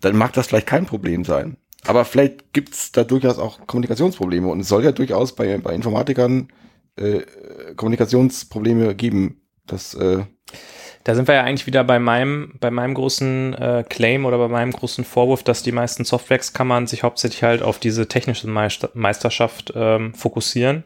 dann 0.00 0.16
mag 0.16 0.32
das 0.32 0.46
vielleicht 0.46 0.66
kein 0.66 0.86
Problem 0.86 1.24
sein. 1.24 1.56
Aber 1.86 2.04
vielleicht 2.04 2.52
gibt's 2.52 2.92
da 2.92 3.04
durchaus 3.04 3.38
auch 3.38 3.66
Kommunikationsprobleme 3.66 4.48
und 4.48 4.60
es 4.60 4.68
soll 4.68 4.84
ja 4.84 4.92
durchaus 4.92 5.34
bei, 5.34 5.58
bei 5.58 5.74
Informatikern 5.74 6.48
äh, 6.96 7.22
Kommunikationsprobleme 7.76 8.94
geben. 8.94 9.40
Das, 9.66 9.94
äh, 9.94 10.24
Da 11.04 11.14
sind 11.14 11.26
wir 11.26 11.34
ja 11.34 11.42
eigentlich 11.42 11.66
wieder 11.66 11.82
bei 11.82 11.98
meinem, 11.98 12.54
bei 12.60 12.70
meinem 12.70 12.94
großen 12.94 13.54
äh, 13.54 13.84
Claim 13.88 14.24
oder 14.26 14.38
bei 14.38 14.48
meinem 14.48 14.72
großen 14.72 15.04
Vorwurf, 15.04 15.42
dass 15.42 15.62
die 15.62 15.72
meisten 15.72 16.04
Softwareskammern 16.04 16.86
sich 16.86 17.02
hauptsächlich 17.02 17.42
halt 17.42 17.62
auf 17.62 17.78
diese 17.78 18.06
technische 18.06 18.46
Meister 18.46 18.90
Meisterschaft 18.94 19.72
ähm, 19.74 20.14
fokussieren 20.14 20.84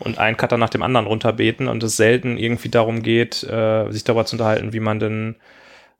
und 0.00 0.18
einen 0.18 0.36
Cutter 0.36 0.56
nach 0.56 0.70
dem 0.70 0.82
anderen 0.82 1.06
runterbeten 1.06 1.68
und 1.68 1.82
es 1.82 1.96
selten 1.96 2.38
irgendwie 2.38 2.70
darum 2.70 3.02
geht, 3.02 3.42
äh, 3.42 3.90
sich 3.90 4.04
darüber 4.04 4.24
zu 4.24 4.36
unterhalten, 4.36 4.72
wie 4.72 4.80
man 4.80 5.00
denn 5.00 5.36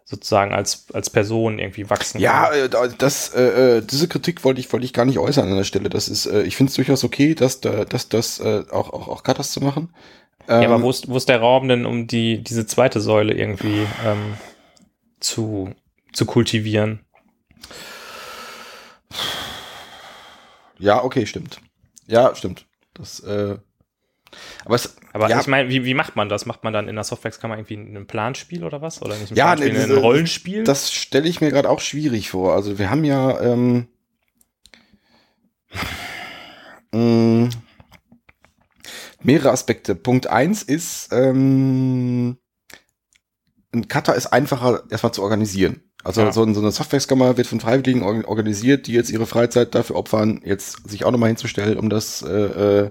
sozusagen 0.08 0.54
als, 0.54 0.86
als 0.92 1.10
Person 1.10 1.58
irgendwie 1.58 1.90
wachsen 1.90 2.20
ja, 2.20 2.46
kann. 2.48 2.48
äh, 2.52 2.68
da- 2.68 2.88
das, 2.88 3.30
äh, 3.34 3.78
äh, 3.78 3.82
diese 3.82 4.08
Kritik 4.08 4.44
wollte 4.44 4.60
ich, 4.60 4.72
wollte 4.72 4.84
ich 4.86 4.92
gar 4.92 5.04
nicht 5.04 5.18
äußern 5.18 5.48
an 5.48 5.56
der 5.56 5.64
Stelle. 5.64 5.88
Das 5.88 6.08
ist, 6.08 6.26
äh, 6.26 6.42
ich 6.42 6.56
finde 6.56 6.70
es 6.70 6.76
durchaus 6.76 7.04
okay, 7.04 7.34
dass 7.34 7.60
da, 7.60 7.84
dass 7.84 8.08
das 8.08 8.40
äh, 8.40 8.64
auch, 8.70 8.92
auch, 8.92 9.08
auch 9.08 9.22
Cutters 9.22 9.52
zu 9.52 9.60
machen. 9.62 9.94
Ähm, 10.48 10.62
Ja, 10.62 10.68
aber 10.68 10.82
wo 10.82 10.90
ist, 10.90 11.08
wo 11.08 11.16
ist 11.16 11.28
der 11.28 11.40
Raum 11.40 11.68
denn, 11.68 11.86
um 11.86 12.06
die, 12.06 12.42
diese 12.42 12.66
zweite 12.66 13.00
Säule 13.00 13.34
irgendwie 13.34 13.86
ähm, 14.06 14.38
zu, 15.20 15.74
zu 16.12 16.26
kultivieren? 16.26 17.00
ja, 20.78 21.02
okay, 21.02 21.26
stimmt. 21.26 21.60
Ja, 22.06 22.34
stimmt. 22.34 22.66
Das, 22.94 23.20
äh, 23.20 23.58
aber 24.64 24.74
es, 24.74 24.96
Aber 25.12 25.28
ja, 25.30 25.40
ich 25.40 25.46
meine, 25.46 25.68
wie, 25.70 25.84
wie 25.84 25.94
macht 25.94 26.16
man 26.16 26.28
das? 26.28 26.44
Macht 26.46 26.64
man 26.64 26.72
dann 26.72 26.88
in 26.88 26.94
der 26.94 27.04
Softwarekammer 27.04 27.56
irgendwie 27.56 27.74
ein 27.74 28.06
Planspiel 28.06 28.62
oder 28.64 28.82
was? 28.82 29.00
Oder 29.02 29.16
nicht 29.16 29.30
ein 29.32 29.36
Ja, 29.36 29.46
Planspiel, 29.54 29.72
nee, 29.72 29.78
ein 29.80 29.88
diese- 29.88 30.00
Rollenspiel? 30.00 30.64
Das 30.64 30.92
stelle 30.92 31.28
ich 31.28 31.40
mir 31.40 31.50
gerade 31.50 31.68
auch 31.70 31.80
schwierig 31.80 32.30
vor. 32.30 32.54
Also 32.54 32.78
wir 32.78 32.90
haben 32.90 33.04
ja 33.04 33.40
ähm, 33.40 33.88
mh, 36.92 37.48
mehrere 39.22 39.50
Aspekte. 39.50 39.94
Punkt 39.94 40.26
eins 40.28 40.62
ist, 40.62 41.08
ähm, 41.12 42.38
ein 43.72 43.88
Cutter 43.88 44.14
ist 44.14 44.26
einfacher 44.28 44.84
erstmal 44.90 45.12
zu 45.12 45.22
organisieren. 45.22 45.82
Also 46.04 46.22
Ja. 46.22 46.32
so, 46.32 46.42
ein- 46.42 46.56
eine 46.56 46.70
Softwareskammer 46.70 47.36
wird 47.36 47.46
von 47.48 47.60
Freiwilligen 47.60 48.02
organ- 48.02 48.24
organisiert, 48.24 48.86
die 48.86 48.92
jetzt 48.92 49.10
ihre 49.10 49.26
Freizeit 49.26 49.74
dafür 49.74 49.96
opfern, 49.96 50.40
jetzt 50.44 50.88
sich 50.88 51.04
auch 51.04 51.10
nochmal 51.10 51.28
hinzustellen, 51.28 51.78
um 51.78 51.90
das 51.90 52.22
äh, 52.22 52.28
äh, 52.84 52.90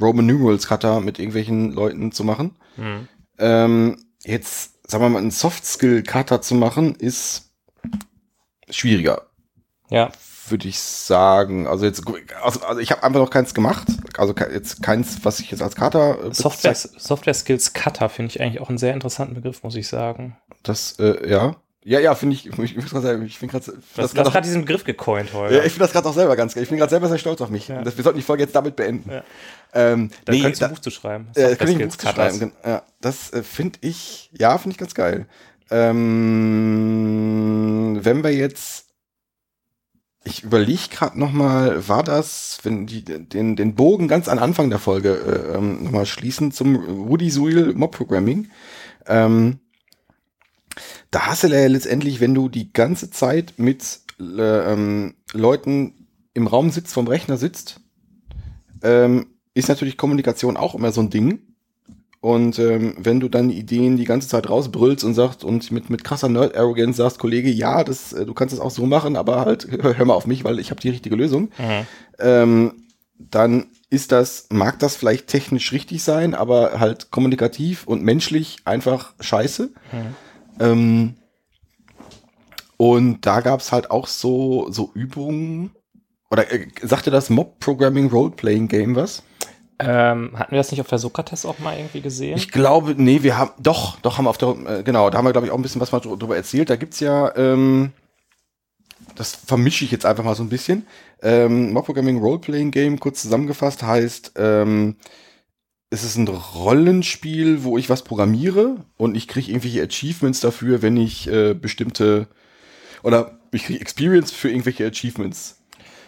Roman 0.00 0.26
Numerals 0.26 0.66
Cutter 0.66 1.00
mit 1.00 1.18
irgendwelchen 1.18 1.72
Leuten 1.72 2.12
zu 2.12 2.24
machen. 2.24 2.56
Hm. 2.76 3.08
Ähm, 3.38 4.04
jetzt, 4.24 4.88
sagen 4.90 5.04
wir 5.04 5.08
mal, 5.08 5.18
einen 5.18 5.30
Soft-Skill-Cutter 5.30 6.40
zu 6.42 6.54
machen, 6.54 6.94
ist 6.96 7.50
schwieriger, 8.70 9.22
Ja, 9.90 10.10
würde 10.48 10.68
ich 10.68 10.78
sagen. 10.78 11.66
Also 11.66 11.84
jetzt, 11.86 12.02
also, 12.42 12.60
also 12.60 12.80
ich 12.80 12.90
habe 12.90 13.02
einfach 13.02 13.20
noch 13.20 13.30
keins 13.30 13.54
gemacht. 13.54 13.86
Also 14.18 14.34
ke- 14.34 14.50
jetzt 14.52 14.82
keins, 14.82 15.24
was 15.24 15.40
ich 15.40 15.50
jetzt 15.50 15.62
als 15.62 15.74
Cutter 15.74 16.22
äh, 16.24 16.34
Software, 16.34 16.74
Software 16.74 17.34
Skills 17.34 17.72
Cutter 17.72 18.08
finde 18.08 18.30
ich 18.30 18.40
eigentlich 18.40 18.60
auch 18.60 18.68
einen 18.68 18.78
sehr 18.78 18.94
interessanten 18.94 19.34
Begriff, 19.34 19.62
muss 19.62 19.76
ich 19.76 19.88
sagen. 19.88 20.36
Das, 20.62 20.98
äh, 20.98 21.28
ja. 21.30 21.56
Ja, 21.86 22.00
ja, 22.00 22.14
finde 22.14 22.34
ich, 22.34 22.46
ich, 22.46 22.58
ich, 22.58 22.76
ich 22.78 22.84
finde 22.86 23.24
ich 23.26 23.38
find 23.38 23.52
grad- 23.52 23.64
find 23.64 23.76
Du 23.94 24.02
hast 24.02 24.16
das 24.16 24.32
gerade 24.32 24.46
diesen 24.46 24.62
Begriff 24.62 24.84
gecoint 24.84 25.34
heute. 25.34 25.54
ja, 25.56 25.60
ich 25.64 25.72
finde 25.72 25.80
das 25.84 25.92
gerade 25.92 26.08
auch 26.08 26.14
selber 26.14 26.34
ganz 26.34 26.54
geil. 26.54 26.62
Ich 26.62 26.70
bin 26.70 26.78
gerade 26.78 26.88
selber 26.88 27.08
sehr 27.08 27.18
stolz 27.18 27.42
auf 27.42 27.50
mich. 27.50 27.68
Ja. 27.68 27.82
Das, 27.82 27.96
wir 27.98 28.02
sollten 28.04 28.18
die 28.18 28.24
Folge 28.24 28.42
jetzt 28.42 28.54
damit 28.56 28.74
beenden. 28.74 29.10
Ja. 29.10 29.22
Ähm, 29.74 30.08
Dann 30.24 30.34
nee, 30.34 30.40
könntest 30.40 30.62
du 30.62 30.64
da- 30.64 30.68
ein 30.70 30.74
Buch 30.76 30.80
zu 30.80 30.90
schreiben. 30.90 31.28
Äh, 31.34 31.40
Software 31.48 31.56
kann 31.58 31.68
ich 31.68 31.76
ein 31.82 31.88
Buch 31.88 31.96
zu 31.96 32.06
schreiben. 32.08 32.52
Ja, 32.64 32.82
das 33.02 33.32
äh, 33.34 33.42
finde 33.42 33.78
ich, 33.82 34.30
ja, 34.38 34.56
finde 34.56 34.72
ich 34.72 34.78
ganz 34.78 34.94
geil. 34.94 35.26
Ähm, 37.04 37.98
wenn 38.02 38.22
wir 38.24 38.34
jetzt, 38.34 38.86
ich 40.24 40.42
überlege 40.42 40.88
gerade 40.90 41.18
noch 41.18 41.32
mal, 41.32 41.86
war 41.88 42.02
das, 42.02 42.60
wenn 42.62 42.86
die 42.86 43.04
den, 43.04 43.56
den 43.56 43.74
Bogen 43.74 44.08
ganz 44.08 44.28
an 44.28 44.38
Anfang 44.38 44.70
der 44.70 44.78
Folge 44.78 45.10
äh, 45.52 45.56
ähm, 45.56 45.84
noch 45.84 45.90
mal 45.90 46.06
schließen 46.06 46.50
zum 46.52 47.08
Woody 47.10 47.28
Zuil 47.30 47.74
Mob 47.74 47.94
Programming. 47.94 48.48
Ähm, 49.06 49.58
da 51.14 51.26
hast 51.26 51.44
du 51.44 51.48
ja 51.48 51.66
letztendlich, 51.66 52.20
wenn 52.20 52.34
du 52.34 52.48
die 52.48 52.72
ganze 52.72 53.10
Zeit 53.10 53.54
mit 53.56 54.00
äh, 54.20 54.72
ähm, 54.72 55.14
Leuten 55.32 56.06
im 56.34 56.46
Raum 56.46 56.70
sitzt, 56.70 56.92
vom 56.92 57.06
Rechner 57.06 57.36
sitzt, 57.36 57.80
ähm, 58.82 59.26
ist 59.54 59.68
natürlich 59.68 59.96
Kommunikation 59.96 60.56
auch 60.56 60.74
immer 60.74 60.90
so 60.92 61.00
ein 61.00 61.10
Ding. 61.10 61.40
Und 62.20 62.58
ähm, 62.58 62.94
wenn 62.98 63.20
du 63.20 63.28
dann 63.28 63.50
Ideen 63.50 63.96
die 63.96 64.06
ganze 64.06 64.28
Zeit 64.28 64.48
rausbrüllst 64.48 65.04
und 65.04 65.14
sagst 65.14 65.44
und 65.44 65.70
mit, 65.70 65.90
mit 65.90 66.04
krasser 66.04 66.28
Nerd-Arroganz 66.30 66.96
sagst, 66.96 67.18
Kollege, 67.18 67.50
ja, 67.50 67.84
das, 67.84 68.12
äh, 68.14 68.24
du 68.24 68.32
kannst 68.34 68.52
das 68.54 68.60
auch 68.60 68.70
so 68.70 68.86
machen, 68.86 69.16
aber 69.16 69.44
halt 69.44 69.68
hör, 69.70 69.96
hör 69.98 70.04
mal 70.06 70.14
auf 70.14 70.26
mich, 70.26 70.42
weil 70.42 70.58
ich 70.58 70.70
habe 70.70 70.80
die 70.80 70.88
richtige 70.88 71.16
Lösung, 71.16 71.50
Mhm. 71.58 71.86
ähm, 72.18 72.72
dann 73.18 73.66
ist 73.90 74.10
das, 74.10 74.46
mag 74.50 74.78
das 74.80 74.96
vielleicht 74.96 75.28
technisch 75.28 75.70
richtig 75.70 76.02
sein, 76.02 76.34
aber 76.34 76.80
halt 76.80 77.12
kommunikativ 77.12 77.86
und 77.86 78.02
menschlich 78.02 78.56
einfach 78.64 79.14
scheiße. 79.20 79.70
Mhm. 79.92 80.16
Ähm, 80.60 81.14
und 82.76 83.24
da 83.26 83.40
gab's 83.40 83.72
halt 83.72 83.90
auch 83.90 84.06
so, 84.06 84.70
so 84.70 84.90
Übungen. 84.94 85.70
Oder 86.30 86.52
äh, 86.52 86.66
sagte 86.82 87.10
das 87.10 87.30
Mob 87.30 87.60
Programming 87.60 88.08
Role-Playing 88.08 88.68
Game 88.68 88.96
was? 88.96 89.22
Ähm, 89.78 90.38
hatten 90.38 90.52
wir 90.52 90.58
das 90.58 90.70
nicht 90.70 90.80
auf 90.80 90.88
der 90.88 90.98
Sokrates 90.98 91.44
auch 91.44 91.58
mal 91.58 91.76
irgendwie 91.76 92.00
gesehen? 92.00 92.36
Ich 92.36 92.50
glaube, 92.50 92.94
nee, 92.96 93.22
wir 93.22 93.36
haben, 93.36 93.50
doch, 93.58 94.00
doch 94.00 94.18
haben 94.18 94.24
wir 94.24 94.30
auf 94.30 94.38
der, 94.38 94.56
äh, 94.66 94.82
genau, 94.84 95.10
da 95.10 95.18
haben 95.18 95.24
wir, 95.24 95.32
glaube 95.32 95.46
ich, 95.46 95.52
auch 95.52 95.56
ein 95.56 95.62
bisschen 95.62 95.80
was 95.80 95.92
mal 95.92 96.00
dr- 96.00 96.16
drüber 96.16 96.36
erzählt. 96.36 96.70
Da 96.70 96.76
gibt's 96.76 97.00
ja, 97.00 97.34
ähm, 97.36 97.92
das 99.16 99.34
vermische 99.34 99.84
ich 99.84 99.90
jetzt 99.90 100.06
einfach 100.06 100.24
mal 100.24 100.36
so 100.36 100.42
ein 100.42 100.48
bisschen. 100.48 100.86
Ähm, 101.22 101.72
Mob 101.72 101.86
Programming 101.86 102.18
Role-Playing 102.18 102.70
Game, 102.70 103.00
kurz 103.00 103.22
zusammengefasst, 103.22 103.82
heißt, 103.82 104.32
ähm, 104.36 104.96
es 105.94 106.02
ist 106.02 106.16
ein 106.16 106.26
Rollenspiel, 106.28 107.62
wo 107.62 107.78
ich 107.78 107.88
was 107.88 108.02
programmiere 108.02 108.76
und 108.96 109.16
ich 109.16 109.28
kriege 109.28 109.50
irgendwelche 109.50 109.82
Achievements 109.82 110.40
dafür, 110.40 110.82
wenn 110.82 110.96
ich 110.96 111.28
äh, 111.28 111.54
bestimmte, 111.54 112.26
oder 113.04 113.38
ich 113.52 113.64
kriege 113.64 113.80
Experience 113.80 114.32
für 114.32 114.50
irgendwelche 114.50 114.84
Achievements. 114.86 115.60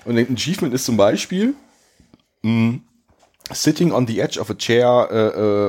Und 0.05 0.18
ein 0.18 0.32
Achievement 0.34 0.74
ist 0.74 0.84
zum 0.84 0.97
Beispiel, 0.97 1.55
mh, 2.43 2.80
sitting 3.53 3.93
on 3.93 4.09
the 4.09 4.18
edge 4.18 4.41
of 4.41 4.51
a 4.51 4.55
chair, 4.55 5.09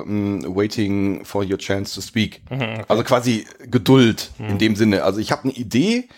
äh, 0.03 0.09
mm, 0.09 0.55
waiting 0.55 1.23
for 1.23 1.43
your 1.43 1.59
chance 1.59 1.93
to 1.93 2.01
speak. 2.01 2.41
Also 2.87 3.03
quasi 3.03 3.45
Geduld 3.69 4.31
in 4.39 4.57
dem 4.57 4.75
Sinne. 4.75 5.03
Also 5.03 5.19
ich 5.19 5.31
habe 5.31 5.43
eine 5.43 5.53
Idee, 5.53 6.09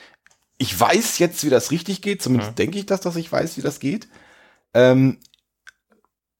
ich 0.58 0.78
weiß 0.80 1.20
jetzt, 1.20 1.44
wie 1.44 1.50
das 1.50 1.72
richtig 1.72 2.02
geht, 2.02 2.22
zumindest 2.22 2.58
denke 2.58 2.80
ich 2.80 2.86
das, 2.86 3.02
dass 3.02 3.18
ich 3.18 3.30
weiß, 3.30 3.58
wie 3.58 3.62
das 3.62 3.80
geht. 3.82 4.08
Ähm, 4.74 5.18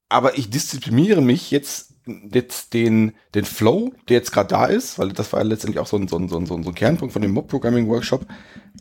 aber 0.10 0.38
ich 0.38 0.50
diszipliniere 0.50 1.22
mich 1.22 1.52
jetzt, 1.52 1.94
jetzt 2.32 2.74
den, 2.74 3.14
den 3.36 3.46
Flow, 3.46 3.94
der 4.08 4.18
jetzt 4.18 4.32
gerade 4.32 4.50
da 4.50 4.66
ist, 4.66 4.98
weil 4.98 5.14
das 5.14 5.32
war 5.32 5.42
ja 5.42 5.46
letztendlich 5.46 5.80
auch 5.80 5.88
so 5.88 5.98
ein, 5.98 6.08
so 6.08 6.18
ein, 6.18 6.28
so 6.28 6.38
ein, 6.38 6.46
so 6.48 6.56
ein 6.56 6.76
Kernpunkt 6.76 7.14
von 7.14 7.22
dem 7.22 7.32
Mob-Programming-Workshop, 7.32 8.26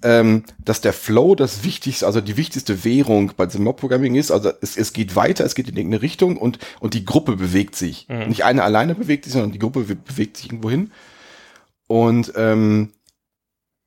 ähm, 0.03 0.45
dass 0.65 0.81
der 0.81 0.95
Flow 0.95 1.35
das 1.35 1.65
wichtigste, 1.65 2.07
also 2.07 2.23
die 2.23 2.39
wichtigste 2.39 2.85
Währung 2.85 3.33
bei 3.37 3.45
diesem 3.45 3.65
Mob-Programming 3.65 4.15
ist. 4.15 4.31
Also 4.31 4.53
es, 4.63 4.79
es 4.79 4.95
geht 4.95 5.15
weiter, 5.15 5.45
es 5.45 5.55
geht 5.55 5.69
in 5.69 5.77
irgendeine 5.77 6.01
Richtung 6.03 6.39
und, 6.39 6.59
und 6.81 6.95
die 6.95 7.05
Gruppe 7.05 7.37
bewegt 7.37 7.77
sich. 7.77 8.07
Nicht 8.29 8.45
eine 8.45 8.63
alleine 8.63 8.95
bewegt 8.95 9.25
sich, 9.25 9.35
sondern 9.35 9.53
die 9.53 9.59
Gruppe 9.59 9.81
be- 9.81 9.97
bewegt 9.97 10.39
sich 10.39 10.47
irgendwo 10.47 10.71
hin. 10.71 10.91
Und 11.87 12.33
ähm, 12.37 12.93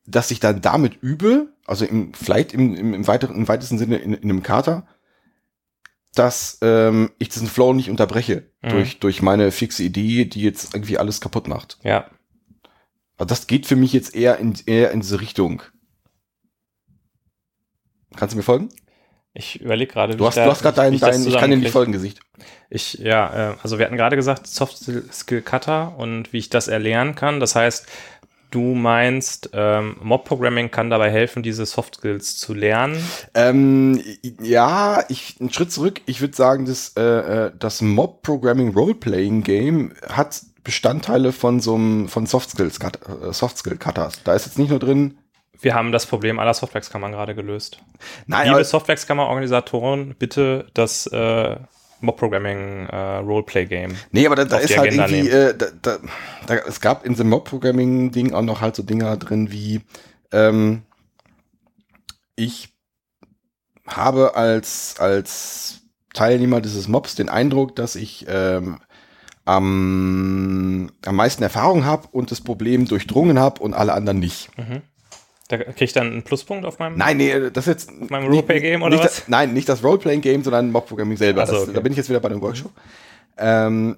dass 0.05 0.29
ich 0.31 0.39
dann 0.39 0.61
damit 0.61 1.01
übe, 1.01 1.47
also 1.65 1.85
im, 1.85 2.13
vielleicht 2.13 2.53
im, 2.53 2.75
im, 2.75 2.93
im, 2.93 3.07
weiteren, 3.07 3.35
im 3.35 3.47
weitesten 3.47 3.77
Sinne 3.77 3.97
in, 3.97 4.13
in 4.13 4.29
einem 4.29 4.43
Kater, 4.43 4.85
dass 6.15 6.57
ähm, 6.61 7.11
ich 7.19 7.29
diesen 7.29 7.47
Flow 7.47 7.73
nicht 7.73 7.89
unterbreche 7.89 8.49
Mhm. 8.63 8.69
durch, 8.69 8.99
durch 8.99 9.21
meine 9.23 9.51
fixe 9.51 9.81
Idee, 9.83 10.25
die 10.25 10.41
jetzt 10.43 10.75
irgendwie 10.75 10.97
alles 10.99 11.19
kaputt 11.21 11.47
macht. 11.47 11.79
Ja. 11.83 12.05
Also 13.17 13.27
das 13.29 13.47
geht 13.47 13.65
für 13.65 13.75
mich 13.75 13.91
jetzt 13.93 14.13
eher 14.15 14.37
in, 14.37 14.53
eher 14.67 14.91
in 14.91 15.01
diese 15.01 15.19
Richtung. 15.21 15.63
Kannst 18.15 18.33
du 18.33 18.37
mir 18.37 18.43
folgen? 18.43 18.69
Ich 19.33 19.61
überlege 19.61 19.91
gerade, 19.93 20.17
Du 20.17 20.27
hast, 20.27 20.35
da- 20.35 20.45
du 20.45 20.51
hast 20.51 20.61
gerade 20.61 20.75
dein, 20.75 20.99
dein 20.99 21.25
ich 21.25 21.37
kann 21.37 21.49
dir 21.49 21.57
nicht 21.57 21.71
folgen, 21.71 21.93
Gesicht. 21.93 22.19
Ich, 22.69 22.95
ja, 22.95 23.53
äh, 23.53 23.55
also 23.63 23.79
wir 23.79 23.85
hatten 23.85 23.95
gerade 23.95 24.17
gesagt, 24.17 24.45
Soft 24.45 24.77
Skill 25.13 25.41
Cutter 25.41 25.97
und 25.97 26.33
wie 26.33 26.37
ich 26.39 26.49
das 26.49 26.67
erlernen 26.67 27.15
kann. 27.15 27.39
Das 27.39 27.55
heißt, 27.55 27.87
du 28.51 28.75
meinst, 28.75 29.49
ähm, 29.53 29.97
Mob 30.01 30.25
Programming 30.25 30.69
kann 30.69 30.89
dabei 30.89 31.09
helfen, 31.09 31.41
diese 31.43 31.65
Soft 31.65 31.95
Skills 31.95 32.37
zu 32.37 32.53
lernen. 32.53 33.03
Ähm, 33.33 34.01
ja, 34.41 35.03
ich, 35.09 35.37
einen 35.39 35.51
Schritt 35.51 35.71
zurück. 35.71 36.01
Ich 36.05 36.21
würde 36.21 36.35
sagen, 36.35 36.65
das, 36.65 36.93
äh, 36.97 37.01
äh, 37.01 37.51
das 37.57 37.81
Mob 37.81 38.21
Programming 38.21 38.73
Roleplaying 38.73 39.43
Game 39.43 39.93
hat 40.07 40.41
Bestandteile 40.63 41.31
von 41.31 41.59
so 41.59 41.75
einem, 41.75 42.07
von 42.07 42.25
Soft 42.27 42.51
Skills, 42.51 42.77
äh, 42.77 43.33
Soft 43.33 43.57
Skill 43.57 43.77
Cutters. 43.77 44.23
Da 44.23 44.35
ist 44.35 44.45
jetzt 44.45 44.59
nicht 44.59 44.69
nur 44.69 44.79
drin. 44.79 45.17
Wir 45.59 45.75
haben 45.75 45.91
das 45.91 46.05
Problem 46.07 46.39
aller 46.39 46.53
Softwareskammern 46.53 47.11
gerade 47.11 47.35
gelöst. 47.35 47.79
Nein, 48.25 48.47
Liebe 48.47 48.63
Softwarekammer-Organisatoren, 48.63 50.15
bitte 50.17 50.67
das 50.73 51.05
äh, 51.07 51.55
Mob 52.01 52.17
Programming 52.17 52.87
äh, 52.87 53.21
nee, 54.11 54.25
aber 54.25 54.35
da, 54.35 54.45
da 54.45 54.57
ist 54.57 54.77
halt 54.77 54.89
Agenda 54.89 55.07
irgendwie, 55.07 55.29
äh, 55.29 55.55
da, 55.57 55.67
da, 55.81 55.97
da, 56.47 56.55
es 56.67 56.81
gab 56.81 57.05
in 57.05 57.15
dem 57.15 57.29
Mob 57.29 57.45
Programming 57.45 58.11
Ding 58.11 58.33
auch 58.33 58.41
noch 58.41 58.61
halt 58.61 58.75
so 58.75 58.83
Dinger 58.83 59.17
drin 59.17 59.51
wie, 59.51 59.81
ähm, 60.31 60.83
ich 62.35 62.69
habe 63.87 64.35
als, 64.35 64.95
als 64.99 65.81
Teilnehmer 66.13 66.61
dieses 66.61 66.87
Mobs 66.87 67.15
den 67.15 67.29
Eindruck, 67.29 67.75
dass 67.75 67.95
ich 67.95 68.25
ähm, 68.27 68.79
am, 69.45 70.91
am 71.05 71.15
meisten 71.15 71.43
Erfahrung 71.43 71.85
habe 71.85 72.07
und 72.11 72.31
das 72.31 72.41
Problem 72.41 72.87
durchdrungen 72.87 73.39
habe 73.39 73.61
und 73.61 73.73
alle 73.73 73.93
anderen 73.93 74.19
nicht. 74.19 74.49
Da 75.51 75.57
kriege 75.57 75.85
ich 75.85 75.93
dann 75.93 76.07
einen 76.07 76.23
Pluspunkt 76.23 76.65
auf 76.65 76.79
meinem. 76.79 76.97
Nein, 76.97 77.17
nee, 77.17 77.49
das 77.51 77.67
ist 77.67 77.89
jetzt. 77.89 78.09
meinem 78.09 78.27
Roleplay-Game 78.27 78.81
oder 78.81 78.95
nicht 78.95 79.03
was? 79.03 79.15
Das, 79.17 79.27
nein, 79.27 79.53
nicht 79.53 79.67
das 79.67 79.83
Roleplaying-Game, 79.83 80.43
sondern 80.43 80.71
Mob-Programming 80.71 81.17
selber. 81.17 81.45
So, 81.45 81.53
das, 81.53 81.63
okay. 81.63 81.73
Da 81.73 81.79
bin 81.81 81.91
ich 81.91 81.97
jetzt 81.97 82.09
wieder 82.09 82.19
bei 82.19 82.29
dem 82.29 82.41
Workshop. 82.41 82.71
Ähm, 83.37 83.97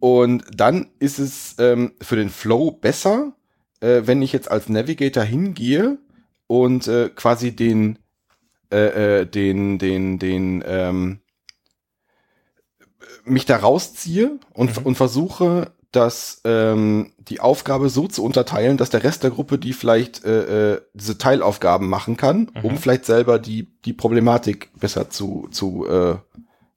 und 0.00 0.44
dann 0.54 0.88
ist 0.98 1.18
es 1.18 1.54
ähm, 1.58 1.92
für 2.02 2.16
den 2.16 2.28
Flow 2.30 2.70
besser, 2.72 3.32
äh, 3.80 4.02
wenn 4.04 4.20
ich 4.22 4.32
jetzt 4.32 4.50
als 4.50 4.68
Navigator 4.68 5.22
hingehe 5.22 5.98
und 6.46 6.88
äh, 6.88 7.08
quasi 7.14 7.54
den, 7.54 7.98
äh, 8.72 9.20
äh, 9.20 9.26
den, 9.26 9.78
den, 9.78 10.18
den, 10.18 10.62
ähm, 10.66 11.20
mich 13.24 13.46
da 13.46 13.56
rausziehe 13.56 14.38
und, 14.52 14.76
Mhm. 14.80 14.86
und 14.86 14.94
versuche, 14.96 15.72
dass 15.96 16.40
ähm, 16.44 17.12
die 17.18 17.40
Aufgabe 17.40 17.88
so 17.88 18.08
zu 18.08 18.24
unterteilen, 18.24 18.76
dass 18.76 18.90
der 18.90 19.04
Rest 19.04 19.22
der 19.22 19.30
Gruppe 19.30 19.58
die 19.58 19.72
vielleicht 19.72 20.24
äh, 20.24 20.74
äh, 20.74 20.80
diese 20.94 21.18
Teilaufgaben 21.18 21.88
machen 21.88 22.16
kann, 22.16 22.50
um 22.62 22.72
Mhm. 22.72 22.76
vielleicht 22.78 23.04
selber 23.04 23.38
die, 23.38 23.68
die 23.84 23.92
Problematik 23.92 24.70
besser 24.78 25.10
zu, 25.10 25.48
zu, 25.50 25.86
äh, 25.86 26.16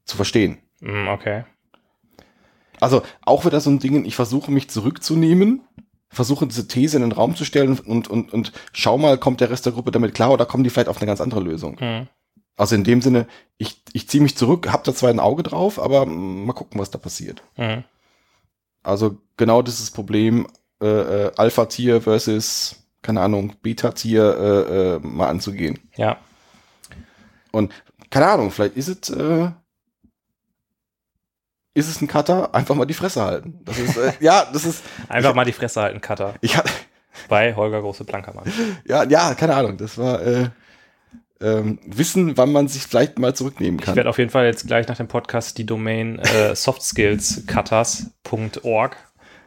zu 0.05 0.15
verstehen. 0.15 0.59
Mm, 0.82 1.07
okay. 1.07 1.43
Also 2.80 3.01
auch 3.24 3.45
wieder 3.45 3.59
so 3.59 3.70
ein 3.70 3.80
Ding, 3.80 4.05
ich 4.05 4.15
versuche 4.15 4.51
mich 4.51 4.70
zurückzunehmen, 4.70 5.61
versuche 6.09 6.45
diese 6.47 6.68
These 6.68 6.97
in 6.97 7.01
den 7.01 7.11
Raum 7.11 7.36
zu 7.36 7.43
stellen 7.43 7.80
und, 7.80 8.07
und, 8.07 8.32
und 8.32 8.51
schau 8.72 8.97
mal, 8.97 9.18
kommt 9.18 9.41
der 9.41 9.49
Rest 9.49 9.65
der 9.65 9.74
Gruppe 9.74 9.91
damit 9.91 10.13
klar 10.13 10.32
oder 10.32 10.45
kommen 10.45 10.63
die 10.63 10.70
vielleicht 10.70 10.89
auf 10.89 10.97
eine 10.97 11.07
ganz 11.07 11.22
andere 11.22 11.39
Lösung. 11.39 11.78
Mhm. 11.80 12.07
Also 12.55 12.76
in 12.76 12.84
dem 12.84 13.01
Sinne, 13.01 13.28
ich, 13.57 13.82
ich 13.93 14.07
ziehe 14.09 14.22
mich 14.24 14.36
zurück, 14.38 14.72
hab 14.72 14.84
da 14.84 14.93
zwar 14.93 15.09
ein 15.09 15.20
Auge 15.20 15.43
drauf, 15.43 15.80
aber 15.80 16.05
mal 16.05 16.53
gucken, 16.53 16.80
was 16.80 16.91
da 16.91 16.97
passiert. 16.97 17.41
Mhm. 17.57 17.84
Also 18.88 19.17
genau 19.35 19.61
dieses 19.61 19.91
Problem 19.91 20.47
äh, 20.81 20.88
äh, 21.25 21.31
Alpha-Tier 21.35 22.01
versus, 22.01 22.75
keine 23.01 23.21
Ahnung, 23.21 23.53
Beta-Tier 23.61 24.38
äh, 24.38 24.95
äh, 24.95 24.99
mal 24.99 25.27
anzugehen. 25.27 25.79
Ja. 25.95 26.17
Und 27.51 27.73
keine 28.09 28.27
Ahnung, 28.27 28.51
vielleicht 28.51 28.77
ist 28.77 28.88
es, 28.88 29.09
äh, 29.09 29.49
ist 31.73 31.89
es 31.89 32.01
ein 32.01 32.07
Cutter, 32.07 32.53
einfach 32.55 32.75
mal 32.75 32.85
die 32.85 32.93
Fresse 32.93 33.21
halten. 33.23 33.59
Das 33.65 33.77
ist, 33.77 33.97
äh, 33.97 34.13
ja, 34.19 34.45
das 34.51 34.65
ist, 34.65 34.83
Einfach 35.09 35.33
mal 35.35 35.45
die 35.45 35.51
Fresse 35.51 35.81
halten, 35.81 36.01
Cutter. 36.01 36.35
ich 36.41 36.55
hatte, 36.57 36.71
Bei 37.27 37.55
Holger 37.55 37.81
Große 37.81 38.05
Plankermann. 38.05 38.51
ja, 38.85 39.03
ja, 39.03 39.33
keine 39.35 39.55
Ahnung, 39.55 39.77
das 39.77 39.97
war, 39.97 40.21
äh, 40.21 40.49
ähm, 41.39 41.79
wissen, 41.85 42.35
wann 42.38 42.51
man 42.51 42.67
sich 42.67 42.83
vielleicht 42.83 43.19
mal 43.19 43.35
zurücknehmen 43.35 43.79
Ich 43.79 43.85
kann. 43.85 43.95
werde 43.95 44.09
auf 44.09 44.17
jeden 44.17 44.29
Fall 44.31 44.45
jetzt 44.45 44.65
gleich 44.67 44.88
nach 44.88 44.97
dem 44.97 45.07
Podcast 45.07 45.57
die 45.57 45.65
Domain 45.65 46.19
äh, 46.19 46.55
softskillscutters.org 46.55 48.97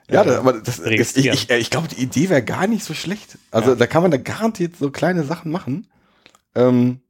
Ja, 0.09 0.23
äh, 0.23 0.27
das, 0.27 0.37
aber 0.39 0.53
das, 0.61 0.79
ich, 0.81 1.17
ich, 1.17 1.51
ich 1.51 1.71
glaube, 1.71 1.89
die 1.89 2.01
Idee 2.03 2.29
wäre 2.29 2.43
gar 2.43 2.67
nicht 2.67 2.85
so 2.85 2.95
schlecht. 2.95 3.39
Also 3.51 3.71
Ja. 3.71 3.77
da 3.77 3.87
kann 3.87 4.03
man 4.03 4.11
da 4.11 4.17
garantiert 4.19 4.77
so 4.77 4.91
kleine 4.91 5.25
Sachen 5.25 5.51
machen. 5.53 5.87
Ähm, 6.55 7.01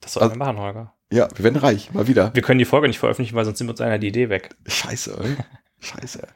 das 0.00 0.14
sollten 0.14 0.30
also- 0.30 0.40
wir 0.40 0.44
machen, 0.46 0.58
Holger. 0.58 0.94
ja, 1.10 1.28
wir 1.34 1.44
werden 1.44 1.56
reich, 1.56 1.92
mal 1.92 2.06
wieder. 2.06 2.34
Wir 2.34 2.42
können 2.42 2.58
die 2.58 2.64
Folge 2.64 2.88
nicht 2.88 2.98
veröffentlichen, 2.98 3.36
weil 3.36 3.44
sonst 3.44 3.58
sind 3.58 3.66
wir 3.66 3.72
uns 3.72 3.80
einer 3.80 3.98
die 3.98 4.08
Idee 4.08 4.28
weg. 4.28 4.54
Scheiße, 4.66 5.18
ey. 5.22 5.36
Scheiße. 5.80 6.26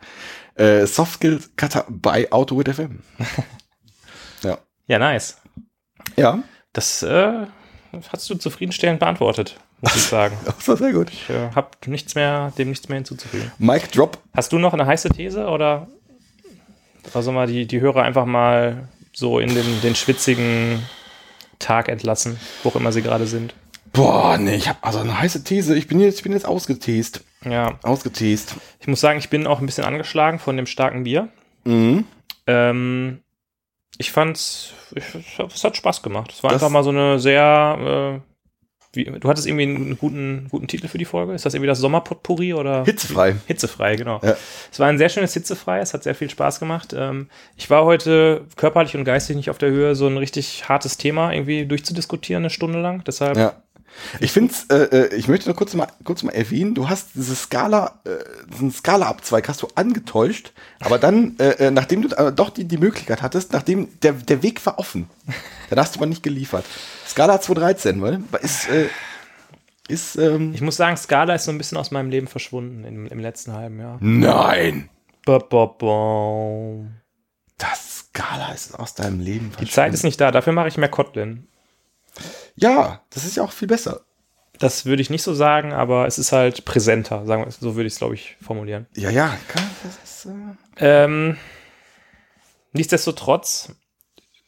Äh, 0.57 0.87
Soft 0.87 1.15
Skills 1.15 1.51
Cutter 1.57 1.87
bei 1.89 2.31
Auto 2.33 2.59
with 2.59 2.75
FM. 2.75 3.01
ja. 4.43 4.59
Ja, 4.87 4.99
nice. 4.99 5.39
Ja, 6.17 6.43
Das 6.73 7.03
äh, 7.03 7.47
hast 8.13 8.29
du 8.31 8.35
zufriedenstellend 8.35 9.01
beantwortet, 9.01 9.59
muss 9.81 9.97
ich 9.97 10.03
sagen. 10.03 10.37
das 10.45 10.69
war 10.69 10.77
sehr 10.77 10.93
gut. 10.93 11.11
Ich 11.11 11.31
äh, 11.31 11.51
habe 11.55 11.69
nichts 11.87 12.15
mehr, 12.15 12.53
dem 12.59 12.69
nichts 12.69 12.89
mehr 12.89 12.97
hinzuzufügen. 12.97 13.51
Mic 13.59 13.89
Drop. 13.93 14.19
Hast 14.35 14.53
du 14.53 14.59
noch 14.59 14.73
eine 14.73 14.87
heiße 14.87 15.09
These 15.11 15.47
oder 15.47 15.89
also 17.15 17.33
mal 17.33 17.47
die, 17.47 17.67
die 17.67 17.81
Hörer 17.81 18.03
einfach 18.03 18.27
mal 18.27 18.89
so 19.13 19.39
in 19.39 19.55
den, 19.55 19.81
den 19.83 19.95
schwitzigen 19.95 20.83
Tag 21.59 21.89
entlassen, 21.89 22.39
wo 22.63 22.69
auch 22.69 22.77
immer 22.77 22.93
sie 22.93 23.03
gerade 23.03 23.27
sind? 23.27 23.55
Boah, 23.93 24.37
nee, 24.39 24.55
ich 24.55 24.69
habe 24.69 24.79
also 24.83 24.99
eine 24.99 25.19
heiße 25.19 25.45
These. 25.45 25.77
Ich 25.77 25.89
bin 25.89 26.01
jetzt, 26.01 26.19
ich 26.19 26.23
bin 26.23 26.33
jetzt 26.33 26.47
ausgetest. 26.47 27.25
Ja, 27.45 27.79
Ausgetest. 27.83 28.57
ich 28.81 28.89
muss 28.89 29.01
sagen, 29.01 29.19
ich 29.19 29.31
bin 29.31 29.47
auch 29.47 29.61
ein 29.61 29.67
bisschen 29.67 29.85
angeschlagen 29.85 30.39
von 30.39 30.57
dem 30.57 30.67
starken 30.67 31.05
Bier. 31.05 31.29
Mhm. 31.65 32.05
Ähm, 32.47 33.21
ich 33.97 34.13
fand's, 34.13 34.73
ich, 34.95 35.05
es 35.55 35.65
hat 35.65 35.77
Spaß 35.77 36.03
gemacht. 36.03 36.33
Es 36.33 36.43
war 36.43 36.51
Das- 36.51 36.63
einfach 36.63 36.73
mal 36.73 36.85
so 36.85 36.91
eine 36.91 37.19
sehr, 37.19 38.21
äh, 38.23 38.29
wie, 38.95 39.05
du 39.05 39.29
hattest 39.29 39.47
irgendwie 39.47 39.65
einen 39.65 39.99
guten, 39.99 40.49
guten 40.51 40.67
Titel 40.67 40.89
für 40.89 40.97
die 40.99 41.05
Folge. 41.05 41.35
Ist 41.35 41.45
das 41.45 41.53
irgendwie 41.55 41.69
das 41.69 41.79
Sommerpotpourri 41.79 42.55
oder? 42.55 42.85
Hitzefrei. 42.85 43.37
Hitzefrei, 43.47 43.97
genau. 43.97 44.19
Ja. 44.23 44.35
Es 44.73 44.81
war 44.81 44.89
ein 44.89 44.97
sehr 44.99 45.11
schönes 45.11 45.35
Hitzefrei, 45.35 45.81
es 45.81 45.93
hat 45.95 46.03
sehr 46.05 46.15
viel 46.15 46.31
Spaß 46.31 46.59
gemacht. 46.59 46.95
Ähm, 46.97 47.29
ich 47.57 47.69
war 47.71 47.85
heute 47.85 48.47
körperlich 48.57 48.97
und 48.97 49.05
geistig 49.05 49.37
nicht 49.37 49.51
auf 49.51 49.59
der 49.59 49.71
Höhe, 49.71 49.95
so 49.95 50.07
ein 50.07 50.17
richtig 50.17 50.69
hartes 50.69 50.97
Thema 50.97 51.33
irgendwie 51.33 51.67
durchzudiskutieren, 51.67 52.43
eine 52.43 52.51
Stunde 52.51 52.81
lang. 52.81 53.05
Deshalb, 53.05 53.37
Ja. 53.37 53.63
Ich 54.21 54.33
finde 54.33 54.55
äh, 54.71 54.75
äh, 54.75 55.15
ich 55.15 55.29
möchte 55.29 55.49
noch 55.49 55.57
kurz 55.57 55.75
mal, 55.75 55.89
kurz 56.05 56.23
mal 56.23 56.33
erwähnen, 56.33 56.75
du 56.75 56.89
hast 56.89 57.11
diese 57.15 57.35
Skala, 57.35 58.01
äh, 58.05 58.11
diesen 58.53 58.71
Skala-Abzweig 58.73 59.49
hast 59.49 59.63
du 59.63 59.69
angetäuscht, 59.75 60.53
aber 60.81 60.99
dann, 60.99 61.37
äh, 61.39 61.67
äh, 61.67 61.71
nachdem 61.71 62.03
du 62.03 62.17
äh, 62.17 62.33
doch 62.33 62.51
die, 62.51 62.65
die 62.65 62.79
Möglichkeit 62.79 63.23
hattest, 63.23 63.53
nachdem 63.53 63.89
der, 64.01 64.13
der 64.13 64.43
Weg 64.43 64.65
war 64.67 64.79
offen, 64.79 65.09
dann 65.71 65.79
hast 65.79 65.97
du 65.97 66.01
mal 66.01 66.07
nicht 66.07 66.23
geliefert. 66.23 66.65
Skala 67.07 67.41
213, 67.41 68.01
weil 68.03 68.21
ist, 68.43 68.69
äh, 68.69 68.89
ist, 69.89 70.17
ähm, 70.17 70.53
ich 70.55 70.61
muss 70.61 70.77
sagen, 70.77 70.97
Scala 70.97 71.35
ist 71.35 71.45
so 71.45 71.51
ein 71.51 71.59
bisschen 71.59 71.79
aus 71.79 71.91
meinem 71.91 72.11
Leben 72.11 72.29
verschwunden 72.29 72.85
im, 72.85 73.07
im 73.07 73.19
letzten 73.19 73.53
halben 73.53 73.81
Jahr. 73.81 73.99
nein, 74.01 74.89
Ba, 75.25 75.39
ba, 75.39 75.67
ba. 75.67 76.87
das 77.59 77.99
Skala 77.99 78.53
ist 78.53 78.79
aus 78.79 78.95
deinem 78.95 79.21
Leben 79.21 79.53
Die 79.61 79.69
Zeit 79.69 79.93
ist 79.93 80.05
nicht 80.05 80.21
da, 80.21 80.31
dafür 80.31 80.53
mache 80.53 80.69
ich 80.69 80.79
mehr 80.79 80.89
Kotlin. 80.89 81.49
Ja, 82.61 83.03
das 83.11 83.25
ist 83.25 83.37
ja 83.37 83.43
auch 83.43 83.53
viel 83.53 83.69
besser. 83.69 84.03
Das 84.59 84.87
würde 84.87 85.03
ich 85.03 85.11
nicht 85.11 85.23
so 85.23 85.35
sagen, 85.35 85.73
aber 85.73 86.07
es 86.07 86.19
ist 86.19 86.33
halt 86.33 86.65
präsenter, 86.65 87.25
sagen 87.27 87.45
wir, 87.45 87.51
so 87.51 87.77
würde 87.77 87.87
ich 87.87 87.93
es, 87.93 87.99
glaube 87.99 88.15
ich, 88.15 88.37
formulieren. 88.41 88.87
Ja, 88.97 89.11
ja, 89.11 89.37
kann, 89.47 89.63
das 89.85 89.99
ist, 90.03 90.27
äh, 90.27 91.05
Ähm, 91.05 91.37
nichtsdestotrotz, 92.73 93.73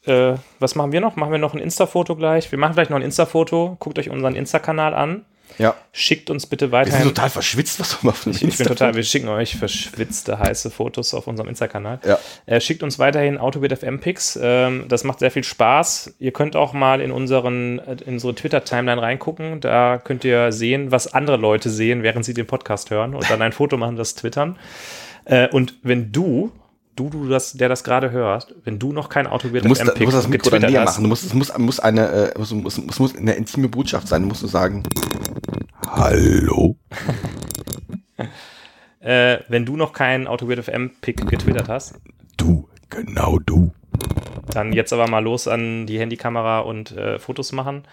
äh, 0.04 0.34
was 0.58 0.74
machen 0.74 0.92
wir 0.92 1.00
noch? 1.00 1.14
Machen 1.16 1.30
wir 1.30 1.38
noch 1.38 1.54
ein 1.54 1.60
Insta-Foto 1.60 2.16
gleich? 2.16 2.50
Wir 2.50 2.58
machen 2.58 2.74
vielleicht 2.74 2.90
noch 2.90 2.96
ein 2.96 3.04
Insta-Foto. 3.04 3.76
Guckt 3.78 3.98
euch 3.98 4.10
unseren 4.10 4.34
Insta-Kanal 4.34 4.94
an. 4.94 5.26
Ja. 5.58 5.74
Schickt 5.92 6.30
uns 6.30 6.46
bitte 6.46 6.70
Wir 6.70 6.86
sind 6.86 7.02
total 7.02 7.30
verschwitzt, 7.30 7.80
was 7.80 7.98
du 7.98 8.06
machst. 8.06 8.26
Ich, 8.26 8.42
ich 8.42 8.56
bin 8.56 8.66
total, 8.66 8.94
wir 8.94 9.02
schicken 9.02 9.28
euch 9.28 9.56
verschwitzte, 9.56 10.38
heiße 10.38 10.70
Fotos 10.70 11.14
auf 11.14 11.26
unserem 11.26 11.48
Insta-Kanal. 11.48 12.00
Ja. 12.04 12.18
Äh, 12.46 12.60
schickt 12.60 12.82
uns 12.82 12.98
weiterhin 12.98 13.38
Autobit 13.38 13.76
FM 13.76 14.00
Pics. 14.00 14.38
Ähm, 14.40 14.86
das 14.88 15.04
macht 15.04 15.18
sehr 15.18 15.30
viel 15.30 15.44
Spaß. 15.44 16.14
Ihr 16.18 16.32
könnt 16.32 16.56
auch 16.56 16.72
mal 16.72 17.00
in 17.00 17.10
unseren, 17.10 17.78
äh, 17.80 17.96
in 18.06 18.14
unsere 18.14 18.34
Twitter-Timeline 18.34 19.02
reingucken. 19.02 19.60
Da 19.60 19.98
könnt 19.98 20.24
ihr 20.24 20.52
sehen, 20.52 20.92
was 20.92 21.12
andere 21.12 21.36
Leute 21.36 21.70
sehen, 21.70 22.02
während 22.02 22.24
sie 22.24 22.34
den 22.34 22.46
Podcast 22.46 22.90
hören 22.90 23.14
und 23.14 23.28
dann 23.28 23.42
ein 23.42 23.52
Foto 23.52 23.76
machen, 23.76 23.96
das 23.96 24.14
twittern. 24.14 24.58
Äh, 25.24 25.48
und 25.48 25.74
wenn 25.82 26.12
du, 26.12 26.52
du, 27.08 27.24
du 27.24 27.28
das, 27.28 27.52
der 27.52 27.68
das 27.68 27.84
gerade 27.84 28.10
hörst, 28.10 28.54
wenn 28.64 28.78
du 28.78 28.92
noch 28.92 29.08
kein 29.08 29.26
Autobit 29.26 29.64
Du 29.64 29.68
musst, 29.68 29.82
FM 29.82 29.94
du 29.94 30.04
musst 30.04 30.16
das 30.16 30.28
Mikro 30.28 30.50
dann 30.50 30.60
getwittert 30.60 30.70
näher 30.70 30.80
hast, 30.82 30.94
machen. 30.94 31.04
Du 31.04 31.08
musst, 31.08 31.24
es 31.24 31.34
muss, 31.34 31.56
muss 31.58 31.80
eine, 31.80 32.08
äh, 32.08 32.38
muss, 32.38 32.52
muss, 32.52 32.78
muss, 32.78 32.98
muss 32.98 33.16
eine 33.16 33.32
intime 33.34 33.68
Botschaft 33.68 34.08
sein. 34.08 34.22
Du 34.22 34.28
musst 34.28 34.42
du 34.42 34.46
sagen, 34.46 34.82
Hallo? 35.86 36.76
äh, 39.00 39.38
wenn 39.48 39.64
du 39.64 39.76
noch 39.76 39.92
keinen 39.92 40.26
Autobit 40.26 40.62
FM 40.62 40.90
Pic 41.00 41.28
getwittert 41.28 41.68
hast, 41.68 41.94
Du, 42.40 42.70
genau 42.88 43.38
du. 43.38 43.72
Dann 44.50 44.72
jetzt 44.72 44.94
aber 44.94 45.06
mal 45.06 45.22
los 45.22 45.46
an 45.46 45.86
die 45.86 45.98
Handykamera 45.98 46.60
und 46.60 46.92
äh, 46.96 47.18
Fotos 47.18 47.52
machen. 47.52 47.84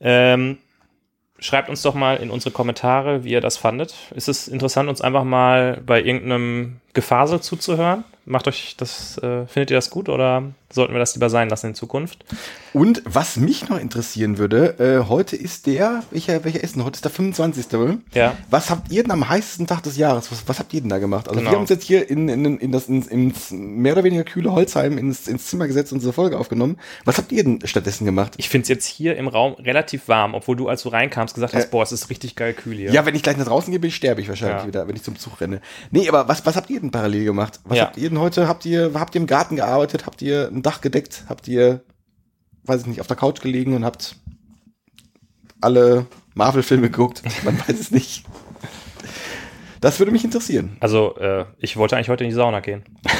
Ähm, 0.00 0.58
schreibt 1.38 1.68
uns 1.68 1.82
doch 1.82 1.94
mal 1.94 2.16
in 2.16 2.30
unsere 2.30 2.50
Kommentare, 2.50 3.22
wie 3.22 3.30
ihr 3.30 3.40
das 3.40 3.56
fandet. 3.56 3.94
Ist 4.12 4.28
es 4.28 4.48
interessant, 4.48 4.88
uns 4.88 5.00
einfach 5.00 5.22
mal 5.22 5.80
bei 5.86 6.02
irgendeinem 6.02 6.80
Gefasel 6.96 7.40
zuzuhören? 7.40 8.04
Macht 8.28 8.48
euch 8.48 8.74
das, 8.76 9.18
äh, 9.18 9.46
findet 9.46 9.70
ihr 9.70 9.76
das 9.76 9.88
gut 9.88 10.08
oder 10.08 10.42
sollten 10.68 10.92
wir 10.94 10.98
das 10.98 11.14
lieber 11.14 11.30
sein 11.30 11.48
lassen 11.48 11.68
in 11.68 11.74
Zukunft? 11.76 12.24
Und 12.72 13.00
was 13.04 13.36
mich 13.36 13.68
noch 13.68 13.78
interessieren 13.78 14.36
würde, 14.36 14.80
äh, 14.80 15.08
heute 15.08 15.36
ist 15.36 15.66
der, 15.68 16.02
welcher, 16.10 16.42
welcher 16.44 16.60
ist 16.64 16.74
denn? 16.74 16.84
Heute 16.84 16.96
ist 16.96 17.04
der 17.04 17.12
25. 17.12 17.72
oder? 17.78 17.98
Ja. 18.14 18.36
Was 18.50 18.68
habt 18.70 18.90
ihr 18.90 19.02
denn 19.04 19.12
am 19.12 19.28
heißesten 19.28 19.68
Tag 19.68 19.84
des 19.84 19.96
Jahres? 19.96 20.32
Was, 20.32 20.42
was 20.48 20.58
habt 20.58 20.74
ihr 20.74 20.80
denn 20.80 20.90
da 20.90 20.98
gemacht? 20.98 21.28
Also 21.28 21.38
Genau. 21.38 21.50
wir 21.52 21.54
haben 21.54 21.60
uns 21.62 21.70
jetzt 21.70 21.84
hier 21.84 22.10
in, 22.10 22.28
in, 22.28 22.58
in 22.58 22.72
das 22.72 22.88
ins, 22.88 23.06
ins 23.06 23.52
mehr 23.52 23.92
oder 23.92 24.02
weniger 24.02 24.24
kühle 24.24 24.50
Holzheim 24.50 24.98
ins, 24.98 25.28
ins 25.28 25.46
Zimmer 25.46 25.68
gesetzt 25.68 25.92
und 25.92 25.98
unsere 25.98 26.12
Folge 26.12 26.36
aufgenommen. 26.36 26.78
Was 27.04 27.18
habt 27.18 27.30
ihr 27.30 27.44
denn 27.44 27.60
stattdessen 27.64 28.04
gemacht? 28.06 28.32
Ich 28.38 28.48
finde 28.48 28.64
es 28.64 28.68
jetzt 28.70 28.86
hier 28.86 29.16
im 29.16 29.28
Raum 29.28 29.52
relativ 29.54 30.08
warm, 30.08 30.34
obwohl 30.34 30.56
du, 30.56 30.66
als 30.68 30.82
du 30.82 30.88
reinkam, 30.88 31.28
gesagt 31.28 31.54
hast, 31.54 31.66
Äh, 31.66 31.68
boah, 31.70 31.84
es 31.84 31.92
ist 31.92 32.10
richtig 32.10 32.34
geil 32.34 32.54
kühl 32.54 32.74
hier. 32.76 32.90
Ja, 32.90 33.06
wenn 33.06 33.14
ich 33.14 33.22
gleich 33.22 33.36
nach 33.36 33.46
draußen 33.46 33.70
gehe, 33.70 33.78
bin 33.78 33.86
ich 33.88 33.94
sterbe 33.96 34.20
ich 34.20 34.28
wahrscheinlich 34.28 34.62
Ja. 34.62 34.66
wieder, 34.66 34.88
wenn 34.88 34.96
ich 34.96 35.04
zum 35.04 35.16
Zug 35.16 35.40
renne. 35.40 35.60
Nee, 35.92 36.08
aber 36.08 36.26
was, 36.26 36.44
was 36.44 36.56
habt 36.56 36.70
ihr 36.70 36.80
denn 36.80 36.85
parallel 36.90 37.24
gemacht? 37.24 37.60
Was 37.64 37.78
Ja. 37.78 37.84
habt 37.84 37.96
ihr 37.96 38.08
denn 38.08 38.18
heute? 38.18 38.48
Habt 38.48 38.64
ihr, 38.64 38.92
habt 38.94 39.14
ihr 39.14 39.20
im 39.20 39.26
Garten 39.26 39.56
gearbeitet? 39.56 40.06
Habt 40.06 40.22
ihr 40.22 40.48
ein 40.48 40.62
Dach 40.62 40.80
gedeckt? 40.80 41.24
Habt 41.28 41.48
ihr, 41.48 41.82
weiß 42.64 42.82
ich 42.82 42.86
nicht, 42.86 43.00
auf 43.00 43.06
der 43.06 43.16
Couch 43.16 43.40
gelegen 43.40 43.74
und 43.74 43.84
habt 43.84 44.16
alle 45.60 46.06
Marvel-Filme 46.34 46.90
geguckt? 46.90 47.22
Man 47.44 47.58
weiß 47.58 47.78
es 47.80 47.90
nicht. 47.90 48.24
Das 49.80 49.98
würde 49.98 50.12
mich 50.12 50.24
interessieren. 50.24 50.76
Also, 50.80 51.16
äh, 51.18 51.44
ich 51.58 51.76
wollte 51.76 51.96
eigentlich 51.96 52.08
heute 52.08 52.24
in 52.24 52.30
die 52.30 52.36
Sauna 52.36 52.60
gehen. 52.60 52.82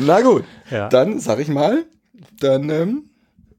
Na 0.00 0.20
gut, 0.20 0.44
Ja. 0.70 0.88
dann 0.88 1.18
sag 1.20 1.38
ich 1.40 1.48
mal, 1.48 1.84
dann 2.40 2.68
ähm, 2.70 3.04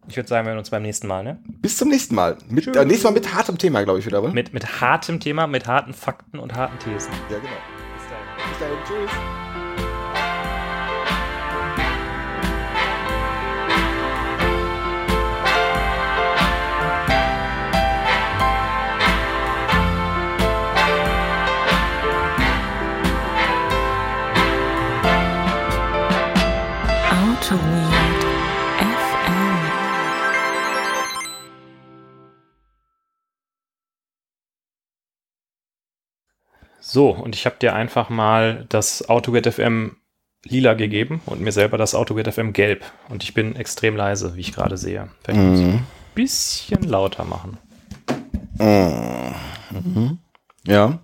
Ich 0.08 0.16
würde 0.18 0.28
sagen, 0.30 0.46
wir 0.46 0.52
hören 0.52 0.60
uns 0.60 0.70
beim 0.70 0.82
nächsten 0.84 1.08
Mal, 1.08 1.24
ne? 1.24 1.40
bis 1.62 1.78
zum 1.78 1.90
nächsten 1.90 2.16
Mal. 2.16 2.38
Mit, 2.50 2.68
äh, 2.68 2.86
nächstes 2.86 3.04
Mal 3.06 3.12
mit 3.14 3.34
hartem 3.34 3.58
Thema, 3.58 3.84
glaube 3.84 4.00
ich, 4.00 4.06
wieder, 4.06 4.22
oder? 4.22 4.34
Mit, 4.34 4.54
mit 4.54 4.82
hartem 4.82 5.20
Thema, 5.20 5.48
mit 5.48 5.68
harten 5.68 5.94
Fakten 5.94 6.40
und 6.40 6.54
harten 6.56 6.78
Thesen. 6.80 7.12
ja, 7.30 7.38
genau. 7.38 7.50
Bis 8.64 8.70
dahin. 8.90 9.08
Bis 9.08 9.10
dahin, 9.10 9.10
tschüss. 27.42 27.93
So, 36.86 37.12
und 37.12 37.34
ich 37.34 37.46
habe 37.46 37.56
dir 37.60 37.74
einfach 37.74 38.10
mal 38.10 38.66
das 38.68 39.08
AutoGet 39.08 39.54
FM 39.54 39.96
lila 40.44 40.74
gegeben 40.74 41.22
und 41.26 41.40
mir 41.40 41.54
selber 41.54 41.78
das 41.78 41.96
AutoGet 41.96 42.34
FM 42.34 42.52
gelb. 42.52 42.84
Und 43.08 43.24
ich 43.24 43.34
bin 43.34 43.56
extrem 43.56 43.96
leise, 43.96 44.36
wie 44.36 44.42
ich 44.42 44.52
gerade 44.52 44.76
sehe. 44.76 45.08
Vielleicht 45.24 45.40
muss 45.40 45.60
ich 45.62 45.66
ein 45.66 45.88
bisschen 46.14 46.84
lauter 46.84 47.24
machen. 47.24 47.58
Ja. 50.66 51.00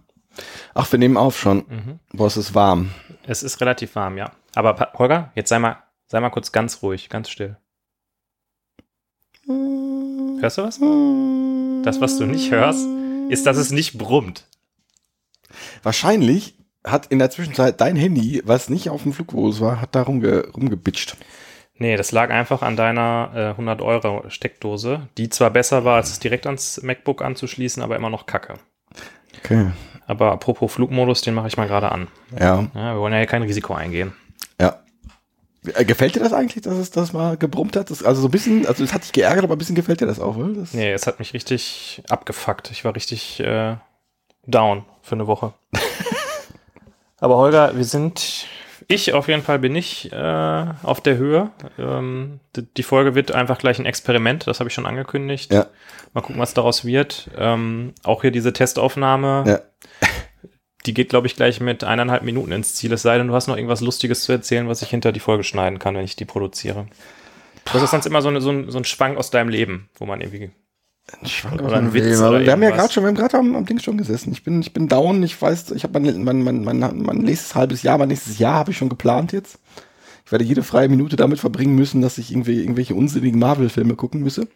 Ach, 0.73 0.91
wir 0.91 0.99
nehmen 0.99 1.15
auf 1.15 1.39
schon. 1.39 1.99
Boah, 2.11 2.27
es 2.27 2.35
ist 2.35 2.53
warm. 2.53 2.91
Es 3.25 3.41
ist 3.41 3.61
relativ 3.61 3.95
warm, 3.95 4.17
ja. 4.17 4.33
Aber 4.55 4.91
Holger, 4.95 5.31
jetzt 5.35 5.47
sei 5.47 5.59
mal, 5.59 5.77
sei 6.07 6.19
mal 6.19 6.29
kurz 6.29 6.51
ganz 6.51 6.83
ruhig, 6.83 7.07
ganz 7.07 7.29
still. 7.29 7.55
Hörst 9.47 10.57
du 10.57 10.63
was? 10.63 10.77
Das, 11.85 12.01
was 12.01 12.17
du 12.17 12.25
nicht 12.25 12.51
hörst, 12.51 12.85
ist, 13.29 13.45
dass 13.45 13.55
es 13.55 13.71
nicht 13.71 13.97
brummt. 13.97 14.45
Wahrscheinlich 15.83 16.55
hat 16.85 17.07
in 17.07 17.19
der 17.19 17.29
Zwischenzeit 17.29 17.81
dein 17.81 17.95
Handy, 17.95 18.41
was 18.45 18.69
nicht 18.69 18.89
auf 18.89 19.03
dem 19.03 19.13
Flugmodus 19.13 19.61
war, 19.61 19.81
hat 19.81 19.95
da 19.95 20.03
rumge 20.03 20.47
rumgebitscht. 20.55 21.17
Nee, 21.77 21.95
das 21.95 22.11
lag 22.11 22.29
einfach 22.29 22.61
an 22.61 22.75
deiner 22.75 23.31
äh, 23.33 23.45
100 23.51 23.81
Euro 23.81 24.25
Steckdose, 24.27 25.07
die 25.17 25.29
zwar 25.29 25.49
besser 25.49 25.85
war, 25.85 25.95
als 25.95 26.11
es 26.11 26.19
direkt 26.19 26.45
ans 26.45 26.81
MacBook 26.83 27.21
anzuschließen, 27.21 27.81
aber 27.81 27.95
immer 27.95 28.09
noch 28.09 28.25
kacke. 28.25 28.55
Okay. 29.39 29.71
Aber 30.05 30.31
apropos 30.33 30.73
Flugmodus, 30.73 31.21
den 31.21 31.35
mache 31.35 31.47
ich 31.47 31.55
mal 31.55 31.67
gerade 31.67 31.91
an. 31.91 32.07
Ja. 32.37 32.67
Ja, 32.73 32.93
wir 32.93 32.99
wollen 32.99 33.13
ja 33.13 33.19
hier 33.19 33.27
kein 33.27 33.43
Risiko 33.43 33.75
eingehen. 33.75 34.11
Ja. 34.59 34.79
Äh, 35.73 35.85
Gefällt 35.85 36.15
dir 36.15 36.19
das 36.19 36.33
eigentlich, 36.33 36.63
dass 36.63 36.75
es 36.75 36.91
das 36.91 37.13
mal 37.13 37.37
gebrummt 37.37 37.77
hat? 37.77 37.91
Das, 37.91 38.03
also 38.03 38.21
so 38.21 38.27
ein 38.27 38.31
bisschen, 38.31 38.65
also 38.65 38.83
es 38.83 38.93
hat 38.93 39.03
dich 39.03 39.13
geärgert, 39.13 39.45
aber 39.45 39.55
ein 39.55 39.57
bisschen 39.59 39.75
gefällt 39.75 40.01
dir 40.01 40.07
das 40.07 40.19
auch, 40.19 40.35
oder? 40.35 40.53
Das, 40.53 40.73
Nee, 40.73 40.91
es 40.91 41.07
hat 41.07 41.19
mich 41.19 41.33
richtig 41.33 42.01
abgefuckt. 42.09 42.71
Ich 42.71 42.83
war 42.83 42.93
richtig 42.95 43.39
äh, 43.39 43.75
down 44.51 44.85
für 45.01 45.15
eine 45.15 45.27
Woche. 45.27 45.53
Aber 47.19 47.37
Holger, 47.37 47.75
wir 47.75 47.83
sind, 47.83 48.45
ich 48.87 49.13
auf 49.13 49.27
jeden 49.27 49.43
Fall 49.43 49.59
bin 49.59 49.75
ich 49.75 50.11
äh, 50.11 50.65
auf 50.83 51.01
der 51.01 51.17
Höhe. 51.17 51.51
Ähm, 51.77 52.39
die, 52.55 52.63
die 52.63 52.83
Folge 52.83 53.13
wird 53.15 53.31
einfach 53.31 53.57
gleich 53.57 53.79
ein 53.79 53.85
Experiment, 53.85 54.47
das 54.47 54.59
habe 54.59 54.69
ich 54.69 54.73
schon 54.73 54.85
angekündigt. 54.85 55.51
Ja. 55.51 55.67
Mal 56.13 56.21
gucken, 56.21 56.39
was 56.41 56.53
daraus 56.53 56.85
wird. 56.85 57.29
Ähm, 57.37 57.93
auch 58.03 58.21
hier 58.21 58.31
diese 58.31 58.53
Testaufnahme, 58.53 59.43
Ja. 59.45 59.59
die 60.85 60.93
geht, 60.93 61.09
glaube 61.09 61.27
ich, 61.27 61.35
gleich 61.35 61.59
mit 61.59 61.83
eineinhalb 61.83 62.23
Minuten 62.23 62.51
ins 62.53 62.75
Ziel. 62.75 62.93
Es 62.93 63.01
sei 63.01 63.17
denn, 63.17 63.27
du 63.27 63.33
hast 63.35 63.47
noch 63.47 63.57
irgendwas 63.57 63.81
Lustiges 63.81 64.23
zu 64.23 64.31
erzählen, 64.31 64.67
was 64.69 64.81
ich 64.81 64.89
hinter 64.89 65.11
die 65.11 65.19
Folge 65.19 65.43
schneiden 65.43 65.77
kann, 65.77 65.95
wenn 65.95 66.05
ich 66.05 66.15
die 66.15 66.25
produziere. 66.25 66.87
Das 67.71 67.83
ist 67.83 67.91
sonst 67.91 68.05
immer 68.05 68.21
so, 68.21 68.29
eine, 68.29 68.41
so, 68.41 68.49
ein, 68.49 68.71
so 68.71 68.77
ein 68.77 68.85
Schwank 68.85 69.17
aus 69.17 69.29
deinem 69.29 69.49
Leben, 69.49 69.89
wo 69.95 70.05
man 70.05 70.21
irgendwie 70.21 70.51
Schwank 71.23 71.61
Oder 71.61 71.77
ein 71.77 71.93
Witz 71.93 72.19
oder 72.19 72.39
wir 72.41 72.51
haben 72.51 72.63
ja 72.63 72.71
gerade 72.71 72.91
schon, 72.91 73.03
wir 73.03 73.09
haben 73.09 73.15
gerade 73.15 73.37
am, 73.37 73.55
am 73.55 73.65
Ding 73.65 73.79
schon 73.79 73.97
gesessen. 73.97 74.31
Ich 74.31 74.43
bin, 74.43 74.61
ich 74.61 74.73
bin 74.73 74.87
down. 74.87 75.21
Ich 75.23 75.41
weiß, 75.41 75.71
ich 75.71 75.83
habe 75.83 75.99
mein, 75.99 76.23
mein, 76.23 76.43
mein, 76.43 76.63
mein, 76.63 77.01
mein 77.01 77.17
nächstes 77.17 77.55
halbes 77.55 77.83
Jahr, 77.83 77.97
mein 77.97 78.09
nächstes 78.09 78.39
Jahr 78.39 78.55
habe 78.55 78.71
ich 78.71 78.77
schon 78.77 78.89
geplant 78.89 79.31
jetzt. 79.31 79.59
Ich 80.25 80.31
werde 80.31 80.45
jede 80.45 80.61
freie 80.63 80.89
Minute 80.89 81.15
damit 81.15 81.39
verbringen 81.39 81.75
müssen, 81.75 82.01
dass 82.01 82.17
ich 82.17 82.31
irgendwie 82.31 82.61
irgendwelche 82.61 82.95
unsinnigen 82.95 83.39
Marvel-Filme 83.39 83.95
gucken 83.95 84.21
müsse. 84.21 84.47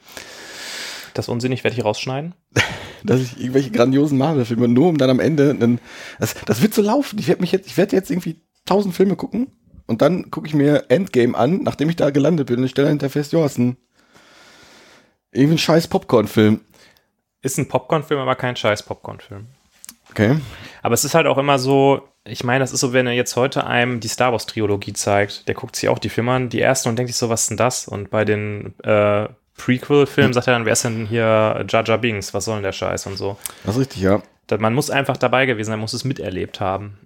das 1.16 1.30
unsinnig 1.30 1.64
werde 1.64 1.76
ich 1.78 1.84
rausschneiden. 1.84 2.36
dass 3.04 3.22
ich 3.22 3.40
irgendwelche 3.40 3.72
grandiosen 3.72 4.18
Marvel-Filme, 4.18 4.68
nur 4.68 4.90
um 4.90 4.98
dann 4.98 5.10
am 5.10 5.20
Ende, 5.20 5.50
einen, 5.50 5.80
das, 6.20 6.36
das 6.46 6.62
wird 6.62 6.74
so 6.74 6.82
laufen. 6.82 7.18
Ich 7.20 7.28
werde 7.28 7.42
mich 7.42 7.52
jetzt, 7.52 7.68
ich 7.68 7.78
werde 7.78 7.96
jetzt 7.96 8.12
irgendwie 8.12 8.42
tausend 8.66 8.96
Filme 8.96 9.16
gucken 9.16 9.48
und 9.88 10.02
dann 10.02 10.32
gucke 10.32 10.48
ich 10.48 10.54
mir 10.54 10.86
Endgame 10.90 11.38
an, 11.38 11.64
nachdem 11.64 11.90
ich 11.90 11.96
da 11.96 12.12
gelandet 12.12 12.48
bin 12.48 12.60
und 12.60 12.66
ich 12.66 12.72
stelle 12.72 12.90
hinter 12.90 13.10
fest, 13.10 13.34
ja, 13.34 13.46
ist 13.46 13.58
ein 13.58 13.78
irgendwie 15.34 15.55
ein 15.55 15.60
scheiß 15.60 15.88
Popcorn-Film. 15.88 16.61
Ist 17.41 17.57
ein 17.57 17.68
Popcorn-Film, 17.68 18.19
aber 18.19 18.35
kein 18.35 18.55
scheiß 18.55 18.84
Popcorn-Film. 18.84 19.47
Okay. 20.11 20.38
Aber 20.81 20.93
es 20.93 21.03
ist 21.03 21.15
halt 21.15 21.27
auch 21.27 21.38
immer 21.38 21.60
so, 21.60 22.07
ich 22.26 22.43
meine, 22.43 22.60
das 22.60 22.72
ist 22.72 22.80
so, 22.80 22.93
wenn 22.93 23.07
er 23.07 23.14
jetzt 23.14 23.35
heute 23.35 23.65
einem 23.65 23.99
die 23.99 24.07
Star 24.07 24.31
Wars-Trilogie 24.31 24.93
zeigt, 24.93 25.47
der 25.47 25.55
guckt 25.55 25.76
sich 25.76 25.89
auch 25.89 25.99
die 25.99 26.10
Filme 26.10 26.31
an, 26.31 26.49
die 26.49 26.61
ersten 26.61 26.89
und 26.89 26.97
denkt 26.97 27.11
sich 27.11 27.18
so, 27.18 27.30
was 27.30 27.43
ist 27.43 27.49
denn 27.49 27.57
das? 27.57 27.88
Und 27.88 28.10
bei 28.10 28.23
den 28.23 28.80
äh, 28.84 29.27
Prequel-Filmen 29.57 30.34
sagt 30.34 30.47
er 30.47 30.53
dann, 30.53 30.65
wer 30.65 30.73
ist 30.73 30.84
denn 30.84 31.05
hier 31.05 31.65
Jar 31.68 31.84
Jar 31.84 31.97
Binks? 31.97 32.34
Was 32.34 32.45
soll 32.45 32.55
denn 32.55 32.64
der 32.64 32.72
Scheiß 32.72 33.07
und 33.07 33.18
so. 33.18 33.38
Das 33.65 33.76
ist 33.76 33.81
richtig, 33.81 34.01
ja. 34.01 34.22
Man 34.57 34.73
muss 34.73 34.89
einfach 34.89 35.18
dabei 35.18 35.45
gewesen 35.45 35.72
sein, 35.72 35.80
muss 35.80 35.93
es 35.93 36.03
miterlebt 36.03 36.60
haben. 36.60 36.99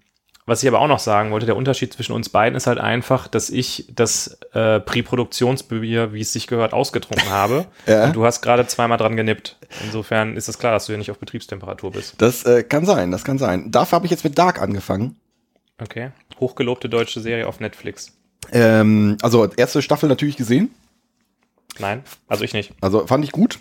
Was 0.47 0.63
ich 0.63 0.69
aber 0.69 0.79
auch 0.79 0.87
noch 0.87 0.99
sagen 0.99 1.31
wollte, 1.31 1.45
der 1.45 1.57
Unterschied 1.57 1.91
zwischen 1.91 2.13
uns 2.13 2.29
beiden 2.29 2.55
ist 2.55 2.67
halt 2.67 2.79
einfach, 2.79 3.27
dass 3.27 3.49
ich 3.49 3.85
das 3.93 4.39
äh, 4.53 4.79
Präproduktionsbier, 4.79 6.13
wie 6.13 6.21
es 6.21 6.31
sich 6.31 6.47
gehört, 6.47 6.73
ausgetrunken 6.73 7.29
habe. 7.29 7.67
Ja. 7.85 8.05
Und 8.05 8.15
du 8.15 8.25
hast 8.25 8.41
gerade 8.41 8.65
zweimal 8.67 8.97
dran 8.97 9.15
genippt. 9.15 9.57
Insofern 9.85 10.35
ist 10.35 10.49
es 10.49 10.59
klar, 10.59 10.73
dass 10.73 10.85
du 10.87 10.91
ja 10.91 10.97
nicht 10.97 11.11
auf 11.11 11.19
Betriebstemperatur 11.19 11.91
bist. 11.91 12.15
Das 12.17 12.43
äh, 12.43 12.63
kann 12.63 12.85
sein, 12.85 13.11
das 13.11 13.23
kann 13.23 13.37
sein. 13.37 13.71
Dafür 13.71 13.97
habe 13.97 14.05
ich 14.05 14.11
jetzt 14.11 14.23
mit 14.23 14.37
Dark 14.37 14.61
angefangen. 14.61 15.15
Okay. 15.81 16.11
Hochgelobte 16.39 16.89
deutsche 16.89 17.21
Serie 17.21 17.47
auf 17.47 17.59
Netflix. 17.59 18.13
Ähm, 18.51 19.17
also 19.21 19.47
erste 19.55 19.81
Staffel 19.81 20.09
natürlich 20.09 20.37
gesehen. 20.37 20.71
Nein, 21.79 22.03
also 22.27 22.43
ich 22.43 22.53
nicht. 22.53 22.73
Also 22.81 23.05
fand 23.05 23.23
ich 23.23 23.31
gut, 23.31 23.59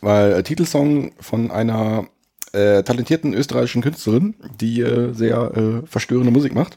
weil 0.00 0.32
äh, 0.32 0.42
Titelsong 0.42 1.12
von 1.20 1.50
einer 1.50 2.06
äh, 2.52 2.82
talentierten 2.82 3.34
österreichischen 3.34 3.82
Künstlerin, 3.82 4.34
die 4.60 4.80
äh, 4.80 5.12
sehr 5.12 5.52
äh, 5.56 5.86
verstörende 5.86 6.30
Musik 6.30 6.54
macht. 6.54 6.76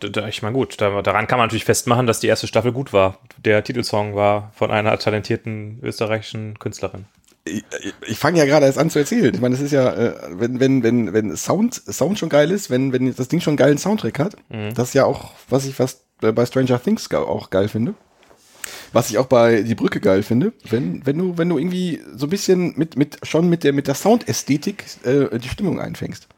Da, 0.00 0.26
ich 0.26 0.42
meine, 0.42 0.54
gut, 0.54 0.80
da, 0.80 1.02
daran 1.02 1.26
kann 1.26 1.38
man 1.38 1.46
natürlich 1.46 1.64
festmachen, 1.64 2.06
dass 2.06 2.20
die 2.20 2.26
erste 2.26 2.46
Staffel 2.46 2.72
gut 2.72 2.92
war. 2.92 3.18
Der 3.44 3.62
Titelsong 3.62 4.14
war 4.14 4.52
von 4.54 4.70
einer 4.70 4.98
talentierten 4.98 5.78
österreichischen 5.82 6.58
Künstlerin. 6.58 7.04
Ich, 7.44 7.64
ich, 8.08 8.18
fange 8.18 8.38
ja 8.38 8.44
gerade 8.44 8.66
erst 8.66 8.78
an 8.78 8.90
zu 8.90 8.98
erzählen. 8.98 9.32
Ich 9.32 9.40
meine, 9.40 9.54
das 9.54 9.62
ist 9.62 9.70
ja, 9.70 9.92
äh, 9.92 10.14
wenn, 10.30 10.58
wenn, 10.58 10.82
wenn, 10.82 11.12
wenn 11.12 11.36
Sound, 11.36 11.74
Sound 11.74 12.18
schon 12.18 12.28
geil 12.28 12.50
ist, 12.50 12.70
wenn, 12.70 12.92
wenn 12.92 13.14
das 13.14 13.28
Ding 13.28 13.40
schon 13.40 13.52
einen 13.52 13.58
geilen 13.58 13.78
Soundtrack 13.78 14.18
hat, 14.18 14.36
das 14.74 14.88
ist 14.88 14.94
ja 14.94 15.04
auch, 15.04 15.30
was 15.48 15.64
ich 15.64 15.76
fast 15.76 16.02
äh, 16.22 16.32
bei 16.32 16.44
Stranger 16.44 16.82
Things 16.82 17.12
auch 17.12 17.50
geil 17.50 17.68
finde. 17.68 17.94
Was 18.92 19.10
ich 19.10 19.18
auch 19.18 19.26
bei 19.26 19.62
Die 19.62 19.74
Brücke 19.74 20.00
geil 20.00 20.22
finde, 20.22 20.52
wenn, 20.70 21.04
wenn 21.04 21.18
du, 21.18 21.38
wenn 21.38 21.48
du 21.48 21.58
irgendwie 21.58 22.00
so 22.14 22.26
ein 22.26 22.30
bisschen 22.30 22.74
mit, 22.76 22.96
mit, 22.96 23.18
schon 23.22 23.48
mit 23.48 23.64
der, 23.64 23.72
mit 23.72 23.88
der 23.88 23.94
Soundästhetik 23.94 24.84
äh, 25.04 25.38
die 25.38 25.48
Stimmung 25.48 25.80
einfängst. 25.80 26.28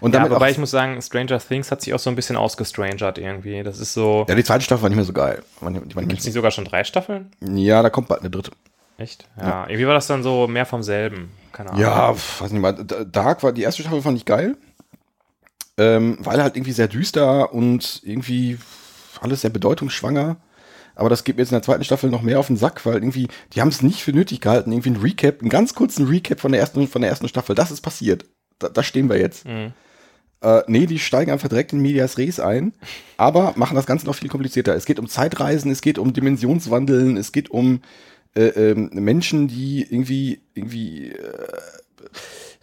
Und 0.00 0.12
Ja, 0.14 0.20
damit 0.20 0.32
wobei 0.32 0.46
auch, 0.46 0.50
ich 0.50 0.58
muss 0.58 0.70
sagen, 0.72 1.00
Stranger 1.00 1.38
Things 1.38 1.70
hat 1.70 1.80
sich 1.80 1.94
auch 1.94 1.98
so 1.98 2.10
ein 2.10 2.16
bisschen 2.16 2.36
ausgestrangert 2.36 3.18
irgendwie. 3.18 3.62
Das 3.62 3.78
ist 3.78 3.94
so. 3.94 4.26
ja, 4.28 4.34
die 4.34 4.44
zweite 4.44 4.64
Staffel 4.64 4.82
war 4.82 4.88
nicht 4.88 4.96
mehr 4.96 5.04
so 5.04 5.12
geil. 5.12 5.42
Gibt 5.60 5.76
es 5.76 5.94
nicht, 5.96 6.24
nicht 6.24 6.34
sogar 6.34 6.50
schon 6.50 6.64
drei 6.64 6.82
Staffeln? 6.84 7.30
ja, 7.40 7.82
da 7.82 7.90
kommt 7.90 8.08
bald 8.08 8.20
eine 8.20 8.30
dritte. 8.30 8.50
Echt? 8.98 9.28
Ja. 9.38 9.66
Irgendwie 9.68 9.86
war 9.86 9.94
das 9.94 10.06
dann 10.06 10.22
so 10.22 10.46
mehr 10.46 10.66
vom 10.66 10.82
selben. 10.82 11.30
Keine 11.52 11.70
Ahnung. 11.70 11.82
Ja, 11.82 12.14
weiß 12.14 12.50
nicht 12.50 12.60
mal. 12.60 12.72
Dark 12.74 13.42
war 13.42 13.52
die 13.52 13.62
erste 13.62 13.82
Staffel 13.82 14.02
fand 14.02 14.18
ich 14.18 14.24
geil. 14.24 14.56
Ähm, 15.78 16.18
weil 16.20 16.42
halt 16.42 16.56
irgendwie 16.56 16.72
sehr 16.72 16.88
düster 16.88 17.52
und 17.54 18.00
irgendwie 18.04 18.58
alles 19.20 19.40
sehr 19.40 19.50
bedeutungsschwanger. 19.50 20.36
Aber 20.94 21.08
das 21.08 21.24
geht 21.24 21.36
mir 21.36 21.42
jetzt 21.42 21.52
in 21.52 21.56
der 21.56 21.62
zweiten 21.62 21.84
Staffel 21.84 22.10
noch 22.10 22.22
mehr 22.22 22.38
auf 22.38 22.48
den 22.48 22.56
Sack, 22.56 22.84
weil 22.84 22.94
irgendwie, 22.94 23.28
die 23.52 23.60
haben 23.60 23.68
es 23.68 23.82
nicht 23.82 24.02
für 24.02 24.12
nötig 24.12 24.40
gehalten, 24.40 24.72
irgendwie 24.72 24.90
ein 24.90 24.96
Recap, 24.96 25.40
einen 25.40 25.50
ganz 25.50 25.74
kurzen 25.74 26.06
Recap 26.06 26.40
von 26.40 26.52
der 26.52 26.60
ersten, 26.60 26.86
von 26.88 27.02
der 27.02 27.10
ersten 27.10 27.28
Staffel. 27.28 27.54
Das 27.54 27.70
ist 27.70 27.80
passiert. 27.80 28.24
Da, 28.58 28.68
da 28.68 28.82
stehen 28.82 29.08
wir 29.08 29.18
jetzt. 29.18 29.46
Mhm. 29.46 29.72
Äh, 30.42 30.62
nee, 30.66 30.86
die 30.86 30.98
steigen 30.98 31.30
einfach 31.30 31.48
direkt 31.48 31.72
in 31.72 31.80
Medias 31.80 32.18
Res 32.18 32.40
ein, 32.40 32.72
aber 33.16 33.54
machen 33.56 33.76
das 33.76 33.86
Ganze 33.86 34.06
noch 34.06 34.16
viel 34.16 34.28
komplizierter. 34.28 34.74
Es 34.74 34.86
geht 34.86 34.98
um 34.98 35.08
Zeitreisen, 35.08 35.70
es 35.70 35.82
geht 35.82 35.98
um 35.98 36.12
Dimensionswandeln, 36.12 37.16
es 37.16 37.30
geht 37.30 37.50
um 37.50 37.80
äh, 38.34 38.46
ähm, 38.46 38.90
Menschen, 38.92 39.46
die 39.46 39.82
irgendwie, 39.82 40.40
irgendwie 40.54 41.12
äh, 41.12 41.48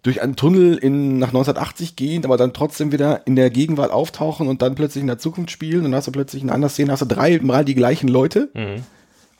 durch 0.03 0.21
einen 0.21 0.35
Tunnel 0.35 0.77
in, 0.77 1.19
nach 1.19 1.29
1980 1.29 1.95
gehen, 1.95 2.25
aber 2.25 2.37
dann 2.37 2.53
trotzdem 2.53 2.91
wieder 2.91 3.25
in 3.27 3.35
der 3.35 3.49
Gegenwart 3.49 3.91
auftauchen 3.91 4.47
und 4.47 4.61
dann 4.61 4.75
plötzlich 4.75 5.01
in 5.01 5.07
der 5.07 5.17
Zukunft 5.17 5.51
spielen. 5.51 5.79
Und 5.79 5.91
dann 5.91 5.95
hast 5.95 6.07
du 6.07 6.11
plötzlich 6.11 6.41
in 6.41 6.49
einer 6.49 6.55
anderen 6.55 6.71
Szene 6.71 6.91
hast 6.91 7.01
du 7.01 7.05
dreimal 7.05 7.65
die 7.65 7.75
gleichen 7.75 8.07
Leute. 8.07 8.49
Mhm. 8.53 8.83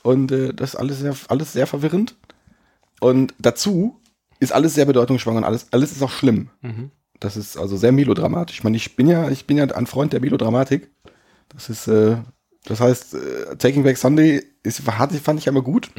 Und 0.03 0.31
äh, 0.31 0.53
das 0.53 0.73
ist 0.73 0.76
alles 0.76 0.99
sehr, 0.99 1.15
alles 1.27 1.53
sehr 1.53 1.68
verwirrend. 1.68 2.15
Und 2.99 3.34
dazu 3.40 3.99
ist 4.40 4.53
alles 4.53 4.73
sehr 4.73 4.86
bedeutungsschwanger 4.86 5.40
und 5.40 5.44
alles, 5.44 5.68
alles 5.72 5.91
ist 5.91 6.02
auch 6.02 6.11
schlimm. 6.11 6.49
Mhm. 6.61 6.91
Das 7.19 7.36
ist 7.36 7.57
also 7.57 7.76
sehr 7.76 7.91
melodramatisch. 7.91 8.57
Ich 8.57 8.64
meine, 8.64 8.77
ich 8.77 8.95
bin 8.95 9.07
ja, 9.07 9.30
ich 9.30 9.45
bin 9.45 9.57
ja 9.57 9.65
ein 9.65 9.88
Freund 9.88 10.14
der 10.14 10.22
Melodramatik. 10.22 10.90
Das 11.49 11.69
ist, 11.69 11.88
äh, 11.88 12.18
das 12.65 12.80
heißt, 12.80 13.15
äh, 13.15 13.56
Taking 13.57 13.84
Back 13.84 13.98
Sunday 13.98 14.44
ist, 14.64 14.81
fand 14.81 15.40
ich 15.40 15.48
immer 15.48 15.61
gut. 15.61 15.90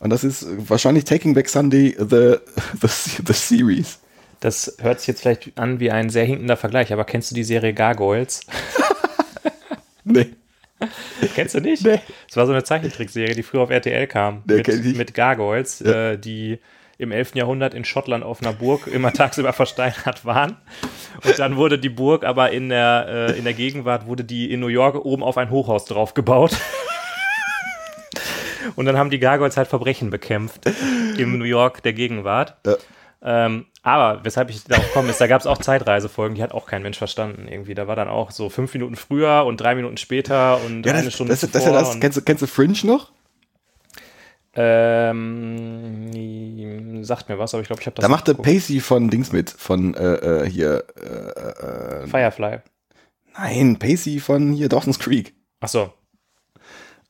Und 0.00 0.10
das 0.10 0.24
ist 0.24 0.46
wahrscheinlich 0.68 1.04
Taking 1.04 1.34
Back 1.34 1.48
Sunday 1.48 1.96
the, 1.98 2.36
the, 2.80 2.88
the 3.26 3.32
Series. 3.32 4.00
Das 4.40 4.76
hört 4.80 5.00
sich 5.00 5.08
jetzt 5.08 5.22
vielleicht 5.22 5.58
an 5.58 5.80
wie 5.80 5.90
ein 5.90 6.10
sehr 6.10 6.24
hinkender 6.24 6.56
Vergleich, 6.56 6.92
aber 6.92 7.04
kennst 7.04 7.30
du 7.30 7.34
die 7.34 7.44
Serie 7.44 7.72
Gargoyles? 7.72 8.40
Nee. 10.04 10.34
Kennst 11.34 11.54
du 11.54 11.60
nicht? 11.60 11.82
Nee. 11.84 12.00
Das 12.26 12.36
war 12.36 12.46
so 12.46 12.52
eine 12.52 12.62
Zeichentrickserie, 12.62 13.34
die 13.34 13.42
früher 13.42 13.62
auf 13.62 13.70
RTL 13.70 14.06
kam. 14.06 14.42
Nee, 14.46 14.56
mit, 14.56 14.96
mit 14.96 15.14
Gargoyles, 15.14 15.80
äh, 15.80 16.18
die 16.18 16.58
im 16.98 17.10
11. 17.10 17.34
Jahrhundert 17.34 17.74
in 17.74 17.84
Schottland 17.84 18.22
auf 18.22 18.42
einer 18.42 18.52
Burg 18.52 18.86
immer 18.86 19.12
tagsüber 19.12 19.52
versteinert 19.54 20.24
waren. 20.24 20.58
Und 21.24 21.38
dann 21.38 21.56
wurde 21.56 21.78
die 21.78 21.88
Burg 21.88 22.24
aber 22.24 22.50
in 22.52 22.68
der, 22.68 23.06
äh, 23.08 23.38
in 23.38 23.44
der 23.44 23.54
Gegenwart, 23.54 24.06
wurde 24.06 24.24
die 24.24 24.52
in 24.52 24.60
New 24.60 24.68
York 24.68 25.04
oben 25.04 25.22
auf 25.22 25.38
ein 25.38 25.50
Hochhaus 25.50 25.86
drauf 25.86 26.14
gebaut. 26.14 26.52
Und 28.76 28.86
dann 28.86 28.96
haben 28.96 29.10
die 29.10 29.18
Gargoyles 29.18 29.56
halt 29.56 29.68
Verbrechen 29.68 30.10
bekämpft 30.10 30.66
im 31.18 31.38
New 31.38 31.44
York 31.44 31.82
der 31.82 31.92
Gegenwart. 31.92 32.56
Ja. 32.66 32.76
Ähm, 33.26 33.66
aber 33.82 34.24
weshalb 34.24 34.50
ich 34.50 34.64
darauf 34.64 34.92
komme, 34.92 35.08
ist, 35.10 35.20
da 35.20 35.26
gab 35.26 35.40
es 35.40 35.46
auch 35.46 35.58
Zeitreisefolgen, 35.58 36.34
die 36.36 36.42
hat 36.42 36.52
auch 36.52 36.66
kein 36.66 36.82
Mensch 36.82 36.98
verstanden 36.98 37.48
irgendwie. 37.48 37.74
Da 37.74 37.86
war 37.86 37.96
dann 37.96 38.08
auch 38.08 38.30
so 38.30 38.50
fünf 38.50 38.74
Minuten 38.74 38.96
früher 38.96 39.44
und 39.46 39.58
drei 39.60 39.74
Minuten 39.74 39.96
später 39.96 40.60
und 40.64 40.84
Ja, 40.84 40.92
eine 40.92 41.04
das, 41.04 41.14
Stunde 41.14 41.32
das, 41.32 41.40
das, 41.40 41.50
das 41.50 41.64
das. 41.64 42.00
Kennst 42.00 42.18
du, 42.18 42.22
kennst 42.22 42.42
du 42.42 42.46
Fringe 42.46 42.76
noch? 42.84 43.12
Ähm, 44.56 46.12
sagt 47.04 47.28
mir 47.28 47.38
was, 47.38 47.54
aber 47.54 47.62
ich 47.62 47.66
glaube, 47.66 47.80
ich 47.80 47.86
habe 47.86 47.96
das. 47.96 48.02
Da 48.02 48.08
machte 48.08 48.32
geguckt. 48.32 48.48
Pacey 48.48 48.80
von 48.80 49.10
Dings 49.10 49.32
mit, 49.32 49.50
von 49.50 49.94
äh, 49.94 50.14
äh, 50.14 50.48
hier, 50.48 50.84
äh, 50.96 52.04
äh, 52.04 52.06
Firefly. 52.06 52.58
nein, 53.36 53.78
Pacey 53.78 54.20
von 54.20 54.52
hier 54.52 54.68
Dawson's 54.68 54.98
Creek. 54.98 55.34
Ach 55.60 55.68
so. 55.68 55.92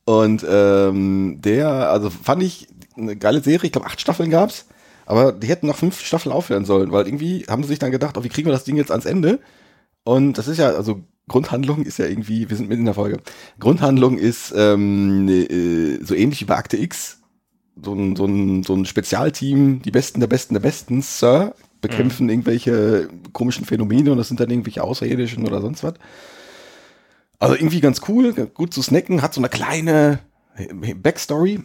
Und 0.05 0.45
ähm, 0.47 1.39
der, 1.41 1.89
also 1.89 2.09
fand 2.09 2.43
ich 2.43 2.67
eine 2.95 3.15
geile 3.15 3.41
Serie, 3.41 3.65
ich 3.65 3.71
glaube 3.71 3.87
acht 3.87 3.99
Staffeln 3.99 4.29
gab's, 4.29 4.67
aber 5.05 5.31
die 5.31 5.47
hätten 5.47 5.67
noch 5.67 5.77
fünf 5.77 5.99
Staffeln 5.99 6.33
aufhören 6.33 6.65
sollen, 6.65 6.91
weil 6.91 7.07
irgendwie 7.07 7.45
haben 7.49 7.63
sie 7.63 7.69
sich 7.69 7.79
dann 7.79 7.91
gedacht, 7.91 8.17
oh, 8.17 8.23
wie 8.23 8.29
kriegen 8.29 8.47
wir 8.47 8.53
das 8.53 8.63
Ding 8.63 8.77
jetzt 8.77 8.91
ans 8.91 9.05
Ende? 9.05 9.39
Und 10.03 10.37
das 10.37 10.47
ist 10.47 10.59
ja, 10.59 10.69
also 10.69 11.01
Grundhandlung 11.27 11.81
ist 11.83 11.97
ja 11.97 12.05
irgendwie, 12.05 12.49
wir 12.49 12.55
sind 12.55 12.69
mitten 12.69 12.81
in 12.81 12.85
der 12.85 12.93
Folge. 12.93 13.19
Grundhandlung 13.59 14.17
ist 14.17 14.53
ähm, 14.55 15.27
äh, 15.27 16.03
so 16.03 16.13
ähnlich 16.13 16.41
wie 16.41 16.45
bei 16.45 16.55
Akte 16.55 16.77
X. 16.77 17.21
So 17.83 17.93
ein, 17.93 18.15
so, 18.15 18.25
ein, 18.25 18.63
so 18.63 18.73
ein 18.73 18.85
Spezialteam, 18.85 19.81
die 19.81 19.91
Besten 19.91 20.21
der 20.21 20.27
Besten 20.27 20.53
der 20.53 20.61
Besten, 20.61 21.01
Sir, 21.01 21.55
bekämpfen 21.81 22.29
irgendwelche 22.29 23.09
komischen 23.33 23.65
Phänomene 23.65 24.11
und 24.11 24.17
das 24.17 24.29
sind 24.29 24.39
dann 24.39 24.49
irgendwelche 24.49 24.83
Außerirdischen 24.83 25.45
oder 25.45 25.61
sonst 25.61 25.83
was. 25.83 25.95
Also 27.39 27.55
irgendwie 27.55 27.81
ganz 27.81 28.01
cool, 28.07 28.33
gut 28.33 28.73
zu 28.73 28.81
snacken, 28.81 29.21
hat 29.21 29.33
so 29.33 29.41
eine 29.41 29.49
kleine 29.49 30.19
Backstory. 30.95 31.63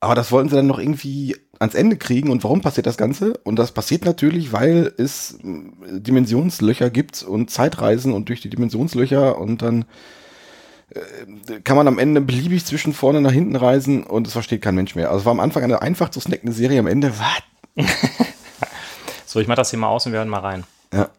Aber 0.00 0.14
das 0.14 0.30
wollten 0.30 0.48
sie 0.48 0.56
dann 0.56 0.66
noch 0.66 0.78
irgendwie 0.78 1.36
ans 1.58 1.74
Ende 1.74 1.96
kriegen. 1.96 2.30
Und 2.30 2.44
warum 2.44 2.60
passiert 2.60 2.86
das 2.86 2.96
Ganze? 2.96 3.36
Und 3.38 3.56
das 3.56 3.72
passiert 3.72 4.04
natürlich, 4.04 4.52
weil 4.52 4.92
es 4.96 5.38
äh, 5.42 6.00
Dimensionslöcher 6.00 6.90
gibt 6.90 7.22
und 7.22 7.50
Zeitreisen 7.50 8.12
und 8.12 8.28
durch 8.28 8.40
die 8.40 8.50
Dimensionslöcher 8.50 9.38
und 9.38 9.62
dann 9.62 9.86
äh, 10.90 11.60
kann 11.60 11.76
man 11.76 11.88
am 11.88 11.98
Ende 11.98 12.20
beliebig 12.20 12.64
zwischen 12.64 12.92
vorne 12.92 13.20
nach 13.20 13.32
hinten 13.32 13.56
reisen 13.56 14.04
und 14.04 14.26
es 14.26 14.34
versteht 14.34 14.62
kein 14.62 14.76
Mensch 14.76 14.94
mehr. 14.94 15.10
Also 15.10 15.24
war 15.24 15.32
am 15.32 15.40
Anfang 15.40 15.64
eine 15.64 15.82
einfach 15.82 16.10
zu 16.10 16.20
snackende 16.20 16.52
Serie, 16.52 16.78
am 16.78 16.86
Ende, 16.86 17.12
was? 17.18 17.86
So, 19.28 19.40
ich 19.40 19.46
mach 19.46 19.56
das 19.56 19.68
hier 19.68 19.78
mal 19.78 19.88
aus 19.88 20.06
und 20.06 20.12
wir 20.12 20.20
hören 20.20 20.30
mal 20.30 20.40
rein. 20.40 20.64
Ja. 20.90 21.10